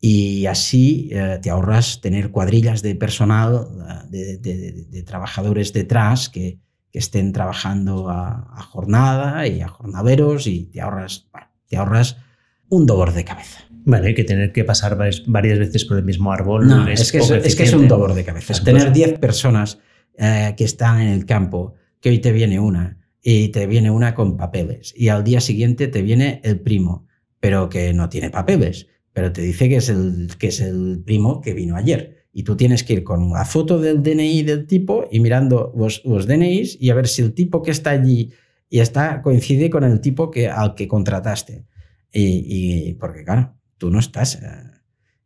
Y 0.00 0.46
así 0.46 1.08
eh, 1.12 1.38
te 1.42 1.50
ahorras 1.50 2.00
tener 2.00 2.30
cuadrillas 2.30 2.82
de 2.82 2.94
personal, 2.94 3.68
eh, 4.12 4.38
de, 4.38 5.02
trabajadores 5.02 5.72
detrás 5.72 6.28
que, 6.28 6.60
estén 6.98 7.32
trabajando 7.32 8.08
a, 8.10 8.60
jornada 8.70 9.46
y 9.46 9.60
a 9.60 9.68
jornaderos 9.68 10.46
y 10.46 10.64
te 10.66 10.80
ahorras, 10.80 11.28
te 11.68 11.76
ahorras 11.76 12.16
un 12.68 12.86
dolor 12.86 13.12
de 13.12 13.24
cabeza. 13.24 13.60
Vale, 13.84 14.14
que 14.14 14.24
tener 14.24 14.52
que 14.52 14.64
pasar 14.64 14.98
varias 15.26 15.58
veces 15.58 15.84
por 15.84 15.98
el 15.98 16.04
mismo 16.04 16.32
árbol. 16.32 16.66
No, 16.66 16.88
es, 16.88 17.12
que 17.12 17.18
es, 17.18 17.54
que 17.54 17.62
es, 17.62 17.72
un 17.72 17.86
dolor 17.86 18.14
de 18.14 18.24
cabeza. 18.24 18.52
tener 18.64 18.92
10 18.92 19.18
personas 19.18 19.78
eh, 20.18 20.54
que 20.56 20.64
están 20.64 21.00
en 21.00 21.08
el 21.08 21.26
campo 21.26 21.74
que 22.00 22.08
hoy 22.08 22.18
te 22.18 22.32
viene 22.32 22.58
una 22.58 22.98
y 23.22 23.48
te 23.48 23.66
viene 23.66 23.90
una 23.90 24.14
con 24.14 24.36
papeles 24.36 24.94
y 24.96 25.08
al 25.08 25.24
día 25.24 25.40
siguiente 25.40 25.88
te 25.88 26.02
viene 26.02 26.40
el 26.44 26.60
primo, 26.60 27.06
pero 27.40 27.68
que 27.68 27.92
no 27.92 28.08
tiene 28.08 28.30
papeles, 28.30 28.88
pero 29.12 29.32
te 29.32 29.42
dice 29.42 29.68
que 29.68 29.76
es 29.76 29.88
el, 29.88 30.30
que 30.38 30.48
es 30.48 30.60
el 30.60 31.02
primo 31.04 31.40
que 31.40 31.54
vino 31.54 31.76
ayer. 31.76 32.15
Y 32.38 32.42
tú 32.42 32.54
tienes 32.54 32.84
que 32.84 32.92
ir 32.92 33.02
con 33.02 33.32
la 33.32 33.46
foto 33.46 33.80
del 33.80 34.02
DNI 34.02 34.42
del 34.42 34.66
tipo 34.66 35.08
y 35.10 35.20
mirando 35.20 35.72
los, 35.74 36.04
los 36.04 36.26
DNIs 36.26 36.76
y 36.78 36.90
a 36.90 36.94
ver 36.94 37.08
si 37.08 37.22
el 37.22 37.32
tipo 37.32 37.62
que 37.62 37.70
está 37.70 37.92
allí 37.92 38.30
y 38.68 38.80
está 38.80 39.22
coincide 39.22 39.70
con 39.70 39.84
el 39.84 40.02
tipo 40.02 40.30
que, 40.30 40.46
al 40.46 40.74
que 40.74 40.86
contrataste. 40.86 41.64
Y, 42.12 42.92
porque 43.00 43.24
claro, 43.24 43.56
tú 43.78 43.90
no 43.90 44.00
estás... 44.00 44.34
Eh, 44.34 44.70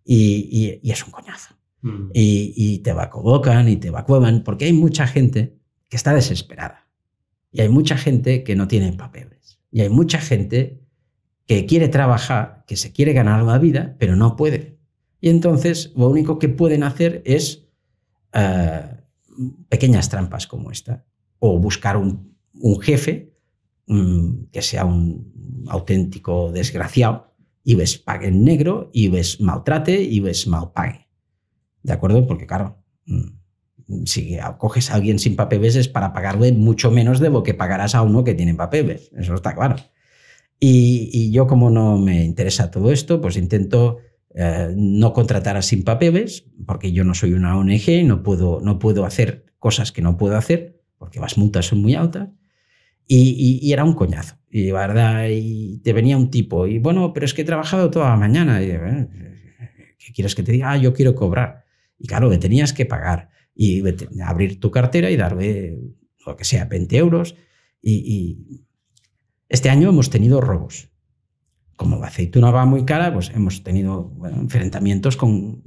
y, 0.05 0.81
y, 0.85 0.91
es 0.93 1.05
un 1.05 1.11
coñazo. 1.11 1.57
Mm. 1.83 2.11
Y, 2.15 2.55
y, 2.57 2.79
te 2.79 2.93
vacuocan 2.93 3.69
y 3.69 3.75
te 3.75 3.89
evacuan 3.89 4.45
porque 4.45 4.67
hay 4.67 4.73
mucha 4.73 5.09
gente 5.09 5.59
que 5.89 5.97
está 5.97 6.15
desesperada. 6.15 6.87
Y 7.51 7.61
hay 7.61 7.71
mucha 7.71 7.97
gente 7.97 8.45
que 8.45 8.55
no 8.55 8.69
tiene 8.69 8.93
papeles. 8.93 9.59
Y 9.73 9.81
hay 9.81 9.89
mucha 9.89 10.21
gente 10.21 10.81
que 11.45 11.67
quiere 11.67 11.89
trabajar, 11.89 12.63
que 12.69 12.77
se 12.77 12.93
quiere 12.93 13.15
ganar 13.15 13.43
la 13.43 13.59
vida, 13.59 13.97
pero 13.99 14.15
no 14.15 14.37
puede. 14.37 14.80
Y 15.21 15.29
entonces 15.29 15.93
lo 15.97 16.09
único 16.09 16.39
que 16.39 16.49
pueden 16.49 16.83
hacer 16.83 17.23
es 17.25 17.67
eh, 18.33 18.83
pequeñas 19.69 20.09
trampas 20.09 20.47
como 20.47 20.71
esta. 20.71 21.05
O 21.39 21.59
buscar 21.59 21.97
un, 21.97 22.37
jefe 22.83 23.35
mm, 23.87 24.45
que 24.53 24.63
sea 24.63 24.85
un 24.85 25.67
auténtico 25.69 26.53
desgraciado 26.53 27.35
y 27.65 27.75
ves 27.75 27.99
pague 27.99 28.29
en 28.29 28.45
negro 28.45 28.91
y 28.93 29.09
ves 29.09 29.41
maltrate 29.41 30.03
y 30.03 30.21
ves 30.21 30.47
mal 30.47 30.73
pague. 30.73 31.09
¿De 31.83 31.93
acuerdo? 31.93 32.27
Porque 32.27 32.47
claro, 32.47 32.83
mm, 33.07 34.05
si 34.05 34.39
coges 34.59 34.91
a 34.91 34.95
alguien 34.95 35.19
sin 35.19 35.37
papeles 35.37 35.77
es 35.77 35.89
para 35.89 36.13
pagarle 36.13 36.53
mucho 36.53 36.91
menos 36.91 37.21
de 37.21 37.31
lo 37.31 37.43
que 37.43 37.55
pagarás 37.55 37.95
a 37.95 38.03
uno 38.03 38.25
que 38.25 38.35
tiene 38.35 38.55
papeles, 38.55 39.11
eso 39.17 39.35
está 39.35 39.55
claro. 39.55 39.77
Y, 40.63 41.31
yo 41.33 41.47
como 41.47 41.71
no 41.71 41.97
me 41.97 42.23
interesa 42.23 42.71
todo 42.71 42.93
esto, 42.93 43.21
pues 43.21 43.37
intento 43.39 43.99
eh, 44.35 44.73
no 44.77 45.13
contratar 45.13 45.57
a 45.57 45.63
sin 45.63 45.83
papeles, 45.83 46.47
porque 46.67 46.93
yo 46.93 47.05
no 47.05 47.15
soy 47.15 47.33
una 47.33 47.57
ONG, 47.59 48.05
no 48.05 48.23
puedo, 48.23 48.61
no 48.61 48.79
puedo 48.79 49.05
hacer 49.05 49.47
cosas 49.59 49.93
que 49.93 50.03
no 50.03 50.17
puedo 50.17 50.37
hacer, 50.37 50.81
porque 50.99 51.21
las 51.21 51.37
multas 51.37 51.67
son 51.67 51.83
muy 51.83 51.95
altas. 51.95 52.29
Y, 53.13 53.73
era 53.73 53.83
un 53.83 53.95
coñazo. 53.95 54.37
Y 54.51 54.71
verdad, 54.71 55.27
y 55.29 55.79
te 55.79 55.93
venía 55.93 56.17
un 56.17 56.31
tipo, 56.31 56.69
y 56.69 56.79
bueno, 56.79 57.13
pero 57.13 57.27
es 57.27 57.35
que 57.35 57.43
he 57.43 57.45
trabajado 57.45 57.91
toda 57.91 58.11
la 58.11 58.17
mañana. 58.17 58.63
Y, 58.63 58.71
eh, 58.71 59.09
¿Qué 59.99 60.13
quieres 60.13 60.37
que 60.37 60.45
te 60.45 60.53
diga? 60.53 60.71
Ah, 60.71 60.77
yo 60.77 60.95
quiero 60.95 61.17
cobrar. 61.17 61.65
Y 61.99 62.07
claro, 62.07 62.29
me 62.29 62.39
tenías 62.39 62.73
que 62.73 62.87
pagar 62.87 63.31
y 63.55 63.83
abrir 64.23 64.61
tu 64.61 64.71
cartera 64.71 65.11
y 65.11 65.17
darle 65.17 65.79
lo 66.25 66.37
que 66.37 66.45
sea, 66.45 66.67
20 66.67 66.97
euros. 66.97 67.35
Y, 67.83 68.65
este 69.49 69.69
año 69.69 69.89
hemos 69.89 70.11
tenido 70.11 70.41
robos. 70.41 70.90
Como 71.81 72.05
aceituna 72.05 72.51
va 72.51 72.67
muy 72.67 72.85
cara, 72.85 73.11
pues 73.11 73.31
hemos 73.35 73.65
tenido 73.65 74.13
enfrentamientos 74.23 75.17
con 75.17 75.63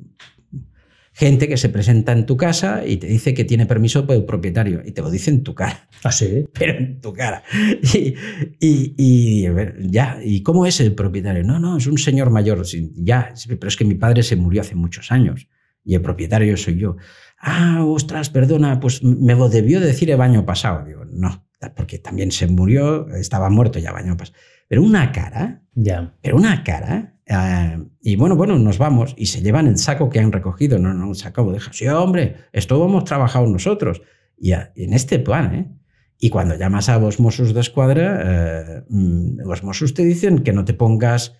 gente 1.12 1.48
que 1.48 1.58
se 1.58 1.70
presenta 1.70 2.12
en 2.12 2.28
tu 2.28 2.38
casa 2.38 2.86
y 2.86 2.98
te 2.98 3.08
dice 3.08 3.34
que 3.34 3.46
tiene 3.46 3.66
permiso 3.66 4.06
por 4.06 4.16
el 4.16 4.24
propietario 4.24 4.84
y 4.86 4.92
te 4.92 5.02
lo 5.02 5.10
dice 5.10 5.32
en 5.32 5.42
tu 5.42 5.56
cara. 5.56 5.90
¿Ah, 6.04 6.12
sí? 6.12 6.46
Pero 6.54 6.78
en 6.78 7.02
tu 7.02 7.14
cara. 7.14 7.42
Y, 7.82 8.16
y, 8.60 9.48
ya, 9.90 10.20
¿y 10.24 10.44
cómo 10.44 10.68
es 10.68 10.80
el 10.82 10.94
propietario? 10.94 11.44
No, 11.44 11.58
no, 11.58 11.78
es 11.78 11.88
un 11.88 11.98
señor 11.98 12.30
mayor. 12.30 12.64
Ya, 12.94 13.34
pero 13.48 13.68
es 13.68 13.76
que 13.76 13.84
mi 13.84 13.96
padre 13.96 14.22
se 14.22 14.36
murió 14.36 14.62
hace 14.62 14.76
muchos 14.76 15.12
años 15.12 15.48
y 15.84 15.96
el 15.96 16.02
propietario 16.02 16.56
soy 16.58 16.78
yo 16.78 16.96
ah, 17.44 17.84
ostras, 17.86 18.30
perdona, 18.30 18.80
pues 18.80 19.04
me 19.04 19.36
lo 19.36 19.50
debió 19.50 19.80
decir 19.80 20.10
el 20.10 20.22
año 20.22 20.46
pasado. 20.46 20.86
Digo, 20.86 21.06
no, 21.06 21.46
porque 21.76 22.00
también 22.00 22.32
se 22.32 22.48
murió, 22.48 23.08
estaba 23.16 23.50
muerto 23.50 23.80
ya 23.80 23.92
el 23.92 23.98
año 23.98 24.18
pasado. 24.18 24.38
Pero 24.74 24.84
una 24.84 25.12
cara, 25.12 25.62
ya. 25.76 26.16
pero 26.22 26.36
una 26.36 26.64
cara, 26.64 27.20
eh, 27.26 27.78
y 28.02 28.16
bueno, 28.16 28.36
bueno, 28.36 28.58
nos 28.58 28.80
vamos 28.80 29.14
y 29.18 29.28
se 29.28 29.42
llevan 29.42 29.68
el 29.68 29.78
saco 29.78 30.10
que 30.10 30.20
han 30.20 30.32
recogido, 30.32 30.80
no, 30.80 30.94
no, 30.94 31.10
el 31.10 31.16
saco 31.16 31.52
dejan. 31.52 31.74
Sí, 31.74 31.88
hombre, 31.88 32.38
esto 32.52 32.84
hemos 32.84 33.04
trabajado 33.04 33.46
nosotros. 33.48 34.02
Y 34.38 34.54
en 34.54 34.94
este 34.94 35.20
plan, 35.20 35.56
¿eh? 35.56 35.72
Y 36.18 36.30
cuando 36.30 36.56
llamas 36.56 36.90
a 36.90 36.98
los 36.98 37.20
Mossos 37.20 37.54
de 37.54 37.60
Escuadra, 37.60 38.22
eh, 38.24 38.84
mm, 38.90 39.42
los 39.46 39.64
Mossos 39.64 39.94
te 39.94 40.04
dicen 40.04 40.40
que 40.40 40.54
no 40.54 40.66
te 40.66 40.74
pongas 40.74 41.36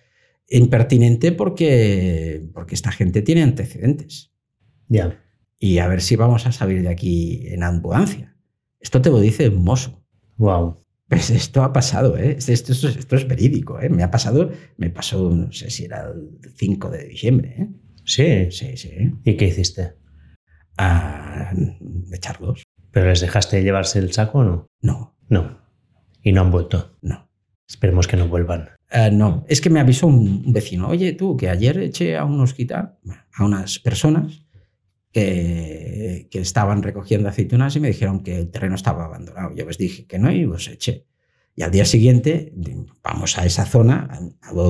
impertinente 0.48 1.32
porque, 1.32 2.48
porque 2.52 2.74
esta 2.76 2.92
gente 2.92 3.22
tiene 3.22 3.42
antecedentes. 3.42 4.30
Ya 4.88 5.18
y 5.64 5.78
a 5.78 5.88
ver 5.88 6.02
si 6.02 6.14
vamos 6.14 6.46
a 6.46 6.52
salir 6.52 6.82
de 6.82 6.90
aquí 6.90 7.46
en 7.46 7.62
ambulancia. 7.62 8.36
Esto 8.80 9.00
te 9.00 9.08
lo 9.08 9.18
dice 9.18 9.48
un 9.48 9.64
mozo. 9.64 10.04
Wow. 10.36 10.83
Pues 11.08 11.30
esto 11.30 11.62
ha 11.62 11.72
pasado, 11.72 12.16
¿eh? 12.16 12.36
Esto, 12.38 12.72
esto, 12.72 13.16
es 13.16 13.28
verídico, 13.28 13.80
¿eh? 13.80 13.88
Me 13.88 14.02
ha 14.02 14.10
pasado, 14.10 14.50
me 14.78 14.90
pasó, 14.90 15.30
no 15.30 15.52
sé 15.52 15.70
si 15.70 15.84
era 15.84 16.08
el 16.08 16.38
5 16.56 16.90
de 16.90 17.08
diciembre, 17.08 17.54
¿eh? 17.58 17.68
Sí. 18.04 18.50
Sí, 18.50 18.76
sí. 18.76 18.90
¿Y 19.24 19.36
qué 19.36 19.46
hiciste? 19.46 19.94
A 20.76 21.52
echarlos. 22.12 22.62
¿Pero 22.90 23.08
les 23.08 23.20
dejaste 23.20 23.62
llevarse 23.62 23.98
el 23.98 24.12
saco 24.12 24.38
o 24.38 24.44
no? 24.44 24.66
No. 24.80 25.16
No. 25.28 25.60
¿Y 26.22 26.32
no 26.32 26.42
han 26.42 26.50
vuelto? 26.50 26.96
No. 27.02 27.28
Esperemos 27.68 28.06
que 28.06 28.16
no 28.16 28.28
vuelvan. 28.28 28.70
Ah, 28.90 29.10
no, 29.10 29.44
es 29.48 29.60
que 29.60 29.70
me 29.70 29.80
avisó 29.80 30.06
un 30.06 30.52
vecino, 30.52 30.88
oye 30.88 31.12
tú, 31.14 31.36
que 31.36 31.48
ayer 31.48 31.78
eché 31.78 32.16
a 32.16 32.24
unos 32.24 32.54
quitar, 32.54 32.96
a 33.32 33.44
unas 33.44 33.80
personas 33.80 34.43
que, 35.14 36.28
estaban 36.32 36.82
recogiendo 36.82 37.28
aceitunas 37.28 37.76
y 37.76 37.80
me 37.80 37.88
dijeron 37.88 38.22
que 38.22 38.36
el 38.36 38.50
terreno 38.50 38.74
estaba 38.74 39.04
abandonado. 39.04 39.54
Yo 39.54 39.64
les 39.64 39.78
dije 39.78 40.06
que 40.06 40.18
no 40.18 40.30
y 40.30 40.44
los 40.44 40.68
eché. 40.68 41.06
Y 41.56 41.62
al 41.62 41.70
día 41.70 41.84
siguiente 41.84 42.52
vamos 43.02 43.38
a 43.38 43.46
esa 43.46 43.64
zona, 43.64 44.20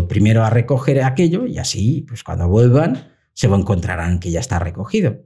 primero 0.06 0.44
a 0.44 0.50
recoger 0.50 1.02
aquello 1.02 1.46
y 1.46 1.58
así, 1.58 2.04
pues 2.06 2.22
cuando 2.22 2.46
vuelvan, 2.46 3.08
se 3.32 3.46
encontrarán 3.46 4.20
que 4.20 4.30
ya 4.30 4.40
está 4.40 4.58
recogido. 4.58 5.22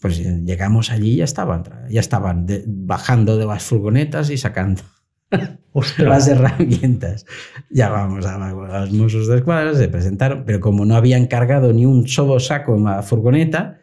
Pues 0.00 0.18
llegamos 0.18 0.90
allí 0.90 1.12
y 1.12 1.16
ya 1.16 1.24
estaban, 1.24 1.64
ya 1.90 2.00
estaban 2.00 2.46
bajando 2.66 3.36
de 3.36 3.44
las 3.44 3.64
furgonetas 3.64 4.30
y 4.30 4.38
sacando 4.38 4.82
las 5.98 6.26
herramientas. 6.28 7.26
Ya 7.70 7.90
vamos 7.90 8.24
a, 8.24 8.38
los 8.48 8.92
Mossos 8.92 9.28
de 9.28 9.36
Escuadra, 9.36 9.74
se 9.74 9.88
presentaron, 9.88 10.44
pero 10.46 10.60
como 10.60 10.86
no 10.86 10.96
habían 10.96 11.26
cargado 11.26 11.72
ni 11.72 11.84
un 11.84 12.08
solo 12.08 12.40
saco 12.40 12.76
en 12.76 12.84
la 12.84 13.02
furgoneta, 13.02 13.77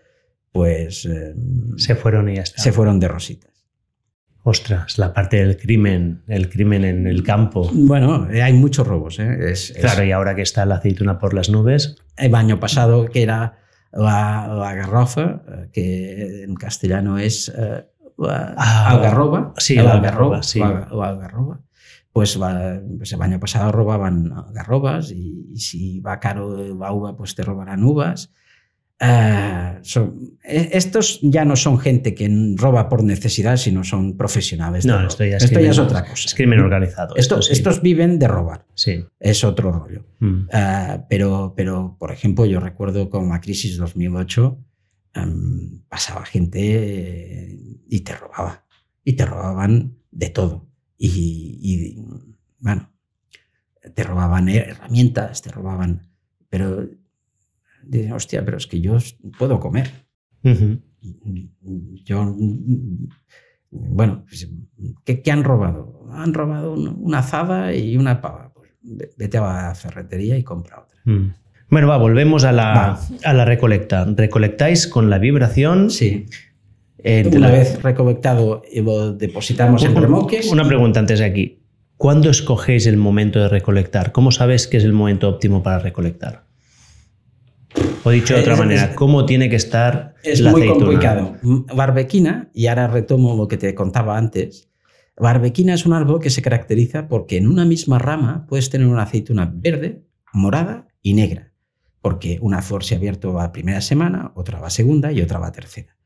pues... 0.55 1.03
Em, 1.03 1.77
se 1.77 1.95
fueron 1.95 2.29
y 2.29 2.35
ya 2.35 2.43
está. 2.43 2.61
Se 2.61 2.71
fueron 2.71 2.97
de 2.97 3.09
rositas. 3.09 3.51
Ostras, 4.41 4.97
la 4.97 5.13
parte 5.13 5.35
del 5.35 5.57
crimen, 5.57 6.23
el 6.27 6.49
crimen 6.49 6.85
en 6.85 7.07
el 7.07 7.23
campo. 7.23 7.69
Bueno, 7.73 8.29
eh, 8.31 8.41
hay 8.41 8.53
muchos 8.53 8.87
robos. 8.87 9.19
¿eh? 9.19 9.53
claro, 9.81 10.05
y 10.05 10.13
ahora 10.13 10.33
que 10.33 10.43
está 10.43 10.65
la 10.65 10.75
aceituna 10.75 11.19
por 11.19 11.33
las 11.33 11.49
nubes. 11.49 11.97
El 12.15 12.35
año 12.35 12.57
pasado, 12.57 13.07
que 13.07 13.23
era 13.23 13.59
la, 13.91 14.73
garrofa, 14.75 15.41
eh, 15.45 15.69
que 15.73 16.43
en 16.43 16.55
castellano 16.55 17.17
es 17.17 17.51
ah, 17.53 18.85
algarroba. 18.87 19.53
Sí, 19.57 19.75
la 19.75 19.91
algarroba, 19.93 20.41
sí. 20.41 20.61
Algarroba. 20.61 21.59
Pues, 22.13 22.39
pues, 22.97 23.11
el 23.11 23.21
año 23.21 23.41
pasado 23.41 23.73
robaban 23.73 24.31
algarrobas 24.31 25.11
y, 25.11 25.49
y 25.51 25.57
si 25.57 25.99
va 25.99 26.21
caro 26.21 26.75
la 26.75 26.93
uva, 26.93 27.17
pues 27.17 27.35
te 27.35 27.43
robarán 27.43 27.83
uvas. 27.83 28.31
Ah, 28.99 29.79
son- 29.83 30.37
e- 30.43 30.69
estos 30.73 31.19
ya 31.21 31.43
no 31.43 31.55
son 31.57 31.77
gente 31.79 32.15
que 32.15 32.29
roba 32.55 32.87
por 32.87 33.03
necesidad, 33.03 33.57
sino 33.57 33.83
son 33.83 34.15
profesionales. 34.15 34.85
No, 34.85 35.05
esto 35.05 35.25
ya 35.25 35.35
es, 35.37 35.43
Esto 35.43 35.59
ya 35.59 35.71
es 35.71 35.79
otra 35.79 36.01
cosa. 36.05 36.27
Es 36.27 36.33
crimen 36.33 36.59
organizado. 36.61 37.15
Esto- 37.17 37.35
esto 37.39 37.41
sí. 37.41 37.53
Estos 37.53 37.81
viven 37.81 38.17
de 38.19 38.27
robar, 38.29 38.65
Sí. 38.73 39.03
es 39.19 39.43
otro 39.43 39.71
rollo. 39.73 40.05
Mm. 40.19 40.47
Ah, 40.53 41.05
pero, 41.09 41.53
pero, 41.57 41.97
por 41.99 42.11
ejemplo, 42.11 42.45
yo 42.45 42.61
recuerdo 42.61 43.09
con 43.09 43.27
la 43.29 43.41
crisis 43.41 43.75
2008, 43.77 44.57
am, 45.13 45.83
pasaba 45.89 46.25
gente 46.25 46.59
eh, 46.61 47.59
y 47.89 47.99
te 47.99 48.15
robaba. 48.15 48.65
Y 49.03 49.13
te 49.13 49.25
robaban 49.25 49.97
de 50.11 50.29
todo. 50.29 50.67
Y, 50.97 51.59
y, 51.61 52.01
bueno, 52.59 52.91
te 53.93 54.03
robaban 54.03 54.47
herramientas, 54.47 55.41
te 55.41 55.51
robaban. 55.51 56.07
Pero, 56.49 56.87
dices, 57.87 58.11
hostia, 58.11 58.43
pero 58.45 58.57
es 58.57 58.67
que 58.67 58.81
yo 58.81 58.97
puedo 59.37 59.59
comer. 59.59 59.89
Yo, 62.05 62.35
bueno, 63.71 64.23
pues, 64.27 64.49
¿qué, 65.03 65.21
qué 65.21 65.31
han 65.31 65.43
robado? 65.43 66.07
Han 66.11 66.33
robado 66.33 66.73
un- 66.73 66.95
una 66.99 67.19
azada 67.19 67.73
y 67.73 67.97
una 67.97 68.21
pava. 68.21 68.51
Pues 68.53 68.71
ve- 68.81 69.09
vete 69.17 69.37
a 69.37 69.41
la 69.41 69.75
ferretería 69.75 70.37
y 70.37 70.43
compra 70.43 70.81
otra. 70.83 70.99
Mm. 71.05 71.33
Bueno, 71.69 71.87
va, 71.87 71.97
volvemos 71.97 72.43
a 72.43 72.51
la, 72.51 72.63
Va. 72.73 72.99
a 73.23 73.33
la 73.33 73.43
recolecta. 73.45 74.05
Recolectáis 74.15 74.87
con 74.87 75.09
la 75.09 75.17
vibración. 75.17 75.89
Sí. 75.89 76.25
eh, 76.99 77.23
Una 77.35 77.49
la- 77.49 77.51
vez 77.53 77.81
recolectado 77.83 78.61
y 78.71 78.81
lo 78.81 79.13
depositamos 79.13 79.83
en 79.83 79.95
remolques. 79.95 80.51
Una 80.51 80.67
pregunta 80.67 80.99
antes 80.99 81.19
de 81.19 81.25
aquí. 81.25 81.61
¿Cuándo 81.97 82.29
escogéis 82.29 82.87
el 82.87 82.97
momento 82.97 83.39
de 83.39 83.47
recolectar? 83.47 84.11
¿Cómo 84.11 84.31
sabes 84.31 84.67
que 84.67 84.77
es 84.77 84.83
el 84.83 84.91
momento 84.93 85.29
óptimo 85.29 85.61
para 85.63 85.79
recolectar? 85.79 86.44
O 88.03 88.09
dicho 88.11 88.35
de 88.35 88.41
otra 88.41 88.55
manera, 88.55 88.95
¿cómo 88.95 89.25
tiene 89.25 89.49
que 89.49 89.55
estar 89.55 90.15
Es 90.23 90.39
la 90.39 90.51
muy 90.51 90.61
aceituna? 90.61 90.85
complicado. 90.85 91.35
Barbequina, 91.75 92.49
y 92.53 92.67
ahora 92.67 92.87
retomo 92.87 93.35
lo 93.35 93.47
que 93.47 93.57
te 93.57 93.73
contaba 93.73 94.17
antes. 94.17 94.69
Barbequina 95.17 95.73
es 95.73 95.85
un 95.85 95.93
árbol 95.93 96.19
que 96.19 96.29
se 96.29 96.41
caracteriza 96.41 97.07
porque 97.07 97.37
en 97.37 97.47
una 97.47 97.65
misma 97.65 97.97
rama 97.99 98.45
puedes 98.47 98.69
tener 98.69 98.87
una 98.87 99.03
aceituna 99.03 99.51
verde, 99.53 100.03
morada 100.33 100.87
y 101.01 101.13
negra. 101.13 101.51
Porque 102.01 102.37
una 102.41 102.61
flor 102.61 102.83
se 102.83 102.93
ha 102.93 102.97
abierto 102.97 103.39
a 103.39 103.51
primera 103.51 103.81
semana, 103.81 104.31
otra 104.35 104.59
va 104.59 104.67
a 104.67 104.71
segunda 104.71 105.11
y 105.11 105.21
otra 105.21 105.39
va 105.39 105.47
a 105.47 105.51
tercera. 105.51 105.97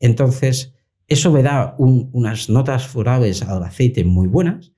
Entonces, 0.00 0.72
eso 1.08 1.34
le 1.34 1.42
da 1.42 1.74
un- 1.78 2.08
unas 2.12 2.48
notas 2.48 2.86
florales 2.86 3.42
al 3.42 3.62
aceite 3.62 4.04
muy 4.04 4.28
buenas, 4.28 4.72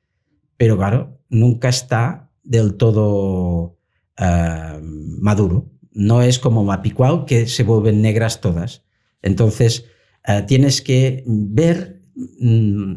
pero 0.57 0.77
claro, 0.77 1.21
nunca 1.29 1.69
está 1.69 2.31
del 2.43 2.75
todo 2.75 3.77
ah, 4.17 4.79
maduro. 4.83 5.71
No 5.95 6.21
es 6.23 6.39
como 6.39 6.65
mapicual 6.65 7.25
que 7.25 7.47
se 7.47 7.63
vuelven 7.63 8.03
negras 8.03 8.41
todas. 8.41 8.85
Entonces, 9.23 9.87
ah, 10.25 10.45
tienes 10.47 10.83
que 10.83 11.23
ver... 11.27 12.03
mm, 12.41 12.95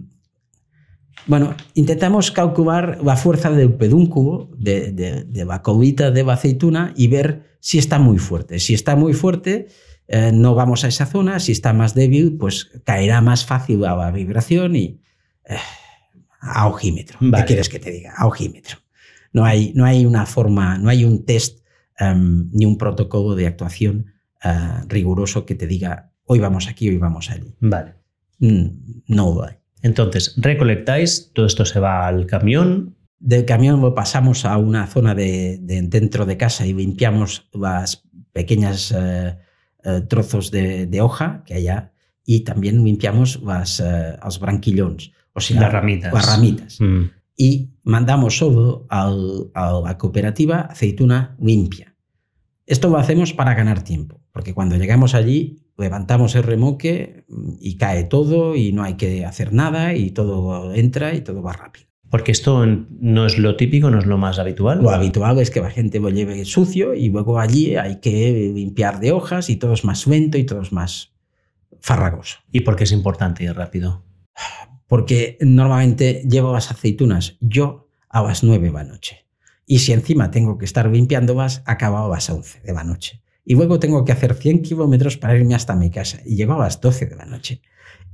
bueno, 1.25 1.55
intentamos 1.73 2.31
calcular 2.31 2.99
la 3.03 3.17
fuerza 3.17 3.49
del 3.51 3.73
pedúnculo 3.73 4.49
de, 4.57 4.91
de- 4.93 5.23
de 5.25 5.45
la 5.45 5.61
colita 5.61 6.09
de 6.11 6.23
la 6.23 6.33
aceituna 6.33 6.93
y 6.95 7.07
ver 7.07 7.57
si 7.59 7.77
está 7.79 7.99
muy 7.99 8.17
fuerte. 8.17 8.59
Si 8.59 8.73
está 8.73 8.95
muy 8.95 9.13
fuerte, 9.13 9.67
eh, 10.07 10.31
no 10.33 10.55
vamos 10.55 10.83
a 10.85 10.87
esa 10.87 11.05
zona. 11.05 11.39
Si 11.39 11.51
está 11.51 11.73
más 11.73 11.93
débil, 11.95 12.37
pues 12.37 12.65
caerá 12.85 13.19
más 13.21 13.45
fácil 13.45 13.83
a 13.85 13.95
la 13.95 14.11
vibración 14.11 14.75
y 14.77 15.01
eh, 15.45 15.57
a 16.39 16.67
ojímetro. 16.67 17.17
Vale. 17.19 17.43
¿Qué 17.43 17.47
quieres 17.47 17.67
que 17.67 17.79
te 17.79 17.91
diga? 17.91 18.13
A 18.15 18.25
ojímetro. 18.27 18.77
No 19.33 19.43
hay, 19.43 19.73
no 19.75 19.83
hay 19.85 20.05
una 20.05 20.25
forma, 20.25 20.77
no 20.77 20.89
hay 20.89 21.03
un 21.03 21.25
test 21.25 21.59
em, 21.99 22.49
ni 22.51 22.65
un 22.65 22.77
protocolo 22.77 23.35
de 23.35 23.47
actuación 23.47 24.07
eh, 24.43 24.49
riguroso 24.87 25.45
que 25.45 25.55
te 25.55 25.67
diga 25.67 26.11
hoy 26.25 26.39
vamos 26.39 26.67
aquí, 26.67 26.89
hoy 26.89 26.97
vamos 26.97 27.29
allí. 27.31 27.55
Vale. 27.59 27.93
Mm, 28.39 28.67
no 29.07 29.33
lo 29.33 29.43
hay. 29.45 29.55
Entonces, 29.81 30.33
recolectáis, 30.37 31.31
todo 31.33 31.45
esto 31.45 31.63
se 31.65 31.79
va 31.79 32.07
al 32.07 32.25
camión. 32.25 32.95
Del 33.19 33.45
camión 33.45 33.79
lo 33.81 33.95
pasamos 33.95 34.43
a 34.45 34.57
una 34.57 34.85
zona 34.87 35.15
de, 35.15 35.57
de 35.61 35.81
dentro 35.83 36.25
de 36.25 36.37
casa 36.37 36.65
y 36.65 36.73
limpiamos 36.73 37.47
las 37.53 38.03
pequeñas 38.33 38.93
eh, 38.95 39.37
eh, 39.83 40.01
trozos 40.07 40.51
de, 40.51 40.85
de 40.85 41.01
hoja 41.01 41.43
que 41.45 41.53
haya 41.55 41.93
y 42.25 42.41
también 42.41 42.83
limpiamos 42.83 43.41
las, 43.41 43.79
eh, 43.79 44.17
los 44.23 44.39
branquillons, 44.39 45.11
o 45.33 45.39
sea, 45.39 45.61
Las 45.61 45.71
ramitas. 45.71 46.13
las 46.13 46.25
ramitas. 46.27 46.81
Mm. 46.81 47.03
Y 47.37 47.69
mandamos 47.83 48.37
solo 48.37 48.85
al- 48.89 49.49
a 49.53 49.79
la 49.83 49.97
cooperativa 49.97 50.61
aceituna 50.61 51.35
limpia. 51.39 51.86
Esto 52.68 52.89
lo 52.89 52.97
hacemos 52.97 53.32
para 53.32 53.55
ganar 53.55 53.82
tiempo, 53.82 54.20
porque 54.34 54.53
cuando 54.53 54.76
llegamos 54.76 55.15
allí 55.15 55.63
levantamos 55.78 56.36
el 56.36 56.43
remoque 56.43 57.26
mm, 57.30 57.53
y 57.61 57.78
cae 57.78 58.03
todo 58.03 58.55
y 58.55 58.74
no 58.74 58.84
hay 58.84 58.95
que 58.95 59.26
hacer 59.26 59.53
nada 59.53 59.93
y 59.93 60.11
todo 60.11 60.74
entra 60.74 61.13
y 61.15 61.22
todo 61.22 61.41
va 61.41 61.53
rápido. 61.53 61.88
Porque 62.09 62.32
esto 62.32 62.65
no 62.65 63.26
es 63.26 63.38
lo 63.38 63.55
típico, 63.55 63.89
no 63.89 63.99
es 63.99 64.05
lo 64.05 64.18
más 64.18 64.38
habitual. 64.39 64.82
Lo 64.82 64.91
habitual 64.91 65.39
es 65.39 65.49
que 65.49 65.61
la 65.61 65.70
gente 65.70 65.99
lo 65.99 66.09
lleve 66.09 66.43
sucio 66.45 66.93
y 66.93 67.09
luego 67.09 67.39
allí 67.39 67.76
hay 67.76 67.99
que 67.99 68.51
limpiar 68.53 68.99
de 68.99 69.11
hojas 69.11 69.49
y 69.49 69.57
todo 69.57 69.74
es 69.74 69.84
más 69.84 70.07
lento 70.07 70.38
y 70.38 70.45
todo 70.45 70.61
es 70.61 70.72
más 70.72 71.13
farragoso. 71.80 72.39
¿Y 72.51 72.61
por 72.61 72.76
qué 72.76 72.86
es 72.86 72.91
importante 72.91 73.43
y 73.43 73.49
rápido? 73.49 74.05
Porque 74.88 75.38
normalmente 75.41 76.24
llevo 76.30 76.53
las 76.53 76.72
aceitunas 76.72 77.38
yo 77.41 77.89
a 78.09 78.24
las 78.24 78.41
9 78.41 78.68
de 78.68 78.74
la 78.74 78.84
noche. 78.86 79.26
Y 79.70 79.80
si 79.80 79.91
encima 79.91 80.32
tengo 80.32 80.57
que 80.57 80.63
estar 80.63 80.89
limpiándolas, 80.89 81.61
acabo 81.65 81.97
a 81.97 82.07
las 82.07 82.30
11 82.30 82.61
de 82.61 82.74
la 82.74 82.86
noche. 82.86 83.22
Y 83.43 83.53
luego 83.55 83.80
tengo 83.80 84.05
que 84.05 84.13
hacer 84.13 84.34
100 84.34 84.61
kilómetros 84.61 85.18
para 85.18 85.38
irme 85.38 85.55
hasta 85.55 85.76
mi 85.76 85.91
casa. 85.91 86.20
Y 86.26 86.38
llego 86.38 86.53
a 86.53 86.59
las 86.59 86.80
12 86.80 87.05
de 87.05 87.15
la 87.18 87.26
noche. 87.26 87.61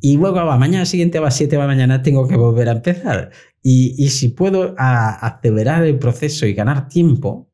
Y 0.02 0.18
luego 0.18 0.40
a 0.40 0.46
la 0.46 0.58
mañana 0.58 0.86
siguiente, 0.86 1.20
a 1.20 1.22
las 1.22 1.36
7 1.38 1.56
de 1.56 1.62
la 1.62 1.68
mañana, 1.68 2.02
tengo 2.02 2.28
que 2.28 2.36
volver 2.38 2.70
a 2.70 2.74
empezar. 2.74 3.30
Y, 3.62 3.94
y 4.04 4.10
si 4.10 4.30
puedo 4.30 4.74
acelerar 4.78 5.86
el 5.86 6.00
proceso 6.00 6.48
y 6.48 6.54
ganar 6.56 6.88
tiempo, 6.88 7.52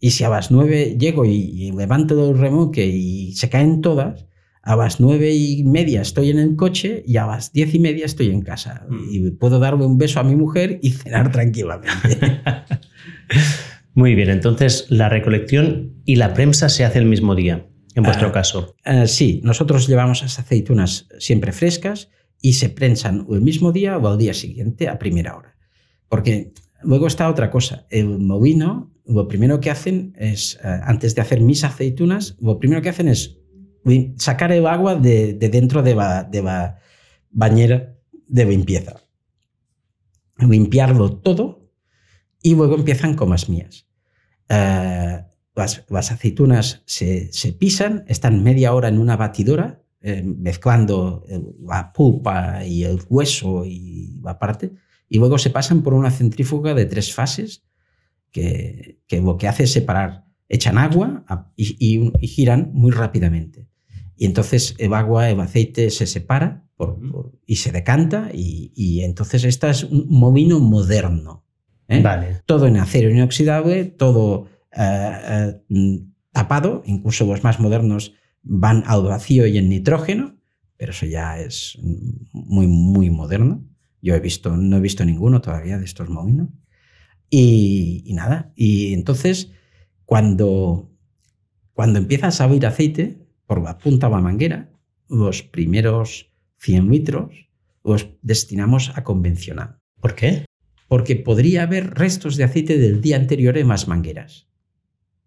y 0.00 0.12
si 0.12 0.24
a 0.24 0.30
las 0.30 0.50
9 0.50 0.96
llego 0.98 1.26
y, 1.26 1.34
y 1.34 1.72
levanto 1.72 2.30
el 2.30 2.38
remoque 2.38 2.86
y 2.86 3.34
se 3.34 3.50
caen 3.50 3.82
todas, 3.82 4.24
a 4.66 4.74
las 4.74 4.98
nueve 4.98 5.32
y 5.32 5.62
media 5.62 6.02
estoy 6.02 6.30
en 6.30 6.40
el 6.40 6.56
coche 6.56 7.04
y 7.06 7.18
a 7.18 7.26
las 7.26 7.52
diez 7.52 7.72
y 7.72 7.78
media 7.78 8.04
estoy 8.04 8.30
en 8.30 8.42
casa. 8.42 8.84
Mm. 8.88 9.04
Y 9.12 9.30
puedo 9.30 9.60
darle 9.60 9.86
un 9.86 9.96
beso 9.96 10.18
a 10.18 10.24
mi 10.24 10.34
mujer 10.34 10.80
y 10.82 10.90
cenar 10.90 11.30
tranquilamente. 11.30 12.18
Muy 13.94 14.16
bien, 14.16 14.28
entonces 14.28 14.86
la 14.88 15.08
recolección 15.08 15.94
y 16.04 16.16
la 16.16 16.34
prensa 16.34 16.68
se 16.68 16.84
hace 16.84 16.98
el 16.98 17.06
mismo 17.06 17.36
día, 17.36 17.68
en 17.94 18.02
vuestro 18.02 18.28
Ah. 18.28 18.32
caso. 18.32 18.74
Eh, 18.84 19.06
sí, 19.06 19.40
nosotros 19.44 19.86
llevamos 19.86 20.22
las 20.22 20.40
aceitunas 20.40 21.06
siempre 21.20 21.52
frescas 21.52 22.10
y 22.42 22.54
se 22.54 22.68
prensan 22.68 23.24
el 23.30 23.42
mismo 23.42 23.70
día 23.70 23.96
o 23.96 24.08
al 24.08 24.18
día 24.18 24.34
siguiente 24.34 24.88
a 24.88 24.98
primera 24.98 25.36
hora. 25.36 25.56
Porque 26.08 26.52
luego 26.82 27.06
está 27.06 27.30
otra 27.30 27.52
cosa. 27.52 27.86
El 27.88 28.18
molino, 28.18 28.92
lo 29.06 29.28
primero 29.28 29.60
que 29.60 29.70
hacen 29.70 30.12
es, 30.18 30.58
eh, 30.64 30.80
antes 30.82 31.14
de 31.14 31.22
hacer 31.22 31.40
mis 31.40 31.62
aceitunas, 31.62 32.36
lo 32.40 32.58
primero 32.58 32.82
que 32.82 32.88
hacen 32.88 33.06
es 33.06 33.38
sacar 34.18 34.52
el 34.52 34.66
agua 34.66 34.94
de, 34.94 35.34
de 35.34 35.48
dentro 35.48 35.82
de 35.82 35.94
la, 35.94 36.24
de 36.24 36.42
bañera 37.30 37.94
de 38.28 38.44
limpieza. 38.44 38.96
Limpiarlo 40.38 41.16
todo 41.18 41.70
y 42.42 42.54
luego 42.54 42.74
empiezan 42.76 43.14
con 43.14 43.30
las 43.30 43.48
mías. 43.48 43.86
Eh, 44.48 45.22
las, 45.54 45.84
las 45.88 46.12
aceitunas 46.12 46.82
se, 46.86 47.32
se 47.32 47.52
pisan, 47.52 48.04
están 48.08 48.42
media 48.42 48.74
hora 48.74 48.88
en 48.88 48.98
una 48.98 49.16
batidora, 49.16 49.82
eh, 50.02 50.22
mezclando 50.22 51.24
el- 51.28 51.54
la 51.66 51.92
pulpa 51.92 52.64
y 52.64 52.84
el 52.84 53.00
hueso 53.08 53.64
y 53.64 54.20
la 54.22 54.38
parte, 54.38 54.72
y 55.08 55.18
luego 55.18 55.38
se 55.38 55.50
pasan 55.50 55.82
por 55.82 55.94
una 55.94 56.10
centrífuga 56.10 56.74
de 56.74 56.84
tres 56.84 57.14
fases 57.14 57.64
que, 58.30 59.00
que 59.06 59.20
lo 59.22 59.38
que 59.38 59.48
hace 59.48 59.62
es 59.64 59.72
separar, 59.72 60.26
echan 60.48 60.76
agua 60.76 61.24
y, 61.56 61.76
y- 61.80 62.12
y 62.20 62.26
giran 62.28 62.70
muy 62.74 62.90
rápidamente. 62.92 63.66
Y 64.16 64.26
entonces 64.26 64.74
el 64.78 64.94
agua, 64.94 65.30
el 65.30 65.40
aceite 65.40 65.90
se 65.90 66.06
separa 66.06 66.64
por- 66.76 66.98
por- 67.10 67.32
y 67.46 67.56
se 67.56 67.72
decanta 67.72 68.30
y, 68.32 68.72
y 68.74 69.02
entonces 69.02 69.44
este 69.44 69.68
es 69.70 69.84
un 69.84 70.06
molino 70.08 70.58
moderno. 70.60 71.44
¿eh? 71.88 72.00
Vale. 72.02 72.42
todo 72.46 72.66
en 72.66 72.78
acero 72.78 73.10
inoxidable, 73.10 73.84
todo 73.84 74.48
eh, 74.76 75.12
eh, 75.28 75.62
mm, 75.68 75.96
tapado, 76.32 76.82
incluso 76.86 77.24
los 77.26 77.44
más 77.44 77.60
modernos 77.60 78.14
van 78.42 78.82
al 78.86 79.02
vacío 79.04 79.46
y 79.46 79.58
en 79.58 79.68
nitrógeno, 79.68 80.36
pero 80.76 80.92
eso 80.92 81.06
ya 81.06 81.38
es 81.40 81.78
muy, 82.32 82.66
muy 82.66 83.10
moderno. 83.10 83.64
Yo 84.02 84.14
he 84.14 84.20
visto, 84.20 84.56
no 84.56 84.76
he 84.76 84.80
visto 84.80 85.04
ninguno 85.04 85.40
todavía 85.40 85.78
de 85.78 85.84
estos 85.84 86.08
molinos. 86.08 86.48
Y, 87.30 88.02
y 88.06 88.14
nada, 88.14 88.52
y 88.54 88.92
entonces 88.94 89.50
cuando, 90.04 90.92
cuando 91.72 91.98
empieza 91.98 92.28
a 92.28 92.32
salir 92.32 92.66
aceite 92.66 93.25
por 93.46 93.62
la 93.62 93.78
punta 93.78 94.08
de 94.08 94.14
la 94.14 94.20
manguera, 94.20 94.70
los 95.08 95.42
primeros 95.42 96.32
100 96.58 96.90
litros 96.90 97.48
los 97.84 98.08
destinamos 98.22 98.92
a 98.96 99.04
convencional 99.04 99.78
¿Por 100.00 100.14
qué? 100.14 100.44
porque 100.88 101.16
podría 101.16 101.62
haber 101.62 101.94
restos 101.94 102.36
de 102.36 102.44
aceite 102.44 102.78
del 102.78 103.00
día 103.00 103.16
anterior 103.16 103.58
en 103.58 103.68
las 103.68 103.88
mangueras. 103.88 104.48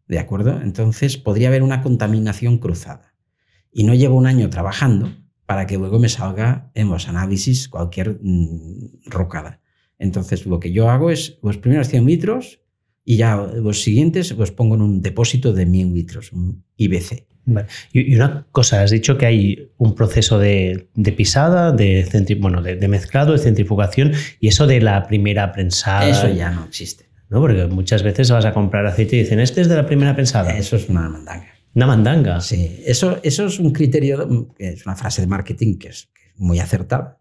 ¿De 0.08 0.20
acuerdo? 0.20 0.60
Entonces 0.62 1.18
podría 1.18 1.50
haber 1.50 1.64
una 1.64 1.82
contaminación 1.82 2.58
cruzada. 2.58 3.14
Y 3.72 3.84
no 3.84 3.94
llevo 3.94 4.18
un 4.18 4.26
año 4.26 4.50
trabajando 4.50 5.12
para 5.46 5.68
que 5.68 5.78
luego 5.78 6.00
me 6.00 6.10
salga 6.10 6.72
en 6.74 6.90
los 6.90 7.08
análisis 7.08 7.68
cualquier 7.68 8.20
mm, 8.22 9.02
rocada. 9.06 9.62
Entonces 9.98 10.46
lo 10.46 10.60
que 10.60 10.72
yo 10.72 10.90
hago 10.90 11.12
es 11.12 11.40
los 11.44 11.58
primeros 11.58 11.90
100 11.90 12.06
litros 12.06 12.62
y 13.04 13.18
ya 13.18 13.36
los 13.36 13.82
siguientes 13.82 14.32
los 14.32 14.52
pongo 14.52 14.76
en 14.76 14.82
un 14.82 15.02
depósito 15.02 15.54
de 15.54 15.66
1000 15.66 15.94
litros, 15.94 16.32
un 16.32 16.64
IBC. 16.78 17.28
Y 17.92 18.16
una 18.16 18.46
cosa, 18.52 18.82
has 18.82 18.92
dicho 18.92 19.18
que 19.18 19.26
hay 19.26 19.72
un 19.78 19.96
proceso 19.96 20.40
de, 20.40 20.88
pisada, 21.16 21.72
de, 21.72 22.38
bueno, 22.40 22.62
de, 22.62 22.88
mezclado, 22.88 23.34
de 23.34 23.40
centrifugación, 23.40 24.14
y 24.40 24.48
eso 24.48 24.68
de 24.68 24.82
la 24.82 25.08
primera 25.08 25.52
prensada. 25.52 26.08
Eso 26.08 26.30
ya 26.30 26.52
no 26.52 26.66
existe. 26.66 27.10
¿no? 27.30 27.40
Porque 27.40 27.66
muchas 27.68 28.04
veces 28.04 28.30
vas 28.32 28.46
a 28.46 28.54
comprar 28.54 28.86
aceite 28.86 29.16
y 29.16 29.20
dicen, 29.20 29.40
este 29.40 29.62
es 29.62 29.70
de 29.70 29.76
la 29.76 29.86
primera 29.86 30.14
prensada. 30.16 30.56
Eso 30.58 30.76
es 30.76 30.90
una 30.90 31.10
mandanga. 31.10 31.48
Una 31.74 31.88
mandanga. 31.88 32.42
Sí, 32.42 32.84
eso, 32.86 33.20
eso 33.24 33.46
es 33.46 33.60
un 33.60 33.72
criterio, 33.72 34.54
es 34.58 34.86
una 34.86 34.96
frase 34.96 35.22
de 35.22 35.28
marketing 35.28 35.78
que 35.78 35.90
es, 35.90 36.10
muy 36.36 36.60
acertada. 36.60 37.20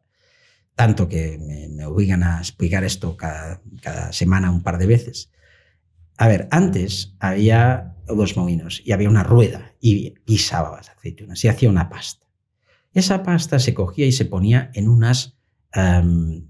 Tanto 0.75 1.09
que 1.09 1.39
me, 1.39 1.85
obligan 1.85 2.23
a 2.23 2.39
explicar 2.39 2.85
esto 2.85 3.17
cada, 3.17 3.61
cada 3.83 4.13
semana 4.13 4.51
un 4.51 4.63
par 4.63 4.79
de 4.79 4.87
veces. 4.87 5.31
A 6.17 6.29
ver, 6.29 6.49
antes 6.51 7.17
había 7.19 7.95
los 8.09 8.37
molinos 8.37 8.83
y 8.85 8.93
había 8.93 9.09
una 9.09 9.23
rueda 9.23 9.75
y 9.81 10.11
pisaba 10.11 10.77
las 10.77 10.89
aceitunas 10.91 11.45
y 11.45 11.49
hacía 11.49 11.71
una 11.71 11.89
pasta. 11.89 12.27
Esa 12.93 13.23
pasta 13.23 13.59
se 13.59 13.75
cogía 13.75 14.07
y 14.07 14.13
se 14.13 14.25
ponía 14.25 14.71
en 14.75 14.89
unas, 14.89 15.39
em, 15.73 16.47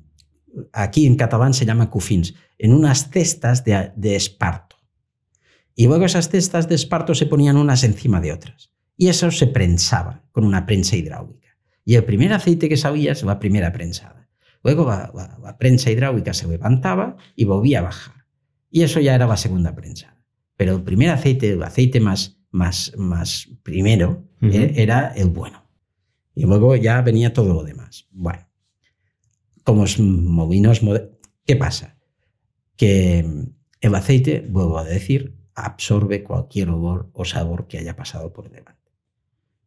aquí 0.72 1.06
en 1.06 1.16
catalán 1.16 1.54
se 1.54 1.66
llama 1.66 1.90
cufins, 1.90 2.34
en 2.58 2.72
unas 2.72 3.10
cestas 3.10 3.64
de, 3.64 4.16
esparto. 4.16 4.76
Y 5.74 5.86
luego 5.86 6.04
esas 6.04 6.28
cestas 6.28 6.68
de 6.68 6.74
esparto 6.74 7.14
se 7.14 7.26
ponían 7.26 7.56
unas 7.56 7.84
encima 7.84 8.20
de 8.20 8.32
otras. 8.32 8.72
Y 8.96 9.08
eso 9.08 9.30
se 9.30 9.46
prensaba 9.46 10.24
con 10.32 10.44
una 10.44 10.66
prensa 10.66 10.96
hidráulica. 10.96 11.56
Y 11.84 11.94
el 11.94 12.04
primer 12.04 12.32
aceite 12.32 12.68
que 12.68 12.76
sabía 12.76 13.12
es 13.12 13.22
la 13.22 13.38
primera 13.38 13.72
prensada. 13.72 14.28
Luego 14.64 14.86
la, 14.86 15.56
prensa 15.58 15.90
hidráulica 15.90 16.34
se 16.34 16.48
levantaba 16.48 17.16
y 17.36 17.44
volvía 17.44 17.78
a 17.78 17.82
bajar. 17.82 18.26
Y 18.70 18.82
eso 18.82 19.00
ya 19.00 19.14
era 19.14 19.26
la 19.26 19.36
segunda 19.36 19.74
prensada. 19.74 20.17
Pero 20.58 20.74
el 20.74 20.82
primer 20.82 21.10
aceite, 21.10 21.52
el 21.52 21.62
aceite 21.62 22.00
más, 22.00 22.36
más, 22.50 22.92
más 22.98 23.48
primero, 23.62 24.24
eh, 24.42 24.72
era 24.74 25.14
el 25.14 25.28
bueno. 25.28 25.62
Y 26.34 26.46
luego 26.46 26.74
ya 26.74 27.00
venía 27.00 27.32
todo 27.32 27.54
lo 27.54 27.62
demás. 27.62 28.08
Bueno, 28.10 28.48
como 29.62 29.84
movinos, 29.98 30.80
¿qué 31.44 31.54
pasa? 31.54 31.96
Que 32.74 33.24
el 33.80 33.94
aceite, 33.94 34.48
vuelvo 34.50 34.78
a 34.78 34.84
decir, 34.84 35.36
absorbe 35.54 36.24
cualquier 36.24 36.70
olor 36.70 37.08
o 37.12 37.24
sabor 37.24 37.68
que 37.68 37.78
haya 37.78 37.94
pasado 37.94 38.32
por 38.32 38.50
delante. 38.50 38.90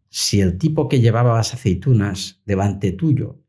Si 0.09 0.41
el 0.41 0.57
tipo 0.57 0.89
que 0.89 0.99
llevaba 0.99 1.37
las 1.37 1.53
aceitunas 1.53 2.41
delante 2.45 2.91
tuyo 2.91 3.39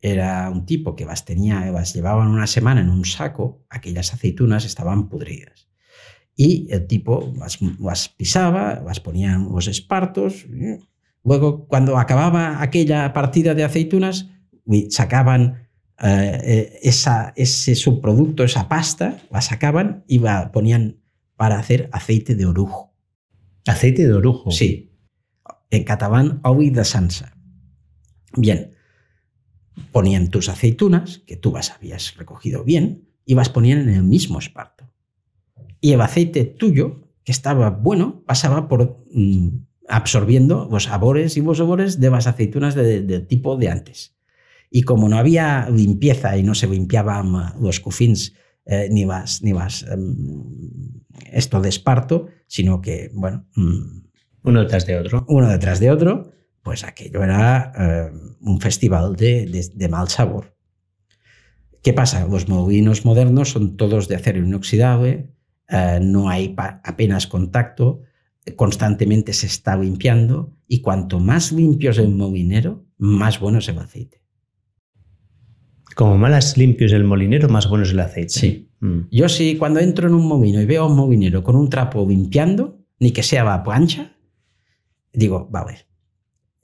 era 0.00 0.50
un 0.50 0.66
tipo 0.66 0.96
que 0.96 1.04
las 1.04 1.24
tenía, 1.24 1.70
las 1.70 1.94
llevaban 1.94 2.26
una 2.26 2.48
semana 2.48 2.80
en 2.80 2.90
un 2.90 3.04
saco, 3.04 3.64
aquellas 3.70 4.12
aceitunas 4.12 4.64
estaban 4.64 5.08
pudridas. 5.08 5.67
Y 6.40 6.68
el 6.70 6.86
tipo 6.86 7.34
las, 7.36 8.08
pisaba, 8.10 8.80
las 8.86 9.00
ponía 9.00 9.32
en 9.32 9.50
los 9.50 9.66
espartos. 9.66 10.46
Luego, 11.24 11.66
cuando 11.66 11.98
acababa 11.98 12.62
aquella 12.62 13.12
partida 13.12 13.56
de 13.56 13.64
aceitunas, 13.64 14.28
sacaban 14.90 15.68
eh, 16.00 16.40
eh, 16.44 16.78
esa, 16.82 17.32
ese 17.34 17.74
subproducto, 17.74 18.44
esa 18.44 18.68
pasta, 18.68 19.20
la 19.32 19.40
sacaban 19.40 20.04
y 20.06 20.20
la 20.20 20.52
ponían 20.52 21.00
para 21.34 21.58
hacer 21.58 21.90
aceite 21.92 22.36
de 22.36 22.46
orujo. 22.46 22.94
¿Aceite 23.66 24.06
de 24.06 24.12
orujo? 24.12 24.52
Sí. 24.52 24.92
En 25.70 25.82
catalán, 25.82 26.38
oli 26.44 26.70
de 26.70 26.84
sansa. 26.84 27.36
Bien, 28.36 28.76
ponían 29.90 30.28
tus 30.28 30.48
aceitunas, 30.48 31.18
que 31.26 31.36
tú 31.36 31.50
las 31.50 31.72
habías 31.72 32.14
recogido 32.16 32.62
bien, 32.62 33.08
y 33.24 33.34
las 33.34 33.48
ponían 33.48 33.80
en 33.80 33.88
el 33.88 34.04
mismo 34.04 34.38
esparto. 34.38 34.77
Y 35.80 35.92
el 35.92 36.00
aceite 36.00 36.44
tuyo, 36.44 37.08
que 37.24 37.32
estaba 37.32 37.70
bueno, 37.70 38.22
pasaba 38.26 38.68
por 38.68 39.04
mm, 39.12 39.48
absorbiendo 39.88 40.68
los 40.70 40.84
sabores 40.84 41.36
y 41.36 41.42
los 41.42 41.58
sabores 41.58 42.00
de 42.00 42.10
las 42.10 42.26
aceitunas 42.26 42.74
del 42.74 43.26
tipo 43.26 43.56
de 43.56 43.68
antes. 43.68 44.16
Y 44.70 44.82
como 44.82 45.08
no 45.08 45.18
había 45.18 45.68
limpieza 45.70 46.36
y 46.36 46.42
no 46.42 46.54
se 46.54 46.66
limpiaban 46.66 47.32
los 47.60 47.80
cufins 47.80 48.34
eh, 48.70 48.88
ni 48.90 49.06
vas, 49.06 49.42
ni 49.42 49.52
vas 49.52 49.86
em, 49.90 50.44
esto 51.32 51.60
de 51.62 51.70
esparto, 51.70 52.28
sino 52.46 52.82
que, 52.82 53.10
bueno... 53.14 53.46
Mm, 53.56 54.08
uno 54.42 54.60
detrás 54.60 54.86
de 54.86 54.98
otro. 54.98 55.24
Uno 55.28 55.48
detrás 55.48 55.80
de 55.80 55.90
otro, 55.90 56.32
pues 56.62 56.84
aquello 56.84 57.24
era 57.24 57.72
em, 57.76 58.36
un 58.40 58.60
festival 58.60 59.16
de, 59.16 59.88
mal 59.90 60.08
sabor. 60.08 60.54
¿Qué 61.82 61.94
pasa? 61.94 62.26
Los 62.26 62.48
molinos 62.48 63.06
modernos 63.06 63.50
son 63.50 63.78
todos 63.78 64.06
de 64.06 64.16
acero 64.16 64.38
inoxidable, 64.38 65.32
eh, 65.68 65.98
no 66.02 66.28
hay 66.28 66.54
apenas 66.56 67.26
contacto, 67.26 68.02
constantemente 68.56 69.32
se 69.32 69.46
está 69.46 69.76
limpiando 69.76 70.54
y 70.66 70.80
cuanto 70.80 71.20
más 71.20 71.52
limpio 71.52 71.90
es 71.90 71.98
el 71.98 72.10
molinero, 72.10 72.86
más 72.96 73.40
bueno 73.40 73.58
es 73.58 73.68
el 73.68 73.78
aceite. 73.78 74.22
Como 75.94 76.16
más 76.16 76.56
limpio 76.56 76.86
es 76.86 76.92
el 76.92 77.04
molinero, 77.04 77.48
más 77.48 77.68
bueno 77.68 77.84
es 77.84 77.90
el 77.90 78.00
aceite. 78.00 78.28
Sí. 78.28 78.70
Mm. 78.80 79.00
Yo 79.10 79.28
sí, 79.28 79.56
cuando 79.56 79.80
entro 79.80 80.08
en 80.08 80.14
un 80.14 80.26
molino 80.26 80.60
y 80.60 80.66
veo 80.66 80.84
a 80.84 80.86
un 80.86 80.96
molinero 80.96 81.42
con 81.42 81.56
un 81.56 81.68
trapo 81.68 82.06
limpiando, 82.08 82.78
ni 83.00 83.10
que 83.10 83.22
sea 83.22 83.44
la 83.44 83.62
plancha, 83.62 84.16
digo, 85.12 85.48
vale. 85.50 85.86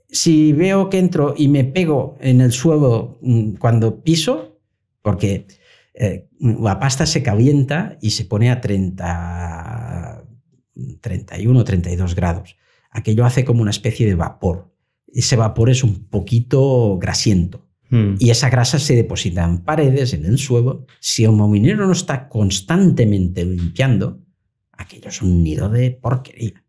Si 0.09 0.53
veo 0.53 0.89
que 0.89 0.99
entro 0.99 1.35
y 1.37 1.49
me 1.49 1.65
pego 1.65 2.17
en 2.21 2.41
el 2.41 2.53
suelo 2.53 3.19
mm, 3.21 3.55
cuando 3.55 4.03
piso, 4.03 4.61
porque 5.03 5.47
eh, 5.95 6.29
la 6.41 6.81
pasta 6.81 7.07
se 7.07 7.23
calienta 7.23 7.97
y 8.01 8.11
se 8.11 8.25
pone 8.25 8.51
a 8.51 8.61
30, 8.61 10.25
31, 11.01 11.65
32 11.65 12.15
grados. 12.15 12.57
Aquello 12.91 13.25
hace 13.25 13.45
como 13.45 13.63
una 13.63 13.71
especie 13.71 14.07
de 14.07 14.17
vapor. 14.17 14.75
Ese 15.07 15.37
vapor 15.37 15.71
es 15.71 15.85
un 15.85 16.09
poquito 16.09 16.99
grasiento. 16.99 17.69
Mm. 17.91 18.17
Y 18.19 18.31
esa 18.31 18.51
grasa 18.51 18.79
se 18.81 18.97
deposita 18.97 19.45
en 19.45 19.59
paredes, 19.59 20.15
en 20.15 20.25
el 20.25 20.39
suelo. 20.39 20.87
Si 21.01 21.27
un 21.27 21.37
molinero 21.37 21.87
no 21.87 21.93
está 21.93 22.29
constantemente 22.29 23.45
limpiando, 23.45 24.21
aquello 24.73 25.09
es 25.09 25.23
un 25.23 25.45
nido 25.45 25.69
de 25.69 25.93
porquería. 25.93 26.65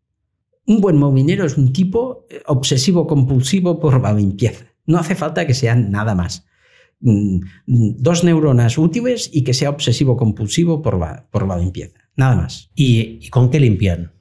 Un 0.66 0.80
buen 0.80 0.96
molinero 0.96 1.44
es 1.44 1.56
un 1.56 1.72
tipo 1.72 2.26
eh, 2.30 2.42
obsesivo 2.46 3.06
compulsivo 3.06 3.80
por 3.80 4.00
la 4.00 4.12
limpieza. 4.12 4.66
No 4.84 4.98
hace 4.98 5.16
falta 5.16 5.46
que 5.46 5.54
sean 5.54 5.90
nada 5.90 6.14
más. 6.14 6.46
Mm, 7.00 7.40
dos 7.66 8.24
neuronas 8.24 8.78
útiles 8.78 9.28
y 9.32 9.44
que 9.44 9.54
sea 9.54 9.70
obsesivo 9.70 10.16
compulsivo 10.16 10.80
por 10.80 10.98
la, 10.98 11.28
por 11.30 11.46
la 11.46 11.58
limpieza. 11.58 11.98
Nada 12.16 12.36
más. 12.36 12.70
¿Y, 12.74 13.28
con 13.28 13.50
qué 13.50 13.60
limpian? 13.60 14.12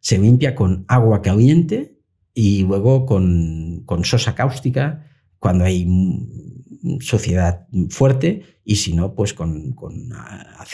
Se 0.00 0.18
limpia 0.18 0.54
con 0.54 0.84
agua 0.88 1.22
caliente 1.22 2.00
y 2.34 2.64
luego 2.64 3.06
con, 3.06 3.82
con 3.86 4.04
sosa 4.04 4.34
cáustica 4.34 5.06
cuando 5.38 5.64
hay 5.64 5.86
suciedad 7.00 7.66
fuerte 7.90 8.42
y 8.64 8.76
si 8.76 8.94
no, 8.94 9.14
pues 9.14 9.34
con, 9.34 9.72
con, 9.72 10.10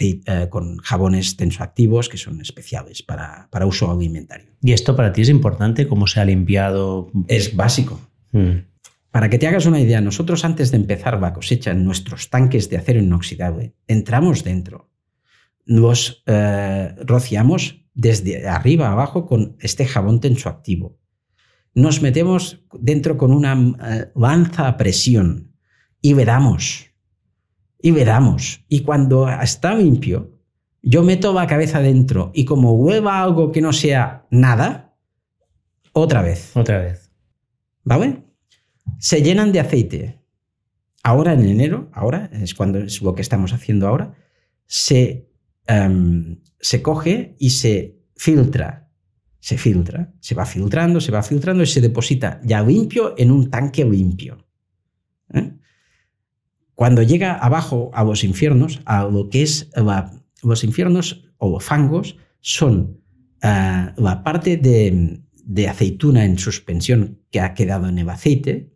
eh, 0.01 0.49
con 0.49 0.79
jabones 0.79 1.37
tensoactivos 1.37 2.09
que 2.09 2.17
son 2.17 2.41
especiales 2.41 3.03
para, 3.03 3.49
para, 3.51 3.67
uso 3.67 3.91
alimentario. 3.91 4.53
¿Y 4.63 4.73
esto 4.73 4.97
para 4.97 5.13
ti 5.13 5.23
es 5.23 5.29
importante? 5.29 5.87
¿Cómo 5.89 6.07
se 6.07 6.21
ha 6.21 6.25
limpiado? 6.25 7.11
Es 7.29 7.57
básico. 7.57 8.01
Mm. 8.33 8.59
Para 9.17 9.31
que 9.31 9.39
te 9.39 9.47
hagas 9.47 9.65
una 9.65 9.81
idea, 9.81 10.03
nosotros 10.03 10.45
antes 10.45 10.71
de 10.71 10.77
empezar 10.77 11.19
la 11.19 11.33
cosecha 11.33 11.71
en 11.71 11.87
nuestros 11.87 12.29
tanques 12.29 12.69
de 12.69 12.77
acero 12.77 13.01
inoxidable, 13.01 13.75
entramos 13.87 14.45
dentro, 14.45 14.91
los 15.65 16.23
eh, 16.27 16.95
rociamos 17.03 17.87
desde 17.95 18.47
arriba 18.47 18.89
a 18.89 18.93
abajo 18.93 19.25
con 19.25 19.57
este 19.59 19.87
jabón 19.87 20.21
tensoactivo 20.21 20.99
nos 21.73 22.03
metemos 22.03 22.63
dentro 22.79 23.17
con 23.17 23.33
una 23.33 23.55
eh, 23.55 24.13
lanza 24.15 24.69
a 24.69 24.77
presión 24.77 25.55
y 26.03 26.13
vedamos, 26.13 26.91
y 27.81 27.93
vedamos. 27.93 28.67
Y 28.69 28.81
cuando 28.81 29.31
está 29.31 29.75
limpio, 29.75 30.43
yo 30.83 31.03
meto 31.03 31.33
la 31.33 31.47
cabeza 31.47 31.81
dentro 31.81 32.33
y 32.35 32.45
como 32.45 32.75
hueva 32.75 33.23
algo 33.23 33.51
que 33.51 33.63
no 33.63 33.73
sea 33.73 34.27
nada, 34.31 34.95
otra 35.95 36.21
vez. 36.21 36.55
Otra 36.55 36.81
vez. 36.81 37.11
¿Vale? 37.83 38.26
Se 38.99 39.23
llenan 39.23 39.53
de 39.53 39.61
aceite. 39.61 40.21
Ahora 41.03 41.35
en 41.35 41.47
enero, 41.47 41.91
ahora 41.93 42.31
es 42.33 42.55
cuando 42.55 42.79
es 42.79 43.01
lo 43.03 43.15
que 43.15 43.23
estamos 43.23 43.53
haciendo 43.53 43.87
ahora, 43.87 44.15
se, 44.67 45.31
em, 45.67 46.41
se 46.59 46.83
coge 46.83 47.37
y 47.39 47.51
se 47.51 48.01
filtra 48.17 48.87
se 49.47 49.59
filtra, 49.59 50.13
se 50.19 50.35
va 50.35 50.45
filtrando, 50.45 51.01
se 51.01 51.13
va 51.13 51.23
filtrando 51.23 51.63
y 51.63 51.67
se 51.67 51.81
deposita 51.81 52.41
ya 52.43 52.63
limpio 52.63 53.15
en 53.17 53.31
un 53.31 53.49
tanque 53.49 53.85
limpio. 53.85 54.45
¿eh? 55.33 55.53
Cuando 56.75 57.01
llega 57.03 57.35
abajo 57.35 57.93
a 57.95 58.03
los 58.03 58.25
infiernos, 58.25 58.81
a 58.87 59.05
lo 59.05 59.29
que 59.29 59.43
es 59.43 59.71
los 60.43 60.65
infiernos 60.65 61.31
o 61.39 61.49
los 61.49 61.63
fangos, 61.63 62.17
son 62.41 63.01
ah, 63.41 63.95
la 63.97 64.25
parte 64.25 64.57
de, 64.57 65.23
de, 65.45 65.69
aceituna 65.69 66.25
en 66.25 66.39
suspensión 66.39 67.21
que 67.31 67.39
ha 67.39 67.55
quedado 67.55 67.89
en 67.89 67.99
el 67.99 68.11
aceite, 68.11 68.76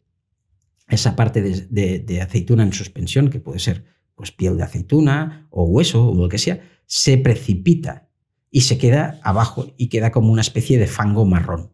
esa 0.91 1.17
parte 1.17 1.43
de, 1.43 2.01
de, 2.01 2.21
aceituna 2.21 2.63
en 2.63 2.73
suspensión, 2.73 3.31
que 3.31 3.41
puede 3.41 3.59
ser 3.59 3.85
pues, 4.15 4.33
piel 4.33 4.57
de 4.57 4.65
aceituna 4.65 5.47
o 5.51 5.65
hueso 5.65 6.09
o 6.09 6.15
lo 6.15 6.29
que 6.29 6.39
sea, 6.39 6.61
se 6.87 7.19
precipita 7.19 8.09
y 8.51 8.63
se 8.63 8.79
queda 8.79 9.21
abajo 9.23 9.73
y 9.77 9.89
queda 9.89 10.11
como 10.11 10.33
una 10.33 10.43
especie 10.43 10.79
de 10.79 10.87
fango 10.87 11.25
marrón. 11.25 11.73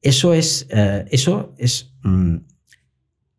Eso 0.00 0.34
es, 0.34 0.66
eh, 0.70 1.04
eso 1.10 1.54
es 1.58 1.94
mm, 2.02 2.36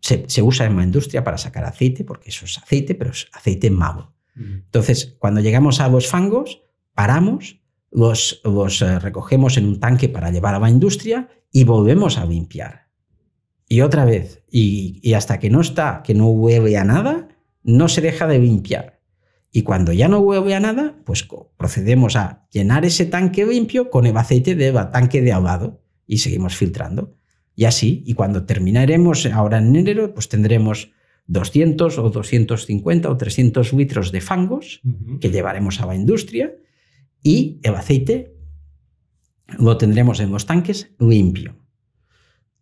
se, 0.01 0.41
usa 0.41 0.65
en 0.65 0.77
la 0.77 0.83
industria 0.83 1.23
para 1.23 1.37
sacar 1.37 1.65
aceite, 1.65 2.03
porque 2.03 2.29
eso 2.29 2.45
es 2.45 2.57
aceite, 2.57 2.95
pero 2.95 3.11
es 3.11 3.27
aceite 3.33 3.69
malo. 3.69 4.13
Entonces, 4.35 5.15
cuando 5.17 5.41
llegamos 5.41 5.79
a 5.79 5.89
los 5.89 6.07
fangos, 6.07 6.61
paramos, 6.93 7.59
los, 7.89 8.39
los 8.43 8.83
eh, 8.83 8.99
recogemos 8.99 9.57
en 9.57 9.65
un 9.65 9.79
tanque 9.79 10.09
para 10.09 10.29
llevar 10.29 10.53
a 10.53 10.59
la 10.59 10.69
industria 10.69 11.27
y 11.51 11.63
volvemos 11.63 12.19
a 12.19 12.25
limpiar. 12.25 12.86
Y 13.67 13.81
otra 13.81 14.05
vez, 14.05 14.43
y, 14.49 14.99
y 15.03 15.13
hasta 15.13 15.39
que 15.39 15.49
no 15.49 15.61
está, 15.61 16.01
que 16.03 16.13
no 16.13 16.27
huele 16.27 16.77
a 16.77 16.83
nada, 16.83 17.27
no 17.63 17.89
se 17.89 18.01
deja 18.01 18.27
de 18.27 18.39
limpiar. 18.39 19.01
Y 19.51 19.63
cuando 19.63 19.91
ya 19.91 20.07
no 20.07 20.19
huele 20.19 20.55
a 20.55 20.59
nada, 20.59 20.95
pues 21.05 21.27
procedemos 21.57 22.15
a 22.15 22.47
llenar 22.51 22.85
ese 22.85 23.05
tanque 23.05 23.45
limpio 23.45 23.89
con 23.89 24.05
el 24.05 24.15
aceite 24.17 24.55
del 24.55 24.75
tanque 24.91 25.21
de 25.21 25.31
ahogado 25.31 25.81
y 26.05 26.19
seguimos 26.19 26.55
filtrando. 26.55 27.15
Y 27.55 27.65
así, 27.65 28.03
y 28.05 28.13
cuando 28.13 28.45
terminaremos 28.45 29.25
ahora 29.25 29.57
en 29.57 29.75
enero, 29.75 30.13
pues 30.13 30.29
tendremos 30.29 30.91
200 31.25 31.97
o 31.97 32.09
250 32.09 33.09
o 33.09 33.17
300 33.17 33.73
litros 33.73 34.11
de 34.11 34.21
fangos 34.21 34.81
que 35.19 35.29
llevaremos 35.29 35.81
a 35.81 35.87
la 35.87 35.95
industria 35.95 36.53
y 37.23 37.59
el 37.63 37.75
aceite 37.75 38.35
lo 39.57 39.77
tendremos 39.77 40.19
en 40.19 40.31
los 40.31 40.45
tanques 40.45 40.93
limpio. 40.99 41.55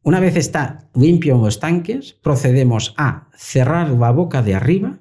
Una 0.05 0.19
vez 0.19 0.35
está 0.35 0.87
limpio 0.93 1.33
en 1.35 1.41
los 1.41 1.59
tanques, 1.59 2.13
procedemos 2.13 2.93
a 2.95 3.27
cerrar 3.35 3.89
la 3.89 4.11
boca 4.11 4.43
de 4.43 4.53
arriba 4.53 4.99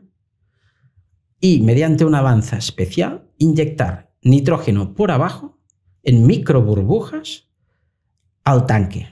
y 1.38 1.60
mediante 1.60 2.06
una 2.06 2.20
avanza 2.20 2.56
especial 2.56 3.30
inyectar 3.36 4.14
nitrógeno 4.22 4.94
por 4.94 5.10
abajo 5.10 5.60
en 6.04 6.26
micro 6.26 6.62
burbujas 6.62 7.50
al 8.44 8.64
tanque. 8.64 9.08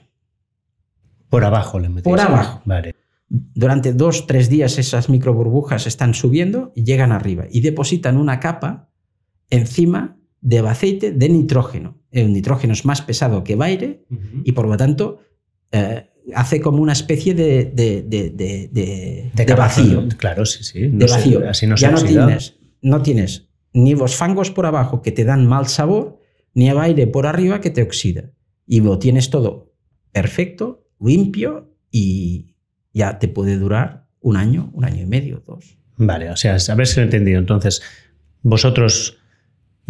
Por 1.28 1.44
abajo 1.44 1.78
le 1.78 1.90
metemos. 1.90 2.18
Por 2.18 2.26
abajo. 2.26 2.62
Vale. 2.64 2.94
Durante 3.28 3.92
dos, 3.92 4.26
tres 4.26 4.48
días 4.48 4.78
esas 4.78 5.10
micro 5.10 5.34
burbujas 5.34 5.86
están 5.86 6.14
subiendo 6.14 6.72
y 6.74 6.84
llegan 6.84 7.12
arriba 7.12 7.44
y 7.50 7.60
depositan 7.60 8.16
una 8.16 8.40
capa 8.40 8.88
encima 9.50 10.16
de 10.40 10.60
aceite 10.60 11.12
de 11.12 11.28
nitrógeno. 11.28 11.98
El 12.10 12.32
nitrógeno 12.32 12.72
es 12.72 12.86
más 12.86 13.02
pesado 13.02 13.44
que 13.44 13.52
el 13.52 13.62
aire 13.62 14.06
y 14.42 14.52
por 14.52 14.66
lo 14.66 14.78
tanto 14.78 15.20
eh, 15.72 16.06
hace 16.34 16.60
como 16.60 16.82
una 16.82 16.92
especie 16.92 17.34
de, 17.34 17.64
de, 17.64 18.02
de, 18.02 19.54
vacío. 19.54 20.08
Claro, 20.16 20.46
sí, 20.46 20.62
sí. 20.62 20.88
de 20.88 21.06
vacío. 21.06 21.48
así 21.48 21.66
no 21.66 21.76
ya 21.76 21.90
no 21.90 22.02
tienes, 22.02 22.54
no 22.80 23.02
tienes 23.02 23.48
ni 23.72 23.94
los 23.94 24.16
fangos 24.16 24.50
por 24.50 24.66
abajo 24.66 25.02
que 25.02 25.12
te 25.12 25.24
dan 25.24 25.46
mal 25.46 25.66
sabor, 25.66 26.20
ni 26.54 26.68
el 26.68 26.78
aire 26.78 27.06
por 27.06 27.26
arriba 27.26 27.60
que 27.60 27.70
te 27.70 27.82
oxida. 27.82 28.30
Y 28.66 28.80
lo 28.80 28.98
tienes 28.98 29.30
todo 29.30 29.72
perfecto 30.12 30.86
limpio 31.00 31.74
y 31.90 32.54
ya 32.92 33.18
te 33.18 33.28
puede 33.28 33.56
durar 33.56 34.06
un 34.20 34.36
año, 34.36 34.70
un 34.74 34.84
año 34.84 35.02
y 35.02 35.06
medio, 35.06 35.42
dos. 35.46 35.78
Vale, 35.96 36.30
o 36.30 36.36
sea, 36.36 36.56
a 36.56 36.74
ver 36.74 36.86
si 36.86 36.96
lo 36.96 37.02
he 37.02 37.04
entendido. 37.04 37.38
Entonces, 37.38 37.82
vosotros 38.42 39.18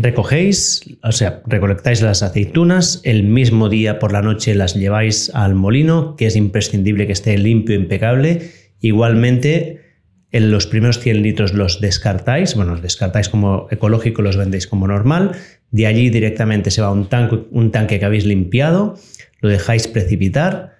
recogéis, 0.02 0.82
o 1.02 1.12
sea, 1.12 1.42
recolectáis 1.46 2.02
las 2.02 2.22
aceitunas, 2.22 3.00
el 3.04 3.22
mismo 3.22 3.68
día 3.68 3.98
por 3.98 4.12
la 4.12 4.22
noche 4.22 4.54
las 4.54 4.74
lleváis 4.74 5.30
al 5.34 5.54
molino, 5.54 6.16
que 6.16 6.26
es 6.26 6.36
imprescindible 6.36 7.06
que 7.06 7.12
esté 7.12 7.38
limpio, 7.38 7.74
impecable. 7.74 8.50
Igualmente, 8.80 9.80
en 10.30 10.50
los 10.50 10.66
primeros 10.66 10.98
100 10.98 11.22
litros 11.22 11.54
los 11.54 11.80
descartáis, 11.80 12.54
bueno, 12.54 12.72
los 12.72 12.82
descartáis 12.82 13.28
como 13.28 13.68
ecológico, 13.70 14.22
los 14.22 14.36
vendéis 14.36 14.66
como 14.66 14.86
normal. 14.86 15.32
De 15.70 15.86
allí 15.86 16.10
directamente 16.10 16.70
se 16.70 16.82
va 16.82 16.92
un 16.92 17.08
un 17.50 17.70
tanque 17.70 17.98
que 17.98 18.04
habéis 18.04 18.26
limpiado, 18.26 18.98
lo 19.40 19.48
dejáis 19.48 19.88
precipitar 19.88 20.72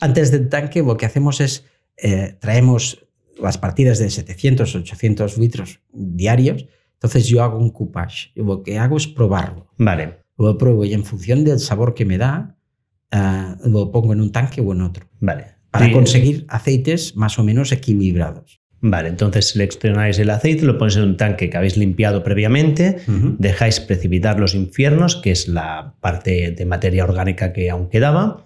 antes 0.00 0.30
del 0.30 0.48
tanque 0.48 0.82
lo 0.82 0.96
que 0.96 1.06
hacemos 1.06 1.40
es 1.40 1.64
eh, 1.96 2.36
traemos 2.40 3.06
las 3.40 3.58
partidas 3.58 3.98
de 3.98 4.10
700, 4.10 4.74
800 4.74 5.38
litros 5.38 5.80
diarios, 5.92 6.66
entonces 6.96 7.26
yo 7.26 7.42
hago 7.42 7.58
un 7.58 7.70
coupage. 7.70 8.32
lo 8.34 8.62
que 8.62 8.78
hago 8.78 8.96
es 8.96 9.06
probarlo. 9.06 9.68
Vale. 9.78 10.18
Lo 10.38 10.56
pruebo 10.58 10.84
y 10.84 10.94
en 10.94 11.04
función 11.04 11.44
del 11.44 11.60
sabor 11.60 11.94
que 11.94 12.04
me 12.04 12.18
da, 12.18 12.56
eh, 13.10 13.54
lo 13.64 13.90
pongo 13.90 14.12
en 14.12 14.20
un 14.20 14.32
tanque 14.32 14.60
o 14.60 14.72
en 14.72 14.82
otro. 14.82 15.06
Vale. 15.20 15.56
Para 15.70 15.92
conseguir 15.92 16.46
aceites 16.48 17.16
más 17.16 17.38
o 17.38 17.44
menos 17.44 17.70
equilibrados. 17.70 18.60
Vale, 18.80 19.08
entonces 19.08 19.50
seleccionáis 19.50 20.18
el 20.18 20.30
aceite, 20.30 20.64
lo 20.64 20.78
ponéis 20.78 20.96
en 20.96 21.02
un 21.02 21.16
tanque 21.16 21.50
que 21.50 21.56
habéis 21.56 21.76
limpiado 21.76 22.22
previamente, 22.22 22.98
dejáis 23.38 23.80
precipitar 23.80 24.38
los 24.38 24.54
infiernos, 24.54 25.16
que 25.16 25.32
es 25.32 25.48
la 25.48 25.94
parte 26.00 26.52
de 26.52 26.64
materia 26.66 27.04
orgánica 27.04 27.52
que 27.52 27.68
aún 27.70 27.88
quedaba, 27.88 28.44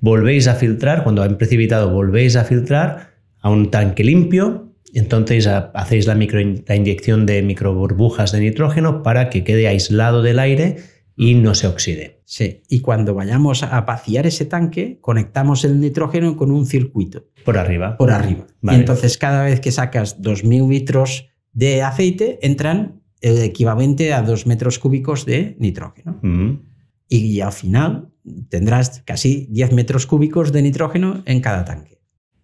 volvéis 0.00 0.46
a 0.48 0.54
filtrar, 0.54 1.02
cuando 1.02 1.22
han 1.22 1.36
precipitado 1.36 1.90
volvéis 1.92 2.36
a 2.36 2.44
filtrar 2.44 3.10
a 3.40 3.50
un 3.50 3.70
tanque 3.70 4.04
limpio, 4.04 4.67
entonces 4.94 5.46
hacéis 5.46 6.06
la, 6.06 6.14
micro, 6.14 6.40
la 6.66 6.76
inyección 6.76 7.26
de 7.26 7.42
microburbujas 7.42 8.32
de 8.32 8.40
nitrógeno 8.40 9.02
para 9.02 9.30
que 9.30 9.44
quede 9.44 9.68
aislado 9.68 10.22
del 10.22 10.38
aire 10.38 10.76
y 11.16 11.34
no 11.34 11.54
se 11.54 11.66
oxide. 11.66 12.20
Sí, 12.24 12.62
y 12.68 12.80
cuando 12.80 13.14
vayamos 13.14 13.62
a 13.62 13.80
vaciar 13.80 14.26
ese 14.26 14.44
tanque, 14.44 14.98
conectamos 15.00 15.64
el 15.64 15.80
nitrógeno 15.80 16.36
con 16.36 16.50
un 16.50 16.64
circuito. 16.64 17.26
Por 17.44 17.58
arriba. 17.58 17.96
Por 17.96 18.10
arriba. 18.12 18.46
Y 18.62 18.74
entonces 18.74 19.18
cada 19.18 19.42
vez 19.44 19.60
que 19.60 19.72
sacas 19.72 20.20
2.000 20.22 20.68
litros 20.68 21.28
de 21.52 21.82
aceite, 21.82 22.38
entran 22.42 23.02
el 23.20 23.42
equivalente 23.42 24.12
a 24.12 24.22
2 24.22 24.46
metros 24.46 24.78
cúbicos 24.78 25.26
de 25.26 25.56
nitrógeno. 25.58 26.20
Mm. 26.22 26.60
Y 27.08 27.40
al 27.40 27.52
final 27.52 28.10
tendrás 28.48 29.02
casi 29.04 29.48
10 29.50 29.72
metros 29.72 30.06
cúbicos 30.06 30.52
de 30.52 30.62
nitrógeno 30.62 31.22
en 31.26 31.40
cada 31.40 31.64
tanque. 31.64 32.00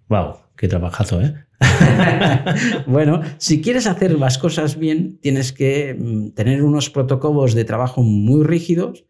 ¡Wow! 0.08 0.38
¡Qué 0.56 0.66
trabajazo, 0.66 1.22
eh! 1.22 1.43
bueno, 2.86 3.22
si 3.38 3.60
quieres 3.60 3.86
hacer 3.86 4.18
las 4.18 4.38
cosas 4.38 4.78
bien, 4.78 5.18
tienes 5.20 5.52
que 5.52 5.96
mm, 5.98 6.30
tener 6.30 6.62
unos 6.62 6.90
protocolos 6.90 7.54
de 7.54 7.64
trabajo 7.64 8.02
muy 8.02 8.44
rígidos 8.44 9.04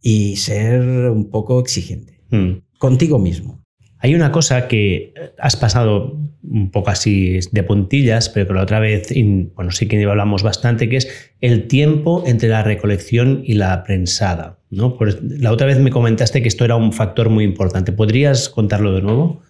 y 0.00 0.36
ser 0.36 0.82
un 1.10 1.30
poco 1.30 1.60
exigente 1.60 2.20
hmm. 2.30 2.78
contigo 2.78 3.18
mismo. 3.18 3.64
Hay 3.98 4.14
una 4.14 4.30
cosa 4.30 4.68
que 4.68 5.12
has 5.38 5.56
pasado 5.56 6.16
un 6.50 6.70
poco 6.70 6.90
así 6.90 7.40
de 7.50 7.62
puntillas, 7.62 8.28
pero 8.28 8.46
que 8.46 8.54
la 8.54 8.62
otra 8.62 8.78
vez, 8.78 9.12
bueno, 9.54 9.70
sí 9.72 9.88
que 9.88 10.02
hablamos 10.04 10.42
bastante, 10.42 10.88
que 10.88 10.98
es 10.98 11.08
el 11.40 11.66
tiempo 11.66 12.22
entre 12.26 12.48
la 12.48 12.62
recolección 12.62 13.42
y 13.44 13.54
la 13.54 13.82
prensada. 13.82 14.60
¿no? 14.70 14.96
Pues 14.96 15.18
la 15.22 15.52
otra 15.52 15.66
vez 15.66 15.78
me 15.78 15.90
comentaste 15.90 16.42
que 16.42 16.48
esto 16.48 16.64
era 16.64 16.76
un 16.76 16.92
factor 16.92 17.28
muy 17.28 17.44
importante. 17.44 17.92
¿Podrías 17.92 18.48
contarlo 18.48 18.92
de 18.94 19.02
nuevo? 19.02 19.42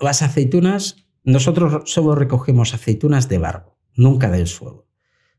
Las 0.00 0.22
aceitunas, 0.22 0.96
nosotros 1.24 1.90
solo 1.90 2.14
recogemos 2.14 2.74
aceitunas 2.74 3.28
de 3.28 3.38
barro, 3.38 3.78
nunca 3.94 4.30
del 4.30 4.46
suelo. 4.46 4.88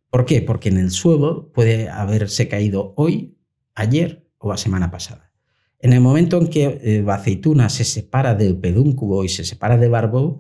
¿Por 0.10 0.26
qué? 0.26 0.42
Porque 0.42 0.70
en 0.70 0.78
el 0.78 0.92
suelo 0.92 1.52
puede 1.52 1.90
haberse 1.90 2.48
caído 2.48 2.94
hoy, 2.98 3.38
ayer 3.74 4.28
o 4.38 4.50
la 4.50 4.58
semana 4.58 4.92
pasada. 4.92 5.32
En 5.80 5.92
el 5.92 6.00
momento 6.00 6.38
en 6.38 6.48
que 6.48 6.80
eh, 6.82 7.04
la 7.06 7.16
aceituna 7.16 7.68
se 7.70 7.84
separa 7.84 8.36
del 8.36 8.58
pedúnculo 8.58 9.24
y 9.24 9.30
se 9.30 9.44
separa 9.44 9.78
del 9.78 9.96
árbol, 9.96 10.40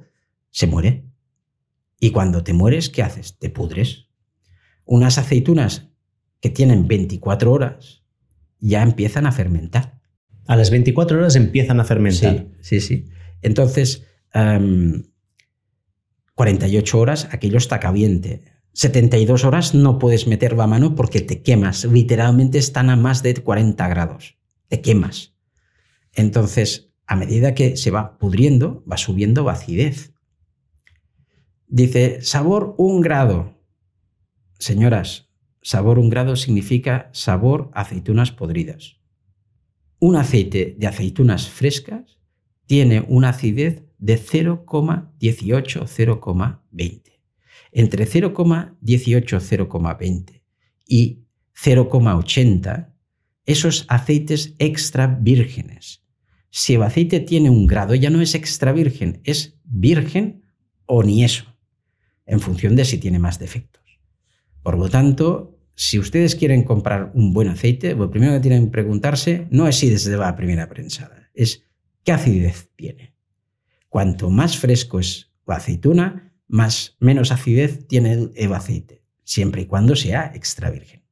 se 0.51 0.67
muere. 0.67 1.05
Y 1.99 2.11
cuando 2.11 2.43
te 2.43 2.53
mueres, 2.53 2.89
¿qué 2.89 3.03
haces? 3.03 3.37
Te 3.39 3.49
pudres. 3.49 4.07
Unas 4.85 5.17
aceitunas 5.17 5.89
que 6.39 6.49
tienen 6.49 6.87
24 6.87 7.51
horas 7.51 8.03
ya 8.59 8.83
empiezan 8.83 9.25
a 9.25 9.31
fermentar. 9.31 9.99
A 10.47 10.55
las 10.55 10.69
24 10.69 11.17
horas 11.17 11.35
empiezan 11.35 11.79
a 11.79 11.83
fermentar. 11.83 12.47
Sí, 12.61 12.79
sí, 12.79 13.05
Entonces, 13.41 14.05
48 16.36 16.99
horas, 16.99 17.27
aquello 17.31 17.57
está 17.57 17.79
caliente. 17.79 18.43
72 18.73 19.43
horas 19.43 19.75
no 19.75 19.99
puedes 19.99 20.25
meter 20.25 20.53
la 20.53 20.67
mano 20.67 20.95
porque 20.95 21.21
te 21.21 21.43
quemas. 21.43 21.86
Literalmente 21.86 22.57
están 22.57 22.89
a 22.89 22.95
más 22.95 23.21
de 23.21 23.36
40 23.36 23.88
grados. 23.88 24.38
Te 24.67 24.81
quemas. 24.81 25.36
Entonces, 26.11 26.91
a 27.05 27.15
medida 27.15 27.53
que 27.53 27.77
se 27.77 27.91
va 27.91 28.17
pudriendo, 28.17 28.84
va 28.89 28.97
subiendo 28.97 29.47
acidez. 29.49 30.13
Dice, 31.67 32.21
sabor 32.21 32.75
un 32.77 33.01
grado. 33.01 33.59
Señoras, 34.57 35.29
sabor 35.61 35.99
un 35.99 36.09
grado 36.09 36.36
significa 36.36 37.09
sabor 37.13 37.69
aceitunas 37.73 38.31
podridas. 38.31 38.97
Un 39.99 40.15
aceite 40.15 40.75
de 40.77 40.88
aceitunas 40.88 41.47
frescas 41.47 42.19
tiene 42.65 43.05
una 43.07 43.29
acidez 43.29 43.82
de 44.03 44.19
0,18-0,20. 44.19 47.01
Entre 47.71 48.05
0,18-0,20 48.05 50.43
y 50.85 51.23
0,80 51.55 52.93
esos 53.45 53.85
aceites 53.87 54.55
extra 54.59 55.07
vírgenes. 55.07 56.03
Si 56.49 56.73
el 56.73 56.83
aceite 56.83 57.21
tiene 57.21 57.49
un 57.49 57.65
grado, 57.65 57.95
ya 57.95 58.09
no 58.09 58.19
es 58.19 58.35
extra 58.35 58.73
virgen, 58.73 59.21
es 59.23 59.57
virgen 59.63 60.43
o 60.85 61.01
ni 61.01 61.23
eso, 61.23 61.45
en 62.25 62.41
función 62.41 62.75
de 62.75 62.83
si 62.83 62.97
tiene 62.97 63.19
más 63.19 63.39
defectos. 63.39 64.01
Por 64.61 64.77
lo 64.77 64.89
tanto, 64.89 65.61
si 65.75 65.97
ustedes 65.97 66.35
quieren 66.35 66.63
comprar 66.63 67.13
un 67.15 67.33
buen 67.33 67.47
aceite, 67.47 67.95
lo 67.95 68.11
primero 68.11 68.33
que 68.33 68.41
tienen 68.41 68.65
que 68.65 68.71
preguntarse 68.71 69.47
no 69.49 69.65
es 69.67 69.77
si 69.77 69.89
desde 69.89 70.17
la 70.17 70.35
primera 70.35 70.67
prensada, 70.67 71.29
es 71.33 71.63
qué 72.03 72.11
acidez 72.11 72.69
tiene. 72.75 73.12
Cuanto 73.93 74.31
más 74.31 74.57
fresco 74.57 74.99
es 74.99 75.29
la 75.45 75.57
aceituna, 75.57 76.33
más, 76.47 76.97
menos 76.99 77.31
acidez 77.31 77.87
tiene 77.87 78.31
el 78.33 78.53
aceite, 78.55 79.03
siempre 79.23 79.61
y 79.61 79.65
cuando 79.67 79.95
sea 79.95 80.31
extra 80.33 80.71
virgen. 80.71 81.03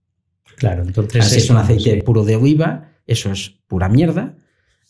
Claro, 0.55 0.81
entonces. 0.81 1.25
Si 1.25 1.37
es 1.37 1.49
un 1.51 1.57
aceite 1.57 2.01
puro 2.01 2.25
de 2.25 2.37
oliva, 2.37 2.95
eso 3.05 3.31
es 3.31 3.51
pura 3.67 3.87
mierda. 3.87 4.35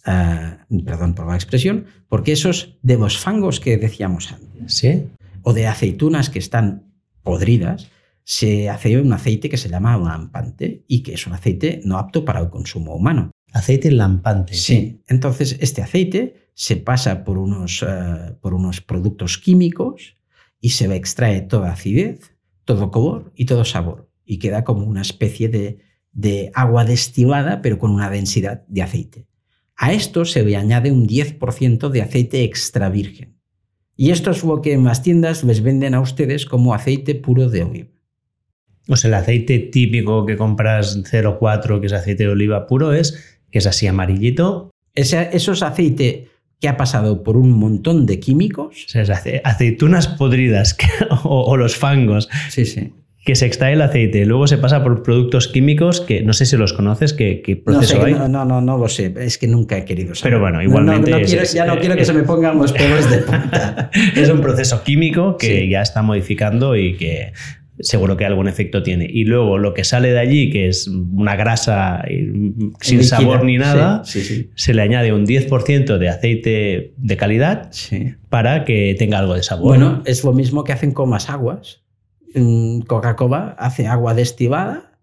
Ah, 0.06 0.66
perdón 0.86 1.16
por 1.16 1.28
la 1.28 1.36
expresión, 1.36 1.86
porque 2.08 2.32
esos 2.32 2.78
de 2.82 2.96
los 2.96 3.18
fangos 3.18 3.60
que 3.60 3.76
decíamos 3.76 4.32
antes, 4.32 4.74
¿Sí? 4.74 5.10
o 5.42 5.52
de 5.52 5.68
aceitunas 5.68 6.30
que 6.30 6.40
están 6.40 6.94
podridas, 7.24 7.90
se 8.24 8.70
hace 8.70 9.02
un 9.02 9.12
aceite 9.12 9.50
que 9.50 9.58
se 9.58 9.68
llama 9.68 9.98
lampante 9.98 10.86
y 10.88 11.04
que 11.04 11.16
es 11.16 11.28
un 11.28 11.34
aceite 11.34 11.82
no 11.84 11.98
apto 11.98 12.24
para 12.24 12.40
el 12.40 12.50
consumo 12.50 12.96
humano. 12.96 13.32
Aceite 13.52 13.92
lampante. 13.92 14.54
Sí, 14.54 15.02
entonces 15.10 15.58
este 15.60 15.82
aceite 15.82 16.41
se 16.54 16.78
pasa 16.78 17.24
por 17.24 17.38
unos, 17.38 17.84
eh, 17.88 18.36
por 18.42 18.54
unos 18.54 18.82
productos 18.82 19.38
químicos 19.38 20.18
y 20.60 20.70
se 20.70 20.94
extrae 20.96 21.42
toda 21.42 21.72
acidez, 21.72 22.36
todo 22.66 22.92
color 22.92 23.32
y 23.36 23.46
todo 23.46 23.66
sabor. 23.66 24.10
Y 24.26 24.38
queda 24.38 24.64
como 24.64 24.86
una 24.86 25.02
especie 25.02 25.50
de, 25.50 25.80
de 26.12 26.52
agua 26.54 26.86
destilada, 26.86 27.62
pero 27.62 27.80
con 27.80 27.92
una 27.92 28.10
densidad 28.10 28.64
de 28.68 28.82
aceite. 28.82 29.28
A 29.76 29.94
esto 29.94 30.26
se 30.26 30.44
le 30.44 30.56
añade 30.56 30.92
un 30.92 31.08
10% 31.08 31.90
de 31.90 32.02
aceite 32.02 32.44
extra 32.44 32.90
virgen. 32.90 33.38
Y 33.96 34.12
esto 34.12 34.32
es 34.32 34.44
lo 34.44 34.62
que 34.62 34.74
en 34.74 34.84
las 34.84 35.04
tiendas 35.04 35.44
les 35.44 35.62
venden 35.62 35.94
a 35.94 36.02
ustedes 36.02 36.46
como 36.46 36.74
aceite 36.74 37.16
puro 37.16 37.50
de 37.50 37.64
oliva. 37.64 37.90
O 38.88 38.96
sea, 38.96 39.10
el 39.10 39.14
aceite 39.16 39.60
típico 39.60 40.26
que 40.26 40.38
compras 40.38 40.98
0,4, 40.98 41.80
que 41.80 41.88
es 41.88 41.94
aceite 41.94 42.24
de 42.24 42.30
oliva 42.30 42.68
puro, 42.68 42.94
es 42.94 43.40
que 43.52 43.60
es 43.60 43.68
así 43.68 43.88
amarillito. 43.88 44.72
Ese, 44.94 45.30
eso 45.34 45.52
es 45.54 45.62
aceite 45.62 46.31
que 46.62 46.70
ha 46.70 46.78
pasado 46.78 47.24
por 47.24 47.36
un 47.36 47.52
montón 47.52 48.06
de 48.06 48.20
químicos. 48.22 48.86
O 48.86 48.90
sea, 48.90 49.02
ace- 49.02 49.42
aceitunas 49.44 50.08
podridas 50.08 50.74
que- 50.74 50.88
o, 51.24 51.42
o 51.44 51.58
los 51.58 51.76
fangos 51.76 52.30
Sí, 52.50 52.66
sí. 52.66 52.94
que 53.26 53.36
se 53.36 53.46
extrae 53.48 53.74
el 53.74 53.82
aceite, 53.82 54.26
luego 54.26 54.48
se 54.48 54.58
pasa 54.58 54.84
por 54.84 55.04
productos 55.04 55.48
químicos 55.48 56.02
que 56.02 56.22
no 56.24 56.34
sé 56.34 56.46
si 56.46 56.58
los 56.58 56.74
conoces, 56.74 57.14
qué, 57.14 57.42
qué 57.44 57.62
No, 57.66 57.82
sé, 57.82 57.96
proceso 57.96 58.06
hay. 58.06 58.14
no, 58.14 58.28
no, 58.28 58.46
no, 58.46 58.62
no 58.62 58.78
lo 58.78 58.88
sé. 58.88 59.14
Es 59.20 59.38
que 59.38 59.48
nunca 59.48 59.78
he 59.78 59.86
querido 59.86 60.16
saber. 60.16 60.32
Pero 60.34 60.40
bueno, 60.42 60.58
No, 60.58 60.64
igualmente 60.64 61.12
no, 61.12 61.18
quiero- 61.22 61.42
es- 61.44 61.54
ya 61.54 61.66
no 61.66 61.78
quiero 61.80 61.96
que 61.96 62.02
es- 62.02 62.08
se 62.08 62.14
me 62.14 62.24
pongan 62.24 62.58
los 62.58 62.72
pelos 62.72 63.10
de 63.10 63.18
punta. 63.20 63.90
es 64.16 64.30
un 64.30 64.42
proceso 64.42 64.84
químico 64.84 65.38
que 65.38 65.62
Sí. 65.64 65.70
ya 65.70 65.82
está 65.82 66.02
modificando 66.04 66.76
y 66.76 66.96
que 66.96 67.34
seguro 67.82 68.18
que 68.18 68.26
algún 68.26 68.48
efecto 68.48 68.82
tiene. 68.84 69.08
Y 69.12 69.24
luego 69.26 69.58
lo 69.58 69.74
que 69.74 69.84
sale 69.84 70.12
de 70.12 70.20
allí, 70.20 70.50
que 70.50 70.68
es 70.68 70.88
una 70.88 71.36
grasa 71.36 72.02
eh, 72.08 72.32
sin 72.82 73.00
Líquida. 73.00 73.04
sabor 73.18 73.44
ni 73.46 73.58
nada, 73.58 74.04
Sí, 74.06 74.22
sí, 74.22 74.36
sí. 74.36 74.50
se 74.56 74.74
le 74.74 74.82
añade 74.82 75.14
un 75.14 75.26
10% 75.26 75.98
de 75.98 76.10
aceite 76.10 76.94
de 76.98 77.18
calidad 77.18 77.72
para 78.30 78.64
que 78.66 78.96
tenga 78.98 79.20
algo 79.20 79.34
de 79.36 79.44
sabor. 79.44 79.68
Bueno, 79.68 80.02
es 80.06 80.24
lo 80.24 80.34
mismo 80.34 80.64
que 80.64 80.74
hacen 80.74 80.92
con 80.92 81.10
las 81.12 81.30
aguas. 81.30 81.82
Mm, 82.34 82.82
Coca-Cola 82.82 83.56
hace 83.60 83.88
agua 83.88 84.14
destilada 84.14 84.98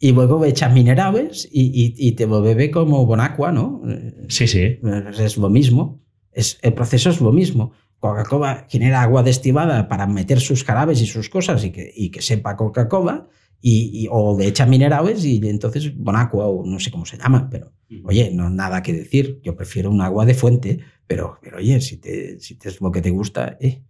y 0.00 0.10
luego 0.12 0.44
echa 0.44 0.68
minerales 0.68 1.48
y, 1.52 1.62
y- 1.66 1.94
y 2.08 2.12
te 2.12 2.26
lo 2.26 2.42
bebe 2.42 2.70
como 2.72 3.06
Bonacqua, 3.06 3.52
¿no? 3.52 3.82
Sí, 4.28 4.48
sí. 4.48 4.78
Es 5.20 5.36
lo 5.36 5.48
mismo. 5.48 6.00
Es, 6.32 6.58
el 6.62 6.72
proceso 6.72 7.10
es 7.10 7.20
lo 7.20 7.30
mismo. 7.30 7.72
Coca-Cola 8.02 8.66
genera 8.68 9.00
agua 9.02 9.22
destilada 9.22 9.88
para 9.88 10.06
meter 10.08 10.40
sus 10.40 10.64
jarabes 10.64 11.00
y 11.00 11.06
sus 11.06 11.28
cosas 11.28 11.64
y 11.64 11.70
que, 11.70 11.90
y 11.94 12.10
que 12.10 12.20
sepa 12.20 12.56
Coca-Cola, 12.56 13.28
y, 13.60 13.90
y- 14.02 14.08
o 14.10 14.36
le 14.36 14.48
echa 14.48 14.66
minerales 14.66 15.24
y 15.24 15.36
entonces 15.48 15.96
Bonacqua 15.96 16.46
o 16.48 16.66
no 16.66 16.80
sé 16.80 16.90
cómo 16.90 17.06
se 17.06 17.16
llama, 17.16 17.48
pero 17.48 17.72
oye, 18.02 18.30
no 18.34 18.50
nada 18.50 18.82
que 18.82 18.92
decir. 18.92 19.38
Yo 19.44 19.54
prefiero 19.54 19.88
un 19.88 20.00
agua 20.00 20.26
de 20.26 20.34
fuente, 20.34 20.80
pero, 21.06 21.38
pero 21.40 21.58
oye, 21.58 21.80
si, 21.80 21.98
te, 21.98 22.40
si 22.40 22.56
te 22.56 22.68
es 22.70 22.80
lo 22.80 22.90
que 22.90 23.00
te 23.00 23.10
gusta, 23.10 23.56
eh. 23.60 23.82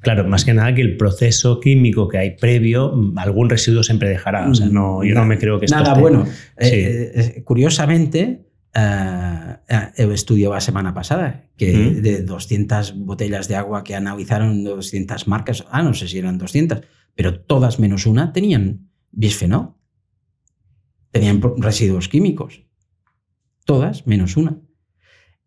Claro, 0.00 0.26
más 0.26 0.44
que 0.46 0.54
nada 0.54 0.74
que 0.74 0.80
el 0.80 0.96
proceso 0.96 1.60
químico 1.60 2.08
que 2.08 2.16
hay 2.18 2.36
previo, 2.36 2.92
mm, 2.96 3.18
algún 3.18 3.50
residuo 3.50 3.82
siempre 3.82 4.08
dejará. 4.08 4.48
O 4.48 4.54
sea, 4.54 4.66
no, 4.66 5.04
yo 5.04 5.14
no 5.14 5.26
me 5.26 5.36
creo 5.38 5.60
que 5.60 5.66
Nada 5.66 5.88
esté- 5.92 6.00
bueno. 6.00 6.24
Eh, 6.56 6.64
Sí. 6.66 6.74
eh, 6.76 7.34
eh, 7.36 7.42
curiosamente, 7.44 8.47
eh, 8.78 9.56
eh, 9.68 9.92
el 9.96 10.12
estudio 10.12 10.52
la 10.52 10.60
semana 10.60 10.94
pasada, 10.94 11.50
que 11.56 11.72
Mm. 11.72 12.02
de 12.02 12.22
200 12.22 12.94
botellas 12.96 13.48
de 13.48 13.56
agua 13.56 13.82
que 13.82 13.94
analizaron 13.94 14.62
200 14.62 15.26
marcas, 15.26 15.64
ah, 15.70 15.82
no 15.82 15.94
sé 15.94 16.06
si 16.06 16.18
eran 16.18 16.38
200, 16.38 16.82
pero 17.14 17.40
todas 17.40 17.78
menos 17.78 18.06
una 18.06 18.32
tenían 18.32 18.90
bisfenol. 19.10 19.74
Tenían 21.10 21.40
residuos 21.56 22.08
químicos. 22.08 22.62
Todas 23.64 24.06
menos 24.06 24.36
una. 24.36 24.60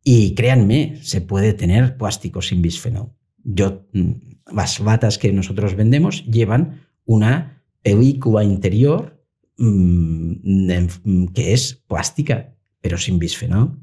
Y 0.03 0.33
créanme, 0.35 0.99
se 1.03 1.21
puede 1.21 1.53
tener 1.53 1.97
plástico 1.97 2.41
sin 2.41 2.61
bisfenol. 2.61 3.13
Yo, 3.43 3.87
mm, 3.93 4.11
las 4.53 4.79
latas 4.79 5.17
que 5.17 5.31
nosotros 5.31 5.75
vendemos 5.75 6.25
llevan 6.25 6.81
una 7.05 7.63
película 7.81 8.43
interior 8.43 9.23
mm, 9.57 10.71
mm, 11.03 11.27
que 11.33 11.53
es 11.53 11.75
plástica, 11.87 12.55
pero 12.81 12.97
sin 12.97 13.19
bisfenol. 13.19 13.77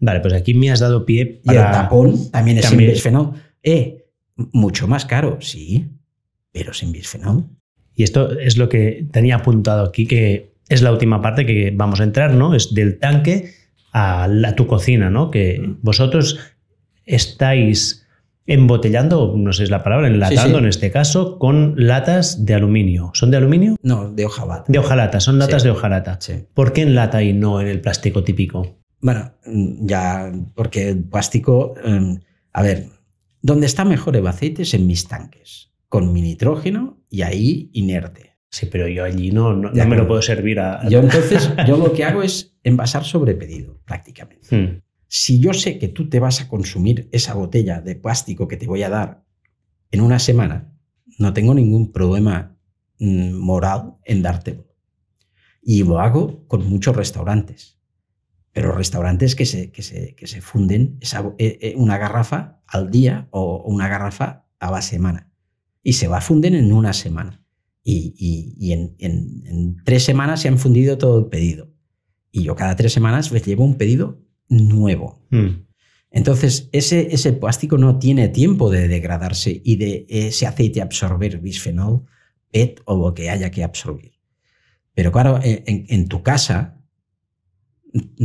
Vale, 0.00 0.20
pues 0.20 0.34
aquí 0.34 0.54
me 0.54 0.70
has 0.70 0.80
dado 0.80 1.06
pie 1.06 1.40
Y 1.44 1.50
el 1.50 1.56
para... 1.56 1.72
tapón 1.72 2.30
también 2.30 2.58
es 2.58 2.64
También. 2.64 2.90
sin 2.90 2.94
bisfenol. 2.94 3.32
Eh, 3.62 4.06
mucho 4.36 4.86
más 4.88 5.06
caro, 5.06 5.38
sí, 5.40 5.86
pero 6.52 6.74
sin 6.74 6.92
bisfenol. 6.92 7.44
Y 7.94 8.02
esto 8.02 8.38
es 8.38 8.58
lo 8.58 8.68
que 8.68 9.06
tenía 9.10 9.36
apuntado 9.36 9.84
aquí, 9.84 10.06
que 10.06 10.54
es 10.68 10.82
la 10.82 10.92
última 10.92 11.22
parte 11.22 11.46
que 11.46 11.72
vamos 11.74 12.00
a 12.00 12.04
entrar, 12.04 12.34
¿no? 12.34 12.54
Es 12.54 12.74
del 12.74 12.98
tanque 12.98 13.52
a, 13.92 14.28
la, 14.28 14.54
tu 14.54 14.66
cocina, 14.66 15.08
¿no? 15.08 15.30
Que 15.30 15.74
vosotros 15.80 16.38
estáis 17.04 18.05
embotellando, 18.46 19.34
no 19.36 19.52
sé 19.52 19.58
si 19.58 19.62
es 19.64 19.70
la 19.70 19.82
palabra, 19.82 20.06
enlatando 20.08 20.58
sí. 20.58 20.62
en 20.64 20.68
este 20.68 20.90
caso, 20.90 21.38
con 21.38 21.74
latas 21.76 22.44
de 22.44 22.54
aluminio. 22.54 23.10
¿Son 23.14 23.30
de 23.30 23.36
aluminio? 23.36 23.76
No, 23.82 24.10
de 24.12 24.24
hojalata. 24.26 24.64
De 24.68 24.78
hojalata, 24.78 25.20
son 25.20 25.38
latas 25.38 25.62
Sí. 25.62 25.68
de 25.68 25.72
hojalata. 25.72 26.18
¿Por 26.54 26.72
qué 26.72 26.82
en 26.82 26.94
lata 26.94 27.22
y 27.22 27.32
no 27.32 27.60
en 27.60 27.66
el 27.66 27.80
plástico 27.80 28.22
típico? 28.24 28.78
Bueno, 29.00 29.32
ya, 29.44 30.32
porque 30.54 30.90
el 30.90 31.04
plástico. 31.04 31.74
mm, 31.84 32.14
a 32.52 32.62
ver, 32.62 32.86
donde 33.42 33.66
está 33.66 33.84
mejor 33.84 34.16
el 34.16 34.26
aceite 34.26 34.62
es 34.62 34.74
en 34.74 34.86
mis 34.86 35.06
tanques, 35.08 35.72
con 35.88 36.12
mi 36.12 36.22
nitrógeno 36.22 36.98
y 37.10 37.22
ahí 37.22 37.70
inerte. 37.74 38.36
Sí, 38.50 38.66
pero 38.66 38.88
yo 38.88 39.04
allí 39.04 39.30
no, 39.32 39.52
no, 39.54 39.70
me 39.72 39.96
lo 39.96 40.06
puedo 40.08 40.22
servir 40.22 40.60
a... 40.60 40.88
Yo 40.88 41.00
entonces, 41.00 41.50
yo 41.66 41.76
lo 41.76 41.92
que 41.92 42.04
hago 42.04 42.22
es 42.22 42.56
envasar 42.62 43.04
sobre 43.04 43.34
pedido, 43.34 43.78
prácticamente. 43.84 44.56
Hmm. 44.56 44.80
Si 45.18 45.40
yo 45.40 45.54
sé 45.54 45.78
que 45.78 45.88
tú 45.88 46.10
te 46.10 46.20
vas 46.20 46.42
a 46.42 46.48
consumir 46.48 47.08
esa 47.10 47.32
botella 47.32 47.80
de 47.80 47.94
plástico 47.96 48.48
que 48.48 48.58
te 48.58 48.66
voy 48.66 48.82
a 48.82 48.90
dar 48.90 49.24
en 49.90 50.02
una 50.02 50.18
semana, 50.18 50.70
no 51.18 51.32
tengo 51.32 51.54
ningún 51.54 51.90
problema 51.90 52.54
mm, 52.98 53.32
moral 53.32 53.94
en 54.04 54.20
dártelo. 54.20 54.66
Y 55.62 55.84
lo 55.84 56.00
hago 56.00 56.46
con 56.48 56.68
muchos 56.68 56.94
restaurantes. 56.94 57.78
Pero 58.52 58.72
restaurantes 58.72 59.34
que 59.34 59.46
se, 59.46 59.70
que 59.72 59.80
se, 59.82 60.14
que 60.16 60.26
se 60.26 60.42
funden 60.42 60.98
eh, 61.38 61.58
eh, 61.62 61.74
una 61.78 61.96
garrafa 61.96 62.60
al 62.66 62.90
día 62.90 63.26
o 63.30 63.62
una 63.66 63.88
garrafa 63.88 64.44
a 64.58 64.70
la 64.70 64.82
semana. 64.82 65.32
Y 65.82 65.94
se 65.94 66.08
la 66.08 66.20
funden 66.20 66.54
en 66.54 66.74
una 66.74 66.92
semana. 66.92 67.42
Y, 67.82 68.14
y- 68.18 68.54
y 68.58 68.72
en, 68.72 68.96
en- 68.98 69.42
en 69.46 69.76
tres 69.82 70.04
semanas 70.04 70.42
se 70.42 70.48
han 70.48 70.58
fundido 70.58 70.98
todo 70.98 71.18
el 71.20 71.26
pedido. 71.26 71.72
Y 72.30 72.42
yo 72.42 72.54
cada 72.54 72.76
tres 72.76 72.92
semanas 72.92 73.32
les 73.32 73.46
llevo 73.46 73.64
un 73.64 73.76
pedido 73.76 74.25
nuevo. 74.48 75.22
Hmm. 75.30 75.66
Entonces, 76.10 76.68
ese, 76.72 77.14
ese 77.14 77.32
plástico 77.32 77.76
no 77.78 77.98
tiene 77.98 78.28
tiempo 78.28 78.70
de 78.70 78.88
degradarse 78.88 79.60
y 79.64 79.76
de 79.76 80.06
ese 80.08 80.46
aceite 80.46 80.80
absorber 80.80 81.38
bisfenol, 81.40 82.04
PET 82.50 82.80
o 82.86 82.96
lo 82.96 83.12
que 83.14 83.28
haya 83.28 83.50
que 83.50 83.64
absorber. 83.64 84.12
Pero 84.94 85.12
claro, 85.12 85.40
en, 85.42 85.84
en- 85.88 86.08
tu 86.08 86.22
casa 86.22 86.80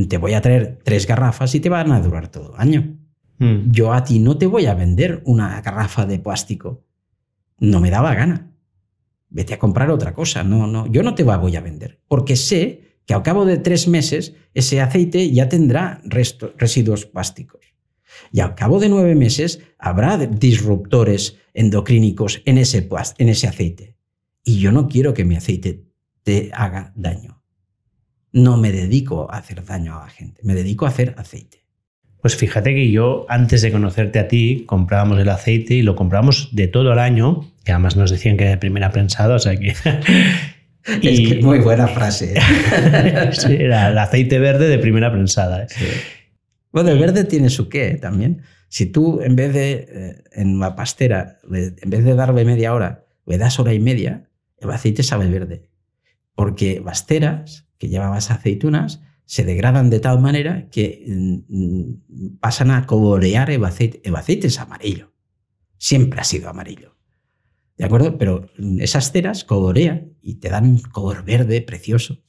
te 0.07 0.17
voy 0.17 0.33
a 0.33 0.41
traer 0.41 0.79
tres 0.83 1.05
garrafas 1.07 1.53
y 1.55 1.59
te 1.59 1.69
van 1.69 1.91
a 1.91 1.99
durar 2.01 2.29
todo 2.29 2.53
el 2.55 2.61
año. 2.61 2.97
Hmm. 3.39 3.71
Yo 3.71 3.93
a 3.93 4.03
ti 4.03 4.19
no 4.19 4.37
te 4.37 4.45
voy 4.47 4.67
a 4.67 4.73
vender 4.73 5.21
una 5.25 5.59
garrafa 5.61 6.05
de 6.05 6.19
plástico. 6.19 6.85
No 7.59 7.79
me 7.81 7.89
daba 7.89 8.13
gana. 8.15 8.53
Vete 9.29 9.53
a 9.53 9.59
comprar 9.59 9.89
otra 9.91 10.13
cosa. 10.13 10.43
No, 10.43 10.67
no, 10.67 10.87
yo 10.87 11.03
no 11.03 11.15
te 11.15 11.23
la 11.23 11.37
voy 11.37 11.55
a 11.55 11.61
vender. 11.61 11.99
Porque 12.07 12.35
sé 12.35 12.90
que 13.05 13.13
al 13.13 13.23
cabo 13.23 13.45
de 13.45 13.57
tres 13.57 13.87
meses 13.87 14.33
ese 14.53 14.81
aceite 14.81 15.31
ya 15.31 15.49
tendrá 15.49 16.01
resto- 16.03 16.53
residuos 16.57 17.05
plásticos. 17.05 17.61
Y 18.31 18.39
al 18.41 18.55
cabo 18.55 18.79
de 18.79 18.89
nueve 18.89 19.15
meses 19.15 19.61
habrá 19.79 20.17
disruptores 20.17 21.37
endocrínicos 21.53 22.41
en 22.45 22.57
ese, 22.57 22.87
en 23.17 23.29
ese 23.29 23.47
aceite. 23.47 23.95
Y 24.43 24.59
yo 24.59 24.71
no 24.71 24.87
quiero 24.87 25.13
que 25.13 25.25
mi 25.25 25.35
aceite 25.35 25.85
te 26.23 26.51
haga 26.53 26.93
daño. 26.95 27.41
No 28.31 28.57
me 28.57 28.71
dedico 28.71 29.29
a 29.31 29.37
hacer 29.37 29.65
daño 29.65 29.97
a 29.97 30.05
la 30.05 30.09
gente, 30.09 30.41
me 30.43 30.55
dedico 30.55 30.85
a 30.85 30.89
hacer 30.89 31.15
aceite. 31.17 31.65
Pues 32.21 32.35
fíjate 32.35 32.73
que 32.75 32.91
yo, 32.91 33.25
antes 33.29 33.63
de 33.63 33.71
conocerte 33.71 34.19
a 34.19 34.27
ti, 34.27 34.63
comprábamos 34.67 35.19
el 35.19 35.29
aceite 35.29 35.73
y 35.73 35.81
lo 35.81 35.95
compramos 35.95 36.49
de 36.53 36.67
todo 36.67 36.93
el 36.93 36.99
año, 36.99 37.51
que 37.65 37.71
además 37.71 37.95
nos 37.97 38.11
decían 38.11 38.37
que 38.37 38.45
de 38.45 38.57
primera 38.57 38.91
prensado, 38.91 39.35
o 39.35 39.39
sea 39.39 39.57
que... 39.57 39.73
Es 41.01 41.19
que 41.19 41.41
muy 41.41 41.59
buena 41.59 41.87
frase. 41.87 42.35
sí, 43.33 43.55
era 43.59 43.89
el 43.89 43.97
aceite 43.97 44.39
verde 44.39 44.67
de 44.67 44.79
primera 44.79 45.11
prensada. 45.11 45.63
¿eh? 45.63 45.67
Bueno, 46.71 46.89
el 46.89 46.99
verde 46.99 47.23
tiene 47.23 47.49
su 47.49 47.69
qué 47.69 47.97
también. 48.01 48.41
Si 48.67 48.85
tú, 48.85 49.21
en 49.21 49.35
vez 49.35 49.53
de, 49.53 49.87
eh, 49.89 50.23
en 50.31 50.59
la 50.59 50.75
pastera, 50.75 51.37
en 51.51 51.89
vez 51.89 52.05
de 52.05 52.15
darle 52.15 52.45
media 52.45 52.73
hora, 52.73 53.05
le 53.25 53.37
das 53.37 53.59
hora 53.59 53.73
y 53.73 53.79
media, 53.79 54.29
el 54.57 54.71
aceite 54.71 55.03
sabe 55.03 55.27
verde. 55.27 55.69
Porque 56.35 56.81
pasteras 56.83 57.67
que 57.77 57.89
llevabas 57.89 58.31
aceitunas 58.31 59.01
se 59.25 59.43
degradan 59.43 59.89
de 59.89 59.99
tal 59.99 60.19
manera 60.19 60.69
que 60.69 61.05
mm, 61.07 62.37
pasan 62.39 62.71
a 62.71 62.85
colorear 62.85 63.49
el 63.49 63.63
aceite. 63.65 64.01
El 64.03 64.15
aceite 64.15 64.47
es 64.47 64.59
amarillo. 64.59 65.13
Siempre 65.77 66.21
ha 66.21 66.23
sido 66.23 66.49
amarillo. 66.49 66.95
¿De 67.81 67.87
acuerdo? 67.87 68.19
Pero 68.19 68.45
esas 68.77 69.11
ceras 69.11 69.43
colorean 69.43 70.13
y 70.21 70.35
te 70.35 70.49
dan 70.49 70.65
un 70.65 70.77
color 70.77 71.25
verde 71.25 71.63
precioso. 71.63 72.19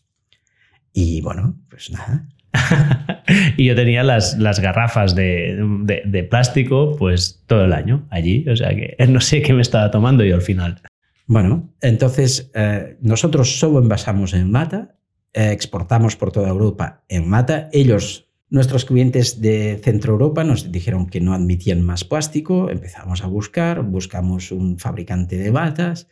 Y 0.94 1.20
bueno, 1.20 1.58
pues 1.68 1.90
nada. 1.90 2.26
y 3.58 3.66
yo 3.66 3.74
tenía 3.74 4.02
las, 4.02 4.38
las 4.38 4.60
garrafas 4.60 5.14
de, 5.14 6.26
plástico 6.30 6.96
pues 6.98 7.44
todo 7.46 7.66
el 7.66 7.74
año 7.74 8.06
allí. 8.08 8.48
O 8.48 8.56
sea 8.56 8.70
que 8.70 8.96
no 9.06 9.20
sé 9.20 9.42
qué 9.42 9.52
me 9.52 9.60
estaba 9.60 9.90
tomando 9.90 10.24
yo 10.24 10.36
al 10.36 10.40
final. 10.40 10.80
Bueno, 11.26 11.70
entonces 11.82 12.50
eh, 12.54 12.96
nosotros 13.02 13.58
solo 13.58 13.78
envasamos 13.78 14.32
en 14.32 14.50
mata, 14.50 14.96
eh, 15.34 15.50
exportamos 15.52 16.16
por 16.16 16.32
toda 16.32 16.48
Europa 16.48 17.04
en 17.10 17.28
mata. 17.28 17.68
Ellos, 17.72 18.26
nuestros 18.52 18.84
clientes 18.84 19.40
de 19.40 19.80
Centro 19.82 20.12
Europa, 20.12 20.44
nos 20.44 20.70
dijeron 20.70 21.06
que 21.06 21.22
no 21.22 21.32
admitían 21.32 21.80
más 21.80 22.04
plástico. 22.04 22.68
Empezamos 22.68 23.24
a 23.24 23.26
buscar, 23.26 23.82
buscamos 23.82 24.52
un 24.52 24.78
fabricante 24.78 25.38
de 25.38 25.50
batas, 25.50 26.06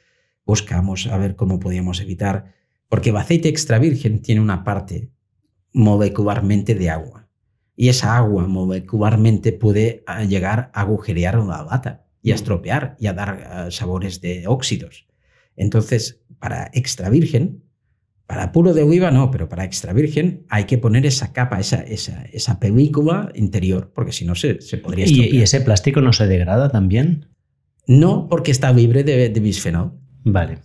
buscamos 0.47 1.07
a 1.07 1.19
ver 1.19 1.37
cómo 1.37 1.61
podíamos 1.61 2.01
evitar, 2.01 2.55
porque 2.89 3.11
el 3.11 3.19
aceite 3.19 3.51
extra 3.51 3.79
virgen 3.79 4.23
tiene 4.23 4.41
una 4.41 4.65
parte 4.65 5.11
molecularmente 5.75 6.75
de 6.75 6.89
agua. 6.89 7.29
Y 7.77 7.91
esa 7.91 8.17
agua 8.17 8.47
molecularmente 8.47 9.53
puede 9.53 10.03
ah, 10.07 10.25
llegar 10.25 10.71
a 10.73 10.81
agujerear 10.81 11.37
la 11.45 11.63
bata 11.63 12.07
y 12.23 12.33
a 12.33 12.37
estropear 12.37 12.97
y 12.99 13.09
a 13.09 13.13
dar 13.13 13.29
ah, 13.51 13.71
sabores 13.71 14.23
de 14.23 14.47
óxidos. 14.47 15.07
Entonces, 15.57 16.23
para 16.39 16.71
extra 16.73 17.11
virgen, 17.11 17.65
para 18.31 18.53
puro 18.53 18.73
de 18.73 18.85
oliva 18.85 19.11
no, 19.11 19.29
pero 19.33 19.49
para 19.49 19.65
extra 19.65 19.93
virgen 19.93 20.47
hay 20.51 20.63
que 20.63 20.79
poner 20.79 21.05
esa 21.05 21.33
capa, 21.33 21.59
esa, 21.59 21.81
esa, 21.81 22.23
esa 22.33 22.61
película 22.61 23.33
interior, 23.35 23.91
porque 23.93 24.13
si 24.13 24.25
no 24.25 24.37
se, 24.37 24.61
se 24.61 24.79
podría 24.79 25.07
estropear. 25.07 25.35
¿Y, 25.35 25.43
ese 25.43 25.61
plástico 25.63 26.01
no 26.01 26.13
se 26.13 26.29
degrada 26.29 26.71
también? 26.71 27.27
No, 27.89 28.29
porque 28.29 28.53
está 28.53 28.73
libre 28.73 29.03
de, 29.03 29.31
de 29.31 29.41
bisfenol. 29.41 29.99
Vale. 30.23 30.61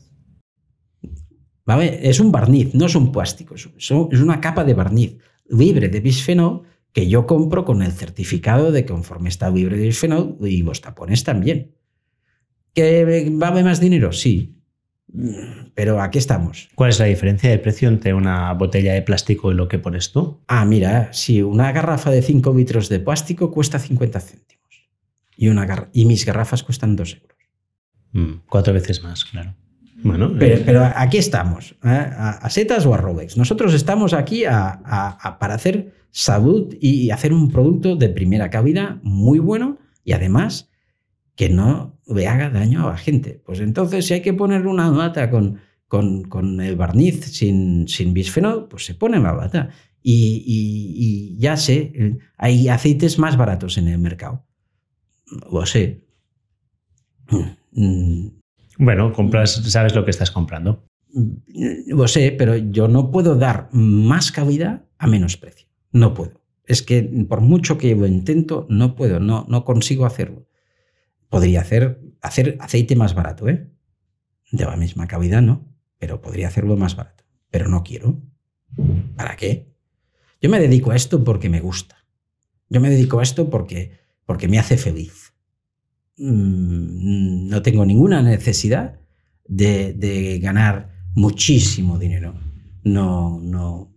Es 2.03 2.19
un 2.19 2.31
barniz, 2.31 2.75
no 2.75 2.85
es 2.85 2.93
un 2.93 3.11
plástico, 3.11 3.55
es 3.55 3.91
una 3.91 4.39
capa 4.39 4.63
de 4.63 4.75
barniz 4.75 5.17
libre 5.49 5.89
de 5.89 6.01
bisfenol 6.01 6.67
que 6.91 7.09
yo 7.09 7.25
compro 7.25 7.65
con 7.65 7.81
el 7.81 7.93
certificado 7.93 8.71
de 8.71 8.85
que 8.85 8.93
conforme 8.93 9.29
está 9.29 9.49
libre 9.49 9.75
de 9.75 9.87
bisfenol 9.87 10.37
y 10.41 10.61
los 10.61 10.81
tapones 10.81 11.23
también. 11.23 11.73
¿Que 12.75 13.27
vale 13.31 13.63
más 13.63 13.79
dinero? 13.79 14.11
Sí. 14.11 14.54
Pero 15.73 16.01
aquí 16.01 16.17
estamos. 16.17 16.69
¿Cuál 16.75 16.89
es 16.89 16.99
la 16.99 17.05
diferencia 17.05 17.49
de 17.49 17.59
precio 17.59 17.89
entre 17.89 18.13
una 18.13 18.53
botella 18.53 18.93
de 18.93 19.01
plástico 19.01 19.51
y 19.51 19.55
lo 19.55 19.67
que 19.67 19.79
pones 19.79 20.11
tú? 20.11 20.41
Ah, 20.47 20.65
mira, 20.65 21.11
si 21.13 21.41
una 21.41 21.71
garrafa 21.71 22.11
de 22.11 22.21
5 22.21 22.53
litros 22.53 22.89
de 22.89 22.99
plástico 22.99 23.51
cuesta 23.51 23.79
50 23.79 24.19
céntimos 24.19 24.89
y, 25.37 25.47
una 25.47 25.89
y 25.93 26.05
mis 26.05 26.25
garrafas 26.25 26.63
cuestan 26.63 26.95
2 26.95 27.13
euros. 27.21 27.37
Mm, 28.13 28.41
cuatro 28.47 28.73
veces 28.73 29.03
más, 29.03 29.25
claro. 29.25 29.53
Bueno, 30.03 30.31
eh, 30.39 30.61
pero, 30.65 30.83
aquí 30.95 31.17
estamos, 31.17 31.75
¿eh? 31.83 31.87
a, 31.87 32.49
setas 32.49 32.85
o 32.85 32.93
a 32.93 32.97
Rolex. 32.97 33.37
Nosotros 33.37 33.73
estamos 33.73 34.13
aquí 34.13 34.43
para 34.43 35.55
hacer 35.55 35.93
salud 36.11 36.75
y 36.79 37.09
hacer 37.09 37.33
un 37.33 37.51
producto 37.51 37.95
de 37.95 38.09
primera 38.09 38.49
calidad 38.49 38.97
muy 39.03 39.39
bueno 39.39 39.77
y 40.03 40.13
además 40.13 40.69
que 41.35 41.49
no 41.49 41.94
le 42.07 42.27
haga 42.27 42.49
daño 42.49 42.87
a 42.87 42.91
la 42.91 42.97
gente. 42.97 43.41
Pues 43.45 43.59
entonces, 43.59 44.05
si 44.05 44.15
hay 44.15 44.21
que 44.21 44.33
poner 44.33 44.67
una 44.67 44.89
lata 44.89 45.29
con, 45.29 45.59
con, 45.87 46.61
el 46.61 46.75
barniz 46.75 47.25
sin, 47.25 47.87
sin, 47.87 48.13
bisfenol, 48.13 48.67
pues 48.67 48.85
se 48.85 48.95
pone 48.95 49.19
la 49.19 49.33
lata. 49.33 49.69
Y, 50.01 50.43
y, 50.45 51.37
ya 51.39 51.57
sé, 51.57 52.19
hay 52.37 52.69
aceites 52.69 53.17
más 53.17 53.37
baratos 53.37 53.77
en 53.77 53.87
el 53.87 53.97
mercado. 53.97 54.45
Lo 55.51 55.65
sé. 55.65 56.05
Mm, 57.71 58.27
bueno, 58.77 59.11
compras, 59.13 59.53
sabes 59.65 59.95
lo 59.95 60.05
que 60.05 60.11
estás 60.11 60.31
comprando. 60.31 60.85
Lo 61.87 62.07
sé, 62.07 62.35
pero 62.37 62.55
yo 62.55 62.87
no 62.87 63.09
puedo 63.09 63.35
dar 63.35 63.69
más 63.71 64.31
cabida 64.31 64.85
a 64.97 65.07
menos 65.07 65.37
precio. 65.37 65.67
No 65.91 66.13
puedo. 66.13 66.41
Es 66.65 66.81
que 66.81 67.03
por 67.27 67.41
mucho 67.41 67.77
que 67.77 67.95
lo 67.95 68.05
intento, 68.05 68.65
no 68.69 68.95
puedo, 68.95 69.19
no, 69.19 69.45
no 69.47 69.63
consigo 69.63 70.05
hacerlo. 70.05 70.45
Podría 71.29 71.61
hacer, 71.61 72.01
hacer 72.21 72.57
aceite 72.59 72.95
más 72.95 73.13
barato, 73.13 73.47
¿eh? 73.49 73.69
De 74.51 74.65
la 74.65 74.75
misma 74.75 75.07
cavidad, 75.07 75.41
no, 75.41 75.67
pero 75.97 76.21
podría 76.21 76.47
hacerlo 76.47 76.77
más 76.77 76.95
barato. 76.95 77.23
Pero 77.49 77.67
no 77.67 77.83
quiero. 77.83 78.21
¿Para 79.15 79.35
qué? 79.35 79.73
Yo 80.41 80.49
me 80.49 80.59
dedico 80.59 80.91
a 80.91 80.95
esto 80.95 81.23
porque 81.23 81.49
me 81.49 81.59
gusta. 81.59 82.05
Yo 82.69 82.81
me 82.81 82.89
dedico 82.89 83.19
a 83.19 83.23
esto 83.23 83.49
porque, 83.49 83.91
porque 84.25 84.47
me 84.47 84.59
hace 84.59 84.77
feliz. 84.77 85.33
Mm, 86.17 87.49
no 87.49 87.61
tengo 87.61 87.85
ninguna 87.85 88.21
necesidad 88.21 88.99
de, 89.47 90.39
ganar 90.41 90.93
muchísimo 91.13 91.97
dinero. 91.97 92.35
No, 92.83 93.39
no. 93.41 93.91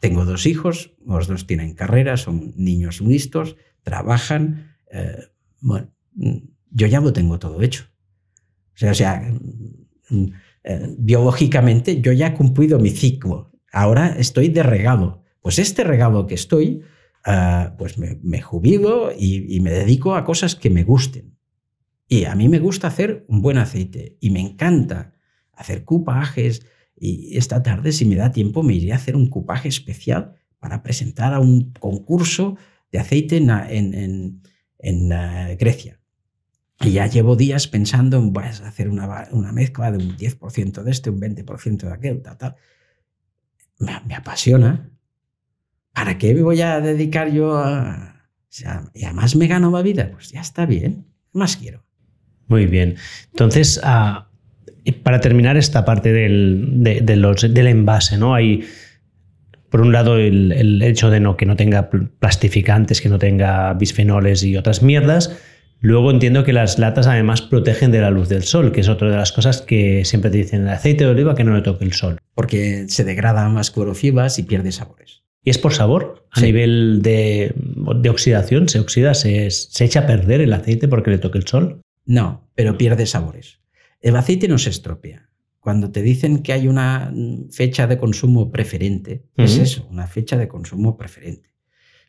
Tengo 0.00 0.24
dos 0.24 0.46
hijos, 0.46 0.92
los 1.04 1.26
dos 1.26 1.46
tienen 1.46 1.74
carrera, 1.74 2.16
son 2.16 2.54
niños 2.56 3.00
listos, 3.00 3.56
trabajan. 3.82 4.74
Eh, 4.90 5.28
bueno, 5.60 5.92
mm, 6.14 6.38
yo 6.70 6.86
ya 6.86 7.00
lo 7.00 7.12
tengo 7.12 7.38
todo 7.38 7.62
hecho. 7.62 7.84
O 8.82 8.94
sea, 8.94 9.22
mm, 10.08 10.26
eh, 10.64 10.94
biológicamente 10.98 12.00
yo 12.00 12.12
ya 12.12 12.28
he 12.28 12.34
cumplido 12.34 12.78
mi 12.78 12.90
ciclo. 12.90 13.52
Ahora 13.72 14.16
estoy 14.18 14.48
de 14.48 14.62
regalo. 14.62 15.22
Pues 15.42 15.58
este 15.58 15.84
regalo 15.84 16.26
que 16.26 16.34
estoy, 16.34 16.82
ah, 17.24 17.74
pues 17.78 17.96
me, 17.98 18.40
jubilo 18.40 19.10
y 19.16 19.60
me 19.60 19.70
dedico 19.70 20.14
a 20.14 20.24
cosas 20.24 20.54
que 20.54 20.70
me 20.70 20.84
gusten. 20.84 21.40
Y 22.12 22.24
a 22.24 22.34
mí 22.34 22.48
me 22.48 22.58
gusta 22.58 22.88
hacer 22.88 23.24
un 23.28 23.40
buen 23.40 23.56
aceite 23.56 24.16
y 24.20 24.30
me 24.30 24.40
encanta 24.40 25.14
hacer 25.52 25.84
cupajes. 25.84 26.66
Y 26.96 27.36
esta 27.36 27.62
tarde, 27.62 27.92
si 27.92 28.04
me 28.04 28.16
da 28.16 28.32
tiempo, 28.32 28.64
me 28.64 28.74
iré 28.74 28.92
a 28.92 28.96
hacer 28.96 29.14
un 29.14 29.28
cupaje 29.28 29.68
especial 29.68 30.34
para 30.58 30.82
presentar 30.82 31.32
a 31.32 31.38
un 31.38 31.72
concurso 31.72 32.56
de 32.90 32.98
aceite 32.98 33.36
en, 33.36 33.48
en, 33.48 34.42
en, 34.80 35.12
eh, 35.12 35.56
Grecia. 35.58 35.99
Y 36.82 36.92
ya 36.92 37.06
llevo 37.06 37.36
días 37.36 37.68
pensando 37.68 38.16
en 38.16 38.32
voy 38.32 38.44
a 38.44 38.48
hacer 38.48 38.88
una, 38.88 39.28
una, 39.32 39.52
mezcla 39.52 39.92
de 39.92 39.98
un 39.98 40.16
10% 40.16 40.82
de 40.82 40.90
este, 40.90 41.10
un 41.10 41.20
20% 41.20 41.76
de 41.76 41.92
aquel, 41.92 42.22
tal, 42.22 42.38
tal. 42.38 42.56
Me, 43.78 44.14
apasiona. 44.14 44.90
¿Para 45.92 46.16
qué 46.16 46.34
me 46.34 46.42
voy 46.42 46.62
a 46.62 46.80
dedicar 46.80 47.30
yo 47.30 47.58
a...? 47.58 48.16
O 48.26 48.52
sea, 48.52 48.90
y 48.94 49.04
además 49.04 49.36
me 49.36 49.46
gano 49.46 49.70
la 49.70 49.82
vida, 49.82 50.10
pues 50.10 50.30
ya 50.30 50.40
está 50.40 50.66
bien. 50.66 51.06
¿Qué 51.32 51.38
más 51.38 51.56
quiero? 51.56 51.84
Muy 52.48 52.66
bien. 52.66 52.96
Entonces, 53.30 53.80
ah, 53.84 54.28
para 55.02 55.20
terminar 55.20 55.56
esta 55.56 55.84
parte 55.84 56.12
del, 56.12 56.82
del 56.82 57.66
envase, 57.66 58.16
¿no? 58.16 58.34
Hay, 58.34 58.64
por 59.68 59.82
un 59.82 59.92
lado, 59.92 60.16
el, 60.16 60.82
hecho 60.82 61.10
de 61.10 61.20
no, 61.20 61.36
que 61.36 61.46
no 61.46 61.56
tenga 61.56 61.90
plastificantes, 61.90 63.00
que 63.00 63.08
no 63.08 63.18
tenga 63.18 63.72
bisfenoles 63.74 64.42
y 64.42 64.56
otras 64.56 64.82
mierdas. 64.82 65.36
Luego 65.80 66.10
entiendo 66.10 66.44
que 66.44 66.52
las 66.52 66.78
latas 66.78 67.06
además 67.06 67.40
protegen 67.40 67.90
de 67.90 68.00
la 68.00 68.10
luz 68.10 68.28
del 68.28 68.42
sol, 68.42 68.70
que 68.70 68.80
es 68.80 68.88
otra 68.88 69.10
de 69.10 69.16
las 69.16 69.32
cosas 69.32 69.62
que 69.62 70.04
siempre 70.04 70.30
te 70.30 70.38
dicen, 70.38 70.62
el 70.62 70.68
aceite 70.68 71.04
de 71.04 71.10
oliva 71.10 71.34
que 71.34 71.44
no 71.44 71.54
le 71.54 71.62
toque 71.62 71.84
el 71.84 71.94
sol. 71.94 72.18
Porque 72.34 72.86
se 72.88 73.04
degrada 73.04 73.48
más 73.48 73.70
clorofibras 73.70 74.38
y 74.38 74.42
pierde 74.42 74.72
sabores. 74.72 75.22
¿Y 75.42 75.48
es 75.48 75.56
por 75.56 75.72
sabor? 75.72 76.26
A 76.32 76.42
nivel 76.42 77.00
de, 77.02 77.54
oxidación, 78.10 78.68
¿se 78.68 78.78
oxida, 78.78 79.14
se, 79.14 79.50
se 79.50 79.84
echa 79.84 80.00
a 80.00 80.06
perder 80.06 80.42
el 80.42 80.52
aceite 80.52 80.86
porque 80.86 81.10
le 81.10 81.18
toque 81.18 81.38
el 81.38 81.46
sol? 81.46 81.80
No, 82.04 82.46
pero 82.54 82.76
pierde 82.76 83.06
sabores. 83.06 83.60
El 84.00 84.16
aceite 84.16 84.48
no 84.48 84.58
se 84.58 84.70
estropea. 84.70 85.30
Cuando 85.60 85.90
te 85.90 86.02
dicen 86.02 86.42
que 86.42 86.52
hay 86.52 86.68
una 86.68 87.12
fecha 87.50 87.86
de 87.86 87.98
consumo 87.98 88.50
preferente, 88.50 89.24
es 89.36 89.58
eso, 89.58 89.86
una 89.90 90.06
fecha 90.06 90.36
de 90.36 90.48
consumo 90.48 90.96
preferente. 90.96 91.50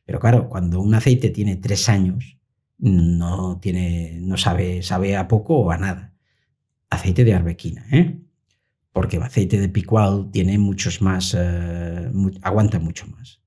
Pero 0.05 0.19
claro, 0.19 0.49
cuando 0.49 0.79
un 0.81 0.93
aceite 0.95 1.29
tiene 1.29 1.57
tres 1.57 1.89
años, 1.89 2.37
no, 2.81 3.59
tiene, 3.61 4.17
no 4.21 4.35
sabe, 4.37 4.81
sabe 4.83 5.15
a 5.15 5.27
poco 5.27 5.57
o 5.57 5.71
a 5.71 5.77
nada. 5.77 6.13
Aceite 6.89 7.23
de 7.23 7.33
arbequina, 7.33 7.85
¿eh? 7.91 8.17
porque 8.91 9.15
el 9.15 9.23
aceite 9.23 9.57
de 9.59 9.69
picual 9.69 10.29
tiene 10.33 10.57
muchos 10.57 11.01
más, 11.01 11.33
eh, 11.39 12.09
mu- 12.13 12.31
aguanta 12.41 12.77
mucho 12.79 13.07
más. 13.07 13.39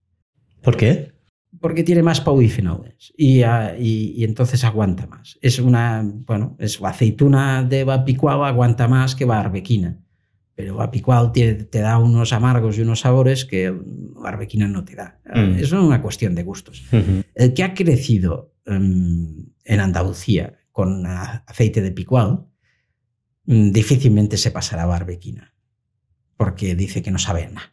¿Por 0.62 0.78
qué? 0.78 1.12
Porque 1.60 1.82
tiene 1.84 2.02
más 2.02 2.22
polifenoles 2.22 3.12
y, 3.18 3.42
ah, 3.42 3.74
y- 3.78 4.14
y 4.16 4.24
entonces 4.24 4.64
aguanta 4.64 5.06
más. 5.06 5.38
Es 5.42 5.58
una, 5.58 6.02
bueno, 6.04 6.56
es 6.58 6.80
aceituna 6.82 7.62
de 7.62 7.84
picual 8.06 8.42
aguanta 8.44 8.88
más 8.88 9.14
que 9.14 9.26
la 9.26 9.40
arbequina. 9.40 10.00
Pero 10.54 10.78
la 10.78 10.90
picual 10.90 11.32
te, 11.32 11.52
te 11.54 11.80
da 11.80 11.98
unos 11.98 12.32
amargos 12.32 12.78
y 12.78 12.82
unos 12.82 13.00
sabores 13.00 13.44
que 13.44 13.74
la 14.22 14.28
arbequina 14.30 14.66
no 14.68 14.84
te 14.84 14.94
da. 14.94 15.20
Mm. 15.26 15.58
Es 15.58 15.72
una 15.72 16.00
cuestión 16.00 16.34
de 16.34 16.44
gustos. 16.44 16.84
El 17.34 17.52
que 17.54 17.64
ha 17.64 17.74
crecido 17.74 18.53
em, 18.66 19.46
en 19.64 19.80
Andalucía 19.80 20.58
con 20.72 21.06
aceite 21.06 21.82
de 21.82 21.92
picual 21.92 22.46
mm, 23.46 23.70
difícilmente 23.70 24.36
se 24.36 24.50
pasará 24.50 24.82
a 24.82 24.86
barbequina, 24.86 25.54
porque 26.36 26.74
dice 26.74 27.02
que 27.02 27.10
no 27.12 27.18
sabe 27.18 27.48
nada. 27.48 27.70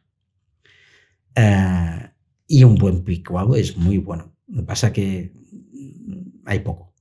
Eh, 1.35 2.11
y 2.47 2.63
un 2.63 2.75
buen 2.75 3.03
picual 3.03 3.55
es 3.55 3.77
muy 3.77 3.97
bueno. 3.97 4.35
Lo 4.47 4.61
que 4.61 4.67
pasa 4.67 4.93
que 4.93 5.33
mm, 5.33 6.41
hay 6.45 6.59
poco. 6.59 6.93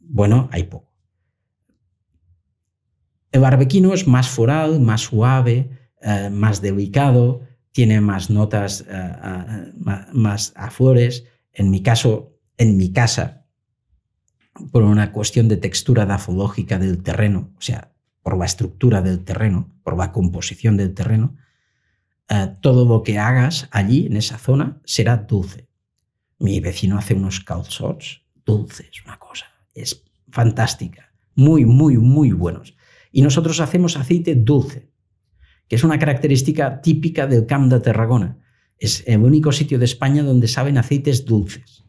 Bueno, 0.00 0.48
hay 0.52 0.64
poco. 0.64 0.92
El 3.32 3.40
barbequino 3.40 3.94
es 3.94 4.06
más 4.06 4.28
foral, 4.28 4.80
más 4.80 5.00
suave, 5.00 5.70
eh, 6.02 6.30
más 6.30 6.60
delicado, 6.60 7.40
tiene 7.72 8.00
más 8.00 8.30
notas 8.30 8.84
eh, 8.88 9.72
más 10.12 10.52
a 10.54 10.70
flores. 10.70 11.24
En 11.52 11.70
mi 11.70 11.82
caso, 11.82 12.33
en 12.56 12.76
mi 12.76 12.92
casa, 12.92 13.46
por 14.70 14.82
una 14.82 15.12
cuestión 15.12 15.48
de 15.48 15.56
textura 15.56 16.06
dafológica 16.06 16.78
del 16.78 17.02
terreno, 17.02 17.52
o 17.56 17.60
sea, 17.60 17.92
por 18.22 18.38
la 18.38 18.46
estructura 18.46 19.02
del 19.02 19.24
terreno, 19.24 19.74
por 19.82 19.96
la 19.96 20.12
composición 20.12 20.76
del 20.76 20.94
terreno, 20.94 21.36
eh, 22.28 22.56
todo 22.60 22.86
lo 22.86 23.02
que 23.02 23.18
hagas 23.18 23.68
allí, 23.70 24.06
en 24.06 24.16
esa 24.16 24.38
zona, 24.38 24.80
será 24.84 25.16
dulce. 25.18 25.68
Mi 26.38 26.60
vecino 26.60 26.98
hace 26.98 27.14
unos 27.14 27.40
calzots 27.40 28.22
dulces, 28.44 29.04
una 29.04 29.18
cosa, 29.18 29.46
es 29.74 30.04
fantástica, 30.30 31.12
muy, 31.34 31.64
muy, 31.64 31.98
muy 31.98 32.32
buenos. 32.32 32.76
Y 33.12 33.22
nosotros 33.22 33.60
hacemos 33.60 33.96
aceite 33.96 34.34
dulce, 34.34 34.90
que 35.68 35.76
es 35.76 35.84
una 35.84 35.98
característica 35.98 36.80
típica 36.80 37.26
del 37.26 37.46
Camp 37.46 37.70
de 37.70 37.80
Tarragona. 37.80 38.38
Es 38.78 39.04
el 39.06 39.22
único 39.22 39.52
sitio 39.52 39.78
de 39.78 39.84
España 39.84 40.22
donde 40.22 40.48
saben 40.48 40.78
aceites 40.78 41.24
dulces 41.24 41.84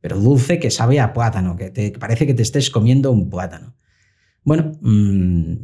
pero 0.00 0.18
dulce 0.18 0.58
que 0.58 0.70
sabe 0.70 1.00
a 1.00 1.12
plátano, 1.12 1.56
que 1.56 1.70
te 1.70 1.92
que 1.92 1.98
parece 1.98 2.26
que 2.26 2.34
te 2.34 2.42
estés 2.42 2.70
comiendo 2.70 3.12
un 3.12 3.30
plátano. 3.30 3.74
Bueno, 4.42 4.72
mm, 4.80 5.54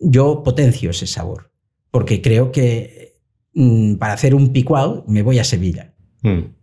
yo 0.00 0.42
potencio 0.42 0.90
ese 0.90 1.06
sabor, 1.06 1.52
porque 1.90 2.20
creo 2.20 2.50
que 2.50 3.20
mm, 3.54 3.94
para 3.96 4.14
hacer 4.14 4.34
un 4.34 4.52
picual 4.52 5.04
me 5.06 5.22
voy 5.22 5.38
a 5.38 5.44
Sevilla. 5.44 5.94
Mm. 6.22 6.54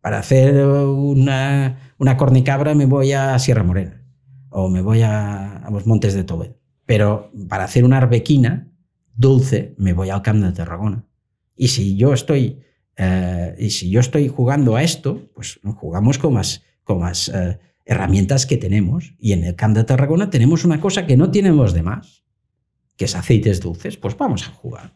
Para 0.00 0.18
hacer 0.18 0.66
una, 0.66 1.94
una 1.98 2.16
cornicabra 2.16 2.74
me 2.74 2.86
voy 2.86 3.12
a 3.12 3.38
Sierra 3.38 3.62
Morena 3.62 4.02
o 4.50 4.68
me 4.68 4.82
voy 4.82 5.02
a, 5.02 5.56
a 5.58 5.70
los 5.70 5.86
Montes 5.86 6.14
de 6.14 6.24
Toledo. 6.24 6.56
Pero 6.84 7.32
para 7.48 7.64
hacer 7.64 7.84
una 7.84 7.98
arbequina 7.98 8.70
dulce 9.14 9.74
me 9.78 9.92
voy 9.92 10.10
al 10.10 10.22
Camp 10.22 10.44
de 10.44 10.52
Tarragona. 10.52 11.06
Y 11.56 11.68
si 11.68 11.96
yo 11.96 12.12
estoy, 12.12 12.60
eh, 12.96 13.54
y 13.58 13.70
si 13.70 13.90
yo 13.90 14.00
estoy 14.00 14.28
jugando 14.28 14.76
a 14.76 14.82
esto, 14.82 15.28
pues 15.34 15.60
jugamos 15.76 16.18
con 16.18 16.34
las, 16.34 16.62
con 16.84 17.00
las 17.00 17.28
eh, 17.28 17.58
herramientas 17.84 18.46
que 18.46 18.56
tenemos. 18.56 19.14
Y 19.18 19.32
en 19.32 19.44
el 19.44 19.56
Camp 19.56 19.76
de 19.76 19.84
Tarragona 19.84 20.30
tenemos 20.30 20.64
una 20.64 20.80
cosa 20.80 21.06
que 21.06 21.16
no 21.16 21.30
tienen 21.30 21.56
los 21.56 21.74
demás, 21.74 22.24
que 22.96 23.06
es 23.06 23.14
aceites 23.14 23.60
dulces. 23.60 23.96
Pues 23.96 24.16
vamos 24.16 24.46
a 24.48 24.52
jugar. 24.52 24.92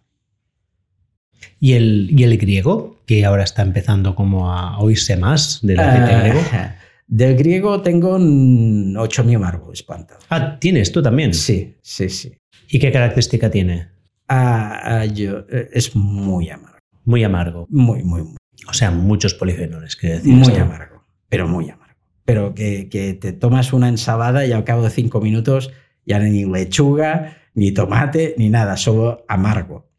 ¿Y 1.60 1.72
el, 1.72 2.08
¿Y 2.16 2.24
el 2.24 2.36
griego? 2.38 3.00
Que 3.06 3.24
ahora 3.24 3.44
está 3.44 3.62
empezando 3.62 4.14
como 4.14 4.52
a 4.52 4.78
oírse 4.78 5.16
más 5.16 5.60
del 5.62 5.80
aceite 5.80 6.12
Ah, 6.12 6.20
griego. 6.20 6.40
Del 7.10 7.36
griego 7.36 7.80
tengo 7.80 8.18
mm, 8.18 8.96
8.000 8.96 9.46
árboles 9.46 9.82
plantados. 9.82 10.24
Ah, 10.28 10.58
¿tienes 10.60 10.92
tú 10.92 11.02
también? 11.02 11.32
Sí, 11.32 11.74
sí, 11.80 12.10
sí. 12.10 12.36
¿Y 12.68 12.78
qué 12.78 12.92
característica 12.92 13.50
tiene? 13.50 13.88
Ah, 14.28 14.78
ah, 14.84 15.04
yo, 15.06 15.46
eh, 15.50 15.70
es 15.72 15.96
muy 15.96 16.50
amargo. 16.50 16.77
Muy 17.08 17.24
amargo. 17.24 17.66
Muy, 17.70 18.02
muy, 18.02 18.22
muy, 18.22 18.36
O 18.68 18.74
sea, 18.74 18.90
muchos 18.90 19.32
polifenoles, 19.32 19.96
quiero 19.96 20.16
decir. 20.16 20.30
muy 20.30 20.54
amargo. 20.56 21.06
Pero 21.30 21.48
muy 21.48 21.70
amargo. 21.70 21.96
Pero 22.26 22.54
que, 22.54 22.90
que 22.90 23.14
te 23.14 23.32
tomas 23.32 23.72
una 23.72 23.88
ensalada 23.88 24.44
y 24.44 24.52
al 24.52 24.64
cabo 24.64 24.82
de 24.82 24.90
cinco 24.90 25.18
minutos 25.22 25.72
ya 26.04 26.18
no 26.18 26.26
hay 26.26 26.32
ni 26.32 26.44
lechuga, 26.44 27.38
ni 27.54 27.72
tomate, 27.72 28.34
ni 28.36 28.50
nada, 28.50 28.76
solo 28.76 29.24
amargo. 29.26 29.90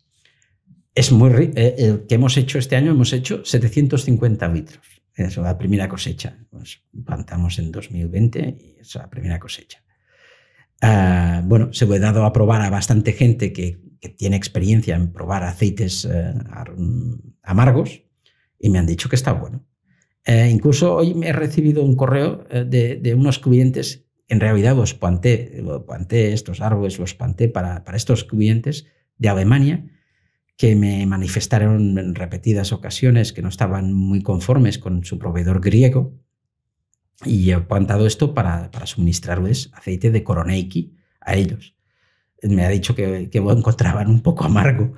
Es 0.94 1.12
muy 1.12 1.32
rico. 1.32 1.54
el 1.56 2.06
que 2.06 2.14
hemos 2.14 2.38
hecho 2.38 2.60
este 2.60 2.76
año, 2.76 2.92
hemos 2.92 3.12
hecho 3.12 3.44
750 3.44 4.48
litros. 4.50 4.86
Es 5.16 5.36
la 5.38 5.58
primera 5.58 5.90
cosecha. 5.90 6.38
Pues 6.52 6.84
plantamos 7.04 7.58
en 7.58 7.72
2020 7.72 8.58
y 8.60 8.80
es 8.82 8.94
la 8.94 9.10
primera 9.10 9.40
cosecha. 9.40 9.84
Ah, 10.80 11.42
bueno, 11.44 11.74
se 11.74 11.88
lo 11.88 11.96
he 11.96 12.00
dado 12.00 12.24
a 12.24 12.32
probar 12.32 12.62
a 12.62 12.70
bastante 12.70 13.14
gente 13.14 13.52
que, 13.52 13.80
que 14.00 14.10
tiene 14.10 14.36
experiencia 14.36 14.96
en 14.96 15.12
probar 15.12 15.44
aceites 15.44 16.06
eh, 16.06 16.34
ar- 16.52 16.76
amargos 17.44 18.04
y 18.60 18.70
me 18.70 18.80
han 18.80 18.86
dicho 18.86 19.10
que 19.10 19.16
está 19.16 19.34
bueno. 19.34 19.66
Eh, 20.26 20.50
incluso 20.52 20.96
hoy 20.96 21.14
me 21.14 21.30
he 21.30 21.34
recibido 21.34 21.84
un 21.84 21.96
correo 21.96 22.46
eh, 22.50 22.66
de, 23.02 23.14
unos 23.16 23.40
clientes, 23.40 24.06
en 24.28 24.40
realidad 24.40 24.76
los 24.76 24.94
planté, 24.94 25.62
los 25.64 25.84
planté 25.84 26.34
estos 26.34 26.62
árboles, 26.62 27.00
los 27.00 27.16
planté 27.16 27.48
para, 27.48 27.84
para 27.84 27.98
estos 27.98 28.24
clientes 28.26 28.86
de 29.18 29.30
Alemania, 29.30 29.86
que 30.56 30.76
me 30.76 31.06
manifestaron 31.06 31.98
en 31.98 32.16
repetidas 32.16 32.74
ocasiones 32.74 33.32
que 33.32 33.42
no 33.42 33.48
estaban 33.50 33.94
muy 33.94 34.22
conformes 34.22 34.78
con 34.78 35.06
su 35.06 35.18
proveedor 35.18 35.62
griego. 35.62 36.14
Y 37.26 37.52
he 37.52 37.60
plantado 37.60 38.06
esto 38.06 38.34
para, 38.34 38.70
para 38.72 38.86
suministrarles 38.86 39.72
aceite 39.74 40.12
de 40.12 40.24
Koroneiki 40.24 40.96
a 41.22 41.36
ellos. 41.36 41.76
Me 42.44 42.64
ha 42.64 42.70
dicho 42.70 42.96
que, 42.96 43.30
que 43.30 43.40
lo 43.40 43.52
encontraban 43.52 44.10
un 44.10 44.22
poco 44.22 44.46
amargo, 44.46 44.94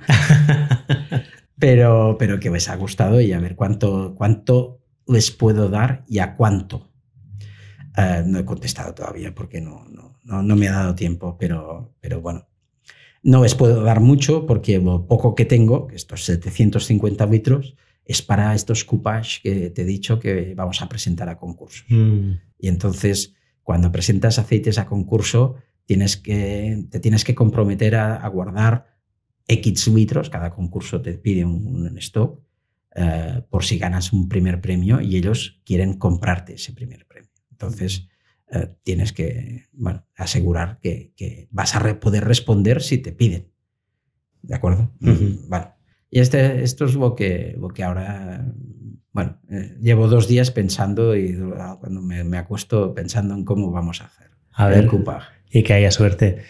pero, 1.58 2.16
pero 2.18 2.38
que 2.38 2.50
les 2.50 2.68
ha 2.68 2.76
gustado 2.76 3.20
y 3.20 3.32
a 3.32 3.40
ver 3.40 3.56
cuánto, 3.56 4.14
cuánto 4.16 4.80
les 5.06 5.30
puedo 5.30 5.68
dar 5.68 6.04
y 6.06 6.18
a 6.18 6.36
cuánto. 6.36 6.90
Eh, 7.96 8.22
no 8.26 8.38
he 8.38 8.44
contestado 8.44 8.94
todavía 8.94 9.34
porque 9.34 9.60
no, 9.60 9.84
no, 9.90 10.18
no, 10.24 10.42
no 10.42 10.56
me 10.56 10.68
ha 10.68 10.72
dado 10.72 10.94
tiempo, 10.94 11.36
pero, 11.38 11.94
pero 12.00 12.20
bueno. 12.20 12.48
No 13.24 13.42
les 13.42 13.54
puedo 13.54 13.82
dar 13.82 14.00
mucho 14.00 14.46
porque 14.46 14.78
lo 14.78 15.06
poco 15.06 15.34
que 15.34 15.44
tengo, 15.44 15.88
estos 15.92 16.24
750 16.24 17.24
litros, 17.26 17.76
es 18.04 18.20
para 18.20 18.54
estos 18.54 18.84
coupage 18.84 19.40
que 19.42 19.70
te 19.70 19.82
he 19.82 19.84
dicho 19.84 20.18
que 20.18 20.54
vamos 20.56 20.82
a 20.82 20.88
presentar 20.88 21.28
a 21.28 21.38
concursos. 21.38 21.84
Mm. 21.88 22.32
Y 22.58 22.68
entonces, 22.68 23.34
cuando 23.62 23.92
presentas 23.92 24.38
aceites 24.38 24.78
a 24.78 24.86
concurso, 24.86 25.56
tienes 25.86 26.16
que, 26.16 26.86
te 26.90 27.00
tienes 27.00 27.24
que 27.24 27.34
comprometer 27.34 27.96
a, 27.96 28.16
a 28.16 28.28
guardar 28.28 28.96
X 29.46 29.88
litros, 29.88 30.30
cada 30.30 30.50
concurso 30.50 31.00
te 31.02 31.14
pide 31.14 31.44
un, 31.44 31.66
un 31.86 31.98
stock, 31.98 32.40
eh, 32.94 33.42
por 33.50 33.64
si 33.64 33.78
ganas 33.78 34.12
un 34.12 34.28
primer 34.28 34.60
premio 34.60 35.00
y 35.00 35.16
ellos 35.16 35.60
quieren 35.64 35.94
comprarte 35.98 36.54
ese 36.54 36.72
primer 36.72 37.06
premio. 37.06 37.30
Entonces, 37.50 38.08
eh, 38.50 38.68
tienes 38.82 39.12
que 39.12 39.64
bueno, 39.72 40.04
asegurar 40.16 40.78
que, 40.80 41.12
que 41.16 41.48
vas 41.50 41.74
a 41.74 41.78
re- 41.78 41.94
poder 41.94 42.24
responder 42.24 42.82
si 42.82 42.98
te 42.98 43.12
piden. 43.12 43.48
¿De 44.42 44.54
acuerdo? 44.54 44.92
Ujú. 45.00 45.46
Bueno, 45.48 45.72
y 46.10 46.20
este, 46.20 46.62
esto 46.62 46.84
es 46.84 46.94
lo 46.94 47.14
que, 47.14 47.56
lo 47.58 47.68
que 47.68 47.82
ahora, 47.84 48.44
bueno, 49.12 49.40
eh, 49.48 49.76
llevo 49.80 50.08
dos 50.08 50.28
días 50.28 50.50
pensando 50.50 51.16
y 51.16 51.38
ah, 51.56 51.76
cuando 51.80 52.02
me, 52.02 52.24
me 52.24 52.38
acuesto 52.38 52.92
pensando 52.94 53.34
en 53.34 53.44
cómo 53.44 53.70
vamos 53.70 54.00
a 54.02 54.06
hacer 54.06 54.30
A 54.52 54.66
el 54.68 54.72
ver, 54.82 54.86
coupage. 54.88 55.26
Y 55.52 55.62
que 55.62 55.74
haya 55.74 55.90
suerte. 55.90 56.42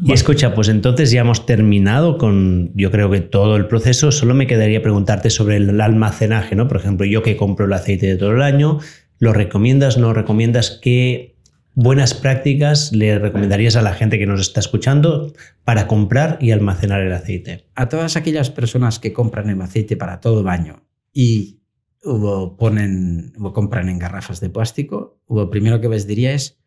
Y 0.00 0.12
escucha, 0.12 0.54
pues 0.54 0.68
entonces 0.68 1.10
ya 1.10 1.20
hemos 1.20 1.44
terminado 1.44 2.16
con, 2.16 2.72
yo 2.74 2.90
creo 2.90 3.10
que 3.10 3.20
todo 3.20 3.56
el 3.56 3.66
proceso. 3.66 4.10
Solo 4.10 4.34
me 4.34 4.46
quedaría 4.46 4.82
preguntarte 4.82 5.28
sobre 5.28 5.56
el 5.56 5.80
almacenaje, 5.80 6.54
¿no? 6.54 6.66
Por 6.66 6.78
ejemplo, 6.78 7.04
yo 7.04 7.22
que 7.22 7.36
compro 7.36 7.66
el 7.66 7.72
aceite 7.74 8.06
de 8.06 8.16
todo 8.16 8.32
el 8.32 8.42
año, 8.42 8.78
¿lo 9.18 9.34
recomiendas, 9.34 9.98
no 9.98 10.14
recomiendas? 10.14 10.78
¿Qué 10.80 11.36
buenas 11.74 12.14
prácticas 12.14 12.92
le 12.92 13.18
recomendarías 13.18 13.76
a 13.76 13.82
la 13.82 13.92
gente 13.92 14.18
que 14.18 14.26
nos 14.26 14.40
está 14.40 14.60
escuchando 14.60 15.32
para 15.64 15.86
comprar 15.86 16.38
y 16.40 16.52
almacenar 16.52 17.02
el 17.02 17.12
aceite? 17.12 17.66
a 17.74 17.88
todas 17.88 18.16
aquellas 18.16 18.50
personas 18.50 18.98
que 18.98 19.12
compran 19.12 19.50
el 19.50 19.60
aceite 19.60 19.96
para 19.96 20.20
todo 20.20 20.40
el 20.40 20.48
año 20.48 20.82
y 21.12 21.60
lo 22.02 22.56
ponen, 22.56 23.32
lo 23.38 23.52
compran 23.52 23.88
en 23.88 23.98
garrafas 23.98 24.40
de 24.40 24.50
plástico, 24.50 25.20
lo 25.28 25.50
primero 25.50 25.80
que 25.80 25.88
les 25.88 26.06
diría 26.06 26.32
es, 26.32 26.61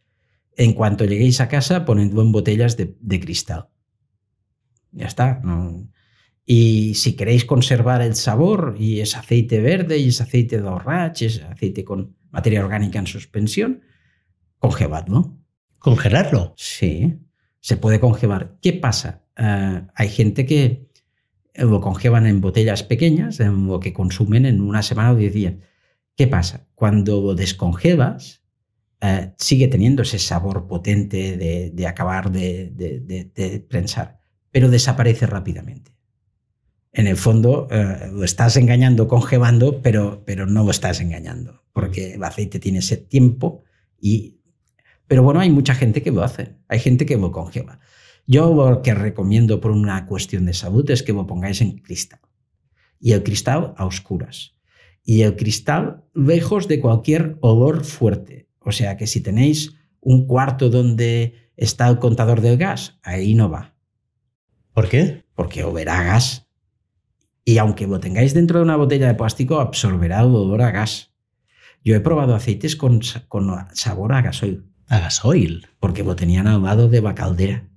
en 0.58 0.74
cuanto 0.74 1.06
lleguéis 1.06 1.42
a 1.42 1.48
casa, 1.48 1.86
ponedlo 1.86 2.22
en 2.22 2.32
botellas 2.32 2.78
de, 2.78 2.96
de 3.00 3.20
cristal. 3.20 3.68
Ya 4.92 5.08
está. 5.08 5.42
¿no? 5.44 5.88
Y 6.46 6.94
si 6.96 7.16
queréis 7.16 7.46
conservar 7.46 8.02
el 8.02 8.16
sabor 8.16 8.76
y 8.80 9.00
es 9.02 9.16
aceite 9.18 9.60
verde 9.60 9.98
y 9.98 10.10
es 10.10 10.22
aceite 10.22 10.58
de 10.58 10.70
borrache, 10.70 11.26
es 11.26 11.42
aceite 11.42 11.84
con 11.84 12.16
materia 12.32 12.64
orgánica 12.64 13.00
en 13.00 13.08
suspensión, 13.08 13.82
congeladlo. 14.60 15.38
Congelarlo. 15.80 16.54
Sí, 16.58 17.20
se 17.60 17.78
puede 17.78 18.00
congelar. 18.00 18.58
¿Qué 18.62 18.74
pasa? 18.74 19.26
eh, 19.38 19.88
hay 19.94 20.10
gente 20.10 20.46
que 20.46 20.90
lo 21.56 21.82
congelan 21.82 22.26
en 22.26 22.42
botellas 22.42 22.84
pequeñas, 22.84 23.40
en 23.40 23.68
lo 23.68 23.80
que 23.80 23.94
consumen 23.94 24.46
en 24.46 24.62
una 24.62 24.82
semana 24.82 25.12
o 25.12 25.16
diez 25.16 25.34
días. 25.34 25.56
¿Qué 26.16 26.28
pasa? 26.28 26.68
Cuando 26.76 27.22
lo 27.22 27.36
descongelas, 27.36 28.44
eh, 29.02 29.34
sigue 29.38 29.68
teniendo 29.68 30.04
ese 30.04 30.20
sabor 30.20 30.68
potente 30.68 31.38
de, 31.38 31.88
acabar 31.88 32.32
de, 32.32 32.72
de, 32.74 33.66
prensar, 33.68 34.20
pero 34.52 34.70
desaparece 34.70 35.26
rápidamente. 35.26 35.96
En 36.92 37.08
el 37.08 37.18
fondo 37.18 37.68
eh, 37.72 38.10
lo 38.12 38.24
estás 38.24 38.56
engañando 38.56 39.08
congelando, 39.08 39.82
pero, 39.82 40.24
pero 40.26 40.46
no 40.46 40.64
lo 40.64 40.72
estás 40.72 41.02
engañando, 41.02 41.64
porque 41.74 42.14
el 42.14 42.24
aceite 42.24 42.60
tiene 42.60 42.80
ese 42.80 42.98
tiempo 42.98 43.64
y... 44.00 44.40
Pero 45.08 45.22
bueno, 45.22 45.40
hay 45.40 45.52
mucha 45.52 45.76
gente 45.76 46.02
que 46.02 46.10
lo 46.10 46.24
hace, 46.24 46.56
hay 46.68 46.80
gente 46.80 47.06
que 47.06 47.18
lo 47.18 47.32
congela. 47.32 47.80
Yo 48.26 48.54
lo 48.56 48.82
que 48.82 48.96
recomiendo 48.96 49.62
por 49.62 49.72
una 49.72 50.06
cuestión 50.08 50.46
de 50.46 50.54
salud 50.54 50.90
es 50.90 51.04
que 51.04 51.14
lo 51.14 51.28
pongáis 51.28 51.62
en 51.62 51.78
cristal. 51.78 52.22
Y 53.00 53.12
el 53.12 53.22
cristal 53.22 53.76
a 53.78 53.86
oscuras. 53.86 54.56
Y 55.04 55.22
el 55.22 55.36
cristal 55.36 56.04
lejos 56.16 56.68
de 56.68 56.80
cualquier 56.80 57.38
olor 57.42 57.84
fuerte. 57.84 58.45
O 58.66 58.72
sea 58.72 58.98
que 58.98 59.08
si 59.08 59.22
tenéis 59.22 59.76
un 60.02 60.28
cuarto 60.28 60.70
donde 60.70 61.52
está 61.56 61.88
el 61.88 62.00
contador 62.00 62.42
del 62.42 62.58
gas, 62.58 63.00
ahí 63.04 63.34
no 63.36 63.50
va. 63.50 63.76
¿Por 64.74 64.90
qué? 64.90 65.24
Porque 65.36 65.64
olerá 65.64 66.04
gas. 66.04 66.50
Y 67.46 67.60
aunque 67.60 67.88
lo 67.88 68.00
tengáis 68.00 68.34
dentro 68.34 68.60
de 68.60 68.66
una 68.66 68.76
botella 68.76 69.08
de 69.08 69.14
plástico, 69.14 69.60
absorberá 69.60 70.22
el 70.22 70.36
olor 70.36 70.62
a 70.64 70.72
gas. 70.72 71.14
Yo 71.84 71.96
he 71.96 72.00
probado 72.00 72.36
aceites 72.36 72.76
con, 72.76 73.00
con 73.28 73.68
sabor 73.74 74.14
a 74.14 74.22
gasoil. 74.22 74.66
¿A 74.88 75.00
gasoil? 75.00 75.68
Porque 75.80 76.04
lo 76.04 76.16
tenían 76.16 76.48
al 76.48 76.64
lado 76.64 76.90
de 76.90 77.02
la 77.02 77.14
caldera 77.16 77.70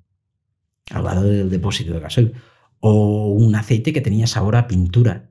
al 0.91 1.05
lado 1.05 1.23
del 1.23 1.51
depósito 1.51 1.93
de 1.93 2.01
gasoil. 2.01 2.35
O 2.81 3.29
un 3.29 3.55
aceite 3.55 3.93
que 3.93 4.01
tenía 4.01 4.27
sabor 4.27 4.57
a 4.57 4.69
pintura, 4.69 5.31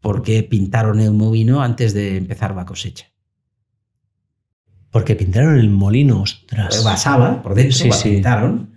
porque 0.00 0.42
pintaron 0.42 1.00
el 1.00 1.12
molino 1.12 1.62
antes 1.62 1.94
de 1.94 2.16
empezar 2.16 2.54
la 2.54 2.66
cosecha. 2.66 3.11
Porque 4.92 5.16
pintaron 5.16 5.58
el 5.58 5.70
molino, 5.70 6.20
ostras. 6.20 6.84
Basaba 6.84 7.42
por 7.42 7.54
dentro, 7.54 7.90
sí, 7.92 8.10
pintaron. 8.10 8.72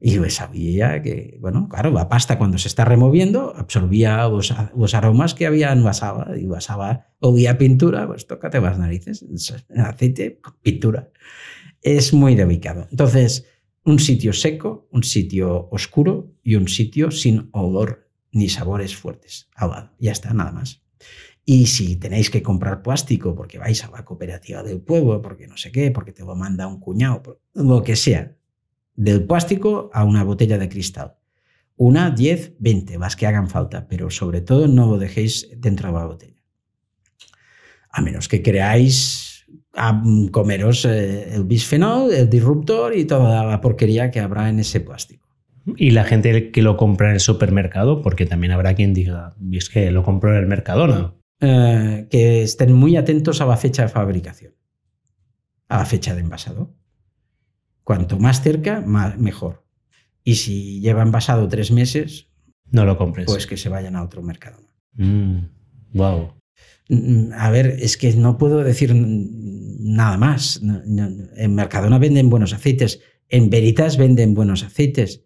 Y 0.00 0.14
yo 0.14 0.28
sabía 0.28 1.00
que, 1.00 1.38
bueno, 1.40 1.68
claro, 1.68 1.90
la 1.90 2.08
pasta 2.08 2.36
cuando 2.36 2.58
se 2.58 2.68
está 2.68 2.84
removiendo 2.84 3.54
absorbía 3.56 4.28
los, 4.28 4.94
aromas 4.94 5.34
que 5.34 5.46
había 5.46 5.72
en 5.72 5.84
basaba. 5.84 6.36
Y 6.36 6.46
basaba 6.46 7.06
obvia 7.20 7.56
pintura, 7.58 8.08
pues 8.08 8.26
tócate 8.26 8.60
las 8.60 8.76
narices. 8.76 9.24
Aceite, 9.76 10.40
pintura. 10.62 11.10
Es 11.80 12.12
muy 12.12 12.34
delicado. 12.34 12.88
Entonces, 12.90 13.46
un 13.84 14.00
sitio 14.00 14.32
seco, 14.32 14.88
un 14.90 15.04
sitio 15.04 15.68
oscuro 15.70 16.34
y 16.42 16.56
un 16.56 16.66
sitio 16.66 17.12
sin 17.12 17.48
olor 17.52 18.10
ni 18.32 18.48
sabores 18.48 18.96
fuertes. 18.96 19.48
Ya 20.00 20.10
está, 20.10 20.34
nada 20.34 20.50
más. 20.50 20.85
Y 21.48 21.66
si 21.66 21.94
tenéis 21.94 22.28
que 22.28 22.42
comprar 22.42 22.82
plástico 22.82 23.36
porque 23.36 23.56
vais 23.56 23.82
a 23.84 23.90
la 23.92 24.04
cooperativa 24.04 24.64
del 24.64 24.80
pueblo, 24.80 25.22
porque 25.22 25.46
no 25.46 25.56
sé 25.56 25.70
qué, 25.70 25.92
porque 25.92 26.10
te 26.10 26.24
lo 26.24 26.34
manda 26.34 26.66
un 26.66 26.80
cuñado, 26.80 27.40
lo 27.54 27.84
que 27.84 27.94
sea, 27.94 28.34
del 28.96 29.24
plástico 29.24 29.88
a 29.94 30.02
una 30.02 30.24
botella 30.24 30.58
de 30.58 30.68
cristal. 30.68 31.14
Una, 31.76 32.10
diez, 32.10 32.54
veinte, 32.58 32.98
las 32.98 33.14
que 33.14 33.28
hagan 33.28 33.48
falta, 33.48 33.86
pero 33.86 34.10
sobre 34.10 34.40
todo 34.40 34.66
no 34.66 34.86
lo 34.86 34.98
dejéis 34.98 35.48
dentro 35.56 35.86
de 35.88 35.94
la 35.94 36.06
botella. 36.06 36.42
A 37.90 38.02
menos 38.02 38.26
que 38.26 38.42
creáis 38.42 39.46
a 39.72 40.02
comeros 40.32 40.84
eh, 40.84 41.32
el 41.32 41.44
bisfenol, 41.44 42.12
el 42.12 42.28
disruptor 42.28 42.96
y 42.96 43.04
toda 43.04 43.44
la 43.44 43.60
porquería 43.60 44.10
que 44.10 44.18
habrá 44.18 44.48
en 44.48 44.58
ese 44.58 44.80
plástico. 44.80 45.28
Y 45.76 45.90
la 45.90 46.02
gente 46.04 46.50
que 46.50 46.62
lo 46.62 46.76
compra 46.76 47.08
en 47.08 47.14
el 47.14 47.20
supermercado, 47.20 48.02
porque 48.02 48.26
también 48.26 48.52
habrá 48.52 48.74
quien 48.74 48.94
diga, 48.94 49.36
es 49.52 49.68
que 49.68 49.92
lo 49.92 50.02
compró 50.02 50.30
en 50.32 50.38
el 50.38 50.46
Mercadona. 50.46 51.15
Eh, 51.40 52.08
que 52.10 52.42
estén 52.42 52.72
muy 52.72 52.96
atentos 52.96 53.40
a 53.40 53.46
la 53.46 53.56
fecha 53.56 53.82
de 53.82 53.88
fabricación, 53.88 54.54
a 55.68 55.78
la 55.78 55.86
fecha 55.86 56.14
de 56.14 56.20
envasado. 56.20 56.74
Cuanto 57.84 58.18
más 58.18 58.42
cerca, 58.42 58.80
mejor. 58.80 59.66
Y 60.24 60.36
si 60.36 60.80
lleva 60.80 61.02
envasado 61.02 61.46
tres 61.46 61.70
meses, 61.70 62.30
no 62.70 62.84
lo 62.84 62.96
compres. 62.96 63.26
Pues 63.26 63.46
que 63.46 63.56
se 63.56 63.68
vayan 63.68 63.96
a 63.96 64.02
otro 64.02 64.22
Mercadona. 64.22 64.72
wow. 65.92 66.32
Mm, 66.88 67.32
a 67.32 67.50
ver, 67.50 67.66
es 67.80 67.96
que 67.96 68.12
no 68.14 68.38
puedo 68.38 68.62
decir 68.64 68.92
nada 68.94 70.16
más. 70.16 70.60
En 70.62 71.54
Mercadona 71.54 71.98
venden 71.98 72.30
buenos 72.30 72.52
aceites, 72.52 73.00
en 73.28 73.50
Veritas 73.50 73.96
venden 73.96 74.34
buenos 74.34 74.62
aceites. 74.62 75.24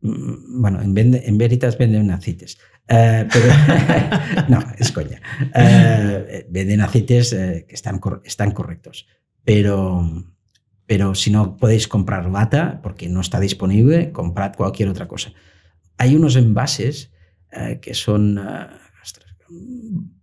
Mm, 0.00 0.60
bueno, 0.60 0.80
en, 0.82 1.38
Veritas 1.38 1.78
venden 1.78 2.10
aceites. 2.10 2.58
Eh, 2.90 3.28
pero 3.32 3.46
no, 4.48 4.58
es 4.76 4.90
coña. 4.90 5.22
Eh, 5.54 6.46
venden 6.50 6.80
aceites 6.80 7.32
eh, 7.32 7.64
que 7.68 7.74
están, 7.74 8.00
están 8.24 8.50
correctos. 8.50 9.06
Pero, 9.44 10.26
pero 10.86 11.14
si 11.14 11.30
no 11.30 11.56
podéis 11.56 11.86
comprar 11.86 12.28
lata 12.28 12.80
porque 12.82 13.08
no 13.08 13.20
está 13.20 13.38
disponible, 13.38 14.10
comprad 14.10 14.54
cualquier 14.56 14.88
otra 14.88 15.06
cosa. 15.06 15.32
Hay 15.98 16.16
unos 16.16 16.36
envases 16.36 17.12
que 17.80 17.94
son 17.94 18.40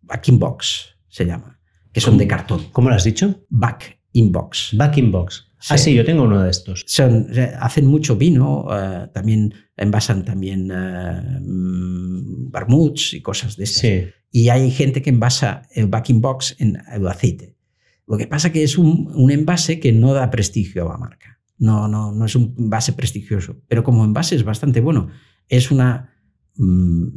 back 0.02 0.28
in 0.30 0.40
box, 0.40 0.96
se 1.10 1.26
llama, 1.26 1.60
que 1.92 2.00
son 2.00 2.18
de 2.18 2.28
cartón. 2.28 2.70
¿Cómo 2.72 2.90
lo 2.90 2.96
has 2.96 3.04
dicho? 3.04 3.44
Back 3.50 4.00
in 4.14 4.32
box. 4.32 4.72
Back 4.76 4.98
in 4.98 5.12
box. 5.12 5.47
Ah, 5.70 5.78
sí, 5.78 5.94
yo 5.94 6.06
tengo 6.06 6.24
uno 6.24 6.44
de 6.44 6.52
estos. 6.52 6.86
Son, 6.88 7.28
hacen 7.60 7.88
mucho 7.88 8.16
vino, 8.16 8.68
eh, 8.72 9.08
también 9.14 9.54
envasan 9.76 10.24
también 10.24 10.72
uh, 10.72 12.52
y 13.12 13.22
cosas 13.22 13.58
de 13.58 13.64
estas. 13.64 13.82
Sí. 13.82 14.04
Y 14.32 14.50
hay 14.50 14.72
gente 14.72 15.02
que 15.02 15.10
envasa 15.10 15.64
el 15.72 15.88
back 15.88 16.10
in 16.10 16.22
box 16.22 16.56
en 16.60 16.78
el 16.94 17.08
aceite. 17.08 17.56
Lo 18.06 18.18
que 18.18 18.28
pasa 18.28 18.52
que 18.52 18.64
es 18.64 18.78
un, 18.78 19.12
un, 19.14 19.32
envase 19.32 19.80
que 19.80 19.92
no 19.92 20.14
da 20.14 20.30
prestigio 20.30 20.88
a 20.88 20.92
la 20.92 20.98
marca. 20.98 21.40
No, 21.58 21.88
no, 21.88 22.12
no 22.12 22.26
es 22.26 22.36
un 22.36 22.56
envase 22.58 22.94
prestigioso, 22.94 23.58
pero 23.68 23.84
como 23.84 24.06
envase 24.06 24.36
es 24.36 24.44
bastante 24.44 24.80
bueno. 24.80 25.10
Es 25.50 25.72
una 25.72 26.14
mm, 26.56 27.08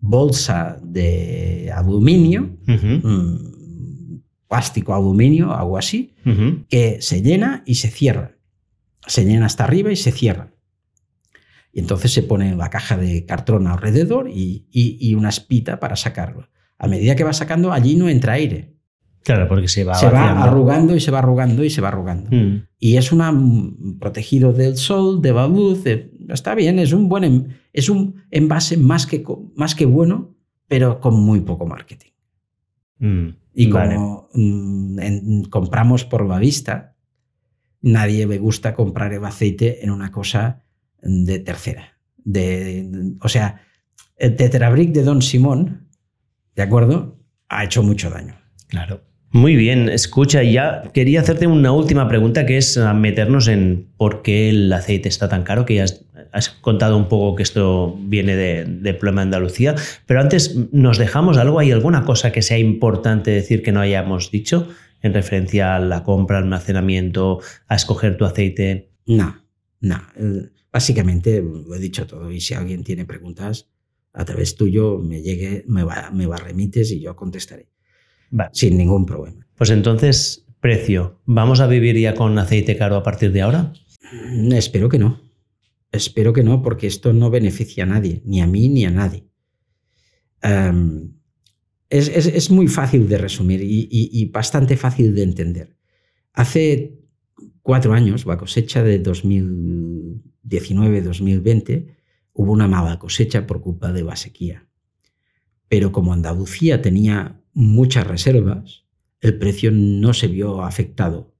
bolsa 0.00 0.78
de 0.82 1.72
aluminio, 1.74 2.58
mm, 2.66 3.53
plástico 4.54 4.94
aluminio, 4.94 5.52
algo 5.52 5.76
así, 5.76 6.14
que 6.68 6.98
se 7.00 7.22
llena 7.22 7.64
y 7.66 7.74
se 7.74 7.88
cierra. 7.88 8.36
Se 9.04 9.24
llena 9.24 9.46
hasta 9.46 9.64
arriba 9.64 9.90
y 9.90 9.96
se 9.96 10.12
cierra. 10.12 10.54
Y 11.72 11.80
entonces 11.80 12.12
se 12.12 12.22
pone 12.22 12.54
la 12.54 12.70
caja 12.70 12.96
de 12.96 13.26
cartón 13.26 13.66
alrededor 13.66 14.28
y, 14.30 15.14
una 15.16 15.30
espita 15.30 15.80
para 15.80 15.96
sacarlo. 15.96 16.48
A 16.78 16.86
medida 16.86 17.16
que 17.16 17.24
va 17.24 17.32
sacando, 17.32 17.72
allí 17.72 17.96
no 17.96 18.08
entra 18.08 18.34
aire. 18.34 18.76
Claro, 19.24 19.48
porque 19.48 19.66
se 19.66 19.82
va, 19.82 19.94
se 19.94 20.08
va 20.08 20.44
arrugando 20.44 20.94
y 20.94 21.00
se 21.00 21.10
va 21.10 21.18
arrugando 21.18 21.64
y 21.64 21.70
se 21.70 21.80
va 21.80 21.88
arrugando. 21.88 22.30
Mm. 22.30 22.68
Y 22.78 22.96
es 22.96 23.10
una 23.10 23.32
mm, 23.32 23.98
protegido 23.98 24.52
del 24.52 24.76
sol, 24.76 25.20
de 25.20 25.32
la 25.32 25.48
luz, 25.48 25.82
está 26.28 26.54
bien, 26.54 26.78
es 26.78 26.92
un 26.92 27.08
buen 27.08 27.56
es 27.72 27.88
un 27.88 28.22
envase 28.30 28.76
más 28.76 29.06
que, 29.06 29.24
más 29.56 29.74
que 29.74 29.86
bueno, 29.86 30.36
pero 30.68 31.00
con 31.00 31.14
muy 31.14 31.40
poco 31.40 31.66
marketing. 31.66 32.13
Mm, 32.98 33.28
y 33.54 33.70
como 33.70 34.28
compramos 35.50 36.04
por 36.04 36.26
la 36.26 36.38
vista, 36.38 36.94
nadie 37.80 38.26
le 38.26 38.38
gusta 38.38 38.74
comprar 38.74 39.12
el 39.12 39.24
aceite 39.24 39.84
en 39.84 39.90
una 39.90 40.10
cosa 40.10 40.62
de 41.02 41.38
tercera. 41.38 41.98
De, 42.16 43.14
o 43.20 43.28
sea, 43.28 43.60
el 44.16 44.36
tetrabric 44.36 44.92
de 44.92 45.02
Don 45.02 45.22
Simón, 45.22 45.88
¿de 46.56 46.62
acuerdo? 46.62 47.18
Ha 47.48 47.64
hecho 47.64 47.82
mucho 47.82 48.10
daño. 48.10 48.36
Claro. 48.68 49.02
Muy 49.30 49.56
bien, 49.56 49.88
escucha, 49.88 50.44
ya 50.44 50.84
quería 50.94 51.20
hacerte 51.20 51.48
una 51.48 51.72
última 51.72 52.06
pregunta 52.08 52.46
que 52.46 52.56
es 52.56 52.78
meternos 52.94 53.48
en 53.48 53.88
por 53.96 54.22
qué 54.22 54.48
el 54.48 54.72
aceite 54.72 55.08
está 55.08 55.28
tan 55.28 55.42
caro, 55.42 55.66
que 55.66 55.74
ya 55.74 55.84
has, 55.84 56.06
contado 56.60 56.96
un 56.96 57.08
poco 57.08 57.36
que 57.36 57.42
esto 57.42 57.96
viene 58.00 58.36
de, 58.36 58.64
de 58.64 58.94
Problema 58.94 59.22
Andalucía, 59.22 59.74
pero 60.06 60.20
antes 60.20 60.56
nos 60.72 60.98
dejamos 60.98 61.36
algo, 61.38 61.58
¿hay 61.58 61.72
alguna 61.72 62.04
cosa 62.04 62.32
que 62.32 62.42
sea 62.42 62.58
importante 62.58 63.30
decir 63.30 63.62
que 63.62 63.72
no 63.72 63.80
hayamos 63.80 64.30
dicho 64.30 64.68
en 65.02 65.14
referencia 65.14 65.76
a 65.76 65.78
la 65.78 66.02
compra, 66.02 66.38
al 66.38 66.44
almacenamiento, 66.44 67.40
a 67.68 67.74
escoger 67.74 68.16
tu 68.16 68.24
aceite? 68.24 68.90
No, 69.06 69.44
no, 69.80 70.00
básicamente 70.72 71.42
lo 71.42 71.74
he 71.74 71.78
dicho 71.78 72.06
todo 72.06 72.32
y 72.32 72.40
si 72.40 72.54
alguien 72.54 72.82
tiene 72.82 73.04
preguntas, 73.04 73.68
a 74.12 74.24
través 74.24 74.56
tuyo 74.56 74.98
me 74.98 75.22
llegue, 75.22 75.64
me 75.66 75.82
va, 75.84 76.10
me 76.12 76.26
va 76.26 76.36
remites 76.36 76.90
y 76.92 77.00
yo 77.00 77.14
contestaré. 77.14 77.68
Sin 78.52 78.76
ningún 78.76 79.06
problema. 79.06 79.46
Pues 79.56 79.70
entonces, 79.70 80.44
precio. 80.60 81.20
¿Vamos 81.26 81.60
a 81.60 81.66
vivir 81.66 81.96
ya 81.98 82.14
con 82.14 82.38
aceite 82.38 82.76
caro 82.76 82.96
a 82.96 83.02
partir 83.02 83.32
de 83.32 83.42
ahora? 83.42 83.72
Mm, 84.32 84.52
espero 84.52 84.88
que 84.88 84.98
no. 84.98 85.20
Espero 85.94 86.32
que 86.32 86.42
no, 86.42 86.60
porque 86.60 86.88
esto 86.88 87.12
no 87.12 87.30
beneficia 87.30 87.84
a 87.84 87.86
nadie, 87.86 88.20
ni 88.24 88.40
a 88.40 88.48
mí 88.48 88.68
ni 88.68 88.84
a 88.84 88.90
nadie. 88.90 89.28
es, 91.88 92.50
muy 92.50 92.66
fácil 92.66 93.08
de 93.08 93.16
resumir 93.16 93.60
y, 93.62 94.24
bastante 94.26 94.76
fácil 94.76 95.14
de 95.14 95.22
entender. 95.22 95.76
Hace 96.32 96.98
cuatro 97.62 97.92
años, 97.92 98.26
la 98.26 98.36
cosecha 98.36 98.82
de 98.82 99.00
2019-2020, 99.04 101.94
hubo 102.32 102.50
una 102.50 102.66
mala 102.66 102.98
cosecha 102.98 103.46
por 103.46 103.60
culpa 103.60 103.92
de 103.92 104.02
la 104.02 104.16
sequía. 104.16 104.66
Pero 105.68 105.92
como 105.92 106.12
Andalucía 106.12 106.82
tenía 106.82 107.40
muchas 107.52 108.04
reservas, 108.04 108.82
el 109.20 109.38
precio 109.38 109.70
no 109.70 110.12
se 110.12 110.26
vio 110.26 110.62
afectado. 110.62 111.33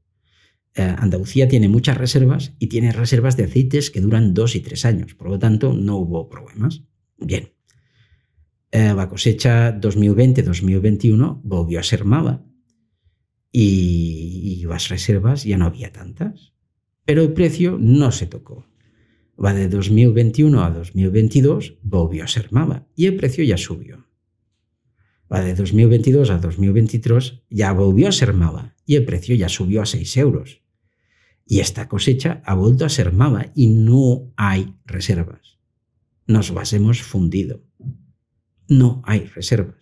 Eh, 0.77 0.83
Andalucía 0.83 1.47
tiene 1.49 1.69
muchas 1.69 1.97
reservas 1.97 2.55
y 2.59 2.67
tiene 2.67 2.91
reservas 2.93 3.37
de 3.37 3.45
aceites 3.45 3.91
que 3.91 4.01
duran 4.01 4.35
dos 4.35 4.57
y 4.57 4.61
tres 4.61 4.85
años, 4.85 5.15
por 5.15 5.29
lo 5.29 5.39
tanto 5.39 5.73
no 5.73 5.97
hubo 5.99 6.29
problemas. 6.29 6.83
Bien. 7.19 7.53
Eh, 8.73 8.93
la 8.93 9.09
cosecha 9.09 9.79
2020-2021 9.81 11.41
volvió 11.45 11.79
a 11.79 11.85
ser 11.85 12.05
mala 12.05 12.45
y, 13.53 14.59
y 14.61 14.65
las 14.65 14.89
reservas 14.89 15.45
ya 15.45 15.57
no 15.59 15.67
había 15.67 15.93
tantas, 15.93 16.55
pero 17.05 17.23
el 17.23 17.33
precio 17.33 17.79
no 17.79 18.11
se 18.11 18.27
tocó. 18.27 18.67
Va 19.43 19.55
de 19.55 19.69
2021 19.69 20.65
a 20.65 20.71
2022 20.71 21.79
volvió 21.83 22.25
a 22.25 22.29
ser 22.29 22.51
mala 22.53 22.89
y 22.97 23.07
el 23.07 23.15
precio 23.15 23.45
ya 23.45 23.57
subió. 23.57 24.09
Va 25.33 25.41
de 25.41 25.55
2022 25.55 26.31
a 26.31 26.39
2023 26.39 27.43
ya 27.49 27.73
volvió 27.73 28.09
a 28.09 28.13
ser 28.13 28.33
mala 28.33 28.75
y 28.85 28.97
el 28.97 29.05
precio 29.05 29.37
ya 29.37 29.49
subió 29.49 29.83
a 29.83 29.87
6 29.87 30.17
euros. 30.17 30.64
Y 31.47 31.61
esta 31.61 31.89
cosecha 31.89 32.43
ha 32.45 32.55
vuelto 32.55 32.85
a 32.85 32.89
ser 32.89 33.13
mala 33.13 33.53
y 33.55 33.69
no 33.69 34.33
hay 34.37 34.75
reservas. 34.87 35.59
Nos 36.27 36.51
las 36.51 36.73
hemos 36.73 37.03
fundido. 37.03 37.63
No 38.69 39.03
hay 39.05 39.27
reservas. 39.27 39.77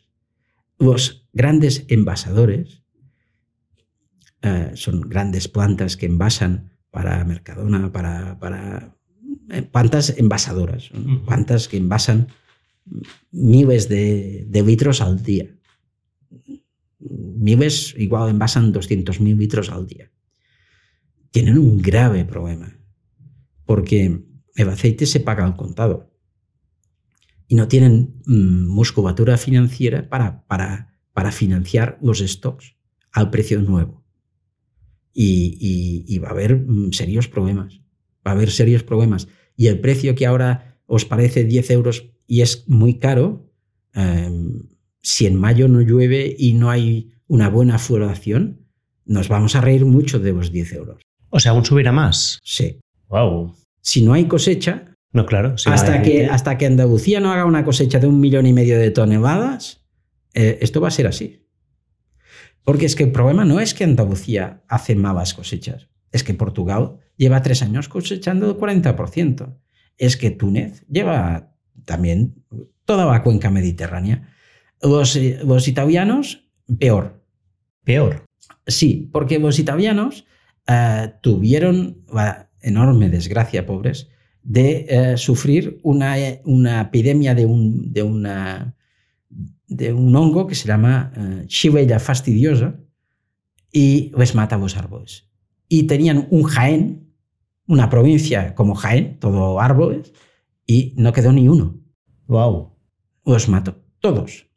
Los 0.78 1.28
grandes 1.32 1.84
envasadores 1.89 2.82
eh, 4.43 4.72
son 4.74 5.02
grandes 5.02 5.47
plantas 5.48 5.97
que 5.97 6.06
envasan 6.06 6.72
para 6.90 7.24
Mercadona, 7.24 7.93
para, 7.93 8.39
para 8.39 8.97
eh, 9.51 9.62
plantas 9.62 10.14
envasadoras, 10.18 10.90
plantas 11.26 11.68
que 11.68 11.76
envasan 11.78 12.28
miles 13.30 13.89
de, 13.89 14.47
litros 14.64 15.01
al 15.01 15.22
día. 15.22 15.48
Miles 16.98 17.94
igual 17.98 18.30
envasan 18.30 18.72
200.000 18.72 19.36
litros 19.36 19.70
al 19.70 19.86
día. 19.86 20.11
Tienen 21.32 21.59
un 21.59 21.82
grave 21.82 22.24
problema, 22.24 22.78
porque 23.64 24.22
el 24.54 24.68
aceite 24.68 25.06
se 25.06 25.18
paga 25.18 25.44
al 25.44 25.56
contado 25.56 26.12
y 27.48 27.54
no 27.54 27.68
tienen 27.68 28.22
mm, 28.26 28.66
musculatura 28.68 29.36
financiera 29.36 30.09
para, 30.09 30.46
para, 30.46 30.94
para 31.12 31.32
financiar 31.32 31.98
los 32.00 32.20
stocks 32.20 32.76
al 33.10 33.30
precio 33.30 33.60
nuevo. 33.60 34.02
Y, 35.14 36.18
va 36.18 36.28
a 36.28 36.30
haber 36.30 36.56
mm, 36.56 36.92
serios 36.92 37.28
problemas. 37.28 37.80
Va 38.26 38.30
a 38.30 38.34
haber 38.34 38.50
serios 38.50 38.82
problemas. 38.82 39.28
Y 39.56 39.66
el 39.66 39.80
precio 39.80 40.14
que 40.14 40.26
ahora 40.26 40.80
os 40.86 41.04
parece 41.04 41.44
10 41.44 41.70
euros 41.72 42.10
y 42.26 42.40
es 42.40 42.68
muy 42.68 42.98
caro, 42.98 43.52
em, 43.92 44.68
si 45.02 45.26
en 45.26 45.36
mayo 45.36 45.68
no 45.68 45.80
llueve 45.80 46.34
y 46.38 46.54
no 46.54 46.70
hay 46.70 47.12
una 47.26 47.48
buena 47.48 47.78
floración, 47.78 48.66
nos 49.04 49.28
vamos 49.28 49.56
a 49.56 49.60
reír 49.60 49.84
mucho 49.84 50.18
de 50.20 50.32
los 50.32 50.52
10 50.52 50.72
euros. 50.72 51.02
O 51.34 51.40
sea, 51.40 51.52
aún 51.52 51.64
subirá 51.64 51.92
más. 51.92 52.38
Sí. 52.44 52.78
Wow. 53.09 53.56
Si 53.80 54.02
no 54.02 54.12
hay 54.12 54.26
cosecha, 54.26 54.94
no, 55.12 55.24
claro. 55.24 55.54
hasta, 55.66 56.02
que, 56.02 56.26
hasta 56.26 56.59
que 56.59 56.66
Andalucía 56.66 57.20
no 57.20 57.32
haga 57.32 57.46
una 57.46 57.64
cosecha 57.64 57.98
de 57.98 58.06
un 58.06 58.20
millón 58.20 58.46
y 58.46 58.52
medio 58.52 58.78
de 58.78 58.90
toneladas, 58.90 59.82
eh, 60.34 60.59
esto 60.60 60.80
va 60.82 60.88
a 60.88 60.92
ser 60.92 61.06
así. 61.06 61.48
Porque 62.64 62.84
es 62.84 62.94
que 62.94 63.04
el 63.04 63.12
problema 63.12 63.46
no 63.46 63.60
es 63.60 63.72
que 63.72 63.84
Andalucía 63.84 64.62
hace 64.68 64.94
malas 64.94 65.32
cosechas, 65.32 65.88
es 66.12 66.22
que 66.22 66.34
Portugal 66.34 66.98
lleva 67.16 67.42
tres 67.42 67.62
años 67.62 67.88
cosechando 67.88 68.50
el 68.50 68.56
40%. 68.56 69.59
Es 69.96 70.18
que 70.18 70.30
Túnez 70.30 70.84
lleva 70.86 71.54
también 71.86 72.44
toda 72.84 73.06
la 73.06 73.22
cuenca 73.22 73.50
mediterránea. 73.50 74.28
Los, 74.82 75.16
los 75.16 75.66
italianos, 75.66 76.44
peor. 76.78 77.24
Peor. 77.84 78.26
Sí, 78.66 79.09
porque 79.12 79.38
los 79.38 79.59
italianos 79.59 80.26
eh, 80.66 81.12
tuvieron 81.20 82.05
la 82.12 82.51
enorme 82.60 83.09
desgracia, 83.09 83.66
pobres, 83.66 84.09
de 84.43 84.86
eh, 84.89 85.16
sufrir 85.16 85.80
una, 85.82 86.16
una, 86.44 86.82
epidemia 86.82 87.34
de 87.34 87.47
un, 87.47 87.93
de, 87.93 88.02
una, 88.02 88.76
de 89.66 89.93
un 89.93 90.14
hongo 90.16 90.47
que 90.47 90.55
se 90.55 90.68
llama 90.68 91.12
uh, 91.16 91.98
fastidiosa 91.98 92.80
y 93.72 94.12
les 94.16 94.34
mata 94.34 94.59
los 94.59 94.76
árboles. 94.76 95.28
Y 95.68 95.84
tenían 95.84 96.26
un 96.30 96.43
Jaén, 96.43 97.14
una 97.66 97.89
provincia 97.89 98.55
como 98.55 98.74
Jaén, 98.74 99.18
todo 99.18 99.60
árboles, 99.60 100.12
y 100.66 100.94
no 100.97 101.12
quedó 101.12 101.32
ni 101.32 101.48
uno. 101.48 101.80
Wow. 102.26 102.76
Los 103.24 103.48
mató, 103.48 103.82
todos. 104.01 104.48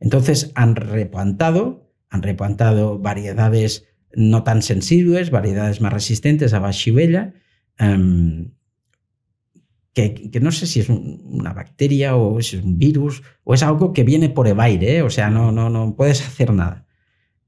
Entonces 0.00 0.52
han 0.54 0.76
replantado, 0.76 1.92
han 2.08 2.22
replantado 2.22 2.98
variedades 2.98 3.86
no 4.16 4.42
tan 4.42 4.62
sensibles, 4.62 5.30
variedades 5.30 5.82
más 5.82 5.92
resistentes 5.92 6.54
a 6.54 6.60
la 6.60 6.72
chivella, 6.72 7.34
em, 7.78 8.50
que, 9.92 10.40
no 10.40 10.52
sé 10.52 10.66
si 10.66 10.80
es 10.80 10.88
una 10.88 11.52
bacteria 11.52 12.16
o 12.16 12.38
es 12.38 12.54
un 12.54 12.78
virus 12.78 13.22
o 13.44 13.54
es 13.54 13.62
algo 13.62 13.92
que 13.92 14.04
viene 14.04 14.28
por 14.30 14.48
el 14.48 14.60
aire, 14.60 14.96
¿eh? 14.98 15.02
o 15.02 15.10
sea, 15.10 15.30
no, 15.30 15.52
no, 15.52 15.70
no 15.70 15.96
puedes 15.96 16.26
hacer 16.26 16.52
nada. 16.52 16.86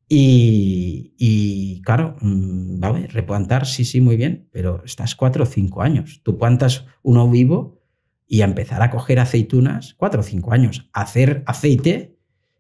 Y, 0.09 1.15
y, 1.19 1.83
claro, 1.83 2.17
mm, 2.21 2.81
vale, 2.81 3.07
replantar, 3.09 3.67
sí, 3.67 3.85
sí, 3.85 4.01
muy 4.01 4.17
bien, 4.17 4.49
pero 4.53 4.83
estás 4.85 5.15
cuatro 5.15 5.45
o 5.45 5.47
cinco 5.47 5.83
años. 5.83 6.21
Tú 6.23 6.39
plantas 6.39 6.87
uno 7.03 7.31
vivo 7.31 7.83
y 8.27 8.43
a 8.43 8.47
empezar 8.47 8.83
a 8.83 8.91
coger 8.91 9.21
aceitunas, 9.21 9.95
cuatro 9.95 10.21
o 10.21 10.25
cinco 10.25 10.53
años, 10.53 10.89
hacer 10.93 11.43
aceite 11.47 12.18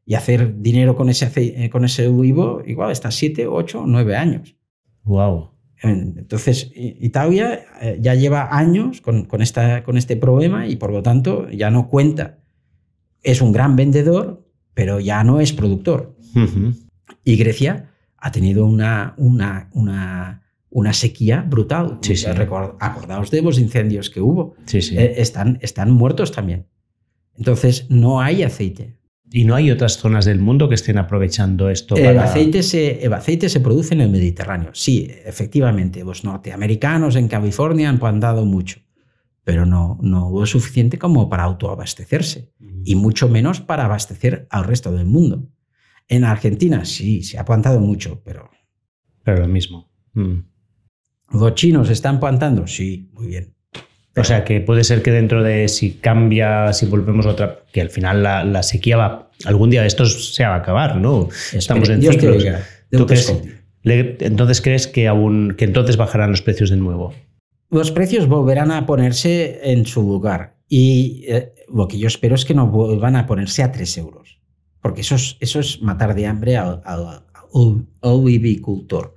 y 0.08 0.14
hacer 0.14 0.62
dinero 0.62 0.96
con 0.96 1.10
ese, 1.10 1.30
eh, 1.36 1.68
con 1.68 1.84
ese 1.84 2.08
vivo, 2.08 2.62
igual 2.66 2.90
está 2.90 3.10
siete, 3.10 3.46
ocho, 3.46 3.84
nueve 3.86 4.16
años. 4.16 4.56
Wow. 5.04 5.50
Entonces, 5.82 6.72
Italia 6.74 7.66
eh, 7.82 7.98
ya 8.00 8.14
lleva 8.14 8.56
años 8.56 9.02
con, 9.02 9.26
con, 9.26 9.42
esta, 9.42 9.84
con 9.84 9.98
este 9.98 10.16
problema 10.16 10.66
y 10.66 10.76
por 10.76 10.92
lo 10.92 11.02
tanto 11.02 11.50
ya 11.50 11.70
no 11.70 11.88
cuenta. 11.88 12.38
Es 13.22 13.42
un 13.42 13.52
gran 13.52 13.76
vendedor, 13.76 14.48
pero 14.72 14.98
ya 14.98 15.22
no 15.24 15.40
es 15.40 15.52
productor. 15.52 16.16
Y 17.22 17.36
Grecia 17.36 17.90
ha 18.16 18.32
tenido 18.32 18.64
una, 18.64 19.12
una, 19.18 19.68
una, 19.74 20.42
una 20.70 20.92
sequía 20.94 21.44
brutal. 21.46 21.98
Sí, 22.00 22.16
sí. 22.16 22.26
Acordaos 22.80 23.30
de 23.30 23.42
los 23.42 23.58
incendios 23.58 24.08
que 24.08 24.22
hubo. 24.22 24.54
Sí, 24.64 24.80
sí. 24.80 24.96
Eh, 24.96 25.20
están, 25.20 25.58
están 25.60 25.90
muertos 25.92 26.32
también. 26.32 26.66
Entonces, 27.36 27.90
no 27.90 28.22
hay 28.22 28.42
aceite. 28.42 28.97
¿Y 29.30 29.44
no 29.44 29.54
hay 29.54 29.70
otras 29.70 29.98
zonas 29.98 30.24
del 30.24 30.40
mundo 30.40 30.68
que 30.68 30.74
estén 30.74 30.98
aprovechando 30.98 31.68
esto? 31.68 31.94
Para... 31.94 32.10
El, 32.10 32.18
aceite 32.18 32.62
se, 32.62 33.04
el 33.04 33.12
aceite 33.12 33.48
se 33.48 33.60
produce 33.60 33.94
en 33.94 34.00
el 34.00 34.10
Mediterráneo. 34.10 34.70
Sí, 34.72 35.10
efectivamente. 35.24 36.02
Los 36.02 36.24
norteamericanos 36.24 37.16
en 37.16 37.28
California 37.28 37.90
han 37.90 37.98
plantado 37.98 38.46
mucho, 38.46 38.80
pero 39.44 39.66
no, 39.66 39.98
no 40.00 40.28
hubo 40.28 40.46
suficiente 40.46 40.98
como 40.98 41.28
para 41.28 41.44
autoabastecerse, 41.44 42.52
y 42.84 42.94
mucho 42.94 43.28
menos 43.28 43.60
para 43.60 43.84
abastecer 43.84 44.46
al 44.50 44.64
resto 44.64 44.92
del 44.92 45.06
mundo. 45.06 45.48
En 46.08 46.24
Argentina 46.24 46.86
sí, 46.86 47.22
se 47.22 47.38
ha 47.38 47.44
plantado 47.44 47.80
mucho, 47.80 48.22
pero... 48.24 48.50
Pero 49.24 49.40
lo 49.40 49.48
mismo. 49.48 49.90
Mm. 50.14 50.38
¿Los 51.32 51.54
chinos 51.54 51.90
están 51.90 52.18
plantando? 52.18 52.66
Sí, 52.66 53.10
muy 53.12 53.26
bien. 53.26 53.57
O 54.18 54.24
sea, 54.24 54.44
que 54.44 54.60
puede 54.60 54.84
ser 54.84 55.02
que 55.02 55.10
dentro 55.10 55.42
de 55.42 55.68
si 55.68 55.92
cambia, 55.92 56.72
si 56.72 56.86
volvemos 56.86 57.26
a 57.26 57.30
otra, 57.30 57.60
que 57.72 57.80
al 57.80 57.90
final 57.90 58.22
la, 58.22 58.62
sequía 58.62 58.96
va, 58.96 59.30
algún 59.44 59.70
día 59.70 59.82
de 59.82 59.88
estos 59.88 60.34
se 60.34 60.44
va 60.44 60.54
a 60.54 60.58
acabar, 60.58 60.96
¿no? 60.96 61.28
Estamos 61.52 61.88
en 61.88 62.02
ciclos. 62.02 62.44
entonces, 63.82 64.60
¿crees 64.60 64.86
que, 64.86 65.08
aún, 65.08 65.54
que 65.56 65.64
entonces 65.64 65.96
bajarán 65.96 66.30
los 66.30 66.42
precios 66.42 66.70
de 66.70 66.76
nuevo? 66.76 67.14
Los 67.70 67.90
precios 67.90 68.26
volverán 68.26 68.70
a 68.70 68.86
ponerse 68.86 69.60
en 69.62 69.84
su 69.84 70.02
lugar 70.02 70.56
y 70.68 71.24
eh, 71.28 71.52
lo 71.72 71.86
que 71.86 71.98
yo 71.98 72.08
espero 72.08 72.34
es 72.34 72.44
que 72.44 72.54
no 72.54 72.66
vuelvan 72.66 73.16
a 73.16 73.26
ponerse 73.26 73.62
a 73.62 73.72
3 73.72 73.98
euros, 73.98 74.40
porque 74.80 75.02
eso 75.02 75.16
es, 75.16 75.36
eso 75.40 75.60
es 75.60 75.82
matar 75.82 76.14
de 76.14 76.26
hambre 76.26 76.56
al, 76.56 76.80
al, 76.84 77.22
al 78.02 78.24
vivicultor. 78.24 79.16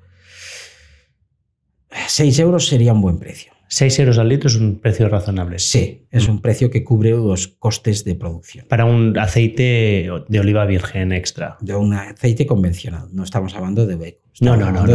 6 2.07 2.40
euros 2.40 2.68
sería 2.68 2.94
un 2.94 3.02
buen 3.02 3.19
precio. 3.19 3.51
6 3.72 3.99
euros 3.99 4.18
al 4.18 4.27
litro 4.27 4.49
es 4.49 4.57
un 4.57 4.80
precio 4.81 5.07
razonable. 5.07 5.57
Sí, 5.57 6.06
es 6.11 6.27
un 6.27 6.41
precio 6.41 6.69
que 6.69 6.84
cubre 6.84 7.11
los 7.11 7.48
costes 7.48 8.03
de 8.03 8.15
producción. 8.15 8.65
Para 8.68 8.84
un 8.84 9.18
aceite 9.18 10.10
de 10.27 10.39
oliva 10.41 10.65
virgen 10.65 11.14
extra. 11.14 11.56
De 11.61 11.73
un 11.73 11.93
aceite 11.93 12.45
convencional. 12.45 13.07
No 13.14 13.23
estamos 13.23 13.56
hablando 13.56 13.85
de 13.85 13.95
beco. 13.95 14.19
No, 14.41 14.57
no, 14.57 14.72
no. 14.73 14.85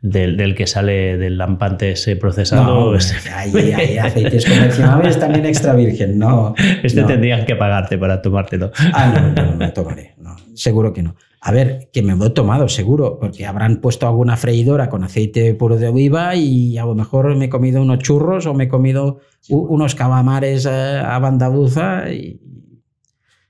Del, 0.00 0.36
del, 0.38 0.54
que 0.54 0.66
sale 0.66 1.18
del 1.18 1.36
lampante 1.36 1.92
ese 1.92 2.16
procesado. 2.16 2.92
No, 2.92 2.98
hay, 3.36 3.98
aceites 3.98 4.46
convencionales 4.46 5.20
también 5.20 5.44
extra 5.44 5.74
virgen. 5.74 6.18
No, 6.18 6.54
este 6.82 7.04
tendrían 7.04 7.44
que 7.44 7.56
pagarte 7.56 7.98
para 7.98 8.22
tomártelo. 8.22 8.72
Ah, 8.94 9.32
no, 9.36 9.44
no, 9.44 9.54
no, 9.54 9.72
tomaré. 9.74 10.14
No, 10.16 10.34
seguro 10.54 10.94
que 10.94 11.02
no. 11.02 11.14
A 11.44 11.50
ver, 11.50 11.90
que 11.92 12.02
me 12.02 12.14
lo 12.14 12.26
he 12.26 12.30
tomado 12.30 12.68
seguro, 12.68 13.18
porque 13.18 13.46
habrán 13.46 13.80
puesto 13.80 14.06
alguna 14.06 14.36
freidora 14.36 14.88
con 14.88 15.02
aceite 15.02 15.54
puro 15.54 15.76
de 15.76 15.88
oliva 15.88 16.36
y 16.36 16.78
a 16.78 16.84
lo 16.84 16.94
mejor 16.94 17.34
me 17.34 17.46
he 17.46 17.48
comido 17.48 17.82
unos 17.82 17.98
churros 17.98 18.46
o 18.46 18.54
me 18.54 18.64
he 18.64 18.68
comido 18.68 19.18
unos 19.48 19.96
calamares 19.96 20.66
eh, 20.66 20.70
a 21.04 21.18
bandabuza 21.18 22.12
y 22.12 22.40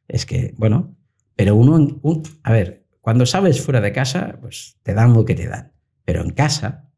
es 0.08 0.24
que, 0.24 0.54
bueno, 0.56 0.96
pero 1.36 1.54
uno, 1.54 2.00
a 2.42 2.52
ver, 2.52 2.86
cuando 3.02 3.26
sabes 3.26 3.60
fuera 3.60 3.82
de 3.82 3.92
casa, 3.92 4.38
pues 4.40 4.78
te 4.82 4.94
dan 4.94 5.12
lo 5.12 5.26
que 5.26 5.34
te 5.34 5.46
dan, 5.46 5.74
pero 6.06 6.22
en 6.22 6.30
casa, 6.30 6.88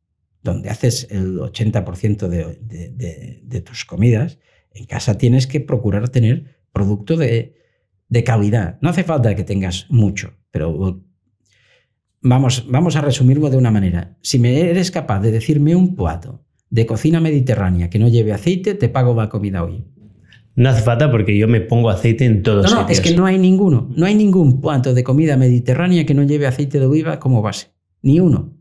donde 0.44 0.70
haces 0.70 1.08
el 1.10 1.40
80% 1.40 2.28
de, 2.28 3.40
de, 3.42 3.60
tus 3.62 3.84
comidas, 3.84 4.38
en 4.70 4.86
casa 4.86 5.18
tienes 5.18 5.48
que 5.48 5.58
procurar 5.58 6.08
tener 6.10 6.60
producto 6.70 7.16
de, 7.16 7.56
de 8.08 8.22
calidad. 8.22 8.78
No 8.80 8.90
hace 8.90 9.02
falta 9.02 9.34
que 9.34 9.42
tengas 9.42 9.86
mucho, 9.90 10.34
pero 10.54 11.02
vamos, 12.20 12.64
vamos 12.68 12.94
a 12.94 13.00
resumirlo 13.00 13.50
de 13.50 13.56
una 13.56 13.72
manera. 13.72 14.16
Si 14.22 14.38
me 14.38 14.60
eres 14.60 14.92
capaz 14.92 15.18
de 15.18 15.32
decirme 15.32 15.74
un 15.74 15.96
plato 15.96 16.44
de 16.70 16.86
cocina 16.86 17.18
mediterránea 17.18 17.90
que 17.90 17.98
no 17.98 18.06
lleve 18.06 18.32
aceite, 18.32 18.74
te 18.74 18.88
pago 18.88 19.16
la 19.16 19.28
comida 19.28 19.64
hoy. 19.64 19.84
No 20.54 20.68
hace 20.68 20.82
falta 20.82 21.10
porque 21.10 21.36
yo 21.36 21.48
me 21.48 21.60
pongo 21.60 21.90
aceite 21.90 22.24
en 22.24 22.44
todos 22.44 22.70
No, 22.70 22.82
no, 22.82 22.88
es 22.88 23.00
que 23.00 23.16
no 23.16 23.26
hay 23.26 23.36
ninguno. 23.36 23.90
No 23.96 24.06
hay 24.06 24.14
ningún 24.14 24.60
plato 24.60 24.94
de 24.94 25.02
comida 25.02 25.36
mediterránea 25.36 26.06
que 26.06 26.14
no 26.14 26.22
lleve 26.22 26.46
aceite 26.46 26.78
de 26.78 26.86
oliva 26.86 27.18
como 27.18 27.42
base. 27.42 27.72
Ni 28.02 28.20
uno. 28.20 28.56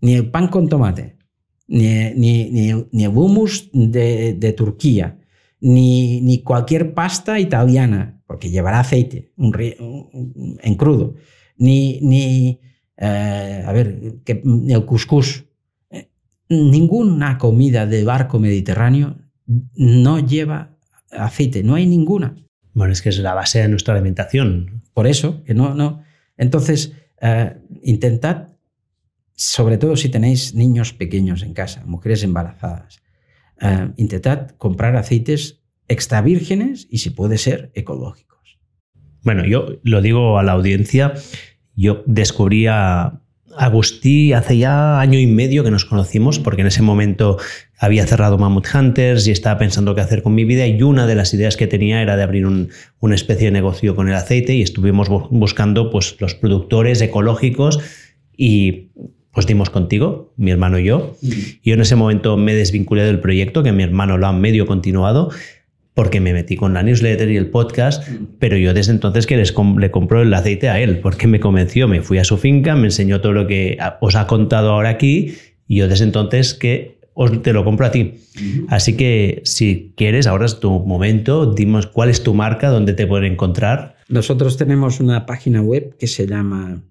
Ni 0.00 0.14
el 0.14 0.30
pan 0.30 0.48
con 0.48 0.66
tomate. 0.66 1.18
Ni, 1.68 2.14
ni, 2.14 2.70
el 2.70 3.08
hummus 3.14 3.68
de, 3.74 4.32
de 4.32 4.52
Turquía. 4.54 5.18
Ni, 5.60 6.22
ni, 6.22 6.42
cualquier 6.42 6.94
pasta 6.94 7.38
italiana 7.38 8.21
porque 8.32 8.48
llevará 8.48 8.80
aceite 8.80 9.30
en 9.36 10.74
crudo, 10.76 11.16
ni, 11.58 12.00
ni 12.00 12.58
eh, 12.96 13.62
a 13.66 13.70
ver, 13.72 14.22
que, 14.24 14.42
el 14.42 14.86
cuscús. 14.86 15.44
Eh, 15.90 16.08
ninguna 16.48 17.36
comida 17.36 17.84
de 17.84 18.04
barco 18.04 18.38
mediterráneo 18.38 19.18
no 19.74 20.18
lleva 20.18 20.78
aceite, 21.10 21.62
no 21.62 21.74
hay 21.74 21.86
ninguna. 21.86 22.34
Bueno, 22.72 22.94
es 22.94 23.02
que 23.02 23.10
es 23.10 23.18
la 23.18 23.34
base 23.34 23.60
de 23.60 23.68
nuestra 23.68 23.92
alimentación. 23.92 24.82
Por 24.94 25.06
eso, 25.06 25.44
que 25.44 25.52
no, 25.52 25.74
no. 25.74 26.02
Entonces, 26.38 26.94
eh, 27.20 27.54
intentad, 27.82 28.48
sobre 29.34 29.76
todo 29.76 29.94
si 29.94 30.08
tenéis 30.08 30.54
niños 30.54 30.94
pequeños 30.94 31.42
en 31.42 31.52
casa, 31.52 31.84
mujeres 31.84 32.22
embarazadas, 32.22 33.02
intentad 33.98 34.52
comprar 34.56 34.96
aceites 34.96 35.61
extra 35.88 36.22
vírgenes 36.22 36.86
y 36.90 36.98
si 36.98 37.10
puede 37.10 37.38
ser 37.38 37.70
ecológicos. 37.74 38.58
Bueno, 39.22 39.44
yo 39.44 39.78
lo 39.82 40.00
digo 40.00 40.38
a 40.38 40.42
la 40.42 40.52
audiencia, 40.52 41.14
yo 41.74 42.02
descubrí 42.06 42.66
a 42.66 43.20
Agustí 43.56 44.32
hace 44.32 44.56
ya 44.56 45.00
año 45.00 45.18
y 45.18 45.26
medio 45.26 45.62
que 45.62 45.70
nos 45.70 45.84
conocimos, 45.84 46.38
porque 46.38 46.62
en 46.62 46.68
ese 46.68 46.82
momento 46.82 47.38
había 47.78 48.06
cerrado 48.06 48.38
Mammoth 48.38 48.68
Hunters 48.74 49.26
y 49.26 49.30
estaba 49.30 49.58
pensando 49.58 49.94
qué 49.94 50.00
hacer 50.00 50.22
con 50.22 50.34
mi 50.34 50.44
vida 50.44 50.66
y 50.66 50.82
una 50.82 51.06
de 51.06 51.14
las 51.14 51.34
ideas 51.34 51.56
que 51.56 51.66
tenía 51.66 52.00
era 52.00 52.16
de 52.16 52.22
abrir 52.22 52.46
una 52.46 53.14
especie 53.14 53.46
de 53.46 53.50
negocio 53.50 53.94
con 53.94 54.08
el 54.08 54.14
aceite 54.14 54.54
y 54.54 54.62
estuvimos 54.62 55.08
buscando 55.08 55.90
pues, 55.90 56.16
los 56.20 56.34
productores 56.34 57.00
ecológicos 57.02 57.80
y 58.36 58.90
pues 59.32 59.46
dimos 59.46 59.70
contigo, 59.70 60.32
mi 60.36 60.50
hermano 60.50 60.78
y 60.78 60.84
yo. 60.84 61.16
Mm. 61.22 61.28
Yo 61.62 61.74
en 61.74 61.80
ese 61.80 61.96
momento 61.96 62.36
me 62.36 62.54
desvinculé 62.54 63.02
del 63.02 63.20
proyecto, 63.20 63.62
que 63.62 63.72
mi 63.72 63.82
hermano 63.82 64.18
lo 64.18 64.26
ha 64.26 64.32
medio 64.32 64.66
continuado, 64.66 65.30
porque 65.94 66.20
me 66.20 66.32
metí 66.32 66.56
con 66.56 66.74
la 66.74 66.82
newsletter 66.82 67.30
y 67.30 67.36
el 67.36 67.50
podcast, 67.50 68.08
mm. 68.08 68.26
pero 68.38 68.56
yo 68.56 68.74
desde 68.74 68.92
entonces 68.92 69.26
que 69.26 69.36
les 69.36 69.54
le 69.78 69.90
compro 69.90 70.22
el 70.22 70.32
aceite 70.32 70.68
a 70.68 70.80
él, 70.80 71.00
porque 71.00 71.26
me 71.26 71.40
convenció, 71.40 71.88
me 71.88 72.02
fui 72.02 72.18
a 72.18 72.24
su 72.24 72.38
finca, 72.38 72.74
me 72.74 72.86
enseñó 72.86 73.20
todo 73.20 73.32
lo 73.32 73.46
que 73.46 73.78
os 74.00 74.16
ha 74.16 74.26
contado 74.26 74.70
ahora 74.70 74.90
aquí, 74.90 75.34
y 75.66 75.76
yo 75.76 75.88
desde 75.88 76.04
entonces 76.04 76.54
que 76.54 76.98
os, 77.14 77.42
te 77.42 77.52
lo 77.52 77.64
compro 77.64 77.86
a 77.86 77.90
ti. 77.90 78.14
Así 78.68 78.96
que 78.96 79.42
si 79.44 79.92
quieres, 79.96 80.26
ahora 80.26 80.46
es 80.46 80.60
tu 80.60 80.70
momento, 80.70 81.52
dimos 81.52 81.86
cuál 81.86 82.08
es 82.08 82.22
tu 82.22 82.32
marca, 82.34 82.70
dónde 82.70 82.94
te 82.94 83.06
pueden 83.06 83.32
encontrar. 83.32 83.96
Nosotros 84.08 84.56
tenemos 84.56 85.00
una 85.00 85.26
página 85.26 85.60
web 85.60 85.96
que 85.98 86.06
se 86.06 86.26
llama 86.26 86.82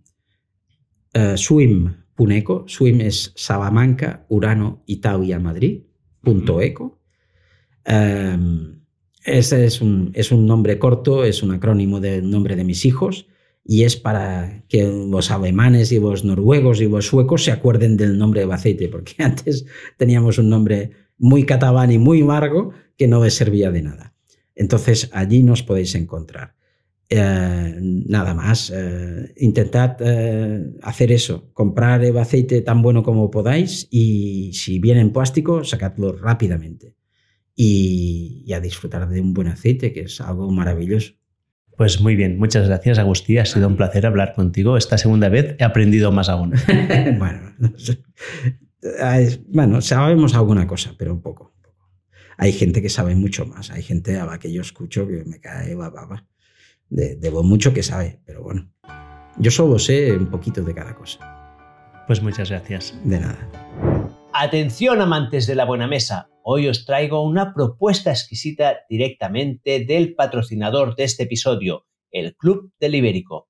uh, 1.15 1.37
Swim. 1.37 1.95
Puneco, 2.13 2.65
Swim 2.67 3.01
es 3.01 3.33
Salamanca, 3.35 4.25
Urano, 4.29 4.83
Italia, 4.85 5.39
Madrid, 5.39 5.81
punto 6.21 6.61
eco. 6.61 6.99
Em, 7.83 8.80
ese 9.23 9.65
es 9.65 9.81
un, 9.81 10.11
es 10.13 10.31
un 10.31 10.45
nombre 10.45 10.79
corto, 10.79 11.23
es 11.23 11.43
un 11.43 11.51
acrónimo 11.51 11.99
del 11.99 12.29
nombre 12.29 12.55
de 12.55 12.63
mis 12.63 12.85
hijos 12.85 13.27
y 13.63 13.83
es 13.83 13.95
para 13.95 14.63
que 14.67 14.83
los 14.83 15.29
alemanes 15.29 15.91
y 15.91 15.99
los 15.99 16.25
noruegos 16.25 16.81
y 16.81 16.87
los 16.87 17.05
suecos 17.05 17.43
se 17.43 17.51
acuerden 17.51 17.97
del 17.97 18.17
nombre 18.17 18.45
de 18.45 18.53
aceite, 18.53 18.89
porque 18.89 19.13
antes 19.23 19.65
teníamos 19.97 20.37
un 20.37 20.49
nombre 20.49 20.91
muy 21.17 21.45
catalán 21.45 21.91
y 21.91 21.97
muy 21.97 22.23
largo 22.23 22.71
que 22.97 23.07
no 23.07 23.23
les 23.23 23.35
servía 23.35 23.71
de 23.71 23.83
nada. 23.83 24.13
Entonces 24.55 25.09
allí 25.13 25.43
nos 25.43 25.63
podéis 25.63 25.93
encontrar. 25.95 26.55
Eh, 27.13 27.75
nada 27.79 28.33
más, 28.33 28.71
eh, 28.73 29.33
intentad 29.37 29.97
eh, 29.99 30.71
hacer 30.81 31.11
eso, 31.11 31.51
comprar 31.53 32.03
el 32.05 32.17
aceite 32.17 32.61
tan 32.61 32.81
bueno 32.81 33.03
como 33.03 33.29
podáis 33.29 33.87
y 33.91 34.53
si 34.53 34.79
viene 34.79 35.01
en 35.01 35.11
plástico, 35.11 35.63
sacadlo 35.65 36.13
rápidamente 36.13 36.95
y, 37.55 38.51
a 38.53 38.59
disfrutar 38.59 39.07
de 39.09 39.21
un 39.21 39.33
buen 39.33 39.47
aceite, 39.47 39.93
que 39.93 40.01
es 40.01 40.21
algo 40.21 40.51
maravilloso. 40.51 41.13
Pues 41.77 42.01
muy 42.01 42.15
bien, 42.15 42.37
muchas 42.37 42.67
gracias 42.67 42.99
Agustín, 42.99 43.39
ha 43.39 43.45
sido 43.45 43.67
un 43.67 43.77
placer 43.77 44.05
hablar 44.05 44.33
contigo. 44.33 44.77
Esta 44.77 44.97
segunda 44.97 45.29
vez 45.29 45.55
he 45.57 45.63
aprendido 45.63 46.11
más 46.11 46.29
aún. 46.29 46.53
bueno, 47.17 47.55
bueno, 49.47 49.81
sabemos 49.81 50.35
alguna 50.35 50.67
cosa, 50.67 50.93
pero 50.97 51.13
un 51.13 51.21
poco, 51.21 51.55
Hay 52.37 52.51
gente 52.51 52.81
que 52.81 52.89
sabe 52.89 53.15
mucho 53.15 53.45
más, 53.45 53.71
hay 53.71 53.83
gente 53.83 54.17
a 54.17 54.25
la 54.25 54.37
que 54.37 54.51
yo 54.51 54.61
escucho 54.61 55.07
que 55.07 55.23
me 55.25 55.39
cae 55.39 55.75
baba, 55.75 56.27
de, 56.89 57.15
de 57.15 57.31
lo 57.31 57.41
mucho 57.41 57.73
que 57.73 57.83
sabe, 57.83 58.19
pero 58.25 58.43
bueno, 58.43 58.69
yo 59.37 59.49
solo 59.49 59.79
sé 59.79 60.11
un 60.11 60.27
poquito 60.27 60.61
de 60.61 60.75
cada 60.75 60.93
cosa. 60.93 61.41
Pues 62.07 62.21
muchas 62.21 62.49
gracias. 62.49 62.93
De 63.05 63.19
nada. 63.19 63.49
Atención 64.33 65.01
amantes 65.01 65.47
de 65.47 65.55
la 65.55 65.65
buena 65.65 65.87
mesa, 65.87 66.29
hoy 66.43 66.67
os 66.67 66.85
traigo 66.85 67.23
una 67.23 67.53
propuesta 67.53 68.11
exquisita 68.11 68.81
directamente 68.89 69.85
del 69.85 70.15
patrocinador 70.15 70.95
de 70.95 71.03
este 71.03 71.23
episodio, 71.23 71.85
el 72.11 72.35
Club 72.35 72.71
del 72.79 72.95
Ibérico. 72.95 73.49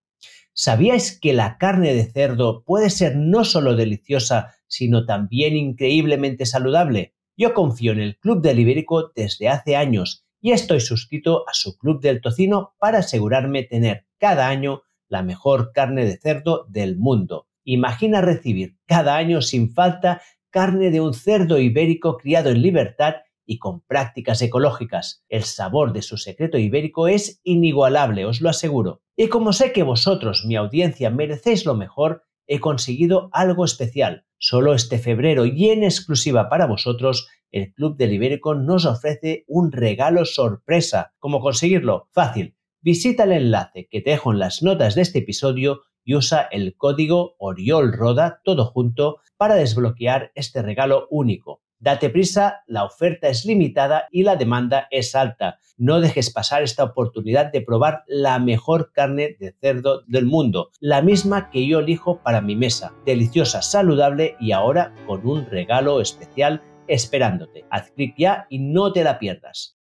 ¿Sabíais 0.53 1.19
que 1.19 1.33
la 1.33 1.57
carne 1.57 1.93
de 1.93 2.11
cerdo 2.11 2.63
puede 2.63 2.89
ser 2.89 3.15
no 3.15 3.45
solo 3.45 3.75
deliciosa, 3.75 4.55
sino 4.67 5.05
también 5.05 5.55
increíblemente 5.55 6.45
saludable? 6.45 7.15
Yo 7.37 7.53
confío 7.53 7.93
en 7.93 8.01
el 8.01 8.17
Club 8.17 8.41
del 8.41 8.59
Ibérico 8.59 9.11
desde 9.15 9.47
hace 9.49 9.75
años 9.75 10.25
y 10.41 10.51
estoy 10.51 10.81
suscrito 10.81 11.47
a 11.47 11.53
su 11.53 11.77
Club 11.77 12.01
del 12.01 12.21
Tocino 12.21 12.75
para 12.79 12.99
asegurarme 12.99 13.63
tener 13.63 14.05
cada 14.17 14.47
año 14.47 14.81
la 15.07 15.23
mejor 15.23 15.71
carne 15.73 16.05
de 16.05 16.17
cerdo 16.17 16.65
del 16.69 16.97
mundo. 16.97 17.47
Imagina 17.63 18.21
recibir 18.21 18.77
cada 18.85 19.15
año 19.15 19.41
sin 19.41 19.73
falta 19.73 20.21
carne 20.51 20.91
de 20.91 21.01
un 21.01 21.13
cerdo 21.13 21.57
ibérico 21.57 22.17
criado 22.17 22.49
en 22.49 22.61
libertad 22.61 23.15
y 23.45 23.57
con 23.57 23.81
prácticas 23.81 24.41
ecológicas. 24.41 25.25
El 25.27 25.43
sabor 25.43 25.93
de 25.93 26.01
su 26.01 26.17
secreto 26.17 26.57
ibérico 26.57 27.07
es 27.07 27.41
inigualable, 27.43 28.25
os 28.25 28.41
lo 28.41 28.49
aseguro. 28.49 29.01
Y 29.15 29.27
como 29.27 29.53
sé 29.53 29.71
que 29.71 29.83
vosotros, 29.83 30.43
mi 30.45 30.55
audiencia, 30.55 31.09
merecéis 31.09 31.65
lo 31.65 31.75
mejor, 31.75 32.23
he 32.47 32.59
conseguido 32.59 33.29
algo 33.31 33.65
especial. 33.65 34.25
Solo 34.37 34.73
este 34.73 34.99
febrero 34.99 35.45
y 35.45 35.69
en 35.69 35.83
exclusiva 35.83 36.49
para 36.49 36.65
vosotros, 36.65 37.27
el 37.51 37.73
Club 37.73 37.97
del 37.97 38.13
Ibérico 38.13 38.55
nos 38.55 38.85
ofrece 38.85 39.43
un 39.47 39.71
regalo 39.71 40.25
sorpresa. 40.25 41.13
¿Cómo 41.19 41.41
conseguirlo? 41.41 42.07
Fácil. 42.11 42.55
Visita 42.81 43.25
el 43.25 43.33
enlace 43.33 43.87
que 43.91 44.01
te 44.01 44.11
dejo 44.11 44.31
en 44.31 44.39
las 44.39 44.63
notas 44.63 44.95
de 44.95 45.03
este 45.03 45.19
episodio 45.19 45.81
y 46.03 46.15
usa 46.15 46.47
el 46.51 46.75
código 46.75 47.35
OriolRoda 47.37 48.41
todo 48.43 48.65
junto 48.65 49.19
para 49.37 49.55
desbloquear 49.55 50.31
este 50.35 50.61
regalo 50.61 51.07
único. 51.09 51.61
Date 51.81 52.11
prisa, 52.11 52.61
la 52.67 52.83
oferta 52.83 53.27
es 53.27 53.43
limitada 53.43 54.07
y 54.11 54.21
la 54.21 54.35
demanda 54.35 54.87
es 54.91 55.15
alta. 55.15 55.57
No 55.77 55.99
dejes 55.99 56.31
pasar 56.31 56.61
esta 56.61 56.83
oportunidad 56.83 57.51
de 57.51 57.61
probar 57.61 58.03
la 58.05 58.37
mejor 58.37 58.91
carne 58.93 59.35
de 59.39 59.55
cerdo 59.59 60.03
del 60.05 60.27
mundo, 60.27 60.69
la 60.79 61.01
misma 61.01 61.49
que 61.49 61.65
yo 61.65 61.79
elijo 61.79 62.21
para 62.21 62.39
mi 62.39 62.55
mesa. 62.55 62.93
Deliciosa, 63.03 63.63
saludable 63.63 64.35
y 64.39 64.51
ahora 64.51 64.93
con 65.07 65.25
un 65.25 65.47
regalo 65.47 66.01
especial 66.01 66.61
esperándote. 66.87 67.65
Haz 67.71 67.89
clic 67.91 68.13
ya 68.15 68.45
y 68.47 68.59
no 68.59 68.93
te 68.93 69.03
la 69.03 69.17
pierdas. 69.17 69.79